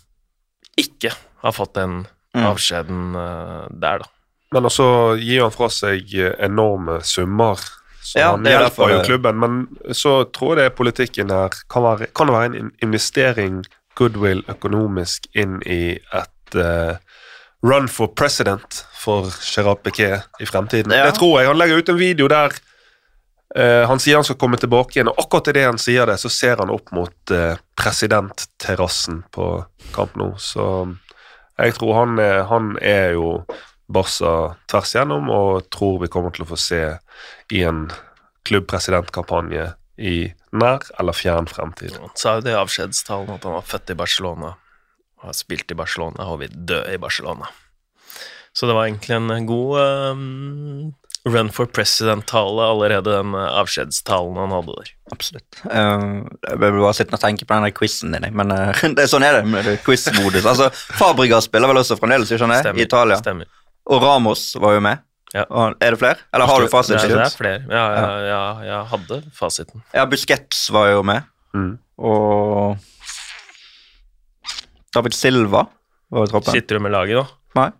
ikke 0.81 1.13
har 1.43 1.55
fått 1.55 1.77
den 1.79 2.03
Mm. 2.33 2.47
avskjeden 2.49 3.15
uh, 3.17 3.67
der, 3.69 3.99
da. 4.01 4.07
Men 4.53 4.65
også 4.69 4.85
gir 5.21 5.43
han 5.45 5.53
fra 5.53 5.69
seg 5.73 6.15
enorme 6.41 7.01
summer. 7.05 7.61
Så 8.03 8.19
Ja, 8.19 8.31
han 8.33 8.47
er 8.49 8.57
hjelper 8.57 8.89
jo 8.89 9.01
klubben, 9.05 9.39
men 9.41 9.59
så 9.93 10.25
tror 10.33 10.55
jeg 10.55 10.59
det 10.59 10.65
er 10.65 10.77
politikken 10.77 11.33
her. 11.33 11.53
Kan, 11.69 11.85
være, 11.85 12.09
kan 12.17 12.29
det 12.29 12.37
være 12.37 12.57
en 12.57 12.73
investering, 12.83 13.63
goodwill, 14.01 14.41
økonomisk 14.49 15.29
inn 15.37 15.61
i 15.69 15.99
et 16.01 16.57
uh, 16.57 16.97
run 17.63 17.89
for 17.89 18.09
president 18.17 18.83
for 18.97 19.29
Gerard 19.45 19.85
Piquet 19.85 20.25
i 20.41 20.49
fremtiden? 20.49 20.93
Ja. 20.93 21.11
Det 21.11 21.19
tror 21.21 21.39
jeg. 21.41 21.53
Han 21.53 21.61
legger 21.61 21.85
ut 21.85 21.93
en 21.93 22.01
video 22.01 22.33
der 22.33 22.57
eh, 23.57 23.83
han 23.89 24.01
sier 24.03 24.19
han 24.19 24.27
skal 24.27 24.39
komme 24.41 24.61
tilbake 24.61 24.97
igjen, 24.97 25.11
og 25.13 25.21
akkurat 25.23 25.53
idet 25.53 25.67
han 25.69 25.81
sier 25.81 26.09
det, 26.09 26.19
så 26.23 26.31
ser 26.33 26.63
han 26.63 26.73
opp 26.73 26.93
mot 26.97 27.35
eh, 27.35 27.59
presidentterrassen 27.79 29.23
på 29.35 29.51
Camp 29.95 30.17
Nou. 30.21 30.33
Så 30.39 30.65
jeg 31.59 31.77
tror 31.79 31.99
han 32.01 32.19
er, 32.23 32.43
han 32.51 32.75
er 32.81 33.15
jo 33.19 33.43
Barca 33.93 34.55
tvers 34.71 34.95
igjennom, 34.95 35.29
og 35.33 35.69
tror 35.75 36.01
vi 36.03 36.11
kommer 36.13 36.33
til 36.35 36.47
å 36.47 36.53
få 36.53 36.59
se 36.61 36.83
i 37.53 37.63
en 37.67 37.87
klubbpresidentkampanje 38.49 39.73
i 40.03 40.17
nær 40.57 40.87
eller 40.99 41.17
fjern 41.17 41.49
fremtid. 41.51 41.95
Han 42.01 42.15
sa 42.19 42.39
jo 42.39 42.47
det 42.47 42.55
i 42.55 42.61
avskjedstalen 42.61 43.35
at 43.37 43.45
han 43.47 43.59
var 43.59 43.69
født 43.69 43.93
i 43.93 43.99
Barcelona, 43.99 44.55
har 45.23 45.37
spilt 45.37 45.71
i 45.71 45.79
Barcelona 45.79 46.27
og 46.33 46.41
vil 46.43 46.55
dø 46.57 46.81
i 46.91 46.99
Barcelona. 47.01 47.51
Så 48.53 48.69
det 48.69 48.75
var 48.77 48.89
egentlig 48.89 49.17
en 49.17 49.47
god 49.49 49.79
um, 50.13 50.95
run 51.29 51.51
for 51.55 51.71
president-tale 51.71 52.65
allerede, 52.67 53.13
den 53.15 53.35
uh, 53.37 53.45
avskjedstalen 53.61 54.39
han 54.41 54.55
hadde 54.57 54.75
der. 54.79 54.91
Absolutt. 55.15 55.61
Uh, 55.67 56.27
jeg 56.49 56.59
ble 56.59 56.71
bare 56.81 56.97
sittende 56.99 57.21
og 57.21 57.23
tenke 57.23 57.47
på 57.47 57.59
den 57.59 57.77
quizen 57.77 58.17
din, 58.17 58.27
men 58.39 58.51
uh, 58.51 58.83
det, 58.99 59.07
sånn 59.11 59.27
er 59.27 59.39
det 59.39 59.45
med 59.53 59.69
det 59.69 59.77
quiz-modus. 59.87 60.47
Altså, 60.49 60.71
Fabregas 60.99 61.47
spiller 61.51 61.71
vel 61.71 61.83
også 61.85 61.99
fremdeles, 62.01 62.33
ikke 62.33 62.43
sant? 62.47 62.73
I 62.75 62.87
Italia. 62.87 63.21
Stemmer. 63.23 63.51
Og 63.91 64.03
Ramos 64.03 64.49
var 64.63 64.77
jo 64.79 64.83
med. 64.85 65.03
Ja. 65.33 65.47
Og, 65.49 65.79
er 65.81 65.95
det 65.95 66.01
flere? 66.03 66.19
Eller 66.35 66.51
har 66.51 66.61
du 66.61 66.67
Det, 66.67 66.97
er- 66.99 67.09
det 67.09 67.21
er 67.25 67.37
flere. 67.37 67.61
Ja, 67.71 67.85
ja, 67.97 68.09
ja, 68.29 68.41
jeg 68.67 68.89
hadde 68.91 69.23
fasiten. 69.33 69.83
Ja, 69.95 70.05
Busquets 70.07 70.67
var 70.71 70.91
jo 70.93 71.03
med. 71.03 71.25
Mm. 71.57 71.79
Og 71.99 72.77
David 74.93 75.15
Silva 75.17 75.67
var 76.13 76.27
i 76.27 76.31
troppen. 76.31 76.53
Sitter 76.53 76.77
du 76.77 76.85
med 76.85 76.93
laget 76.93 77.17
nå? 77.17 77.25
Nei. 77.57 77.71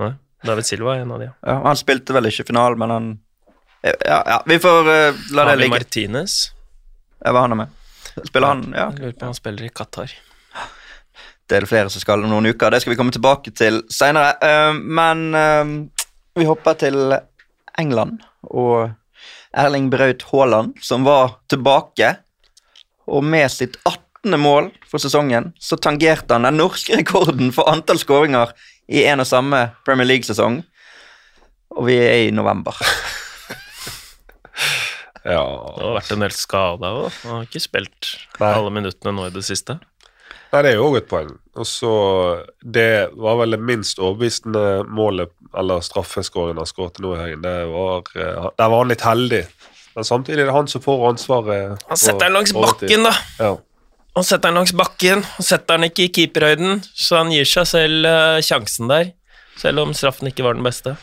Nei. 0.00 0.10
David 0.46 0.66
Silva 0.66 0.94
er 0.96 1.02
en 1.04 1.12
av 1.12 1.20
de. 1.20 1.28
ja. 1.46 1.56
Han 1.66 1.76
spilte 1.76 2.14
vel 2.16 2.30
ikke 2.30 2.46
finalen, 2.48 2.78
men 2.80 2.90
han 2.94 3.10
Ja, 3.82 4.20
ja 4.26 4.38
vi 4.46 4.58
får 4.60 4.88
uh, 4.88 5.20
la 5.36 5.44
det 5.44 5.56
ligge. 5.56 5.60
ligge. 5.62 5.70
Martinez. 5.76 6.34
Ja, 7.24 7.32
hva 7.32 7.44
han 7.46 7.52
er 7.56 7.60
med? 7.62 7.78
Spiller 8.26 8.48
han? 8.54 8.64
Ja. 8.76 8.90
Jeg 8.92 9.00
lurer 9.00 9.12
på 9.16 9.24
om 9.24 9.30
han 9.32 9.38
spiller 9.38 9.64
i 9.64 9.72
Qatar. 9.72 10.12
Det 11.48 11.56
er 11.56 11.64
det 11.64 11.68
flere 11.70 11.90
som 11.90 12.02
skal 12.02 12.22
om 12.24 12.30
noen 12.30 12.46
uker. 12.52 12.70
Det 12.70 12.80
skal 12.82 12.92
vi 12.94 12.98
komme 13.00 13.12
tilbake 13.14 13.52
til 13.56 13.82
seinere. 13.90 14.36
men 14.80 15.34
uh, 15.34 15.64
vi 16.38 16.44
hopper 16.48 16.76
til 16.78 17.14
England 17.78 18.20
og 18.48 18.90
Erling 19.56 19.88
Braut 19.90 20.22
Haaland, 20.30 20.76
som 20.80 21.04
var 21.04 21.38
tilbake. 21.50 22.14
Og 23.10 23.24
med 23.24 23.50
sitt 23.50 23.76
18. 23.84 24.38
mål 24.38 24.70
for 24.86 25.02
sesongen 25.02 25.52
så 25.58 25.76
tangerte 25.76 26.36
han 26.36 26.46
den 26.46 26.60
norske 26.60 26.96
rekorden 27.00 27.50
for 27.56 27.68
antall 27.72 27.98
skåringer 27.98 28.52
i 28.90 29.04
en 29.06 29.22
og 29.22 29.28
samme 29.28 29.62
Premier 29.86 30.08
League-sesong. 30.08 30.60
Og 31.78 31.86
vi 31.86 31.96
er 32.02 32.26
i 32.26 32.30
november. 32.34 32.76
Ja. 35.20 35.42
Det 35.76 35.84
har 35.84 35.96
vært 35.98 36.12
en 36.14 36.22
del 36.24 36.32
skada 36.32 36.90
òg. 36.96 37.16
Han 37.26 37.34
har 37.34 37.42
ikke 37.44 37.60
spilt 37.60 38.10
Nei. 38.40 38.52
alle 38.56 38.70
minuttene 38.72 39.12
nå 39.12 39.26
i 39.28 39.32
det 39.34 39.42
siste. 39.44 39.76
Nei, 40.50 40.62
det 40.64 40.72
er 40.72 40.78
jo 40.78 40.86
òg 40.88 40.96
et 41.02 41.10
poeng. 41.10 41.28
Og 41.60 41.66
så 41.68 41.90
Det 42.64 43.10
var 43.20 43.36
vel 43.42 43.52
det 43.54 43.60
minst 43.60 44.00
overbevisende 44.00 44.82
målet, 44.88 45.30
eller 45.54 45.84
straffeskåringen 45.84 46.58
han 46.62 46.66
skåret 46.70 46.98
nå 47.04 47.12
i 47.14 47.20
helgen. 47.20 47.42
Det 47.44 47.56
var, 47.68 48.02
eh, 48.16 48.48
Der 48.56 48.68
var 48.72 48.78
han 48.78 48.88
litt 48.88 49.04
heldig. 49.04 49.46
Men 49.94 50.04
samtidig 50.04 50.40
er 50.40 50.46
det 50.46 50.54
han 50.56 50.68
som 50.68 50.80
får 50.80 51.08
ansvaret. 51.10 51.82
Han 51.88 51.96
setter 51.96 52.26
den 52.26 52.32
langs 52.32 52.52
bakken, 52.52 53.02
da. 53.04 53.12
Ja. 53.38 53.56
Han 54.18 54.26
setter 54.26 54.48
den 54.48 54.58
langs 54.58 54.72
bakken, 54.74 55.22
han 55.36 55.46
setter 55.46 55.78
den 55.78 55.86
ikke 55.90 56.08
i 56.08 56.12
keeperhøyden, 56.14 56.80
så 56.82 57.20
han 57.20 57.30
gir 57.34 57.46
seg 57.46 57.68
selv 57.70 58.08
eh, 58.10 58.40
sjansen 58.44 58.90
der. 58.90 59.12
Selv 59.60 59.84
om 59.84 59.92
straffen 59.94 60.30
ikke 60.30 60.46
var 60.46 60.56
den 60.56 60.66
beste. 60.66 60.96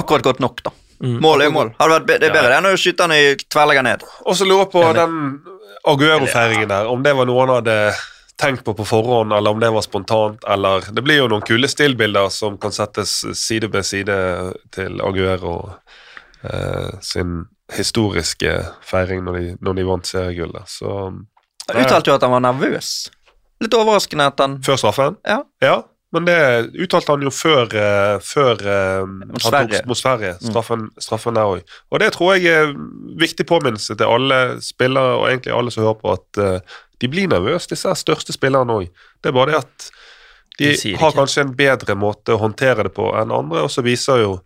Akkurat 0.00 0.24
godt 0.26 0.40
nok, 0.42 0.62
da. 0.64 0.72
Mm. 1.04 1.18
Mål 1.22 1.42
er 1.42 1.50
jo 1.50 1.54
mål. 1.54 1.70
Hadde 1.78 1.98
vært 1.98 2.08
be 2.08 2.16
det 2.22 2.30
er 2.30 2.34
bedre 2.34 2.50
det 2.50 2.58
enn 2.58 2.70
å 2.70 2.80
skyte 2.80 3.06
han 3.06 3.14
i 3.14 3.22
tverrlegger 3.36 3.84
ned. 3.86 4.04
Og 4.24 4.38
så 4.38 4.46
lurer 4.48 4.64
jeg 4.64 4.72
på 4.72 4.82
Enig. 4.88 4.96
den 5.02 5.54
Aguero-feiringen 5.84 6.70
der, 6.70 6.88
om 6.88 7.02
det 7.04 7.12
var 7.18 7.28
noe 7.28 7.44
han 7.44 7.54
hadde 7.58 7.78
tenkt 8.40 8.64
på 8.66 8.74
på 8.74 8.86
forhånd, 8.88 9.34
eller 9.36 9.54
om 9.54 9.60
det 9.62 9.70
var 9.70 9.84
spontant, 9.84 10.44
eller 10.48 10.86
Det 10.90 11.02
blir 11.04 11.20
jo 11.20 11.28
noen 11.30 11.44
kule 11.46 11.68
stillbilder 11.68 12.30
som 12.34 12.56
kan 12.58 12.72
settes 12.72 13.20
side 13.38 13.70
ved 13.70 13.86
side 13.86 14.16
til 14.74 15.00
Aguero 15.04 15.74
eh, 16.42 16.90
sin 17.00 17.44
historiske 17.74 18.56
feiring 18.82 19.22
når 19.24 19.38
de, 19.38 19.44
når 19.60 19.78
de 19.78 19.86
vant 19.86 20.06
seriegullet. 20.06 20.66
Så 20.68 21.12
uttalte 21.72 22.10
jo 22.10 22.14
at 22.18 22.22
han 22.26 22.34
var 22.34 22.44
nervøs. 22.44 22.92
Litt 23.62 23.74
overraskende 23.78 24.26
at 24.28 24.40
han 24.42 24.58
Før 24.66 24.76
straffen? 24.80 25.16
Ja. 25.24 25.40
Ja, 25.64 25.76
men 26.14 26.26
det 26.28 26.36
uttalte 26.78 27.14
han 27.14 27.22
jo 27.26 27.30
før, 27.34 27.64
eh, 27.74 28.16
før 28.22 28.60
eh, 28.60 29.00
han 29.02 29.32
tok 29.38 29.46
Sverige. 29.48 29.80
mot 29.88 29.98
Sverige. 29.98 30.34
Straffen, 30.44 30.84
straffen 31.02 31.34
der 31.38 31.48
òg. 31.56 31.62
Og 31.90 32.02
det 32.02 32.12
tror 32.14 32.34
jeg 32.36 32.46
er 32.52 32.74
viktig 33.18 33.46
påminnelse 33.50 33.96
til 33.98 34.06
alle 34.06 34.40
spillere, 34.62 35.16
og 35.18 35.28
egentlig 35.30 35.54
alle 35.56 35.72
som 35.74 35.86
hører 35.86 35.98
på, 36.02 36.12
at 36.14 36.42
eh, 36.44 36.76
de 37.02 37.10
blir 37.10 37.26
nervøse, 37.32 37.70
disse 37.72 37.94
største 37.98 38.36
spillerne 38.36 38.76
òg. 38.82 38.90
Det 39.22 39.32
er 39.32 39.34
bare 39.38 39.54
det 39.54 39.62
at 39.62 39.88
de, 40.58 40.68
De 40.70 40.92
har 40.94 41.08
ikke. 41.10 41.16
kanskje 41.18 41.42
en 41.48 41.56
bedre 41.58 41.96
måte 41.98 42.36
å 42.36 42.42
håndtere 42.44 42.86
det 42.86 42.94
på 42.94 43.08
enn 43.18 43.32
andre, 43.34 43.64
og 43.66 43.72
så 43.74 43.82
viser 43.82 44.22
jo 44.22 44.36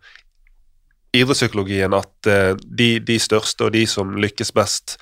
idrettspsykologien 1.13 1.93
at 1.97 2.29
de, 2.65 2.89
de 3.01 3.17
største 3.21 3.65
og 3.67 3.73
de 3.73 3.85
som 3.89 4.15
lykkes 4.17 4.51
best, 4.57 4.97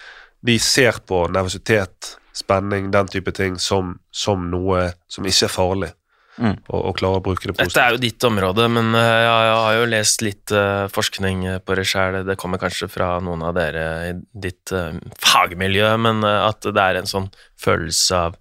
de 0.47 0.55
ser 0.63 0.97
på 1.07 1.25
nervøsitet, 1.33 2.15
spenning, 2.37 2.91
den 2.93 3.07
type 3.11 3.33
ting 3.35 3.55
som, 3.59 3.95
som 4.13 4.47
noe 4.51 4.91
som 5.11 5.27
ikke 5.27 5.49
er 5.49 5.53
farlig, 5.59 5.93
Mm. 6.37 6.51
og, 6.69 6.81
og 6.91 6.97
klarer 6.99 7.17
å 7.17 7.21
bruke 7.25 7.47
det 7.49 7.55
Dette 7.57 7.81
er 7.81 7.95
jo 7.95 7.97
ditt 7.97 8.21
område, 8.27 8.67
men 8.69 8.91
eh, 8.93 9.01
jeg, 9.01 9.37
jeg 9.47 9.55
har 9.57 9.73
jo 9.73 9.85
lest 9.89 10.21
litt 10.21 10.51
uh, 10.53 10.83
forskning 10.93 11.39
på 11.65 11.77
det 11.79 11.85
sjøl. 11.89 12.19
Det 12.27 12.35
kommer 12.37 12.61
kanskje 12.61 12.85
fra 12.93 13.07
noen 13.25 13.41
av 13.41 13.55
dere 13.57 13.85
i 14.05 14.11
ditt 14.45 14.69
uh, 14.69 14.91
fagmiljø, 15.17 15.87
men 15.97 16.21
uh, 16.21 16.45
at 16.51 16.61
det 16.69 16.83
er 16.83 16.99
en 16.99 17.09
sånn 17.09 17.25
følelse 17.57 18.19
av 18.27 18.37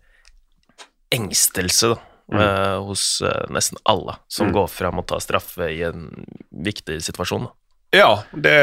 engstelse 1.16 1.94
da, 1.94 1.96
eh, 2.36 2.76
hos 2.84 3.22
nesten 3.54 3.78
alle 3.88 4.18
som 4.28 4.48
Mm. 4.50 4.52
går 4.58 4.68
fram 4.76 4.98
og 4.98 5.06
tar 5.06 5.20
straffe 5.24 5.68
i 5.72 5.80
en 5.86 6.10
viktig 6.52 6.98
situasjon. 7.00 7.46
Da. 7.48 7.52
Ja, 7.94 8.24
det, 8.32 8.56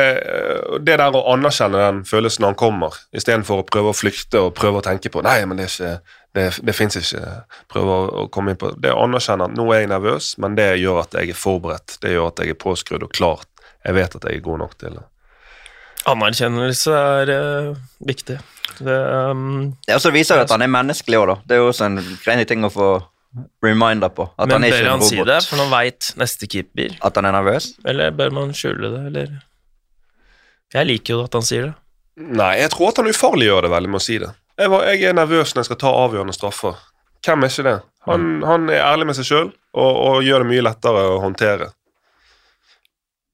det 0.84 0.98
der 1.00 1.16
å 1.16 1.22
anerkjenne 1.32 1.80
den 1.80 2.02
følelsen 2.06 2.44
når 2.44 2.54
han 2.54 2.60
kommer, 2.60 2.98
istedenfor 3.16 3.62
å 3.62 3.68
prøve 3.68 3.94
å 3.94 3.96
flykte 3.96 4.42
og 4.44 4.52
prøve 4.58 4.82
å 4.82 4.86
tenke 4.86 5.12
på 5.14 5.24
Nei, 5.24 5.38
men 5.48 5.62
det, 5.62 5.70
er 5.70 5.72
ikke, 5.72 6.18
det, 6.36 6.46
det 6.68 6.76
fins 6.76 7.00
ikke. 7.00 7.24
Prøve 7.72 7.96
å, 8.04 8.28
komme 8.34 8.54
inn 8.54 8.60
på 8.60 8.74
Det 8.84 8.92
å 8.92 9.06
anerkjenne 9.06 9.48
at 9.48 9.56
nå 9.56 9.70
er 9.72 9.86
jeg 9.86 9.94
nervøs, 9.94 10.34
men 10.44 10.60
det 10.60 10.68
gjør 10.82 11.04
at 11.06 11.18
jeg 11.18 11.32
er 11.32 11.40
forberedt. 11.40 11.98
Det 12.04 12.14
gjør 12.14 12.30
at 12.34 12.44
jeg 12.44 12.54
er 12.54 12.62
påskrudd 12.66 13.08
og 13.08 13.16
klar. 13.16 13.48
Jeg 13.84 13.98
vet 13.98 14.20
at 14.20 14.28
jeg 14.28 14.40
er 14.40 14.46
god 14.46 14.64
nok 14.66 14.76
til 14.84 15.00
det. 15.00 15.08
Anerkjennelse 16.12 17.00
er 17.00 17.32
uh, 17.32 17.82
viktig. 18.04 18.38
Det, 18.84 19.00
um, 19.32 19.72
Ja, 19.88 20.02
så 20.04 20.12
viser 20.12 20.36
det 20.36 20.50
at 20.50 20.56
han 20.56 20.66
er 20.66 20.72
menneskelig 20.72 21.22
òg, 21.22 21.30
da. 21.32 21.40
Det 21.48 21.56
er 21.56 21.64
jo 21.64 21.72
også 21.72 21.88
en 21.88 22.00
grei 22.26 22.44
ting 22.50 22.68
å 22.68 22.72
få 22.74 22.92
reminder 23.64 24.12
på. 24.14 24.28
At 24.38 24.48
men 24.48 24.56
han 24.58 24.68
er 24.68 24.74
bør 24.74 24.78
ikke 24.78 24.90
en 24.90 24.94
han 24.94 25.08
si 25.08 25.22
det, 25.30 25.40
for 25.48 25.62
nå 25.62 25.68
veit 25.72 26.12
neste 26.22 26.50
keeper? 26.50 26.98
At 27.06 27.18
han 27.20 27.30
er 27.30 27.36
nervøs. 27.36 27.74
Eller 27.90 28.14
bør 28.16 28.34
man 28.36 28.54
skjule 28.58 28.92
det, 28.94 29.02
eller 29.12 29.34
Jeg 30.74 30.90
liker 30.90 31.18
jo 31.18 31.24
at 31.28 31.38
han 31.38 31.46
sier 31.46 31.70
det. 31.70 31.74
Nei, 32.38 32.54
jeg 32.62 32.70
tror 32.74 32.92
at 32.92 33.02
han 33.02 33.10
ufarliggjør 33.10 33.66
det 33.66 33.74
veldig 33.74 33.92
med 33.94 34.02
å 34.02 34.06
si 34.06 34.20
det. 34.22 34.30
Jeg, 34.60 34.70
var, 34.70 34.86
jeg 34.90 35.10
er 35.10 35.16
nervøs 35.18 35.54
når 35.54 35.64
jeg 35.64 35.70
skal 35.72 35.82
ta 35.82 35.94
avgjørende 36.04 36.36
straffer. 36.36 36.82
Hvem 37.26 37.46
er 37.46 37.54
ikke 37.54 37.66
det? 37.66 37.78
Han, 38.10 38.28
han 38.46 38.68
er 38.70 38.84
ærlig 38.84 39.08
med 39.10 39.18
seg 39.18 39.30
sjøl 39.30 39.48
og, 39.48 39.92
og 39.94 40.26
gjør 40.26 40.44
det 40.44 40.50
mye 40.52 40.66
lettere 40.68 41.06
å 41.10 41.22
håndtere. 41.24 41.72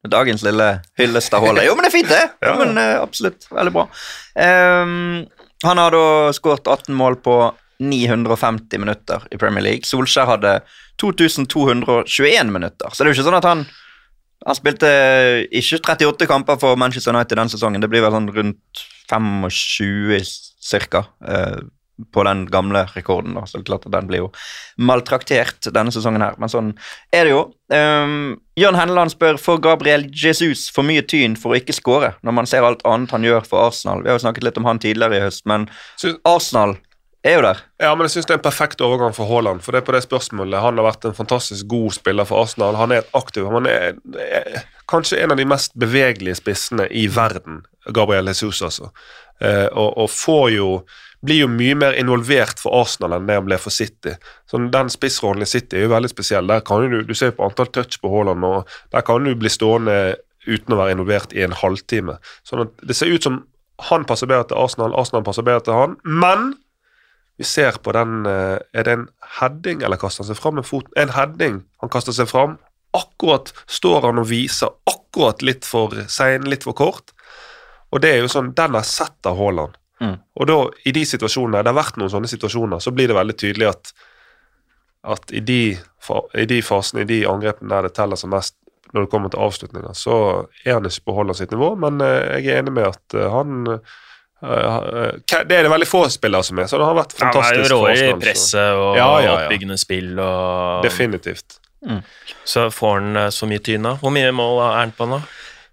Dagens 0.07 0.45
lille 0.47 0.67
hyllest 0.99 1.33
av 1.35 1.43
hullet. 1.43 1.65
Jo, 1.67 1.73
men 1.75 1.83
det 1.83 1.89
er 1.89 1.95
fint, 1.97 2.11
det. 2.11 2.21
Ja, 2.45 2.53
men 2.61 2.77
eh, 2.79 2.95
Absolutt. 3.01 3.49
Veldig 3.51 3.73
bra. 3.75 3.83
Um, 4.39 5.25
han 5.65 5.81
har 5.81 5.91
da 5.91 6.03
skåret 6.35 6.69
18 6.71 6.95
mål 6.95 7.19
på 7.25 7.35
950 7.79 8.81
minutter 8.81 9.27
i 9.31 9.39
Premier 9.39 9.63
League. 9.63 9.87
Solskjær 9.87 10.29
hadde 10.33 10.55
2221 11.01 12.51
minutter, 12.51 12.91
så 12.91 13.03
det 13.03 13.07
er 13.07 13.13
jo 13.13 13.19
ikke 13.19 13.29
sånn 13.29 13.39
at 13.39 13.49
han 13.49 13.69
han 14.47 14.55
spilte 14.55 14.89
ikke 15.51 15.81
38 15.83 16.27
kamper 16.29 16.59
for 16.61 16.79
Manchester 16.79 17.11
United 17.11 17.35
den 17.35 17.51
sesongen. 17.51 17.83
Det 17.83 17.89
blir 17.91 18.05
vel 18.05 18.13
sånn 18.15 18.29
rundt 18.31 18.83
25 19.11 20.21
cirka 20.63 21.03
eh, 21.27 21.59
på 22.13 22.23
den 22.23 22.45
gamle 22.47 22.85
rekorden. 22.95 23.33
da, 23.35 23.45
så 23.45 23.61
klart 23.63 23.85
at 23.85 23.91
Den 23.91 24.07
blir 24.07 24.23
jo 24.23 24.31
maltraktert 24.77 25.67
denne 25.73 25.91
sesongen 25.91 26.23
her, 26.23 26.37
men 26.39 26.51
sånn 26.51 26.73
er 27.11 27.27
det 27.27 27.33
jo. 27.33 27.41
Um, 27.67 28.39
Jørn 28.55 28.79
Henneland 28.79 29.11
spør 29.11 29.39
får 29.41 29.59
Gabriel 29.65 30.07
Jesus 30.07 30.69
for 30.71 30.87
mye 30.87 31.03
tyn 31.03 31.35
for 31.35 31.51
å 31.51 31.59
ikke 31.59 31.75
skåre, 31.75 32.13
når 32.23 32.37
man 32.39 32.47
ser 32.47 32.63
alt 32.63 32.85
annet 32.87 33.11
han 33.11 33.27
gjør 33.27 33.43
for 33.47 33.67
Arsenal. 33.67 34.03
Vi 34.03 34.11
har 34.11 34.19
jo 34.19 34.23
snakket 34.23 34.47
litt 34.47 34.61
om 34.61 34.69
han 34.69 34.79
tidligere 34.79 35.19
i 35.19 35.25
høst, 35.27 35.43
men 35.49 35.67
Arsenal 36.23 36.77
er 37.23 37.35
jo 37.35 37.41
der. 37.43 37.61
Ja, 37.81 37.91
men 37.95 38.07
jeg 38.07 38.15
synes 38.15 38.29
det 38.29 38.35
er 38.35 38.39
en 38.39 38.45
perfekt 38.45 38.81
overgang 38.85 39.15
for 39.15 39.27
Haaland. 39.27 39.63
For 39.63 39.75
det 39.75 39.81
er 39.81 39.87
på 39.87 39.95
det 39.95 40.03
spørsmålet 40.05 40.61
Han 40.63 40.79
har 40.79 40.87
vært 40.87 41.09
en 41.09 41.17
fantastisk 41.17 41.67
god 41.67 41.97
spiller 41.97 42.27
for 42.27 42.43
Arsenal. 42.43 42.79
Han 42.79 42.93
er 42.95 43.07
aktiv. 43.17 43.47
Han 43.51 43.67
er, 43.67 43.99
er 44.23 44.63
kanskje 44.89 45.19
en 45.23 45.35
av 45.35 45.39
de 45.39 45.47
mest 45.49 45.75
bevegelige 45.79 46.39
spissene 46.39 46.87
i 46.87 47.07
verden, 47.11 47.63
Gabriel 47.93 48.31
Jesus, 48.31 48.61
altså. 48.65 48.91
Eh, 49.41 49.67
og, 49.67 49.97
og 49.97 50.09
får 50.11 50.49
jo 50.55 50.71
blir 51.19 51.41
jo 51.43 51.49
mye 51.51 51.75
mer 51.75 51.97
involvert 51.99 52.61
for 52.61 52.77
Arsenal 52.79 53.17
enn 53.17 53.27
det 53.27 53.35
han 53.35 53.47
ble 53.47 53.57
for 53.59 53.75
City. 53.75 54.13
Så 54.47 54.61
Den 54.71 54.91
spissrollen 54.91 55.43
i 55.43 55.49
City 55.49 55.75
er 55.75 55.87
jo 55.87 55.93
veldig 55.93 56.11
spesiell. 56.11 56.47
Der 56.47 56.63
kan 56.63 56.87
du, 56.87 57.01
du 57.03 57.11
ser 57.17 57.33
på 57.35 57.43
antall 57.43 57.67
touch 57.75 57.99
på 57.99 58.11
Haaland, 58.13 58.45
og 58.47 58.69
der 58.95 59.03
kan 59.03 59.27
du 59.27 59.33
bli 59.35 59.51
stående 59.51 60.15
uten 60.47 60.73
å 60.73 60.79
være 60.79 60.95
involvert 60.95 61.35
i 61.35 61.43
en 61.43 61.55
halvtime. 61.59 62.15
Sånn 62.47 62.63
at 62.63 62.87
Det 62.87 62.95
ser 62.95 63.11
ut 63.11 63.25
som 63.25 63.43
han 63.89 64.05
passer 64.07 64.27
bedre 64.27 64.49
til 64.49 64.59
Arsenal, 64.59 64.95
Arsenal 64.95 65.23
passer 65.27 65.45
bedre 65.47 65.63
til 65.67 65.75
han. 65.75 65.99
Men 66.03 66.53
vi 67.39 67.47
ser 67.47 67.77
på 67.79 67.93
den 67.95 68.25
eh, 68.27 68.57
Er 68.75 68.83
det 68.83 68.95
en 68.97 69.05
heading, 69.39 69.83
eller 69.83 69.99
kaster 69.99 70.25
han 70.25 70.29
seg 70.33 70.39
fram 70.41 70.57
med 70.59 70.67
foten? 70.67 70.91
En 70.99 71.13
heading. 71.15 71.61
Han 71.79 71.91
kaster 71.91 72.15
seg 72.15 72.27
fram. 72.27 72.57
Akkurat 72.97 73.53
står 73.69 74.09
han 74.09 74.19
og 74.19 74.27
viser 74.27 74.73
akkurat 74.89 75.43
litt 75.45 75.67
for 75.67 75.95
sein, 76.11 76.49
litt 76.51 76.67
for 76.67 76.75
kort. 76.75 77.13
Og 77.93 78.03
det 78.03 78.11
er 78.11 78.23
jo 78.23 78.31
sånn, 78.31 78.51
Den 78.57 78.75
har 78.75 78.83
sett 78.83 79.29
av 79.29 79.39
Haaland. 79.39 79.77
Mm. 80.03 80.17
Og 80.35 80.47
da, 80.47 80.57
i 80.87 80.91
de 80.95 81.05
situasjonene, 81.07 81.63
det 81.63 81.71
har 81.71 81.79
vært 81.79 81.99
noen 81.99 82.11
sånne 82.11 82.31
situasjoner, 82.31 82.83
så 82.83 82.91
blir 82.95 83.07
det 83.07 83.17
veldig 83.17 83.37
tydelig 83.39 83.71
at 83.71 83.93
at 85.07 85.31
i 85.31 85.39
de, 85.39 85.77
i 86.35 86.45
de 86.45 86.59
fasene, 86.65 87.05
i 87.05 87.07
de 87.07 87.21
angrepene 87.27 87.71
der 87.71 87.87
det 87.87 87.93
teller 87.95 88.19
som 88.19 88.33
mest 88.33 88.57
når 88.91 89.05
det 89.05 89.11
kommer 89.11 89.31
til 89.31 89.43
avslutninger, 89.45 89.93
så 89.95 90.15
er 90.65 90.75
han 90.75 90.87
ikke 90.89 91.05
på 91.07 91.15
Haaland 91.15 91.37
sitt 91.37 91.51
nivå, 91.53 91.75
men 91.79 92.01
eh, 92.01 92.39
jeg 92.39 92.49
er 92.49 92.63
enig 92.63 92.73
med 92.73 92.87
at 92.89 93.15
eh, 93.15 93.29
han 93.31 93.67
Det 94.41 95.51
er 95.51 95.65
det 95.67 95.71
veldig 95.71 95.87
få 95.89 96.05
spillere 96.11 96.45
som 96.47 96.59
er, 96.63 96.67
så 96.71 96.77
det 96.79 96.85
har 96.87 96.95
vært 96.95 97.15
fantastisk 97.19 97.65
Ja, 97.65 97.75
rå 97.75 97.79
i 97.91 98.13
presset 98.21 98.77
og 98.79 98.95
Ja, 98.97 99.07
ja, 99.19 99.25
ja. 99.25 99.33
oppbyggende 99.43 99.77
spill 99.81 100.13
og 100.23 100.83
Definitivt. 100.85 101.59
Så 102.47 102.69
får 102.75 102.93
han 102.99 103.15
eh, 103.15 103.29
så 103.31 103.47
mye 103.47 103.61
tyn 103.63 103.85
da. 103.87 103.93
Hvor 104.01 104.11
mye 104.11 104.31
mål 104.35 104.57
er 104.65 104.73
han 104.81 104.91
på 104.95 105.07
nå? 105.07 105.21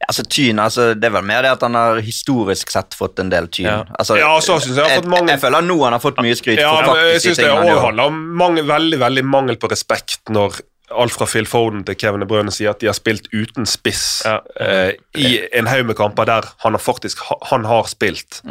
Altså 0.07 0.23
Tyn, 0.29 0.59
altså 0.61 0.91
det 0.95 1.09
er 1.09 1.15
vel 1.17 1.25
mer 1.27 1.41
det 1.43 1.51
at 1.57 1.63
han 1.65 1.75
har 1.75 1.99
historisk 2.05 2.71
sett 2.71 2.95
fått 2.95 3.19
en 3.23 3.31
del 3.33 3.49
tyn. 3.49 3.65
Ja. 3.67 3.79
Altså, 3.99 4.19
Ja, 4.21 4.29
så 4.45 4.59
synes 4.61 4.77
jeg 4.77 4.85
han 4.85 4.93
har 4.93 5.01
fått 5.03 5.09
mange- 5.11 5.33
jeg, 5.33 5.41
føler 5.41 5.65
nå 5.65 5.77
han 5.83 5.97
har 5.97 6.03
fått 6.05 6.21
mye 6.23 6.37
skryt 6.37 6.61
Ja, 6.61 6.75
for 6.77 6.93
faktisk, 6.93 7.13
jeg 7.15 7.21
synes 7.25 7.37
det 7.41 7.47
tingene 7.47 7.71
han 7.73 7.85
handler 7.87 8.11
om 8.13 8.21
mange, 8.43 8.63
veldig 8.69 8.99
veldig 9.01 9.25
mangel 9.25 9.57
på 9.57 9.71
respekt 9.73 10.21
når 10.31 10.61
alt 10.91 11.13
fra 11.13 11.27
Phil 11.27 11.47
Foden 11.47 11.85
til 11.85 11.97
Kevin 11.99 12.21
De 12.23 12.27
Bruyne 12.31 12.53
sier 12.55 12.71
at 12.71 12.81
de 12.81 12.87
har 12.87 12.95
spilt 12.95 13.27
uten 13.35 13.67
spiss 13.67 14.23
Ja. 14.25 14.41
eh, 14.61 14.93
i 15.19 15.41
en 15.53 15.67
haug 15.67 15.87
med 15.87 15.97
kamper 15.99 16.25
der 16.29 16.47
han 16.63 16.73
har 16.77 16.83
faktisk 16.83 17.19
han 17.51 17.65
har 17.65 17.89
spilt. 17.91 18.43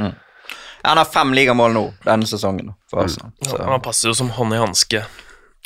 Han 0.86 0.97
har 0.97 1.05
fem 1.05 1.31
ligamål 1.33 1.73
nå 1.73 1.86
denne 2.05 2.27
sesongen 2.29 2.73
for 2.91 3.03
Arsenal. 3.05 3.31
Så. 3.41 3.57
Han 3.63 3.81
passer 3.81 4.09
jo 4.11 4.13
som 4.13 4.29
hånd 4.29 4.53
i 4.53 4.57
hanske 4.61 5.05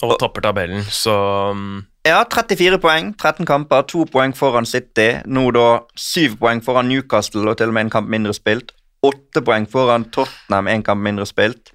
og 0.02 0.14
topper 0.22 0.42
tabellen, 0.46 0.84
så 0.88 1.52
mm, 1.54 1.80
Ja, 2.08 2.22
34 2.24 2.78
poeng, 2.80 3.10
13 3.20 3.46
kamper, 3.46 3.82
2 3.84 4.06
poeng 4.14 4.32
foran 4.34 4.66
City. 4.66 5.10
Nå 5.28 5.50
da 5.52 5.82
7 6.00 6.38
poeng 6.40 6.62
foran 6.64 6.88
Newcastle 6.88 7.44
og 7.52 7.58
til 7.60 7.68
og 7.68 7.74
med 7.76 7.82
en 7.90 7.90
kamp 7.92 8.08
mindre 8.08 8.32
spilt. 8.34 8.72
8 9.04 9.42
poeng 9.44 9.68
foran 9.70 10.06
Tottenham, 10.16 10.68
en 10.72 10.84
kamp 10.88 11.04
mindre 11.04 11.26
spilt. 11.28 11.74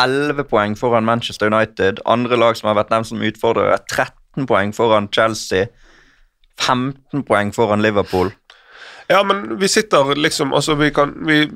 Elleve 0.00 0.44
poeng 0.48 0.74
foran 0.76 1.04
Manchester 1.04 1.52
United. 1.52 2.00
Andre 2.06 2.36
lag 2.40 2.56
som 2.56 2.68
har 2.68 2.78
vært 2.80 2.90
nevnt 2.90 3.06
som 3.12 3.20
utfordrere. 3.20 3.76
13 3.92 4.10
poeng 4.44 4.74
foran 4.76 5.08
Chelsea. 5.12 5.70
15 6.60 7.24
poeng 7.24 7.54
foran 7.54 7.82
Liverpool. 7.82 8.30
Ja, 9.08 9.22
men 9.24 9.58
vi 9.60 9.68
sitter 9.68 10.14
liksom 10.14 10.52
altså 10.52 10.74
vi 10.74 10.90
kan, 10.90 11.12
vi, 11.26 11.46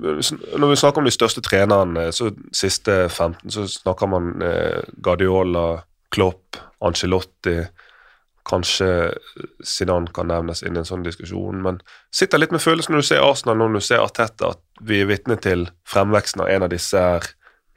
Når 0.57 0.69
vi 0.69 0.77
snakker 0.77 1.03
om 1.03 1.05
de 1.05 1.11
største 1.11 1.41
trenerne 1.41 2.13
så 2.13 2.31
siste 2.53 3.09
15, 3.09 3.51
så 3.51 3.67
snakker 3.67 4.07
man 4.07 4.43
eh, 4.43 4.83
Guardiola, 5.03 5.83
Klopp, 6.15 6.57
Ancelotti 6.81 7.59
Kanskje 8.51 9.13
Zidane 9.65 10.11
kan 10.15 10.31
nevnes 10.31 10.63
inn 10.65 10.79
i 10.79 10.81
en 10.81 10.89
sånn 10.89 11.05
diskusjon, 11.05 11.61
men 11.63 11.81
sitter 12.15 12.41
litt 12.41 12.55
med 12.55 12.63
følelsen 12.63 12.97
når 12.97 13.03
du 13.03 13.09
ser 13.11 13.25
Arsenal 13.25 13.59
når 13.61 13.77
du 13.77 13.85
ser 13.85 14.01
Arteta, 14.01 14.55
at 14.55 14.87
vi 14.87 15.03
er 15.03 15.11
vitne 15.11 15.37
til 15.37 15.67
fremveksten 15.89 16.43
av 16.43 16.49
en 16.49 16.65
av 16.65 16.73
disse 16.73 17.03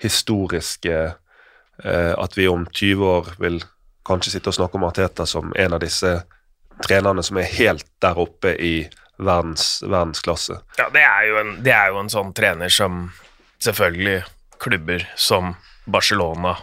historiske 0.01 0.95
eh, 1.04 2.14
At 2.16 2.38
vi 2.38 2.47
om 2.47 2.66
20 2.66 3.12
år 3.18 3.30
vil 3.43 3.60
kanskje 4.08 4.36
sitte 4.36 4.51
og 4.51 4.58
snakke 4.58 4.80
om 4.80 4.88
Arteta 4.88 5.26
som 5.30 5.54
en 5.56 5.76
av 5.76 5.82
disse 5.84 6.16
trenerne 6.84 7.24
som 7.24 7.39
er 7.39 7.49
helt 7.54 7.88
der 8.04 8.20
oppe 8.20 8.56
i 8.58 8.74
verdens, 9.18 9.78
verdensklasse. 9.86 10.60
Ja, 10.80 10.89
det 10.93 11.04
er, 11.06 11.28
jo 11.30 11.39
en, 11.41 11.54
det 11.64 11.74
er 11.76 11.93
jo 11.93 12.01
en 12.01 12.12
sånn 12.12 12.34
trener 12.36 12.74
som 12.74 13.08
selvfølgelig 13.64 14.24
klubber 14.64 15.06
som 15.20 15.54
Barcelona 15.86 16.58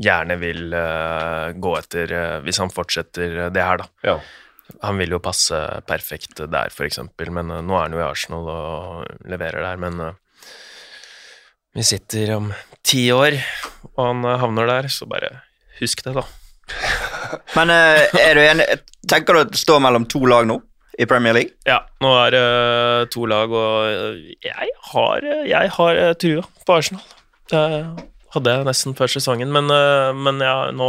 gjerne 0.00 0.36
vil 0.40 0.72
uh, 0.74 1.52
gå 1.54 1.74
etter 1.78 2.10
uh, 2.12 2.38
hvis 2.44 2.58
han 2.62 2.72
fortsetter 2.72 3.44
det 3.54 3.62
her, 3.62 3.84
da. 3.84 3.90
Ja. 4.02 4.16
Han 4.82 4.98
vil 4.98 5.14
jo 5.14 5.20
passe 5.22 5.58
perfekt 5.86 6.40
der, 6.40 6.72
eksempel, 6.86 7.30
men 7.34 7.52
uh, 7.52 7.60
nå 7.62 7.76
er 7.76 7.86
han 7.86 7.96
jo 7.96 8.00
i 8.00 8.06
Arsenal 8.06 8.50
og 8.50 9.26
leverer 9.30 9.64
der, 9.64 9.80
men 9.80 10.00
eh, 10.00 10.20
vi 11.74 11.84
sitter 11.86 12.36
om 12.36 12.52
ti 12.86 13.06
år, 13.12 13.36
og 13.94 14.00
han 14.00 14.24
eh, 14.24 14.38
havner 14.40 14.70
der, 14.70 14.88
så 14.92 15.08
bare 15.10 15.30
husk 15.80 16.04
det, 16.06 16.14
da. 16.16 16.24
Men 17.56 17.72
eh, 17.72 18.20
er 18.20 18.38
du 18.38 18.42
enig 18.44 18.66
Tenker 19.10 19.36
du 19.36 19.42
at 19.42 19.52
det 19.52 19.60
står 19.60 19.82
mellom 19.84 20.06
to 20.08 20.22
lag 20.28 20.46
nå 20.48 20.60
i 20.94 21.06
Premier 21.10 21.34
League? 21.34 21.56
Ja, 21.66 21.80
nå 22.00 22.12
er 22.22 22.32
det 22.32 22.40
eh, 22.40 23.04
to 23.12 23.26
lag, 23.26 23.50
og 23.50 23.88
eh, 23.90 24.34
jeg 24.46 24.74
har, 24.92 25.28
jeg 25.50 25.72
har 25.76 26.00
trua 26.22 26.44
på 26.64 26.76
Arsenal. 26.78 27.04
Det 27.50 27.62
hadde 28.36 28.52
jeg 28.54 28.66
nesten 28.68 28.94
før 28.96 29.10
sesongen, 29.10 29.50
men, 29.52 29.68
men 30.22 30.38
ja, 30.42 30.70
nå 30.74 30.88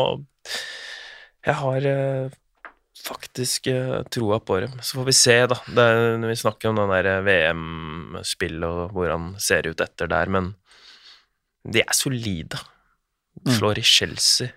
Jeg 1.45 1.57
har 1.59 1.87
faktisk 3.05 3.67
troa 4.13 4.39
på 4.41 4.59
det. 4.63 4.69
Så 4.81 4.99
får 4.99 5.09
vi 5.09 5.17
se, 5.17 5.35
da. 5.51 5.57
Det 5.67 5.87
er, 5.89 6.15
vi 6.21 6.37
snakker 6.39 6.71
om 6.71 6.79
den 6.79 6.93
der 6.93 7.25
VM-spillet 7.25 8.65
og 8.65 8.95
hvordan 8.95 9.33
ser 9.41 9.67
ut 9.67 9.83
etter 9.83 10.09
der, 10.09 10.31
men 10.31 10.53
de 11.65 11.81
er 11.81 11.97
solide. 11.97 12.61
Slår 13.57 13.81
i 13.81 13.85
Chelsea. 13.85 14.53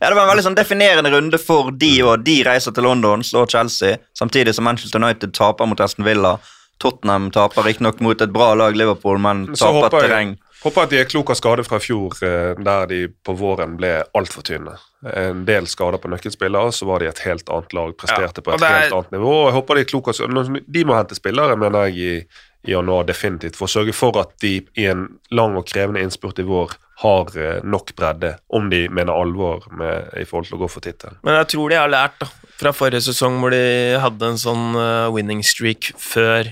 Ja, 0.00 0.08
Det 0.08 0.14
var 0.16 0.22
en 0.22 0.30
veldig 0.36 0.44
sånn 0.46 0.56
definerende 0.58 1.10
runde 1.10 1.38
for 1.42 1.70
de 1.72 2.02
og 2.06 2.22
de 2.24 2.42
reiser 2.46 2.72
til 2.76 2.84
London, 2.86 3.22
slår 3.26 3.48
Chelsea, 3.50 3.96
samtidig 4.16 4.54
som 4.54 4.64
Manchester 4.64 5.00
United 5.02 5.32
taper 5.34 5.66
mot 5.66 5.80
Aston 5.80 6.04
Villa. 6.06 6.38
Tottenham 6.80 7.30
taper 7.30 7.62
riktignok 7.66 7.98
mot 8.00 8.20
et 8.24 8.32
bra 8.32 8.54
lag, 8.54 8.76
Liverpool, 8.76 9.18
men 9.20 9.46
Så 9.54 9.66
taper 9.66 9.82
håper 9.82 10.00
terreng. 10.06 10.36
håper 10.62 10.82
at 10.82 10.90
de 10.90 11.00
er 11.00 11.04
kloke 11.04 11.30
av 11.30 11.36
skade 11.36 11.64
fra 11.66 11.76
i 11.76 11.84
fjor, 11.84 12.14
eh, 12.22 12.54
der 12.62 12.86
de 12.86 13.08
på 13.08 13.34
våren 13.36 13.76
ble 13.76 14.02
altfor 14.16 14.42
tynne. 14.42 14.78
En 15.04 15.44
del 15.44 15.64
skader 15.66 15.98
på 15.98 16.08
nøkkelspillere, 16.08 16.72
så 16.72 16.86
var 16.86 16.98
de 17.00 17.06
et 17.08 17.18
helt 17.26 17.48
annet 17.50 17.72
lag, 17.74 17.92
presterte 17.96 18.38
Ja, 18.38 18.42
på 18.42 18.54
et 18.54 18.62
er- 18.62 18.80
helt 18.80 18.92
annet 18.92 19.10
nivå. 19.10 19.34
Jeg 19.50 19.54
håper 19.54 19.74
De 19.74 19.80
er 19.80 19.84
kloke 19.84 20.08
av. 20.08 20.62
De 20.72 20.84
må 20.84 20.94
hente 20.96 21.14
spillere, 21.20 21.56
mener 21.58 21.88
jeg, 21.90 21.96
i, 21.96 22.26
i 22.68 22.72
januar 22.72 23.04
definitivt, 23.04 23.56
for 23.56 23.66
å 23.66 23.84
sørge 23.84 23.94
for 23.94 24.16
at 24.20 24.38
de 24.40 24.62
i 24.76 24.84
en 24.86 25.18
lang 25.30 25.56
og 25.56 25.66
krevende 25.66 26.00
innspurt 26.02 26.38
i 26.38 26.42
vår 26.42 26.70
har 27.00 27.36
eh, 27.38 27.60
nok 27.64 27.94
bredde, 27.96 28.34
om 28.48 28.68
de 28.70 28.82
mener 28.92 29.12
alvor 29.12 29.64
med, 29.72 30.10
i 30.20 30.26
forhold 30.28 30.50
til 30.50 30.58
å 30.58 30.62
gå 30.64 30.68
for 30.68 30.84
tittelen. 30.84 31.16
Men 31.24 31.38
jeg 31.40 31.52
tror 31.54 31.72
de 31.72 31.78
har 31.80 31.92
lært 31.92 32.18
da, 32.20 32.28
fra 32.60 32.72
forrige 32.76 33.06
sesong 33.08 33.38
hvor 33.40 33.54
de 33.54 33.62
hadde 34.02 34.32
en 34.32 34.40
sånn 34.40 34.66
eh, 34.76 35.06
winning 35.14 35.40
streak 35.46 35.94
før 36.00 36.50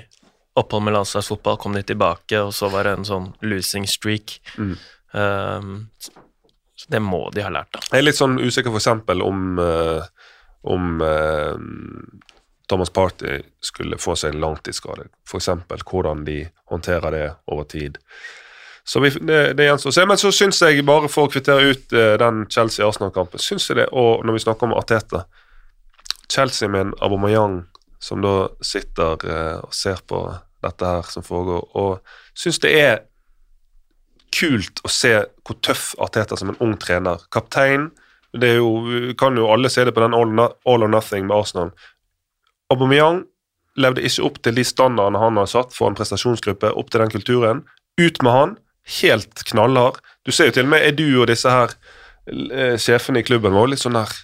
opphold 0.58 0.86
med 0.86 0.96
landslagsfotball, 0.96 1.58
kom 1.60 1.76
de 1.76 1.84
tilbake, 1.86 2.40
og 2.40 2.54
så 2.56 2.70
var 2.72 2.88
det 2.88 2.96
en 2.96 3.06
sånn 3.06 3.28
losing 3.44 3.84
streak. 3.86 4.38
Mm. 4.56 4.72
Um, 5.12 5.76
så 6.78 6.90
det 6.96 7.02
må 7.04 7.20
de 7.34 7.44
ha 7.44 7.52
lært, 7.52 7.70
da. 7.76 7.84
Jeg 7.92 8.00
er 8.00 8.08
litt 8.08 8.18
sånn 8.18 8.40
usikker 8.40 8.74
eksempel 8.80 9.22
om, 9.22 9.60
eh, 9.62 10.32
om 10.72 10.98
Thomas 12.68 12.90
Party 12.90 13.38
skulle 13.64 14.00
få 14.00 14.16
seg 14.18 14.34
en 14.34 14.42
langtidsskade. 14.42 15.06
Eksempel 15.28 15.84
hvordan 15.86 16.24
de 16.26 16.40
håndterer 16.72 17.14
det 17.14 17.24
over 17.46 17.68
tid. 17.68 18.00
Så 18.88 19.00
vi, 19.04 19.10
det, 19.20 19.52
det 19.58 19.66
gjenstår 19.66 19.92
å 19.92 19.96
se. 19.98 20.04
Men 20.08 20.20
så 20.20 20.30
syns 20.32 20.62
jeg, 20.64 20.80
bare 20.88 21.10
for 21.12 21.28
å 21.28 21.32
kvittere 21.32 21.72
ut 21.74 21.92
eh, 21.92 22.14
den 22.20 22.46
Chelsea-Arsenal-kampen, 22.48 23.42
syns 23.42 23.68
jeg 23.68 23.82
det, 23.82 23.90
og 23.92 24.24
når 24.24 24.38
vi 24.38 24.44
snakker 24.46 24.68
om 24.68 24.76
Arteta 24.78 25.26
Chelsea 26.32 26.68
med 26.72 26.86
en 26.86 26.94
Aubameyang 27.04 27.60
som 28.00 28.22
da 28.24 28.48
sitter 28.64 29.26
eh, 29.28 29.58
og 29.60 29.74
ser 29.76 30.00
på 30.08 30.22
dette 30.64 30.88
her 30.88 31.10
som 31.12 31.24
foregår, 31.26 31.66
og 31.76 32.38
syns 32.38 32.60
det 32.64 32.72
er 32.80 32.94
kult 34.34 34.80
å 34.84 34.90
se 34.92 35.12
hvor 35.44 35.58
tøff 35.64 35.90
Arteta 36.00 36.38
som 36.40 36.52
en 36.52 36.60
ung 36.64 36.76
trener. 36.80 37.20
Kaptein. 37.32 37.90
Det 38.32 38.54
er 38.54 38.60
jo, 38.60 38.70
vi 38.88 39.14
kan 39.18 39.36
jo 39.36 39.48
alle 39.52 39.70
se 39.72 39.84
det 39.84 39.94
på 39.96 40.02
den 40.04 40.16
All, 40.16 40.32
no, 40.36 40.50
all 40.68 40.84
or 40.84 40.90
Nothing 40.92 41.26
med 41.28 41.36
Arsenal. 41.36 41.74
Aubameyang 42.72 43.22
levde 43.80 44.04
ikke 44.04 44.24
opp 44.28 44.40
til 44.44 44.56
de 44.56 44.64
standardene 44.66 45.20
han 45.20 45.40
har 45.40 45.48
satt 45.48 45.76
for 45.76 45.88
en 45.88 45.96
prestasjonsgruppe, 45.96 46.72
opp 46.72 46.90
til 46.92 47.04
den 47.04 47.12
kulturen. 47.12 47.62
Ut 48.00 48.20
med 48.24 48.32
han. 48.34 48.56
Helt 49.00 49.44
knallhard. 49.50 50.00
Du 50.24 50.32
ser 50.32 50.50
jo 50.50 50.58
til 50.58 50.68
og 50.68 50.72
med 50.72 50.86
Edu 50.86 51.20
og 51.20 51.28
disse 51.30 51.52
her 51.52 51.74
eh, 52.28 52.76
sjefene 52.80 53.22
i 53.22 53.26
klubben 53.26 53.56
var 53.56 53.70
litt 53.70 53.84
sånn 53.84 53.98
der 53.98 54.16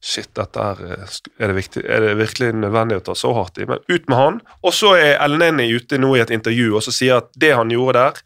Shit, 0.00 0.30
dette 0.32 0.56
er, 0.64 0.78
eh, 0.94 1.16
er, 1.36 1.50
det 1.50 1.56
viktig, 1.58 1.82
er 1.84 2.00
det 2.00 2.14
virkelig 2.16 2.54
nødvendig 2.56 2.96
å 2.96 3.02
ta 3.10 3.14
så 3.18 3.34
hardt 3.36 3.58
i? 3.60 3.66
Men 3.68 3.82
ut 3.84 4.06
med 4.08 4.16
han. 4.16 4.38
Og 4.64 4.72
så 4.72 4.94
er 4.96 5.18
Elneny 5.20 5.66
ute 5.76 5.98
nå 6.00 6.14
i 6.16 6.22
et 6.24 6.32
intervju 6.32 6.70
og 6.78 6.84
så 6.86 6.94
sier 6.96 7.20
at 7.20 7.28
det 7.36 7.52
han 7.52 7.72
gjorde 7.74 8.06
der, 8.06 8.22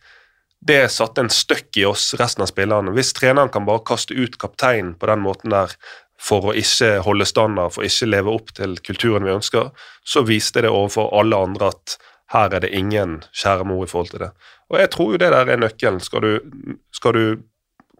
det 0.65 0.81
satte 0.95 1.21
en 1.21 1.33
støkk 1.35 1.77
i 1.77 1.85
oss, 1.85 2.15
resten 2.17 2.47
av 2.47 2.49
spillerne. 2.49 2.95
Hvis 2.97 3.13
treneren 3.19 3.51
kan 3.53 3.67
bare 3.67 3.83
kaste 3.85 4.15
ut 4.15 4.39
kapteinen 4.41 4.95
på 4.97 5.11
den 5.11 5.21
måten 5.27 5.53
der 5.53 5.75
for 6.21 6.49
å 6.49 6.55
ikke 6.57 7.03
holde 7.05 7.27
standard, 7.29 7.75
for 7.75 7.83
å 7.83 7.91
ikke 7.91 8.09
leve 8.09 8.33
opp 8.33 8.55
til 8.57 8.79
kulturen 8.87 9.27
vi 9.27 9.35
ønsker, 9.35 9.75
så 10.07 10.23
viste 10.25 10.63
det 10.65 10.73
overfor 10.73 11.11
alle 11.19 11.43
andre 11.51 11.75
at 11.75 11.99
her 12.33 12.55
er 12.55 12.65
det 12.65 12.73
ingen 12.73 13.19
kjære 13.37 13.67
mor 13.69 13.85
i 13.85 13.91
forhold 13.91 14.15
til 14.15 14.25
det. 14.25 14.31
Og 14.73 14.81
jeg 14.81 14.91
tror 14.95 15.15
jo 15.15 15.21
det 15.21 15.31
der 15.35 15.51
er 15.53 15.61
nøkkelen. 15.61 16.01
Skal 16.03 16.25
du, 16.25 16.77
skal 16.95 17.17
du 17.17 17.25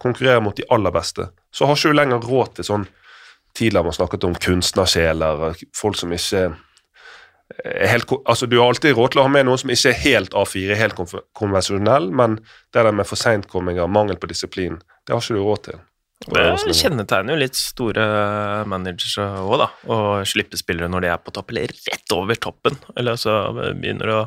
konkurrere 0.01 0.43
mot 0.43 0.57
de 0.57 0.67
aller 0.75 0.93
beste, 0.95 1.29
så 1.55 1.69
har 1.69 1.79
ikke 1.79 1.93
du 1.93 1.99
lenger 2.01 2.29
råd 2.29 2.59
til 2.59 2.71
sånn 2.73 2.91
Tidligere 3.55 3.85
har 3.85 3.87
man 3.87 3.95
snakket 3.95 4.25
om 4.27 4.33
kunstnersjeler, 4.35 5.43
folk 5.79 5.95
som 5.95 6.11
ikke 6.11 6.41
er 7.63 7.87
helt, 7.87 8.11
altså 8.27 8.49
Du 8.51 8.57
har 8.59 8.73
alltid 8.73 8.97
råd 8.97 9.13
til 9.15 9.21
å 9.23 9.27
ha 9.29 9.31
med 9.31 9.47
noen 9.47 9.61
som 9.63 9.71
ikke 9.71 9.93
er 9.93 10.01
helt 10.01 10.35
A4, 10.35 10.75
helt 10.75 10.99
konvensjonell, 11.39 12.09
men 12.11 12.41
det 12.75 12.83
der 12.83 12.97
med 12.99 13.07
for 13.07 13.21
seintkomminger, 13.21 13.87
mangel 13.87 14.19
på 14.19 14.27
disiplin, 14.27 14.81
det 15.07 15.15
har 15.15 15.23
ikke 15.23 15.37
du 15.39 15.45
råd 15.45 15.63
til. 15.69 15.79
Det 16.25 16.75
kjennetegner 16.81 17.35
jo 17.35 17.41
litt 17.45 17.59
store 17.59 18.05
managere 18.71 19.29
òg, 19.45 19.55
da. 19.61 19.71
Å 19.87 19.99
slippe 20.27 20.59
spillere 20.59 20.89
når 20.91 21.05
de 21.05 21.13
er 21.13 21.23
på 21.23 21.35
topp, 21.37 21.53
eller 21.53 21.75
rett 21.93 22.15
over 22.17 22.41
toppen. 22.41 22.79
Eller 22.97 23.21
så 23.21 23.37
begynner 23.55 24.09
du 24.09 24.15
å 24.17 24.23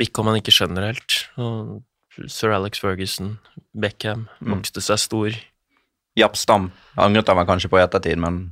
bikke 0.00 0.22
om 0.22 0.30
han 0.30 0.40
ikke 0.40 0.54
skjønner 0.54 0.90
helt. 0.90 1.18
Og 1.40 2.28
Sir 2.28 2.52
Alex 2.52 2.80
Ferguson, 2.82 3.36
Beckham, 3.72 4.26
vokste 4.44 4.82
seg 4.84 5.00
stor. 5.00 5.38
Japp 6.18 6.36
Stam 6.36 6.70
angret 7.00 7.30
han 7.30 7.38
meg 7.38 7.48
kanskje 7.48 7.70
på 7.72 7.80
i 7.80 7.84
ettertid, 7.84 8.20
men 8.20 8.42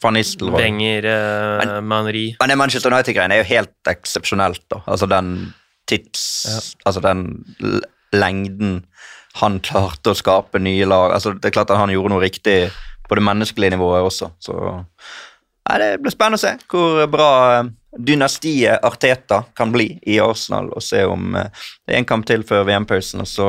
van 0.00 0.16
Nistelrooy 0.16 0.60
Wenger, 0.60 1.06
eh, 1.08 1.80
Manri 1.84 2.26
Men 2.40 2.52
det 2.52 2.58
Manchester 2.60 2.92
United-greien 2.92 3.32
er 3.32 3.42
jo 3.42 3.48
helt 3.48 3.88
eksepsjonelt, 3.88 4.62
da. 4.72 4.82
Altså 4.86 5.08
den 5.08 5.52
tids... 5.88 6.76
Altså 6.84 7.02
den 7.04 7.24
lengden 8.12 8.84
han 9.38 9.60
klarte 9.62 10.12
å 10.12 10.18
skape 10.18 10.58
nye 10.58 10.86
lag. 10.88 11.12
Altså 11.14 11.36
Det 11.36 11.50
er 11.50 11.54
klart 11.54 11.70
at 11.70 11.78
han 11.78 11.92
gjorde 11.92 12.12
noe 12.14 12.24
riktig 12.24 12.70
på 13.08 13.18
det 13.18 13.24
menneskelige 13.26 13.74
nivået 13.74 14.06
også, 14.06 14.32
så 14.42 14.54
Nei, 15.70 15.76
Det 15.78 15.90
blir 16.02 16.14
spennende 16.14 16.38
å 16.38 16.42
se 16.42 16.54
hvor 16.70 17.04
bra 17.12 17.30
eh, 17.58 17.70
dynastiet 17.98 18.84
Arteta 18.84 19.42
kan 19.56 19.72
bli 19.72 19.98
i 20.02 20.20
Arsenal, 20.22 20.70
og 20.74 20.82
se 20.84 21.02
om 21.04 21.34
eh, 21.36 21.64
det 21.86 21.94
er 21.94 22.02
en 22.02 22.08
kamp 22.08 22.28
til 22.28 22.44
før 22.46 22.66
VM-pausen, 22.68 23.24
og 23.24 23.30
så 23.30 23.48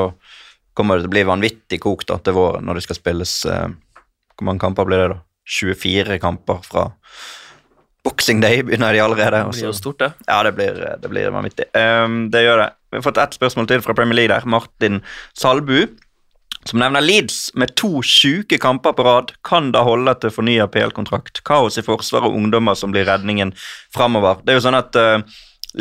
kommer 0.77 0.97
det 0.97 1.05
til 1.05 1.11
å 1.11 1.15
bli 1.17 1.27
vanvittig 1.27 1.81
kokt 1.83 2.11
til 2.11 2.37
våren 2.37 2.65
når 2.65 2.79
det 2.79 2.87
skal 2.87 2.97
spilles 2.97 3.35
eh, 3.45 3.67
Hvor 4.37 4.47
mange 4.47 4.63
kamper 4.63 4.87
blir 4.87 5.03
det, 5.03 5.11
da? 5.13 5.21
24 5.51 6.17
kamper 6.21 6.61
fra 6.63 6.85
Boxing 8.05 8.41
Day 8.41 8.61
begynner 8.65 8.93
de 8.93 9.01
allerede. 9.03 9.41
Det 9.43 9.57
blir 9.57 9.67
jo 9.67 9.73
stort, 9.77 9.99
det. 9.99 10.11
ja, 10.25 10.37
det 10.43 10.53
blir, 10.57 10.79
det 11.01 11.09
blir 11.11 11.33
vanvittig. 11.33 11.67
Um, 11.77 12.23
det 12.33 12.45
gjør 12.45 12.63
det. 12.63 12.69
Vi 12.91 12.97
har 12.97 13.03
fått 13.05 13.19
ett 13.21 13.35
spørsmål 13.37 13.67
til 13.69 13.83
fra 13.85 13.93
Premier 13.97 14.17
League 14.17 14.33
der. 14.33 14.47
Martin 14.49 15.01
Salbu, 15.37 15.85
som 16.66 16.80
nevner 16.80 17.01
Leeds 17.01 17.51
med 17.57 17.74
to 17.80 18.01
sjuke 18.05 18.57
kamper 18.62 18.93
på 18.93 19.05
rad. 19.05 19.32
Kan 19.47 19.72
da 19.74 19.84
holde 19.86 20.14
til 20.22 20.34
fornya 20.34 20.68
PL-kontrakt? 20.72 21.43
Kaos 21.47 21.80
i 21.80 21.86
forsvaret 21.86 22.30
og 22.30 22.38
ungdommer 22.38 22.78
som 22.78 22.93
blir 22.93 23.07
redningen 23.09 23.53
framover. 23.95 24.41
Det 24.43 24.53
er 24.53 24.59
jo 24.59 24.66
sånn 24.68 24.78
at 24.78 24.99
uh, 24.99 25.24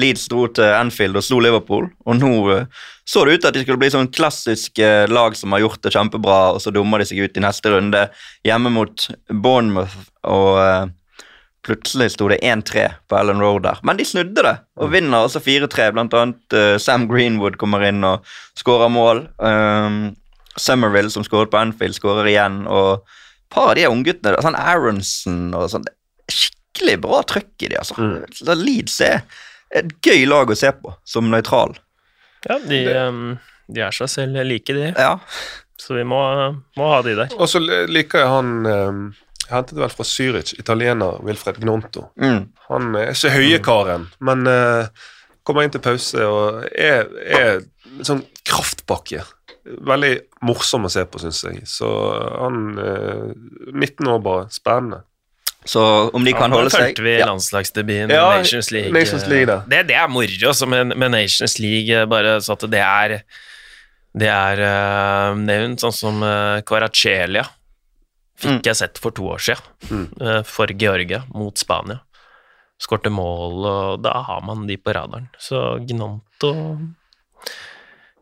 Leeds 0.00 0.28
dro 0.30 0.46
til 0.54 0.70
Anfield 0.72 1.18
og 1.18 1.26
slo 1.26 1.40
Liverpool, 1.42 1.90
og 2.06 2.20
nå 2.20 2.32
uh, 2.48 2.86
så 3.10 3.24
det 3.26 3.34
ut 3.34 3.42
til 3.42 3.50
at 3.50 3.58
de 3.58 3.64
skulle 3.64 3.80
bli 3.82 3.90
sånn 3.92 4.12
klassisk 4.14 4.80
uh, 4.80 5.04
lag 5.10 5.36
som 5.36 5.52
har 5.56 5.64
gjort 5.64 5.82
det 5.84 5.92
kjempebra, 5.96 6.40
og 6.54 6.62
så 6.62 6.72
dummer 6.74 7.02
de 7.02 7.10
seg 7.10 7.26
ut 7.26 7.36
i 7.36 7.44
neste 7.44 7.74
runde 7.74 8.06
hjemme 8.46 8.72
mot 8.74 9.10
Bournemouth 9.28 10.00
og 10.30 10.96
Plutselig 11.60 12.14
sto 12.14 12.24
det 12.30 12.38
1-3 12.40 12.86
på 13.04 13.16
Ellen 13.18 13.42
Road 13.44 13.66
der, 13.66 13.82
men 13.84 13.98
de 13.98 14.06
snudde 14.08 14.40
det 14.46 14.54
og 14.80 14.94
vinner 14.94 15.26
altså 15.26 15.42
4-3. 15.44 15.90
Blant 15.92 16.14
annet 16.16 16.54
Sam 16.80 17.04
Greenwood 17.10 17.58
kommer 17.60 17.84
inn 17.84 18.00
og 18.00 18.24
skårer 18.56 18.88
mål. 18.88 19.20
Um, 19.36 19.98
Somerville, 20.58 21.10
som 21.12 21.24
skåret 21.26 21.52
på 21.52 21.60
Anfield, 21.60 21.96
skårer 21.98 22.30
igjen. 22.32 22.64
Og 22.70 23.00
et 23.00 23.54
par 23.54 23.72
av 23.72 23.76
de 23.78 23.86
ungguttene, 23.90 24.34
sånn 24.42 24.58
Aronson 24.58 25.54
og 25.58 25.68
sånn, 25.72 25.86
skikkelig 26.30 26.98
bra 27.02 27.22
trøkk 27.26 27.66
i 27.66 27.70
de, 27.72 27.78
altså. 27.80 27.96
Mm. 27.98 28.58
Leeds 28.62 29.00
er 29.06 29.22
et 29.74 29.94
gøy 30.02 30.26
lag 30.28 30.50
å 30.50 30.58
se 30.58 30.70
på, 30.74 30.92
som 31.06 31.30
nøytral. 31.30 31.76
Ja, 32.46 32.58
de, 32.62 32.84
eh, 32.88 33.56
de 33.70 33.82
er 33.86 33.94
seg 33.94 34.10
selv 34.10 34.44
like, 34.46 34.74
de. 34.74 34.92
Ja. 34.96 35.16
Så 35.80 35.96
vi 35.96 36.04
må, 36.04 36.20
må 36.76 36.92
ha 36.92 37.00
de 37.04 37.16
der. 37.22 37.34
Og 37.38 37.48
så 37.50 37.60
liker 37.62 38.24
jeg 38.24 38.30
han 38.30 38.54
um 38.66 39.02
Jeg 39.50 39.56
hentet 39.56 39.74
det 39.74 39.82
vel 39.82 39.90
fra 39.90 40.04
Zürich, 40.06 40.50
italiener 40.62 41.16
Wilfred 41.26 41.56
Gnonto. 41.58 42.04
Mm. 42.22 42.44
Han 42.68 42.92
er 42.94 43.08
ikke 43.10 43.32
høyekaren, 43.34 44.04
men 44.22 44.44
uh, 44.46 45.08
kommer 45.42 45.66
inn 45.66 45.72
til 45.74 45.82
pause 45.82 46.22
og 46.22 46.68
er, 46.70 47.08
er 47.26 47.58
sånn 48.06 48.22
kraftpakke. 48.46 49.24
Veldig 49.90 50.12
morsom 50.46 50.84
å 50.86 50.90
se 50.92 51.04
på, 51.06 51.20
syns 51.22 51.42
jeg. 51.46 51.62
Så 51.68 51.88
han 52.40 52.78
eh, 52.78 53.30
19 53.74 54.08
år 54.08 54.20
bare. 54.24 54.48
Spennende. 54.54 55.02
Så 55.68 55.82
om 56.16 56.24
de 56.24 56.32
kan 56.32 56.48
Ja, 56.50 56.56
holde 56.56 56.70
da 56.72 56.78
seg 56.86 57.00
vi 57.04 57.18
ja. 57.18 57.26
landslagsdebuten 57.28 58.10
Ja, 58.14 58.30
Nations 58.38 58.70
League. 58.72 58.92
Nations 58.96 59.26
League, 59.28 59.46
da. 59.50 59.58
Det, 59.68 59.82
det 59.90 59.96
er 60.00 60.08
moro 60.08 60.48
også 60.48 60.66
med, 60.66 60.94
med 60.96 61.12
Nations 61.12 61.58
League, 61.60 62.06
bare 62.08 62.38
så 62.40 62.54
at 62.56 62.64
det 62.72 62.80
er 62.80 63.16
Det 64.16 64.26
er 64.26 64.58
uh, 64.64 65.36
nevnt 65.38 65.80
sånn 65.84 65.92
som 65.94 66.22
uh. 66.24 66.62
Fikk 68.40 68.48
Mm. 68.48 68.62
jeg 68.64 68.76
sett 68.76 68.96
for 68.98 69.12
to 69.12 69.26
år 69.28 69.38
siden, 69.38 69.60
Mm. 69.90 70.06
eh, 70.22 70.42
for 70.48 70.66
Georgia 70.72 71.18
mot 71.34 71.58
Spania. 71.60 72.00
Skårte 72.80 73.10
mål, 73.12 73.66
og 73.68 74.02
da 74.02 74.14
har 74.24 74.40
man 74.40 74.66
de 74.66 74.78
på 74.78 74.94
radaren. 74.96 75.28
Så 75.38 75.76
Gnonto 75.86 76.78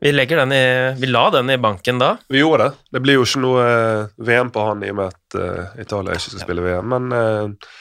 Vi 0.00 0.12
den 0.12 0.52
i 0.52 0.94
Vi 0.98 1.06
la 1.06 1.30
den 1.30 1.50
i 1.50 1.58
banken 1.58 1.98
da. 1.98 2.16
Vi 2.28 2.38
gjorde 2.38 2.64
det. 2.68 2.74
Det 2.92 3.02
blir 3.02 3.18
jo 3.18 3.24
ikke 3.26 3.42
noe 3.42 3.64
eh, 3.66 4.10
VM 4.16 4.52
på 4.54 4.66
han 4.68 4.84
i 4.86 4.90
og 4.92 4.98
med 5.00 5.14
at 5.14 5.38
uh, 5.38 5.80
Italia 5.80 6.14
ikke 6.14 6.30
skal 6.30 6.44
spille 6.44 6.66
VM, 6.66 6.92
men 6.94 7.14
uh, 7.14 7.72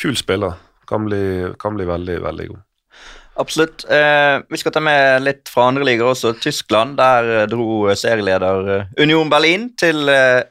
kul 0.00 0.16
spiller. 0.18 0.58
Kan 0.88 1.04
bli, 1.04 1.20
kan 1.60 1.76
bli 1.76 1.84
veldig, 1.84 2.16
veldig 2.24 2.48
god. 2.48 2.64
Absolutt. 3.38 3.84
Eh, 3.92 4.40
vi 4.50 4.58
skal 4.58 4.72
ta 4.74 4.80
med 4.82 5.20
litt 5.22 5.50
fra 5.52 5.68
andre 5.68 5.84
ligaer 5.86 6.10
også. 6.10 6.32
Tyskland. 6.42 6.96
Der 6.98 7.44
dro 7.46 7.84
serieleder 7.94 8.88
Union 8.98 9.28
Berlin 9.30 9.68
til 9.78 10.00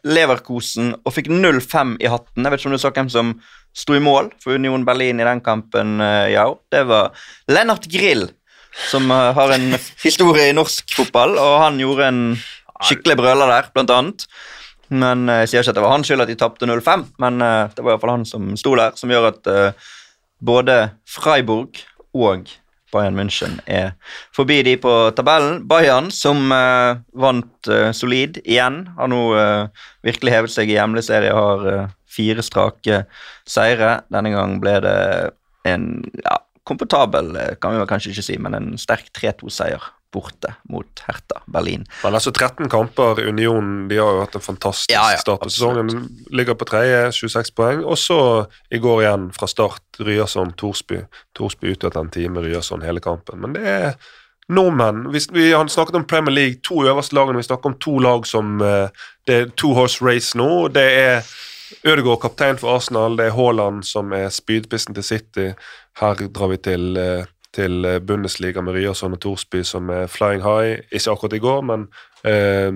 Leverkosen 0.08 0.94
og 1.02 1.16
fikk 1.16 1.28
0-5 1.34 1.98
i 2.00 2.08
hatten. 2.14 2.46
Jeg 2.46 2.54
vet 2.54 2.62
ikke 2.62 2.70
om 2.70 2.78
du 2.78 2.84
så 2.86 2.94
hvem 2.94 3.10
som 3.12 3.34
sto 3.78 3.96
i 3.96 4.02
mål 4.04 4.32
for 4.42 4.58
Union 4.58 4.86
Berlin 4.88 5.22
i 5.22 5.28
den 5.28 5.42
kampen, 5.46 6.00
eh, 6.02 6.34
ja. 6.34 6.48
Det 6.72 6.84
var 6.90 7.14
Lennart 7.52 7.88
Grill, 7.92 8.28
som 8.90 9.10
eh, 9.12 9.32
har 9.38 9.56
en 9.56 9.72
historie 10.04 10.50
i 10.50 10.56
norsk 10.56 10.96
fotball, 11.00 11.38
og 11.42 11.58
han 11.64 11.82
gjorde 11.82 12.12
en 12.12 12.22
skikkelig 12.86 13.18
brøler 13.20 13.54
der, 13.54 13.72
blant 13.74 13.94
annet. 13.94 14.28
Men 14.90 15.28
eh, 15.30 15.44
Jeg 15.44 15.52
sier 15.54 15.66
ikke 15.66 15.76
at 15.76 15.80
det 15.80 15.88
var 15.88 15.96
hans 15.96 16.12
skyld 16.12 16.26
at 16.26 16.32
de 16.32 16.40
tapte 16.40 16.70
0-5, 16.70 17.08
men 17.24 17.42
eh, 17.42 17.74
det 17.76 17.84
var 17.84 17.96
iallfall 17.96 18.16
han 18.20 18.30
som 18.30 18.54
sto 18.60 18.76
der, 18.80 18.96
som 19.00 19.12
gjør 19.14 19.32
at 19.34 19.52
både 20.46 20.78
Freiburg 21.10 21.80
og 22.14 22.46
Bayern 22.94 23.18
München 23.20 23.60
er 23.68 23.92
forbi 24.36 24.62
de 24.64 24.78
på 24.80 24.92
tabellen. 25.16 25.62
Bayern, 25.68 26.10
som 26.14 26.52
eh, 26.54 27.00
vant 27.20 27.72
eh, 27.72 27.92
solid 27.96 28.40
igjen, 28.46 28.84
har 28.98 29.12
nå 29.12 29.22
eh, 29.38 29.88
virkelig 30.08 30.36
hevet 30.36 30.54
seg 30.54 30.72
i 30.72 30.78
hjemlig 30.78 31.04
serie, 31.08 31.36
har 31.36 31.68
eh, 31.72 31.90
fire 32.18 32.46
strake 32.46 33.04
seire. 33.48 33.98
Denne 34.14 34.32
gang 34.34 34.58
ble 34.64 34.78
det 34.86 34.98
en 35.68 35.90
ja, 36.24 36.38
komfortabel, 36.68 37.36
eh, 37.40 37.54
kan 37.62 37.74
vi 37.74 37.82
vel 37.82 37.90
kanskje 37.90 38.14
ikke 38.14 38.26
si, 38.28 38.38
men 38.42 38.58
en 38.58 38.74
sterk 38.82 39.10
3-2-seier 39.16 39.94
borte 40.14 40.54
mot 40.72 41.02
Hertha 41.08 41.42
Berlin. 41.52 41.84
Men 42.04 42.16
altså 42.18 42.32
13 42.32 42.70
kamper 42.72 43.20
Union, 43.28 43.88
de 43.90 44.00
har 44.00 44.14
jo 44.16 44.22
hatt 44.24 44.38
en 44.40 44.46
fantastisk 44.46 44.94
Ja, 44.94 45.04
ja, 45.14 45.20
start 45.22 45.44
på 45.44 45.52
sesongen. 45.52 46.08
Ligger 46.32 46.56
på 46.58 46.68
tredje, 46.70 47.12
26 47.12 47.52
poeng. 47.58 47.84
Og 47.84 48.00
så 48.00 48.20
i 48.72 48.80
går 48.84 49.04
igjen 49.04 49.28
fra 49.36 49.50
start 49.52 50.00
Ryerson. 50.00 50.54
Torsby 50.58 51.04
ute 51.68 51.90
etter 51.90 52.00
en 52.00 52.14
time, 52.14 52.44
Ryerson 52.44 52.86
hele 52.88 53.04
kampen. 53.04 53.42
Men 53.44 53.58
det 53.58 53.68
er 53.68 53.92
nordmenn. 54.48 55.10
Vi, 55.12 55.22
vi 55.36 55.52
har 55.52 55.68
snakket 55.68 56.00
om 56.00 56.08
Premier 56.08 56.36
League, 56.36 56.62
to 56.64 56.86
øverste 56.88 57.16
lagene. 57.16 57.42
Vi 57.42 57.50
snakker 57.50 57.74
om 57.74 57.80
to 57.84 57.98
lag 58.00 58.28
som 58.28 58.62
eh, 58.62 58.88
Det 59.28 59.36
er 59.36 59.50
two 59.60 59.74
horse 59.76 60.00
race 60.06 60.38
nå. 60.40 60.70
Det 60.72 60.88
er 60.88 61.28
Ødegaard 61.84 62.22
kaptein 62.22 62.60
for 62.60 62.76
Arsenal, 62.76 63.18
det 63.18 63.28
er 63.28 63.36
Haaland 63.36 63.84
som 63.88 64.14
er 64.16 64.30
spydpissen 64.34 64.96
til 64.96 65.04
City. 65.04 65.48
Her 66.00 66.22
drar 66.34 66.52
vi 66.54 66.58
til, 66.58 66.98
eh, 66.98 67.26
til 67.54 67.86
eh, 67.86 68.00
Bundesliga 68.00 68.62
med 68.62 68.74
Ryerson 68.74 69.14
og 69.14 69.22
Thorsby 69.22 69.64
som 69.64 69.90
er 69.90 70.08
flying 70.08 70.44
high. 70.44 70.84
Ikke 70.92 71.12
akkurat 71.12 71.34
i 71.34 71.44
går, 71.44 71.62
men 71.68 71.88
eh, 72.24 72.72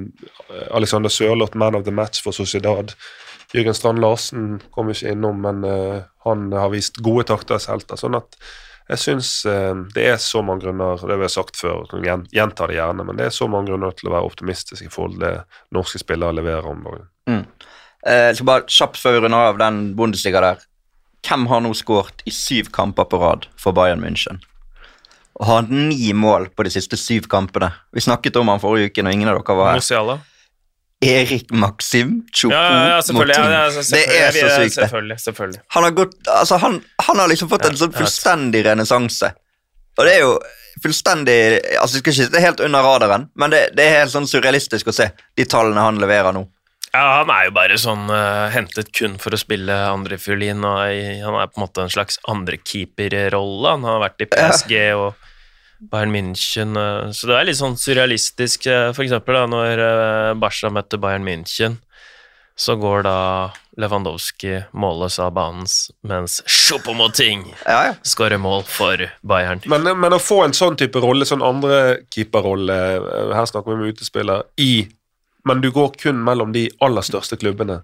Alexander 0.71 1.09
Sørloth, 1.09 1.57
man 1.57 1.75
of 1.75 1.83
the 1.83 1.91
match 1.91 2.23
for 2.23 2.31
Sociedad. 2.31 2.95
Jørgen 3.53 3.73
Strand 3.73 3.99
Larsen 3.99 4.61
kom 4.71 4.91
ikke 4.91 5.11
innom, 5.11 5.41
men 5.43 5.63
eh, 5.67 6.03
han 6.25 6.51
har 6.51 6.71
vist 6.71 7.01
gode 7.03 7.27
takter 7.31 7.59
som 7.59 7.75
helter. 7.75 7.99
Sånn 7.99 8.15
at 8.19 8.37
jeg 8.91 8.99
syns 8.99 9.31
eh, 9.47 9.73
det 9.95 10.07
er 10.13 10.19
så 10.19 10.41
mange 10.43 10.65
grunner, 10.65 10.99
det 10.99 11.15
har 11.15 11.25
jeg 11.27 11.35
sagt 11.35 11.59
før, 11.59 11.85
jeg 12.03 12.25
gjentar 12.35 12.71
det 12.71 12.79
gjerne, 12.79 13.05
men 13.07 13.19
det 13.19 13.29
er 13.29 13.35
så 13.35 13.47
mange 13.51 13.71
grunner 13.71 13.95
til 13.95 14.09
å 14.09 14.15
være 14.15 14.31
optimistisk 14.31 14.87
i 14.87 14.91
forhold 14.91 15.17
til 15.17 15.27
det 15.27 15.35
norske 15.75 16.01
spillere 16.01 16.35
leverer 16.39 16.67
om 16.71 16.83
dagen. 16.87 17.05
Eh, 18.07 18.27
Jeg 18.31 18.35
skal 18.39 18.45
bare 18.49 18.67
kjapt 18.67 18.97
før 19.01 19.17
vi 19.17 19.23
runder 19.25 19.49
av 19.51 19.59
den 19.61 19.81
Bundesliga 19.97 20.41
der. 20.41 20.63
Hvem 21.27 21.47
har 21.51 21.61
nå 21.61 21.73
skåret 21.77 22.23
i 22.25 22.31
syv 22.33 22.71
kamper 22.73 23.05
på 23.05 23.19
rad 23.21 23.45
for 23.61 23.75
Bayern 23.77 24.01
München? 24.01 24.39
Og 25.39 25.45
har 25.47 25.61
ni 25.69 26.11
mål 26.13 26.49
på 26.55 26.65
de 26.65 26.71
siste 26.73 26.97
syv 26.97 27.27
kampene. 27.31 27.71
Vi 27.93 28.01
snakket 28.01 28.35
om 28.41 28.49
han 28.51 28.59
forrige 28.61 28.91
uke 28.91 29.03
når 29.05 29.15
ingen 29.15 29.29
av 29.31 29.39
dere 29.39 29.55
var 29.57 29.71
her. 29.71 29.81
Musiala. 29.81 30.19
Erik 31.01 31.49
Maxim 31.51 32.19
Choupo 32.29 32.53
Ja, 32.53 32.95
ja, 32.95 32.97
selvfølgelig. 33.01 33.35
Ja, 33.35 33.43
Det 33.49 33.57
er 33.57 33.71
så 33.71 33.83
sykt, 33.83 34.75
det. 34.75 34.75
Selvfølgelig. 34.75 35.19
selvfølgelig. 35.19 35.61
Han 35.73 35.83
har, 35.83 35.91
gått, 35.97 36.17
altså 36.29 36.57
han, 36.61 36.83
han 37.07 37.19
har 37.19 37.27
liksom 37.31 37.49
fått 37.49 37.65
en 37.65 37.77
sånn 37.79 37.93
fullstendig 37.95 38.61
renessanse. 38.67 39.31
Og 39.97 40.05
det 40.05 40.13
er 40.13 40.21
jo 40.21 40.35
fullstendig 40.83 41.39
altså 41.81 42.01
Det 42.05 42.37
er 42.37 42.45
helt 42.45 42.61
under 42.63 42.85
radaren, 42.85 43.29
men 43.35 43.49
det, 43.49 43.63
det 43.75 43.83
er 43.85 43.99
helt 44.03 44.13
sånn 44.13 44.29
surrealistisk 44.29 44.87
å 44.87 44.93
se 44.95 45.09
de 45.35 45.45
tallene 45.45 45.81
han 45.81 45.97
leverer 46.01 46.33
nå. 46.37 46.45
Ja, 46.93 47.21
han 47.21 47.29
er 47.31 47.45
jo 47.47 47.51
bare 47.55 47.77
sånn 47.79 48.09
uh, 48.11 48.49
hentet 48.51 48.89
kun 48.91 49.13
for 49.21 49.31
å 49.31 49.39
spille 49.39 49.71
andrefiolin. 49.93 50.63
og 50.67 50.91
i- 50.91 51.21
Han 51.23 51.37
er 51.39 51.47
på 51.47 51.61
en 51.61 51.63
måte 51.67 51.81
en 51.85 51.93
slags 51.93 52.17
andrekeeperrolle. 52.27 53.69
Han 53.77 53.83
har 53.87 54.01
vært 54.09 54.21
i 54.25 54.27
PSG 54.31 54.73
og 54.95 55.13
Bayern 55.91 56.11
München, 56.13 56.75
uh, 56.77 57.09
så 57.15 57.27
det 57.31 57.37
er 57.39 57.45
litt 57.47 57.57
sånn 57.61 57.77
surrealistisk. 57.79 58.67
Uh, 58.67 58.91
For 58.93 59.03
eksempel 59.05 59.33
da, 59.39 59.45
når 59.49 59.79
uh, 59.85 60.33
Barca 60.37 60.69
møtte 60.69 60.99
Bayern 61.01 61.23
München, 61.25 61.79
så 62.61 62.75
går 62.77 63.03
da 63.07 63.15
Lewandowski 63.79 64.59
målløs 64.77 65.15
av 65.23 65.31
banen, 65.33 65.65
mens 66.05 66.41
Choupo-Moting 66.45 67.45
Ja, 67.65 67.77
ja. 67.87 67.93
skårer 68.03 68.37
mål 68.37 68.65
for 68.69 69.07
Bayern. 69.25 69.63
Men, 69.71 69.87
men 69.97 70.13
å 70.13 70.19
få 70.21 70.43
en 70.45 70.53
sånn 70.53 70.75
type 70.77 70.99
rolle, 71.01 71.25
sånn 71.25 71.41
andre 71.41 72.01
keeperrolle, 72.13 72.75
eh, 72.99 73.31
her 73.33 73.47
snakker 73.49 73.71
vi 73.71 73.79
om 73.79 73.93
utespiller, 73.95 74.43
i 74.59 74.83
Men 75.47 75.61
du 75.61 75.71
går 75.73 75.93
kun 76.01 76.19
mellom 76.23 76.51
de 76.55 76.67
aller 76.79 77.05
største 77.05 77.37
klubbene. 77.41 77.81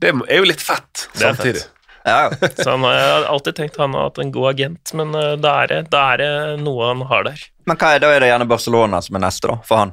Det 0.00 0.12
er 0.14 0.40
jo 0.40 0.46
litt 0.48 0.62
fett 0.62 1.08
samtidig. 1.18 1.62
fett. 1.64 1.70
ja. 2.04 2.30
Så 2.62 2.70
han 2.70 2.84
har, 2.86 3.26
alltid 3.28 3.56
tenkt 3.58 3.76
han 3.82 3.94
har 3.94 4.08
hatt 4.08 4.18
en 4.22 4.30
god 4.32 4.50
agent, 4.54 4.92
men 4.96 5.14
eh, 5.14 5.34
da 5.42 5.56
er 5.64 5.72
det, 5.72 5.80
da 5.92 6.04
er 6.14 6.22
det 6.22 6.30
noe 6.62 6.92
han 6.92 7.02
har 7.10 7.26
der. 7.28 7.42
Men 7.68 7.76
hva 7.80 7.94
er, 7.96 8.00
da 8.04 8.12
er 8.14 8.22
det 8.24 8.30
gjerne 8.32 8.48
Barcelona 8.50 9.02
som 9.04 9.18
er 9.18 9.24
neste, 9.26 9.50
da, 9.50 9.58
for 9.66 9.82
han. 9.84 9.92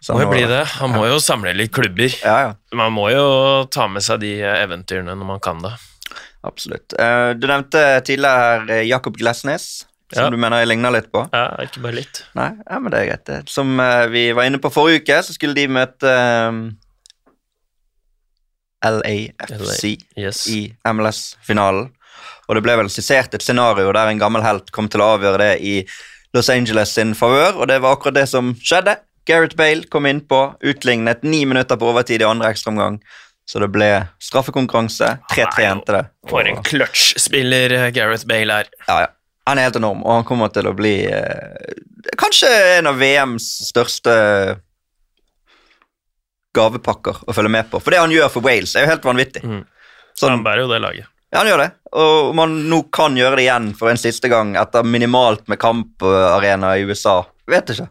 Så 0.00 0.14
Må 0.16 0.22
jo 0.22 0.30
bli 0.32 0.46
det. 0.48 0.62
Han 0.80 0.94
må 0.94 1.02
jo 1.10 1.18
samle 1.20 1.52
litt 1.52 1.74
klubber. 1.76 2.08
Ja, 2.24 2.36
ja. 2.46 2.52
Man 2.76 2.94
må 2.96 3.10
jo 3.12 3.24
ta 3.68 3.84
med 3.92 4.00
seg 4.06 4.22
de 4.22 4.30
eventyrene 4.48 5.12
når 5.12 5.28
man 5.34 5.42
kan 5.44 5.60
det. 5.60 5.74
Absolutt. 6.46 6.94
Eh, 6.96 7.32
Du 7.36 7.44
nevnte 7.50 7.82
tidligere 8.06 8.46
her 8.46 8.70
eh, 8.78 8.86
Jakob 8.88 9.18
Glesnes, 9.20 9.66
som 10.12 10.24
Ja. 10.24 10.30
du 10.30 10.36
mener 10.36 10.58
jeg 10.62 10.68
ligner 10.72 10.90
litt 10.94 11.10
på. 11.12 11.22
Ja, 11.32 11.44
ikke 11.62 11.82
bare 11.84 11.92
litt. 12.00 12.24
Nei, 12.34 12.50
ja, 12.68 12.78
men 12.78 12.90
det 12.92 13.00
er 13.00 13.06
greit. 13.12 13.24
det. 13.26 13.38
Som 13.48 13.78
uh, 13.80 14.06
vi 14.10 14.32
var 14.32 14.44
inne 14.48 14.58
på 14.58 14.70
forrige 14.74 15.02
uke, 15.04 15.20
så 15.22 15.32
skulle 15.36 15.54
de 15.54 15.68
møte 15.70 16.14
um, 16.50 16.62
LAFC 18.84 19.96
Yes. 20.16 20.46
i 20.48 20.72
MLS-finalen. 20.88 21.90
Og 22.48 22.56
det 22.56 22.62
ble 22.66 22.74
vel 22.80 22.88
skissert 22.90 23.34
et 23.36 23.44
scenario 23.44 23.92
der 23.94 24.10
en 24.10 24.18
gammel 24.18 24.42
helt 24.42 24.72
kom 24.74 24.88
til 24.90 25.02
å 25.04 25.12
avgjøre 25.16 25.38
det 25.42 25.52
i 25.62 25.74
Los 26.34 26.48
Angeles 26.50 26.92
sin 26.94 27.12
favør, 27.18 27.60
og 27.62 27.68
det 27.70 27.80
var 27.82 27.96
akkurat 27.96 28.14
det 28.20 28.28
som 28.30 28.52
skjedde. 28.58 28.96
Gareth 29.28 29.54
Bale 29.58 29.84
kom 29.90 30.06
innpå, 30.08 30.56
utlignet 30.66 31.22
ni 31.26 31.44
minutter 31.46 31.76
på 31.78 31.90
overtid 31.92 32.22
i 32.22 32.26
andre 32.26 32.50
ekstraomgang. 32.54 33.00
Så 33.50 33.58
det 33.62 33.68
ble 33.74 33.88
straffekonkurranse. 34.22 35.16
3-3 35.32 35.64
endte 35.66 35.94
det. 35.96 36.02
For 36.30 36.46
en 36.46 36.60
clutch-spiller 36.66 37.74
eh, 37.74 37.88
Gareth 37.94 38.26
Bale 38.30 38.60
er. 38.62 38.70
Ja, 38.86 39.00
ja. 39.04 39.08
Han 39.50 39.58
er 39.58 39.66
helt 39.66 39.78
enorm, 39.80 40.02
og 40.06 40.20
han 40.20 40.26
kommer 40.28 40.50
til 40.54 40.68
å 40.70 40.74
bli 40.78 40.94
eh, 41.10 41.70
kanskje 42.20 42.50
en 42.78 42.86
av 42.90 42.98
VMs 43.00 43.46
største 43.68 44.12
gavepakker 46.56 47.24
å 47.26 47.34
følge 47.34 47.52
med 47.52 47.70
på. 47.70 47.80
For 47.82 47.94
det 47.94 48.00
han 48.02 48.14
gjør 48.14 48.30
for 48.32 48.46
Wales, 48.46 48.74
er 48.76 48.86
jo 48.86 48.92
helt 48.92 49.06
vanvittig. 49.06 49.42
Mm. 49.46 49.62
Sånn, 50.18 50.36
Han 50.38 50.44
bærer 50.46 50.64
jo 50.64 50.70
det 50.72 50.80
laget. 50.82 51.06
ja, 51.30 51.38
han 51.38 51.50
gjør 51.50 51.62
det. 51.62 51.70
Og 51.94 52.30
om 52.32 52.42
han 52.42 52.56
nå 52.70 52.82
kan 52.94 53.16
gjøre 53.18 53.38
det 53.38 53.44
igjen 53.46 53.68
for 53.78 53.90
en 53.90 54.00
siste 54.00 54.30
gang 54.30 54.54
etter 54.58 54.86
minimalt 54.86 55.46
med 55.50 55.60
kamparena 55.62 56.76
i 56.78 56.86
USA, 56.86 57.20
vet 57.50 57.74
ikke. 57.74 57.88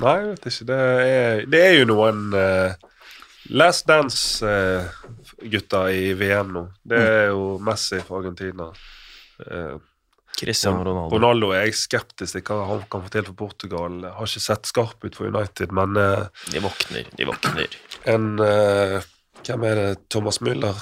Nei, 0.00 0.14
jeg 0.16 0.30
vet 0.30 0.48
ikke. 0.50 0.66
Det 0.70 0.80
er, 0.80 1.44
det 1.52 1.60
er 1.66 1.74
jo 1.76 1.86
noen 1.90 2.22
uh, 2.34 2.70
Last 3.50 3.86
Dance-gutta 3.90 5.84
i 5.92 6.12
VM 6.18 6.52
nå. 6.54 6.64
Det 6.86 6.98
er 6.98 7.26
jo 7.32 7.58
Messi 7.66 7.98
fra 8.06 8.20
Argentina. 8.20 8.70
Eh, 9.40 9.74
Cristiano 10.38 10.84
Ronaldo. 10.84 11.16
Ronaldo 11.16 11.50
er 11.52 11.66
jeg 11.68 11.76
skeptisk 11.80 12.38
til 12.38 12.44
hva 12.46 12.66
han 12.70 12.84
kan 12.92 13.04
få 13.04 13.12
til 13.12 13.26
for 13.28 13.38
Portugal. 13.42 13.98
Har 14.16 14.28
ikke 14.28 14.42
sett 14.44 14.70
skarp 14.70 15.04
ut 15.04 15.18
for 15.18 15.28
United, 15.28 15.74
men 15.76 15.98
eh, 16.00 16.26
De 16.52 16.62
våkner, 16.64 17.10
de 17.16 17.28
våkner. 17.28 17.76
en 18.08 18.32
uh, 18.40 19.00
Hvem 19.44 19.64
er 19.68 19.80
det? 19.80 19.88
Thomas 20.12 20.40
Müller? 20.40 20.76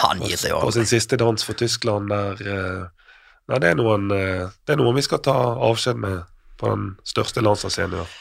Han 0.00 0.22
gir 0.24 0.38
seg 0.40 0.54
jo 0.54 0.60
På 0.64 0.72
sin 0.72 0.88
siste 0.88 1.18
dans 1.20 1.44
for 1.44 1.56
Tyskland 1.60 2.08
der 2.12 2.40
uh, 2.40 3.08
Nei, 3.52 3.58
det 3.60 3.74
er 3.74 3.76
noen 3.76 4.08
uh, 4.12 4.48
Det 4.64 4.76
er 4.76 4.80
noen 4.80 4.96
vi 4.96 5.04
skal 5.04 5.20
ta 5.24 5.34
avskjed 5.68 6.00
med 6.00 6.22
på 6.60 6.70
den 6.70 6.92
største 7.04 7.42
landslagsscenen 7.42 7.96
i 7.98 8.00
år. 8.04 8.12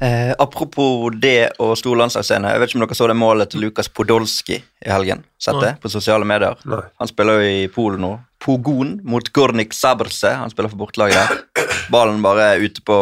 Eh, 0.00 0.32
apropos 0.38 1.12
det 1.14 1.52
og 1.60 1.76
stor 1.78 1.98
landslagsscene. 2.00 2.50
jeg 2.50 2.60
vet 2.60 2.72
ikke 2.72 2.78
om 2.78 2.84
dere 2.86 2.96
så 2.96 3.06
det 3.10 3.16
målet 3.20 3.50
til 3.52 3.60
Lukas 3.66 3.88
Podolski 3.92 4.56
i 4.56 4.88
helgen? 4.88 5.22
Sett 5.38 5.60
det 5.60 5.74
på 5.82 5.92
sosiale 5.92 6.24
medier? 6.24 6.56
Nei. 6.64 6.80
Han 6.98 7.08
spiller 7.08 7.36
jo 7.38 7.50
i 7.52 7.68
Polen 7.68 8.00
nå. 8.00 8.14
Pogon 8.40 8.98
mot 9.04 9.26
Gornik 9.36 9.74
Sabrse. 9.76 10.30
Han 10.40 10.50
spiller 10.52 10.72
for 10.72 10.80
bortelaget 10.86 11.16
der. 11.28 11.66
Ballen 11.92 12.22
bare 12.24 12.54
ute 12.62 12.80
på 12.86 12.96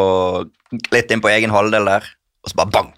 litt 0.93 1.11
inn 1.14 1.22
på 1.24 1.30
egen 1.32 1.53
halvdel 1.55 1.86
der, 1.89 2.09
og 2.45 2.51
så 2.51 2.59
bare 2.59 2.72
bang! 2.74 2.89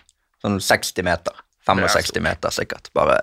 Sånn 0.40 0.56
60 0.64 1.04
meter. 1.04 1.36
65 1.68 2.22
meter 2.24 2.54
sikkert. 2.54 2.88
Bare 2.96 3.18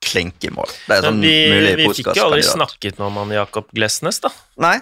klink 0.00 0.44
i 0.46 0.52
mål. 0.54 0.70
Det 0.86 0.96
er 1.00 1.02
sånn 1.08 1.18
vi, 1.20 1.34
mulig 1.50 1.72
vi 1.80 1.88
fikk 1.98 2.14
jo 2.16 2.28
aldri 2.28 2.44
snakket 2.46 3.00
noe 3.00 3.10
om 3.10 3.18
han 3.24 3.34
Jakob 3.34 3.66
Glesnes, 3.76 4.20
da. 4.22 4.30
Nei. 4.62 4.78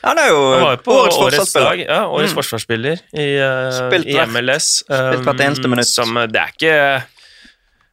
Han 0.00 0.16
er 0.16 0.30
jo 0.32 0.38
Han 0.54 0.62
var 0.64 0.74
jo 0.78 0.80
på 0.86 0.94
årets 0.96 1.18
årets, 1.20 1.36
forsvarsspiller. 1.42 1.82
ja, 1.84 2.00
årets 2.08 2.32
Mm. 2.32 2.36
forsvarsspiller 2.40 3.02
i, 3.12 3.26
uh, 3.36 3.98
i 4.00 4.16
MLS. 4.32 4.68
spilt 4.88 5.26
hvert 5.28 5.42
eneste 5.44 5.68
um, 5.68 5.74
minutt. 5.76 5.90
Som, 5.92 6.16
eh, 6.16 6.26
det 6.26 6.40
er 6.40 6.54
ikke 6.56 6.76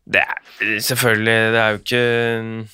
Det 0.08 0.22
er 0.24 0.80
selvfølgelig 0.88 1.52
Det 1.52 1.60
er 1.66 1.70
jo 1.76 1.82
ikke 1.84 2.68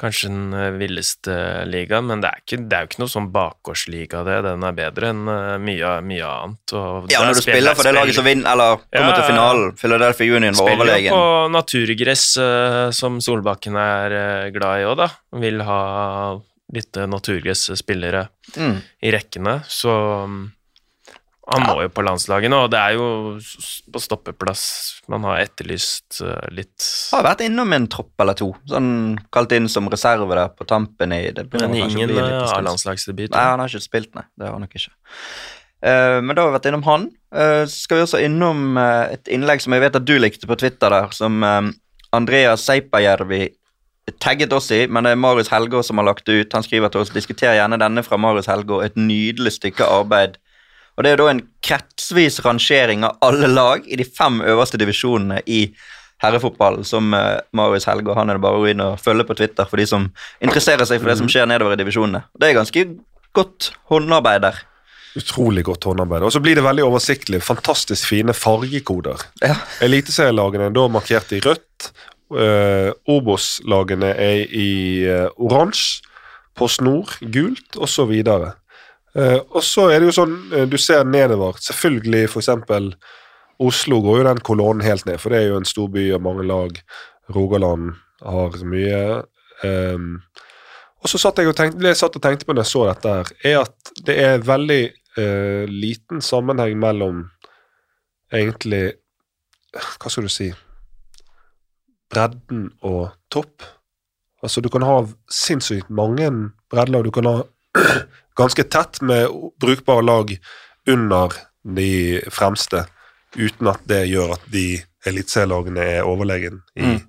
Kanskje 0.00 0.30
den 0.30 0.54
eh, 0.56 0.70
villeste 0.80 1.34
ligaen, 1.68 2.06
men 2.08 2.22
det 2.22 2.30
er, 2.30 2.38
ikke, 2.40 2.58
det 2.70 2.76
er 2.78 2.84
jo 2.86 2.88
ikke 2.88 3.00
noe 3.02 3.12
sånn 3.12 3.26
bakgårdsliga, 3.34 4.22
det. 4.24 4.36
Den 4.46 4.62
er 4.64 4.76
bedre 4.78 5.10
enn 5.12 5.26
eh, 5.28 5.56
mye, 5.60 5.90
mye 6.08 6.24
annet. 6.30 6.72
Og 6.78 7.10
Ja, 7.12 7.20
når 7.26 7.34
du 7.36 7.42
spiller- 7.44 7.76
for 7.76 7.84
det 7.84 7.92
laget 7.98 8.16
som 8.16 8.24
vinner, 8.24 8.48
eller 8.54 8.78
kommer 8.88 9.12
Ja, 9.12 9.16
til 9.18 9.28
finalen. 9.28 9.74
Philadelphia 9.76 10.36
Union 10.38 10.54
var 10.56 10.62
Spiller 10.70 10.84
jo 10.86 10.88
overlegen. 10.88 11.12
på 11.12 11.50
naturgress, 11.52 12.24
eh, 12.40 12.90
som 12.96 13.20
Solbakken 13.20 13.76
er 13.76 14.50
glad 14.56 14.80
i 14.80 14.88
òg, 14.88 14.96
da. 14.96 15.08
Vil 15.44 15.60
ha 15.68 15.80
litt 16.72 16.92
naturgress-spillere 16.94 18.28
Mm. 18.56 18.80
i 19.02 19.10
rekkene, 19.12 19.58
så 19.68 19.92
mm, 20.26 20.50
han 21.50 21.64
må 21.66 21.80
jo 21.82 21.90
på 21.90 22.04
landslaget 22.06 22.52
nå, 22.52 22.58
og 22.66 22.70
det 22.70 22.78
er 22.78 22.94
jo 22.94 23.06
på 23.90 24.02
stoppeplass 24.02 24.64
man 25.10 25.24
har 25.26 25.40
etterlyst 25.42 26.20
eh, 26.22 26.48
litt 26.54 26.86
Har 27.10 27.24
vært 27.26 27.42
innom 27.42 27.72
en 27.74 27.88
tropp 27.90 28.22
eller 28.22 28.38
to. 28.38 28.52
Sånn 28.70 29.18
Kalt 29.34 29.54
inn 29.56 29.66
som 29.72 29.90
reserve 29.90 30.30
der 30.38 30.52
på 30.54 30.66
tampen 30.70 31.14
i 31.16 31.24
det 31.34 31.48
Men 31.56 31.74
ingen 31.74 32.14
har 32.14 32.36
eh. 32.36 32.52
A-landslagsdebut. 32.54 33.32
Nei, 33.34 33.46
han 33.52 33.62
har 33.62 33.72
ikke 33.72 33.88
spilt, 33.88 34.12
nei. 34.14 34.26
Det 34.38 34.46
har 34.46 34.54
han 34.54 34.66
nok 34.66 34.76
ikke. 34.78 34.94
Uh, 35.80 36.18
men 36.20 36.36
da 36.36 36.42
har 36.42 36.50
vi 36.50 36.58
vært 36.58 36.68
innom 36.70 36.84
han. 36.86 37.06
Uh, 37.34 37.64
så 37.64 37.86
skal 37.86 37.98
vi 37.98 38.04
også 38.04 38.20
innom 38.22 38.78
uh, 38.78 39.08
et 39.10 39.30
innlegg 39.32 39.64
som 39.64 39.74
jeg 39.74 39.82
vet 39.82 39.96
at 39.96 40.06
du 40.06 40.14
likte 40.20 40.50
på 40.50 40.58
Twitter 40.60 40.92
der, 40.92 41.10
som 41.16 41.40
uh, 41.42 41.72
Andreas 42.14 42.66
Seipajärvi 42.68 43.48
tagget 44.22 44.52
oss 44.52 44.70
i, 44.74 44.84
men 44.90 45.06
det 45.06 45.14
er 45.14 45.20
Marius 45.20 45.50
Helgå 45.52 45.82
som 45.86 46.00
har 46.00 46.08
lagt 46.08 46.26
det 46.26 46.38
ut. 46.40 46.54
Han 46.54 46.66
skriver 46.66 46.90
til 46.90 47.04
oss 47.04 47.12
diskuter 47.14 47.54
gjerne 47.54 47.78
denne 47.80 48.02
fra 48.06 48.18
Marius 48.20 48.50
Helgå. 48.50 48.80
Et 48.82 48.96
nydelig 48.98 49.54
stykke 49.58 49.86
arbeid. 49.86 50.38
Og 51.00 51.06
Det 51.06 51.14
er 51.14 51.20
da 51.20 51.30
en 51.32 51.40
kretsvis 51.64 52.42
rangering 52.44 53.06
av 53.08 53.16
alle 53.24 53.48
lag 53.48 53.86
i 53.88 53.96
de 53.96 54.04
fem 54.04 54.42
øverste 54.44 54.76
divisjonene 54.80 55.40
i 55.48 55.62
herrefotballen, 56.20 56.84
som 56.84 57.08
Marius 57.56 57.86
Helge 57.88 58.12
og 58.12 58.18
han 58.18 58.28
er 58.28 58.36
det 58.36 58.44
bare 58.44 58.58
å 58.58 58.60
gå 58.60 58.74
inn 58.74 58.82
og 58.84 58.98
følge 59.00 59.24
på 59.24 59.38
Twitter 59.38 59.64
for 59.64 59.80
de 59.80 59.86
som 59.88 60.10
interesserer 60.44 60.84
seg 60.84 61.00
for 61.00 61.08
det 61.08 61.16
som 61.16 61.30
skjer 61.32 61.48
nedover 61.48 61.72
i 61.72 61.80
divisjonene. 61.80 62.26
Det 62.36 62.50
er 62.50 62.58
ganske 62.58 62.84
godt 63.32 63.70
håndarbeid 63.88 64.44
der. 64.44 64.60
Utrolig 65.16 65.64
godt 65.64 65.88
håndarbeid. 65.88 66.28
Og 66.28 66.34
så 66.36 66.44
blir 66.44 66.60
det 66.60 66.66
veldig 66.68 66.84
oversiktlig. 66.84 67.40
Fantastisk 67.48 68.04
fine 68.12 68.36
fargekoder. 68.36 69.24
Ja. 69.40 69.56
Eliteserielagene 69.88 70.68
er 70.68 70.76
da 70.76 70.84
markert 70.92 71.32
i 71.32 71.40
rødt, 71.40 71.88
Uh, 72.30 72.92
Obos-lagene 73.10 74.12
er 74.14 74.44
i 74.54 75.02
uh, 75.02 75.26
oransje, 75.34 76.04
Post 76.54 76.82
Nord 76.84 77.16
gult, 77.34 77.74
osv. 77.74 78.12
Uh, 79.16 79.40
og 79.50 79.64
så 79.66 79.88
er 79.90 79.98
det 79.98 80.10
jo 80.10 80.18
sånn, 80.20 80.36
uh, 80.52 80.66
du 80.70 80.76
ser 80.78 81.02
nedover, 81.08 81.58
selvfølgelig 81.64 82.28
f.eks. 82.28 82.50
Oslo 83.60 83.98
går 84.04 84.20
jo 84.20 84.28
den 84.28 84.42
kolonnen 84.46 84.86
helt 84.86 85.04
ned, 85.08 85.18
for 85.20 85.34
det 85.34 85.42
er 85.42 85.50
jo 85.50 85.58
en 85.60 85.68
stor 85.68 85.90
by 85.92 86.04
og 86.16 86.22
mange 86.24 86.46
lag. 86.48 86.78
Rogaland 87.34 87.90
har 88.24 88.56
mye. 88.64 89.02
Um, 89.64 90.14
og 91.00 91.12
så 91.12 91.20
satt 91.20 91.40
jeg 91.40 91.50
og 91.50 91.56
tenkte, 91.58 91.80
det 91.82 91.94
jeg 91.94 92.00
satt 92.00 92.16
og 92.16 92.24
tenkte 92.24 92.46
på 92.46 92.54
når 92.54 92.64
jeg 92.64 92.72
så 92.72 92.86
dette, 92.88 93.12
her, 93.18 93.34
er 93.50 93.58
at 93.64 93.92
det 94.06 94.16
er 94.22 94.46
veldig 94.46 94.80
uh, 95.18 95.64
liten 95.68 96.24
sammenheng 96.24 96.78
mellom 96.80 97.26
egentlig 98.30 98.94
Hva 99.70 100.10
skal 100.10 100.26
du 100.26 100.30
si 100.30 100.48
Bredden 102.10 102.68
og 102.82 103.12
topp. 103.30 103.62
Altså, 104.42 104.58
du 104.60 104.66
kan 104.72 104.82
ha 104.82 104.96
sinnssykt 105.30 105.92
mange 105.94 106.26
breddelag. 106.72 107.04
Du 107.06 107.12
kan 107.14 107.28
ha 107.28 107.36
ganske 108.38 108.64
tett 108.64 109.00
med 109.02 109.28
brukbare 109.60 110.04
lag 110.04 110.32
under 110.88 111.34
de 111.76 112.20
fremste, 112.30 112.84
uten 113.36 113.70
at 113.70 113.82
det 113.88 114.06
gjør 114.10 114.34
at 114.36 114.46
de 114.52 114.80
eliteserielagene 115.06 115.84
er 115.96 116.08
overlegen 116.08 116.62
i 116.74 116.82
Mm. 116.82 117.00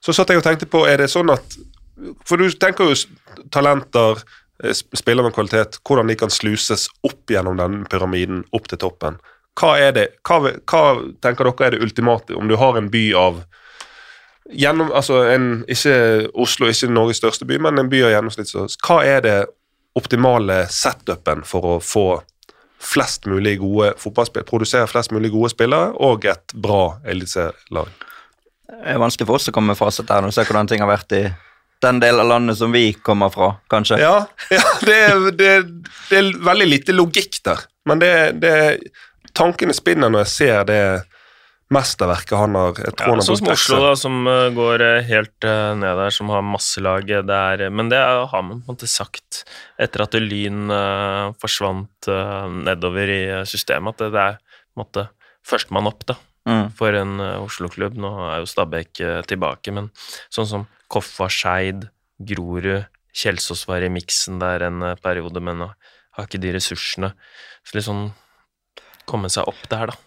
Så 0.00 0.12
satt 0.16 0.30
jeg 0.32 0.40
og 0.40 0.44
tenkte 0.44 0.66
på, 0.66 0.86
er 0.88 0.96
det 0.96 1.10
sånn 1.12 1.30
at 1.30 1.58
For 2.24 2.40
du 2.40 2.48
tenker 2.48 2.88
jo 2.88 2.94
talenter, 3.52 4.22
spiller 4.72 5.22
med 5.22 5.34
kvalitet, 5.34 5.76
hvordan 5.84 6.08
de 6.08 6.14
kan 6.16 6.30
sluses 6.32 6.88
opp 7.04 7.28
gjennom 7.28 7.58
den 7.58 7.84
pyramiden, 7.84 8.44
opp 8.56 8.68
til 8.68 8.78
toppen. 8.80 9.18
Hva 9.60 9.74
er 9.76 9.92
det, 9.92 10.06
hva, 10.24 10.54
hva 10.64 10.82
tenker 11.20 11.44
dere 11.44 11.66
er 11.66 11.74
det 11.76 11.82
ultimate, 11.84 12.32
om 12.32 12.48
du 12.48 12.56
har 12.56 12.78
en 12.78 12.88
by 12.88 13.02
av 13.20 13.42
gjennom, 14.48 14.88
altså 14.96 15.22
en, 15.28 15.64
Ikke 15.68 16.30
Oslo, 16.34 16.70
ikke 16.72 16.88
Norges 16.88 17.20
største 17.20 17.44
by, 17.44 17.58
men 17.60 17.78
en 17.78 17.90
by 17.90 18.00
av 18.06 18.14
gjennomsnitt. 18.14 18.78
Hva 18.80 19.02
er 19.04 19.20
det 19.26 19.36
optimale 19.98 20.64
setupen 20.70 21.42
for 21.46 21.74
å 21.74 21.78
få 21.82 22.06
flest 22.80 23.26
mulig 23.28 23.58
gode 23.60 23.92
fotballspill, 24.00 24.46
produsere 24.48 24.88
flest 24.88 25.12
mulig 25.12 25.32
gode 25.34 25.50
spillere 25.52 25.92
og 26.00 26.24
et 26.30 26.54
bra 26.56 27.00
eliteserielag? 27.04 27.92
Det 28.70 28.94
er 28.94 29.02
vanskelig 29.02 29.28
for 29.28 29.36
oss 29.36 29.50
å 29.50 29.54
komme 29.54 29.74
med 29.74 29.80
fasit 29.80 30.10
her 30.10 30.22
når 30.22 30.32
du 30.32 30.36
ser 30.38 30.48
hvordan 30.48 30.70
ting 30.70 30.82
har 30.84 30.88
vært 30.90 31.16
i 31.18 31.24
den 31.80 32.00
delen 32.00 32.22
av 32.22 32.28
landet 32.28 32.58
som 32.60 32.72
vi 32.72 32.92
kommer 32.92 33.32
fra, 33.32 33.54
kanskje. 33.72 33.98
Ja, 34.00 34.26
ja 34.56 34.64
det, 34.84 34.96
er, 34.96 35.22
det, 35.36 35.52
det 36.10 36.18
er 36.18 36.32
veldig 36.44 36.68
lite 36.68 36.96
logikk 36.96 37.40
der. 37.44 37.64
Men 37.88 38.02
det, 38.02 38.12
det 38.40 38.54
tankene 39.36 39.74
spinner 39.76 40.12
når 40.12 40.26
jeg 40.26 40.32
ser 40.34 40.68
det 40.68 40.82
mesterverket 41.70 42.34
han 42.34 42.56
har 42.58 42.78
jeg 42.80 42.94
tror 42.98 43.06
Ja, 43.06 43.10
han 43.12 43.20
har 43.20 43.26
sånn 43.26 43.38
som 43.40 43.50
Oslo, 43.52 43.78
da, 43.84 43.90
som 43.98 44.16
eh, 44.30 44.46
går 44.56 44.84
eh, 44.86 45.02
helt 45.06 45.46
eh, 45.46 45.74
ned 45.78 46.00
der, 46.02 46.14
som 46.14 46.32
har 46.34 46.42
masse 46.46 46.82
lag 46.82 47.06
der. 47.06 47.62
Men 47.70 47.92
det 47.92 48.00
har 48.00 48.42
man 48.42 48.62
på 48.64 48.72
en 48.72 48.74
måte 48.74 48.88
sagt 48.90 49.44
etter 49.80 50.04
at 50.04 50.16
Lyn 50.18 50.72
forsvant 51.40 52.10
nedover 52.66 53.12
i 53.14 53.22
systemet, 53.48 53.94
at 53.94 54.02
det, 54.02 54.10
det 54.16 54.24
er 54.24 54.40
på 54.40 54.80
en 54.80 54.82
måte 54.84 55.06
førstemann 55.46 55.90
opp 55.90 56.04
da, 56.10 56.18
Mm. 56.48 56.70
for 56.72 56.96
en 56.96 57.20
Oslo-klubb. 57.20 57.98
Nå 58.00 58.10
er 58.30 58.38
jo 58.40 58.46
Stabæk 58.48 59.02
tilbake, 59.28 59.74
men 59.76 59.90
sånn 60.32 60.48
som 60.48 60.62
Koffa, 60.90 61.28
Skeid, 61.28 61.84
Grorud, 62.16 62.86
Kjelsås 63.12 63.66
var 63.68 63.84
i 63.84 63.90
miksen 63.92 64.38
der 64.40 64.64
en 64.66 64.80
periode, 65.04 65.42
men 65.44 65.60
nå 65.60 65.68
har 66.16 66.26
ikke 66.26 66.40
de 66.40 66.54
ressursene. 66.56 67.12
Så 67.60 67.76
litt 67.76 67.86
sånn 67.86 68.06
komme 69.04 69.28
seg 69.32 69.52
opp 69.52 69.68
der, 69.68 69.92
da. 69.92 69.98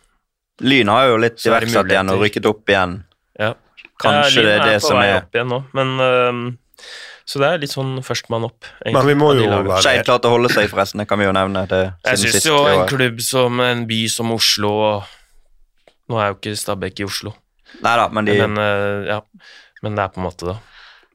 Lyn 0.61 0.89
har 0.91 1.07
jo 1.09 1.17
litt 1.17 1.39
er 1.41 1.49
iverksatt 1.49 1.89
igjen 1.89 2.11
og 2.13 2.21
rykket 2.21 2.45
opp 2.49 2.69
igjen. 2.69 2.99
Ja. 3.39 3.53
Kanskje 4.01 4.43
Ja, 4.43 4.45
det 4.45 4.53
er 4.53 4.65
det 4.67 4.75
på 4.81 4.87
som 4.87 4.99
er 5.01 5.15
opp 5.21 5.37
igjen 5.37 5.49
nå, 5.49 5.59
men 5.73 5.93
uh, 5.99 6.85
Så 7.25 7.39
det 7.39 7.49
er 7.49 7.61
litt 7.63 7.71
sånn 7.71 7.95
førstemann 8.03 8.45
opp. 8.45 8.67
egentlig, 8.83 8.93
Men 8.97 9.07
vi 9.07 9.15
må 9.15 9.29
jo 9.39 9.47
være- 9.47 9.81
Skeid 9.81 10.05
klarte 10.05 10.27
å 10.27 10.33
holde 10.35 10.49
seg, 10.51 10.67
forresten. 10.69 10.99
Det 10.99 11.07
kan 11.07 11.19
vi 11.19 11.25
jo 11.25 11.31
nevne. 11.31 11.65
Det, 11.67 11.93
Jeg 12.05 12.17
syns 12.19 12.45
jo 12.45 12.57
en 12.67 12.87
klubb 12.87 13.21
som 13.23 13.59
en 13.63 13.85
by 13.87 14.07
som 14.11 14.31
Oslo 14.31 14.71
og 14.81 15.03
Nå 16.11 16.19
er 16.19 16.33
jo 16.33 16.35
ikke 16.35 16.57
Stabæk 16.59 16.99
i 16.99 17.05
Oslo, 17.07 17.31
Neida, 17.81 18.09
men 18.11 18.25
de 18.25 18.35
men, 18.37 18.57
uh, 18.59 19.05
ja, 19.07 19.21
men 19.81 19.95
det 19.95 20.03
er 20.03 20.09
på 20.11 20.19
en 20.19 20.27
måte 20.27 20.49
da. 20.51 20.57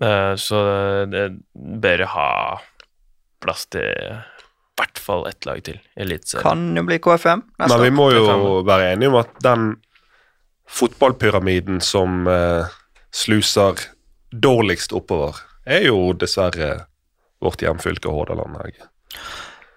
Uh, 0.00 0.34
så 0.40 0.62
det 1.12 1.26
bør 1.54 2.06
ha 2.06 2.30
plass 3.42 3.66
til 3.66 4.16
hvert 4.78 4.98
fall 5.02 5.26
ett 5.28 5.46
lag 5.48 5.60
til 5.66 5.74
i 5.80 6.00
Eliteserien. 6.06 6.42
kan 6.44 6.76
jo 6.78 6.82
bli 6.86 6.98
KFM 7.02 7.42
neste 7.58 7.74
Men 7.76 7.84
vi 7.84 7.90
må 7.98 8.08
jo 8.14 8.62
være 8.66 8.92
enige 8.94 9.10
om 9.12 9.18
at 9.20 9.34
den 9.44 9.68
fotballpyramiden 10.68 11.80
som 11.80 12.26
eh, 12.28 12.66
sluser 13.14 13.80
dårligst 14.32 14.92
oppover, 14.92 15.36
er 15.66 15.86
jo 15.88 16.12
dessverre 16.12 16.84
vårt 17.40 17.62
hjemfylke 17.62 18.10
Hordaland. 18.12 18.56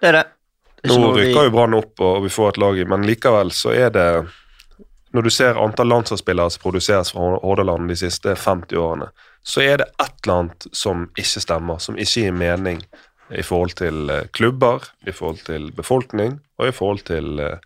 Det 0.00 0.08
er 0.08 0.18
det. 0.18 0.24
Det 0.82 0.90
er 0.90 0.98
Nå 0.98 1.12
rykker 1.14 1.40
vi- 1.40 1.44
jo 1.46 1.50
Brann 1.54 1.74
opp, 1.78 2.00
og 2.00 2.22
vi 2.24 2.28
får 2.28 2.48
et 2.48 2.58
lag 2.58 2.78
i, 2.78 2.84
men 2.84 3.06
likevel 3.06 3.50
så 3.54 3.72
er 3.74 3.90
det 3.90 4.28
Når 5.14 5.22
du 5.22 5.30
ser 5.30 5.58
antall 5.60 5.88
landslagsspillere 5.88 6.50
som 6.50 6.62
produseres 6.62 7.10
fra 7.12 7.38
Hordaland 7.42 7.86
de 7.88 7.94
siste 7.96 8.32
50 8.34 8.76
årene, 8.80 9.10
så 9.44 9.60
er 9.60 9.76
det 9.76 9.86
et 10.00 10.14
eller 10.24 10.38
annet 10.38 10.66
som 10.72 11.02
ikke 11.18 11.40
stemmer, 11.42 11.78
som 11.84 11.98
ikke 12.00 12.22
gir 12.22 12.32
mening 12.32 12.80
i 13.34 13.44
forhold 13.46 13.76
til 13.80 14.10
eh, 14.10 14.26
klubber, 14.32 14.84
i 15.06 15.14
forhold 15.14 15.44
til 15.46 15.70
befolkning 15.76 16.40
og 16.58 16.68
i 16.68 16.74
forhold 16.74 17.04
til 17.08 17.40
eh, 17.42 17.56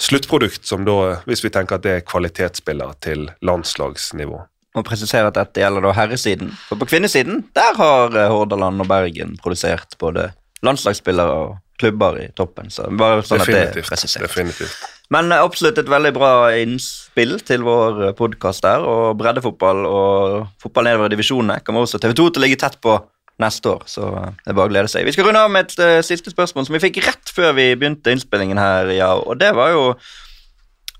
sluttprodukt, 0.00 0.64
som 0.66 0.86
da, 0.88 1.20
hvis 1.28 1.44
vi 1.44 1.52
tenker 1.52 1.78
at 1.78 1.84
det 1.84 1.96
er 1.98 2.06
kvalitetsspillere 2.06 2.96
til 3.04 3.28
landslagsnivå. 3.44 4.40
må 4.74 4.84
presisere 4.86 5.26
at 5.26 5.34
dette 5.34 5.64
gjelder 5.64 5.82
da 5.82 5.92
herresiden. 5.96 6.52
For 6.68 6.78
på 6.78 6.86
kvinnesiden, 6.92 7.42
der 7.56 7.74
har 7.76 8.14
eh, 8.14 8.30
Hordaland 8.30 8.84
og 8.84 8.88
Bergen 8.88 9.36
produsert 9.42 9.98
både 9.98 10.30
landslagsspillere 10.62 11.42
og 11.42 11.58
klubber 11.80 12.20
i 12.20 12.28
toppen. 12.36 12.70
Så 12.70 12.86
bare 12.92 13.24
sånn 13.26 13.42
at 13.42 13.50
det 13.50 13.60
er 13.64 13.86
presisert. 13.86 14.28
definitivt. 14.28 14.76
Men 15.10 15.32
eh, 15.32 15.42
absolutt 15.42 15.80
et 15.82 15.90
veldig 15.90 16.12
bra 16.14 16.32
innspill 16.54 17.38
til 17.46 17.66
vår 17.66 18.12
podkast 18.18 18.64
der. 18.66 18.86
Og 18.86 19.18
breddefotball 19.20 19.84
og 19.90 20.36
fotball 20.62 20.86
nedover 20.86 21.10
i 21.10 21.16
divisjonene 21.16 21.60
kommer 21.66 21.86
også 21.86 22.00
TV2 22.02 22.30
til 22.30 22.42
å 22.42 22.46
ligge 22.46 22.60
tett 22.62 22.78
på 22.84 22.94
neste 23.42 23.72
år. 23.72 23.84
Så 23.90 24.06
eh, 24.06 24.32
det 24.44 24.52
er 24.52 24.58
bare 24.58 24.70
å 24.70 24.72
glede 24.72 24.90
seg. 24.92 25.06
Vi 25.08 25.14
skal 25.16 25.28
runde 25.28 25.44
av 25.44 25.52
med 25.52 25.68
et 25.68 25.80
uh, 25.82 26.00
siste 26.06 26.32
spørsmål 26.32 26.68
som 26.68 26.76
vi 26.76 26.82
fikk 26.82 27.00
rett 27.06 27.32
før 27.34 27.54
vi 27.58 27.70
begynte 27.78 28.14
innspillingen 28.14 28.60
her. 28.60 28.92
ja, 28.94 29.14
Og 29.18 29.40
det 29.40 29.54
var 29.56 29.72
jo 29.74 29.84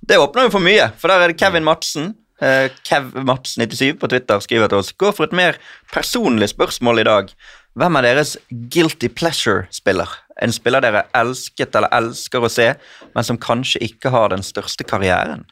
Det 0.01 0.19
åpner 0.19 0.49
jo 0.49 0.57
for 0.57 0.65
mye, 0.65 0.89
for 0.99 1.13
der 1.13 1.23
er 1.23 1.33
det 1.33 1.41
Kevin 1.41 1.67
Madsen. 1.67 2.15
Uh, 2.41 2.73
Kev 2.89 3.13
Madsen97 3.21 3.99
på 4.01 4.09
Twitter 4.09 4.41
skriver 4.41 4.71
til 4.73 4.81
oss 4.81 4.95
Gå 4.97 5.11
for 5.13 5.29
et 5.29 5.37
mer 5.37 5.59
personlig 5.93 6.49
spørsmål 6.55 7.03
i 7.03 7.09
dag. 7.09 7.33
Hvem 7.79 7.99
er 8.01 8.07
deres 8.09 8.35
guilty 8.73 9.11
pleasure-spiller? 9.13 10.09
En 10.41 10.53
spiller 10.53 10.81
dere 10.81 11.05
elsket 11.15 11.77
eller 11.77 11.93
elsker 11.93 12.43
å 12.43 12.51
se, 12.51 12.73
men 13.15 13.27
som 13.27 13.39
kanskje 13.39 13.83
ikke 13.85 14.11
har 14.15 14.33
den 14.33 14.43
største 14.43 14.87
karrieren? 14.89 15.45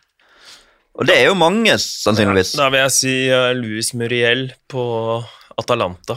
Og 0.98 1.06
det 1.06 1.14
er 1.14 1.28
jo 1.28 1.36
mange, 1.38 1.76
sannsynligvis. 1.78 2.56
Da 2.58 2.66
vil 2.72 2.82
jeg 2.82 2.94
si 2.96 3.14
uh, 3.30 3.52
Luis 3.54 3.92
Muriel 3.94 4.48
på 4.72 4.82
Atalanta, 5.60 6.16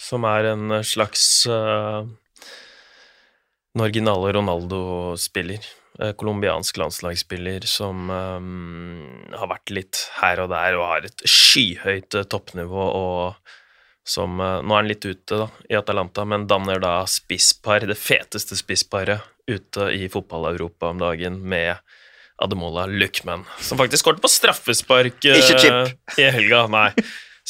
som 0.00 0.24
er 0.28 0.52
en 0.54 0.78
uh, 0.78 0.86
slags 0.86 1.44
uh, 1.50 2.02
den 3.74 3.84
originale 3.84 4.32
Ronaldo-spiller. 4.32 5.62
Uh, 6.00 6.12
Colombiansk 6.18 6.80
landslagsspiller 6.80 7.66
som 7.68 8.10
um, 8.10 9.30
har 9.36 9.50
vært 9.50 9.72
litt 9.74 10.04
her 10.20 10.42
og 10.44 10.50
der 10.54 10.78
og 10.78 10.86
har 10.94 11.08
et 11.08 11.24
skyhøyt 11.28 12.22
toppnivå 12.32 12.90
og 12.90 13.56
som 14.10 14.40
uh, 14.40 14.58
Nå 14.64 14.74
er 14.74 14.80
han 14.80 14.90
litt 14.90 15.06
ute 15.06 15.42
da, 15.44 15.46
i 15.70 15.76
Atalanta, 15.78 16.24
men 16.26 16.48
danner 16.50 16.80
da 16.82 16.94
spisspar, 17.06 17.84
det 17.86 17.98
feteste 18.00 18.58
spissparet 18.58 19.22
ute 19.50 19.90
i 19.94 20.08
fotball-Europa 20.10 20.90
om 20.90 21.02
dagen, 21.02 21.40
med 21.46 21.76
Ademola 22.40 22.86
Luckman, 22.88 23.44
som 23.60 23.78
faktisk 23.78 24.02
skåret 24.02 24.22
på 24.22 24.30
straffespark 24.32 25.26
uh, 25.28 25.92
i 26.16 26.30
helga. 26.32 26.64
Nei. 26.72 26.88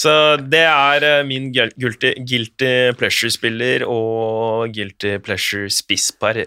Så 0.00 0.12
det 0.40 0.62
er 0.64 1.04
uh, 1.04 1.26
min 1.28 1.50
guilty, 1.52 2.14
guilty 2.24 2.74
pleasure-spiller 2.96 3.84
og 3.84 4.72
guilty 4.72 5.18
pleasure-spisspar. 5.24 6.44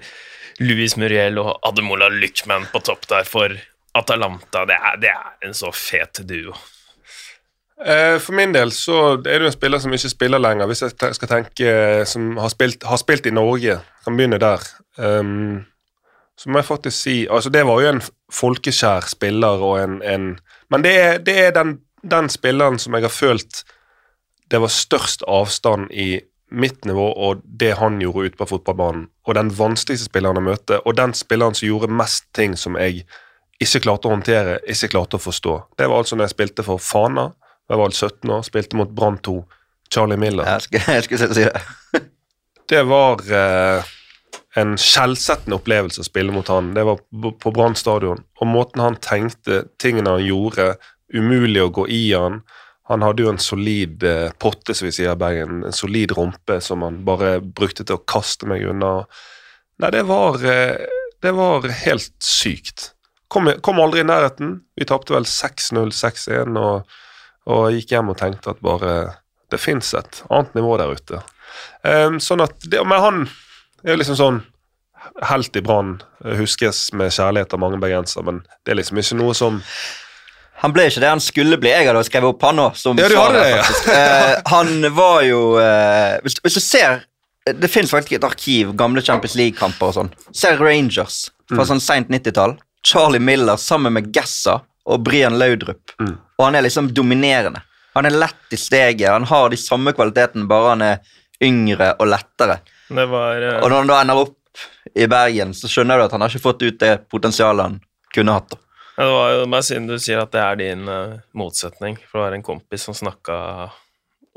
Louis 0.62 0.98
Muriel 0.98 1.38
og 1.42 1.56
Ademola 1.66 2.10
Luckman 2.14 2.66
på 2.74 2.82
topp 2.86 3.08
der 3.10 3.28
for 3.30 3.54
Atalanta. 3.98 4.66
Det 4.70 4.78
er, 4.78 5.02
det 5.02 5.12
er 5.14 5.48
en 5.48 5.58
så 5.58 5.72
fet 5.74 6.24
duo. 6.30 6.56
Eh, 7.86 8.20
For 8.22 8.34
min 8.38 8.54
del 8.54 8.72
så 8.72 9.18
er 9.28 9.42
du 9.42 9.48
en 9.50 9.56
spiller 9.56 9.82
som 9.82 9.94
ikke 9.94 10.12
spiller 10.14 10.42
lenger, 10.42 10.70
hvis 10.70 10.84
jeg 10.86 11.14
skal 11.18 11.30
tenke 11.30 11.70
eh, 11.70 12.04
som 12.08 12.38
har 12.40 12.54
spilt, 12.54 12.86
har 12.88 13.02
spilt 13.02 13.28
i 13.28 13.34
Norge. 13.34 13.80
Kan 14.06 14.18
begynne 14.18 14.40
der. 14.42 14.66
Um, 14.98 15.66
så 16.38 16.50
må 16.50 16.60
jeg 16.60 16.66
faktisk 16.66 16.98
si 16.98 17.14
altså 17.26 17.50
Det 17.50 17.64
var 17.66 17.82
jo 17.82 17.88
en 17.90 18.02
folkeskjær 18.34 19.08
spiller 19.10 19.62
og 19.66 19.80
en, 19.82 19.96
en 20.06 20.28
Men 20.70 20.84
det 20.86 20.92
er, 21.00 21.18
det 21.18 21.38
er 21.48 21.52
den, 21.56 21.80
den 22.04 22.30
spilleren 22.30 22.80
som 22.80 22.96
jeg 22.96 23.08
har 23.08 23.14
følt 23.14 23.64
det 24.52 24.60
var 24.62 24.70
størst 24.70 25.24
avstand 25.28 25.92
i 25.92 26.22
mitt 26.54 26.86
nivå 26.86 27.08
og 27.26 27.42
det 27.44 27.72
han 27.80 27.98
gjorde 28.02 28.30
ute 28.30 28.38
på 28.38 28.48
fotballbanen, 28.52 29.08
og 29.26 29.38
den 29.38 29.50
vanskeligste 29.58 30.12
spilleren 30.12 30.38
å 30.38 30.44
møte, 30.46 30.78
og 30.86 30.98
den 31.00 31.16
spilleren 31.18 31.58
som 31.58 31.66
gjorde 31.68 31.90
mest 31.90 32.28
ting 32.38 32.54
som 32.60 32.78
jeg 32.78 33.08
ikke 33.64 33.82
klarte 33.88 34.10
å 34.10 34.14
håndtere, 34.14 34.60
ikke 34.70 34.92
klarte 34.94 35.18
å 35.18 35.24
forstå. 35.24 35.56
Det 35.80 35.88
var 35.90 36.04
altså 36.04 36.18
når 36.18 36.28
jeg 36.28 36.36
spilte 36.36 36.66
for 36.68 36.82
Fana. 36.84 37.32
Jeg 37.72 37.80
var 37.80 37.96
17 37.96 38.34
år, 38.36 38.46
spilte 38.46 38.78
mot 38.78 38.92
Brann 38.94 39.18
2. 39.24 39.36
Charlie 39.94 40.20
Miller. 40.20 40.46
Jeg 40.46 40.68
skulle, 40.68 40.96
jeg 40.98 41.06
skulle 41.08 41.36
si 41.38 41.46
det. 41.48 42.04
Det 42.74 42.80
var 42.88 43.20
eh, 43.28 43.90
en 44.60 44.78
skjellsettende 44.80 45.58
opplevelse 45.58 46.02
å 46.02 46.08
spille 46.08 46.34
mot 46.34 46.48
han. 46.50 46.72
Det 46.74 46.86
var 46.88 47.02
på 47.12 47.52
Brann 47.54 47.76
stadion. 47.78 48.24
Og 48.40 48.50
måten 48.50 48.82
han 48.82 48.98
tenkte, 49.04 49.66
tingene 49.82 50.16
han 50.16 50.24
gjorde, 50.26 50.74
umulig 51.14 51.64
å 51.64 51.72
gå 51.74 51.88
i 51.92 52.04
han. 52.14 52.42
Han 52.92 53.04
hadde 53.06 53.24
jo 53.24 53.32
en 53.32 53.40
solid 53.40 54.04
eh, 54.04 54.32
potte, 54.40 54.76
som 54.76 54.90
vi 54.90 54.94
sier 54.96 55.14
i 55.14 55.20
Bergen. 55.20 55.64
En 55.64 55.76
solid 55.76 56.12
rumpe 56.18 56.60
som 56.62 56.84
han 56.84 57.04
bare 57.08 57.38
brukte 57.40 57.86
til 57.86 57.96
å 57.96 58.04
kaste 58.10 58.50
meg 58.50 58.66
unna. 58.68 59.06
Nei, 59.80 59.92
det 59.96 60.04
var, 60.10 60.42
eh, 60.44 60.84
det 61.24 61.32
var 61.38 61.68
helt 61.86 62.14
sykt. 62.24 62.92
Kom, 63.32 63.50
kom 63.66 63.80
aldri 63.82 64.04
i 64.04 64.08
nærheten. 64.08 64.60
Vi 64.76 64.88
tapte 64.90 65.16
vel 65.16 65.26
6-0, 65.30 65.94
6-1, 65.96 66.60
og, 66.60 66.98
og 67.50 67.64
gikk 67.74 67.96
hjem 67.96 68.12
og 68.14 68.20
tenkte 68.20 68.54
at 68.54 68.64
bare 68.64 68.94
Det 69.54 69.60
fins 69.62 69.92
et 69.94 70.24
annet 70.34 70.56
nivå 70.58 70.78
der 70.82 70.96
ute. 70.98 71.20
Um, 71.86 72.16
sånn 72.24 72.42
at 72.42 72.56
det, 72.66 72.80
Men 72.90 73.02
han 73.04 73.18
er 73.84 73.94
jo 73.94 74.00
liksom 74.00 74.18
sånn 74.18 74.40
helt 75.30 75.56
i 75.56 75.62
Brann. 75.62 76.00
Huskes 76.40 76.88
med 76.98 77.14
kjærlighet 77.14 77.54
av 77.54 77.62
mange 77.62 77.78
bergensere, 77.82 78.26
men 78.26 78.40
det 78.66 78.74
er 78.74 78.80
liksom 78.80 78.98
ikke 78.98 79.20
noe 79.20 79.36
som 79.38 79.60
Han 80.64 80.72
ble 80.76 80.86
ikke 80.88 81.02
det 81.04 81.10
han 81.12 81.20
skulle 81.24 81.58
bli. 81.60 81.70
Jeg 81.74 81.88
hadde 81.90 82.04
skrevet 82.08 82.30
opp 82.34 82.44
han 82.48 82.62
òg. 82.64 82.76
Ja, 83.36 83.48
ja. 83.58 83.64
Eh, 83.94 84.42
han 84.54 84.70
var 84.96 85.22
jo 85.28 85.40
eh, 85.60 86.18
hvis, 86.24 86.38
hvis 86.44 86.56
du 86.56 86.62
ser 86.64 87.02
Det 87.44 87.68
finnes 87.68 87.92
faktisk 87.92 88.14
et 88.16 88.24
arkiv, 88.24 88.70
gamle 88.80 89.02
Champions 89.04 89.36
League-kamper 89.36 89.90
og 89.90 89.96
sånn. 89.98 90.12
Ser 90.32 90.58
Rangers 90.64 91.30
Mm. 91.52 91.58
fra 91.60 91.66
sånn 91.68 91.82
seint 91.84 92.08
90-tall. 92.10 92.54
Charlie 92.88 93.20
Miller 93.20 93.58
sammen 93.60 93.92
med 93.94 94.08
Gessa 94.16 94.62
og 94.88 95.02
Brian 95.04 95.36
Laudrup. 95.38 95.92
Mm. 96.00 96.14
Og 96.40 96.46
han 96.46 96.56
er 96.56 96.64
liksom 96.64 96.88
dominerende. 96.96 97.60
Han 97.94 98.08
er 98.08 98.16
lett 98.16 98.56
i 98.56 98.58
steget. 98.58 99.10
Han 99.12 99.28
har 99.28 99.50
de 99.52 99.58
samme 99.60 99.92
kvalitetene, 99.94 100.48
bare 100.48 100.70
han 100.72 100.82
er 100.88 100.98
yngre 101.44 101.92
og 102.00 102.08
lettere. 102.08 102.56
Det 102.88 103.06
var 103.12 103.44
eh, 103.44 103.60
Og 103.60 103.70
når 103.70 103.78
han 103.84 103.92
da 103.92 104.00
ender 104.06 104.22
opp 104.24 104.64
i 104.96 105.06
Bergen, 105.12 105.52
så 105.54 105.68
skjønner 105.68 106.00
du 106.00 106.06
at 106.08 106.16
han 106.16 106.24
har 106.24 106.32
ikke 106.32 106.46
fått 106.48 106.64
ut 106.64 106.80
det 106.80 106.94
potensialet 107.12 107.68
han 107.68 107.78
kunne 108.16 108.32
hatt. 108.40 108.56
da. 108.56 108.58
Det 108.96 109.06
var 109.10 109.32
jo 109.34 109.46
bare 109.50 109.66
siden 109.66 109.88
du 109.90 109.96
sier 109.98 110.22
at 110.22 110.34
det 110.34 110.42
er 110.44 110.60
din 110.60 110.84
uh, 110.90 111.16
motsetning, 111.38 111.98
for 112.10 112.20
det 112.20 112.28
var 112.28 112.36
en 112.38 112.46
kompis 112.46 112.86
som 112.86 112.98
snakka 112.98 113.38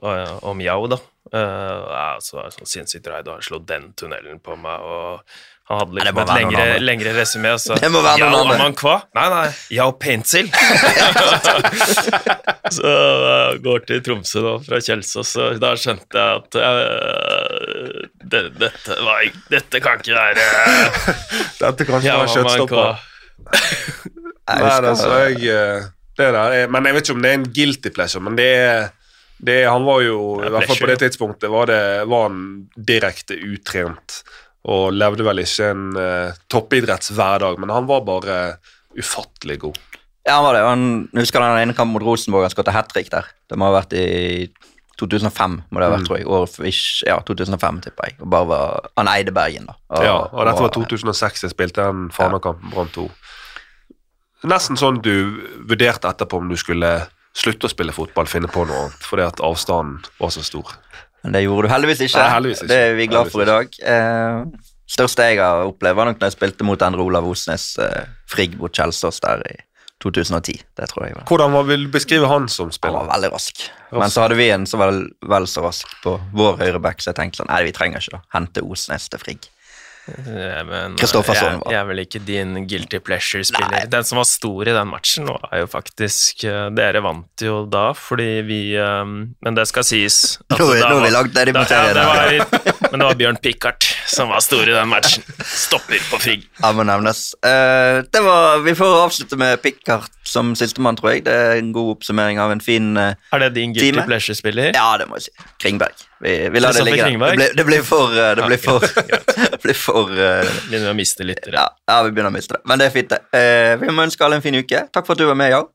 uh, 0.02 0.38
om 0.48 0.62
Yao, 0.64 0.86
da. 0.88 1.00
Uh, 1.34 2.16
så 2.22 2.38
var 2.38 2.48
det 2.48 2.56
sånn 2.56 2.70
sinnssykt 2.70 3.10
raid, 3.10 3.28
og 3.28 3.36
han 3.36 3.44
slo 3.44 3.60
den 3.60 3.90
tunnelen 3.98 4.40
på 4.40 4.56
meg, 4.56 4.80
og 4.80 5.20
han 5.66 5.80
hadde 5.82 5.96
litt 5.98 6.06
liksom 6.06 6.20
et 6.22 6.32
lengre, 6.38 6.64
lengre 6.78 7.12
resymé, 7.16 7.52
og 7.56 7.60
så 7.60 7.76
Det 7.82 7.90
må 7.90 8.00
være 8.04 8.22
noen 8.22 8.32
Yao 8.32 8.42
andre. 8.46 8.56
Amankwa? 8.62 8.96
Nei, 9.18 9.26
nei, 9.34 9.46
Yao 9.76 9.92
Pencil. 10.00 10.48
så 12.78 12.92
jeg 12.94 13.62
går 13.66 13.86
til 13.90 14.04
Tromsø 14.06 14.44
nå 14.46 14.54
fra 14.64 14.80
Kjelsås, 14.88 15.34
og 15.42 15.58
da 15.60 15.74
skjønte 15.82 16.22
jeg 16.22 16.40
at 16.40 16.60
uh, 16.62 18.04
det, 18.22 18.44
dette, 18.62 19.00
var, 19.04 19.26
dette 19.52 19.82
kan 19.84 20.00
ikke 20.00 20.16
være 20.16 20.46
Dette 21.60 21.88
kan 21.90 21.98
ikke 21.98 22.08
Yao 22.08 22.22
være 22.22 22.36
kjøttstopper. 22.38 24.14
Jeg 24.46 24.62
Nei, 24.62 24.70
altså, 24.92 25.12
jeg, 25.26 25.48
eh, 25.50 25.86
det 26.16 26.28
der 26.32 26.52
er, 26.62 26.68
men 26.70 26.86
jeg 26.86 26.94
vet 26.96 27.08
ikke 27.08 27.16
om 27.16 27.22
det 27.24 27.30
er 27.32 27.38
en 27.40 27.48
guilty 27.52 27.90
pleasure, 27.90 28.22
men 28.22 28.36
det 28.38 28.46
er, 28.56 28.88
det 29.42 29.56
Han 29.68 29.84
var 29.84 30.00
jo, 30.00 30.18
i 30.40 30.48
hvert 30.48 30.68
fall 30.70 30.78
på 30.80 30.88
det 30.88 30.98
tidspunktet, 31.02 31.50
var, 31.52 31.66
det, 31.68 31.80
var 32.08 32.28
han 32.28 32.38
direkte 32.78 33.36
utrent 33.36 34.22
og 34.66 34.92
levde 34.96 35.22
vel 35.22 35.38
ikke 35.44 35.66
en 35.70 35.82
uh, 35.94 36.32
toppidrettshverdag, 36.50 37.58
men 37.62 37.70
han 37.70 37.84
var 37.86 38.00
bare 38.06 38.38
ufattelig 38.98 39.60
god. 39.62 39.76
Ja, 40.26 40.40
han 40.40 40.44
var 40.48 40.56
det. 40.56 40.62
Han, 40.66 40.86
jeg 41.12 41.22
husker 41.26 41.44
den 41.44 41.60
ene 41.68 41.76
kampen 41.76 41.94
mot 41.94 42.02
Rosenborg, 42.02 42.48
han 42.48 42.50
skåret 42.50 42.72
hat 42.74 42.88
trick 42.90 43.12
der. 43.12 43.28
Det 43.46 43.58
må 43.60 43.68
ha 43.68 43.76
vært 43.76 43.94
i 43.94 44.48
2005, 44.98 45.60
må 45.70 45.78
det 45.78 45.86
ha 45.86 45.92
vært, 45.92 46.02
Mm. 46.02 46.06
tror 46.08 46.18
jeg. 46.18 46.26
År, 46.26 46.46
ikke- 46.72 47.06
ja, 47.06 47.20
2005, 47.28 47.80
tipper 47.84 48.08
jeg. 48.08 48.16
Og 48.20 48.30
bare 48.30 48.46
var, 48.50 48.90
han 48.96 49.08
eide 49.12 49.30
Bergen, 49.36 49.66
da. 49.66 49.76
Og, 49.90 50.02
Ja, 50.02 50.16
og 50.32 50.46
dette 50.48 50.62
var 50.64 50.70
2006 50.74 51.42
jeg 51.46 51.50
spilte 51.54 51.84
den 51.86 52.10
Fana-kampen 52.10 52.70
Brann 52.74 52.88
2. 52.88 53.10
Nesten 54.46 54.78
sånn 54.78 55.00
du 55.02 55.12
vurderte 55.66 56.08
etterpå 56.10 56.38
om 56.42 56.48
du 56.50 56.56
skulle 56.60 56.90
slutte 57.36 57.68
å 57.68 57.72
spille 57.72 57.92
fotball, 57.92 58.28
finne 58.30 58.48
på 58.48 58.64
noe 58.68 58.86
annet, 58.86 59.02
fordi 59.04 59.26
at 59.26 59.42
avstanden 59.44 59.98
var 60.20 60.30
så 60.32 60.44
stor. 60.46 60.70
Men 61.26 61.34
det 61.34 61.42
gjorde 61.42 61.66
du 61.66 61.72
heldigvis 61.74 62.04
ikke. 62.06 62.22
Nei, 62.22 62.32
heldigvis 62.36 62.62
ikke. 62.62 62.70
Det 62.70 62.80
er 62.86 62.94
vi 62.96 63.06
glad 63.10 63.30
for 63.32 63.42
i 63.42 63.48
dag. 63.48 63.78
Eh, 63.92 64.68
største 64.88 65.26
jeg 65.26 65.40
har 65.42 65.64
opplevd, 65.66 65.98
var 65.98 66.10
nok 66.12 66.20
når 66.20 66.30
jeg 66.30 66.36
spilte 66.38 66.66
mot 66.68 66.84
Endre 66.86 67.02
Olav 67.02 67.26
Osnes 67.26 67.72
eh, 67.82 68.04
Frigg 68.30 68.54
mot 68.60 68.70
Kjelsås 68.72 69.18
der 69.24 69.42
i 69.50 69.56
2010. 70.04 70.62
Det 70.78 70.88
tror 70.92 71.08
jeg 71.08 71.16
var. 71.18 71.26
Hvordan 71.28 71.56
var, 71.56 71.66
vil 71.72 71.88
du 71.88 71.90
beskrive 71.96 72.30
han 72.30 72.46
som 72.52 72.70
Han 72.70 72.76
spiller? 72.78 73.02
var 73.02 73.10
veldig 73.16 73.32
rask. 73.34 73.66
Men 73.96 74.12
så 74.14 74.22
hadde 74.26 74.38
vi 74.38 74.48
en 74.54 74.66
som 74.70 74.80
var 74.84 74.94
vel 75.34 75.50
så 75.50 75.64
rask 75.66 75.90
på 76.04 76.14
vår 76.36 76.60
høyreback, 76.62 77.02
så 77.02 77.10
jeg 77.10 77.18
tenkte 77.20 77.42
sånn 77.42 77.50
Nei, 77.50 77.64
vi 77.66 77.74
trenger 77.74 78.04
ikke 78.04 78.20
å 78.20 78.24
hente 78.36 78.62
Osnes 78.62 79.08
til 79.10 79.22
Frigg. 79.22 79.50
Ja, 80.06 80.62
men, 80.64 80.94
Kristoffersson 81.00 81.56
jeg, 81.56 81.62
jeg 81.72 81.80
er 81.80 81.86
vel 81.88 82.00
ikke 82.04 82.20
din 82.22 82.52
guilty 82.70 83.00
pleasure-spiller. 83.02 83.88
Den 83.90 84.04
som 84.06 84.20
var 84.20 84.28
stor 84.30 84.68
i 84.70 84.74
den 84.76 84.88
matchen, 84.92 85.26
var 85.26 85.56
jo 85.58 85.66
faktisk 85.72 86.44
eh, 86.46 86.68
Dere 86.76 87.02
vant 87.02 87.42
jo 87.42 87.64
da, 87.66 87.88
fordi 87.98 88.28
vi 88.46 88.60
eh, 88.78 89.02
Men 89.08 89.58
det 89.58 89.66
skal 89.70 89.86
sies 89.88 90.38
at 90.46 90.58
Nå 90.60 90.68
er- 90.76 90.84
da 90.84 90.92
nå 90.94 91.00
er 91.00 91.08
vi 91.08 91.14
langt 91.16 91.34
nede 91.34 91.50
i 91.50 91.56
materien 91.56 91.98
var- 92.06 92.74
Men 92.90 93.00
det 93.00 93.06
var 93.06 93.14
Bjørn 93.18 93.36
Pickart 93.42 93.86
som 94.06 94.28
var 94.28 94.40
stor 94.40 94.68
i 94.68 94.72
den 94.72 94.88
matchen. 94.88 95.22
Stopper 95.44 96.00
på 96.10 96.18
Frigg. 96.22 96.46
Ja, 96.62 96.70
må 96.76 96.84
nevnes. 96.86 97.34
Uh, 97.44 98.02
det 98.12 98.22
var, 98.22 98.62
vi 98.64 98.74
får 98.78 98.96
avslutte 99.02 99.38
med 99.40 99.62
Pickart 99.62 100.12
som 100.26 100.54
sistemann, 100.58 100.98
tror 100.98 101.14
jeg. 101.14 101.24
Det 101.26 101.34
er 101.34 101.60
en 101.60 101.72
god 101.74 101.96
oppsummering 101.96 102.40
av 102.42 102.54
en 102.54 102.62
fin 102.62 102.92
uh, 102.98 103.14
Er 103.34 103.46
det 103.46 103.52
din 103.58 103.74
guilty 103.76 104.04
pleasure-spiller? 104.06 104.72
Ja, 104.76 104.88
det 105.00 105.08
må 105.10 105.18
jeg 105.20 105.28
si. 105.28 105.48
Kringberg. 105.62 106.04
Vi, 106.24 106.36
vi 106.52 106.62
lar 106.62 106.72
det 106.72 106.86
ligge 106.86 107.10
der. 107.10 107.18
Det 107.18 107.36
blir, 107.36 107.56
det 107.58 107.66
blir 107.68 107.86
for 107.86 108.14
uh, 108.14 108.32
Det 108.38 108.46
blir 108.46 108.62
for, 108.62 108.86
blir 109.64 109.80
for 109.80 110.12
Begynner 110.12 110.92
å 110.92 110.96
miste 110.96 111.26
litt. 111.26 111.50
ja, 111.52 111.66
ja, 111.66 112.02
vi 112.06 112.12
begynner 112.12 112.32
å 112.32 112.36
miste 112.36 112.58
det. 112.58 112.64
Men 112.70 112.82
det 112.82 112.90
er 112.90 112.94
fint, 112.94 113.12
det. 113.12 113.42
Vi 113.82 113.90
må 113.90 114.06
ønske 114.06 114.26
alle 114.26 114.38
en 114.40 114.46
fin 114.46 114.56
uke. 114.56 114.86
Takk 114.92 115.08
for 115.08 115.18
at 115.18 115.24
du 115.24 115.28
var 115.28 115.38
med, 115.38 115.52
Jao. 115.54 115.66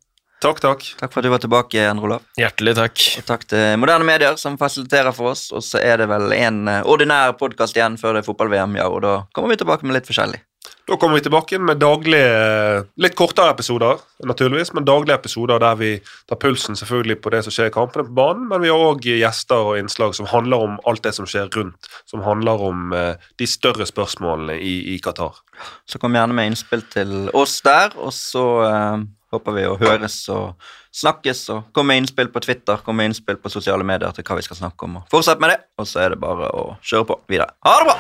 Takk, 0.42 0.58
takk. 0.58 0.86
Takk 0.98 1.12
for 1.14 1.22
at 1.22 1.26
du 1.28 1.30
var 1.30 1.42
tilbake, 1.44 1.82
Endre 1.86 2.08
Olav. 2.08 2.24
Hjertelig 2.40 2.72
takk. 2.80 3.02
Og 3.20 3.26
takk 3.28 3.44
til 3.52 3.76
Moderne 3.78 4.08
Medier, 4.08 4.40
som 4.42 4.56
fasiliterer 4.58 5.14
for 5.14 5.36
oss. 5.36 5.52
Og 5.54 5.62
så 5.62 5.78
er 5.78 6.02
det 6.02 6.08
vel 6.10 6.34
en 6.34 6.64
eh, 6.66 6.88
ordinær 6.90 7.36
podkast 7.38 7.78
igjen 7.78 8.00
før 8.02 8.18
det 8.18 8.24
er 8.24 8.26
fotball-VM, 8.32 8.80
ja, 8.80 8.88
og 8.90 9.04
da 9.06 9.20
kommer 9.38 9.54
vi 9.54 9.60
tilbake 9.62 9.86
med 9.86 10.00
litt 10.00 10.10
forskjellig. 10.10 10.42
Da 10.90 10.98
kommer 10.98 11.20
vi 11.20 11.28
tilbake 11.28 11.60
med 11.62 11.78
daglige, 11.78 12.82
litt 13.06 13.14
kortere 13.18 13.54
episoder, 13.54 14.02
naturligvis, 14.26 14.74
men 14.74 14.86
daglige 14.86 15.20
episoder 15.22 15.62
der 15.62 15.78
vi 15.78 15.92
tar 16.30 16.42
pulsen 16.42 16.78
selvfølgelig 16.78 17.20
på 17.22 17.36
det 17.38 17.44
som 17.46 17.54
skjer 17.54 17.70
i 17.70 17.76
kampene 17.78 18.10
på 18.10 18.18
banen, 18.18 18.50
men 18.50 18.66
vi 18.66 18.74
har 18.74 18.82
òg 18.90 19.06
gjester 19.06 19.70
og 19.70 19.78
innslag 19.78 20.18
som 20.18 20.30
handler 20.34 20.66
om 20.66 20.82
alt 20.90 21.06
det 21.06 21.14
som 21.18 21.30
skjer 21.30 21.54
rundt, 21.54 21.94
som 22.10 22.26
handler 22.26 22.66
om 22.66 22.98
eh, 22.98 23.30
de 23.38 23.50
større 23.50 23.86
spørsmålene 23.86 24.58
i, 24.58 24.76
i 24.96 25.00
Qatar. 25.06 25.38
Så 25.86 26.02
kom 26.02 26.18
gjerne 26.18 26.34
med 26.34 26.50
innspill 26.50 26.82
til 26.90 27.30
oss 27.38 27.60
der, 27.66 27.94
og 28.02 28.10
så 28.18 28.46
eh, 28.66 29.10
håper 29.32 29.56
vi 29.56 29.66
å 29.68 29.78
høres 29.80 30.18
og 30.34 30.54
snakkes. 30.96 31.44
Og 31.56 31.70
kom 31.76 31.88
med 31.88 32.02
innspill 32.02 32.30
på 32.34 32.42
Twitter, 32.44 32.82
kom 32.86 33.00
med 33.00 33.12
innspill 33.12 33.40
på 33.42 33.52
sosiale 33.54 33.86
medier 33.88 34.12
til 34.16 34.26
hva 34.28 34.38
vi 34.40 34.46
skal 34.46 34.60
snakke 34.60 34.88
om. 34.88 35.00
og 35.02 35.12
Fortsett 35.14 35.42
med 35.44 35.54
det, 35.54 35.60
og 35.80 35.88
så 35.88 36.06
er 36.06 36.16
det 36.16 36.22
bare 36.24 36.52
å 36.52 36.76
kjøre 36.84 37.08
på 37.14 37.20
videre. 37.32 37.52
Ha 37.66 37.78
det 37.80 37.90
bra! 37.90 37.98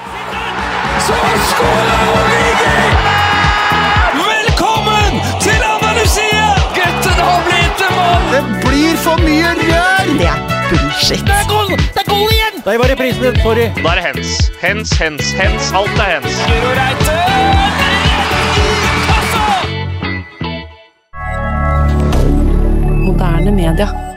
Så 1.02 1.18
skåler 1.52 2.02
Origi! 2.14 2.76
Velkommen 4.22 5.22
til 5.41 5.64
Andalusia! 5.72 6.52
Gutten 6.76 7.18
har 7.24 7.45
blitt 7.48 7.86
en 7.88 7.95
mann! 7.98 8.28
Det 8.36 8.44
blir 8.68 8.99
for 9.06 9.24
mye 9.26 9.56
rør! 9.62 10.12
Det 10.20 10.28
er 10.30 10.44
bullshit. 10.70 11.24
Det 11.28 11.38
er 11.40 11.48
goal! 11.49 11.72
Det 11.80 12.03
er 12.03 12.10
goal 12.12 12.28
igjen! 12.36 12.62
Der 12.66 12.82
var 12.84 12.91
reprisen. 12.94 13.40
Sorry. 13.41 13.70
Da 13.82 13.95
er 13.95 14.02
det 14.02 14.10
hens. 14.12 14.36
Hens, 14.62 14.98
hens, 15.02 15.32
hens. 15.40 15.72
Alt 15.74 16.03
er 16.03 16.18
hens. 16.20 16.44
Guro 16.52 16.76
Reite! 16.78 17.81
Moderne 23.12 23.52
media. 23.52 24.11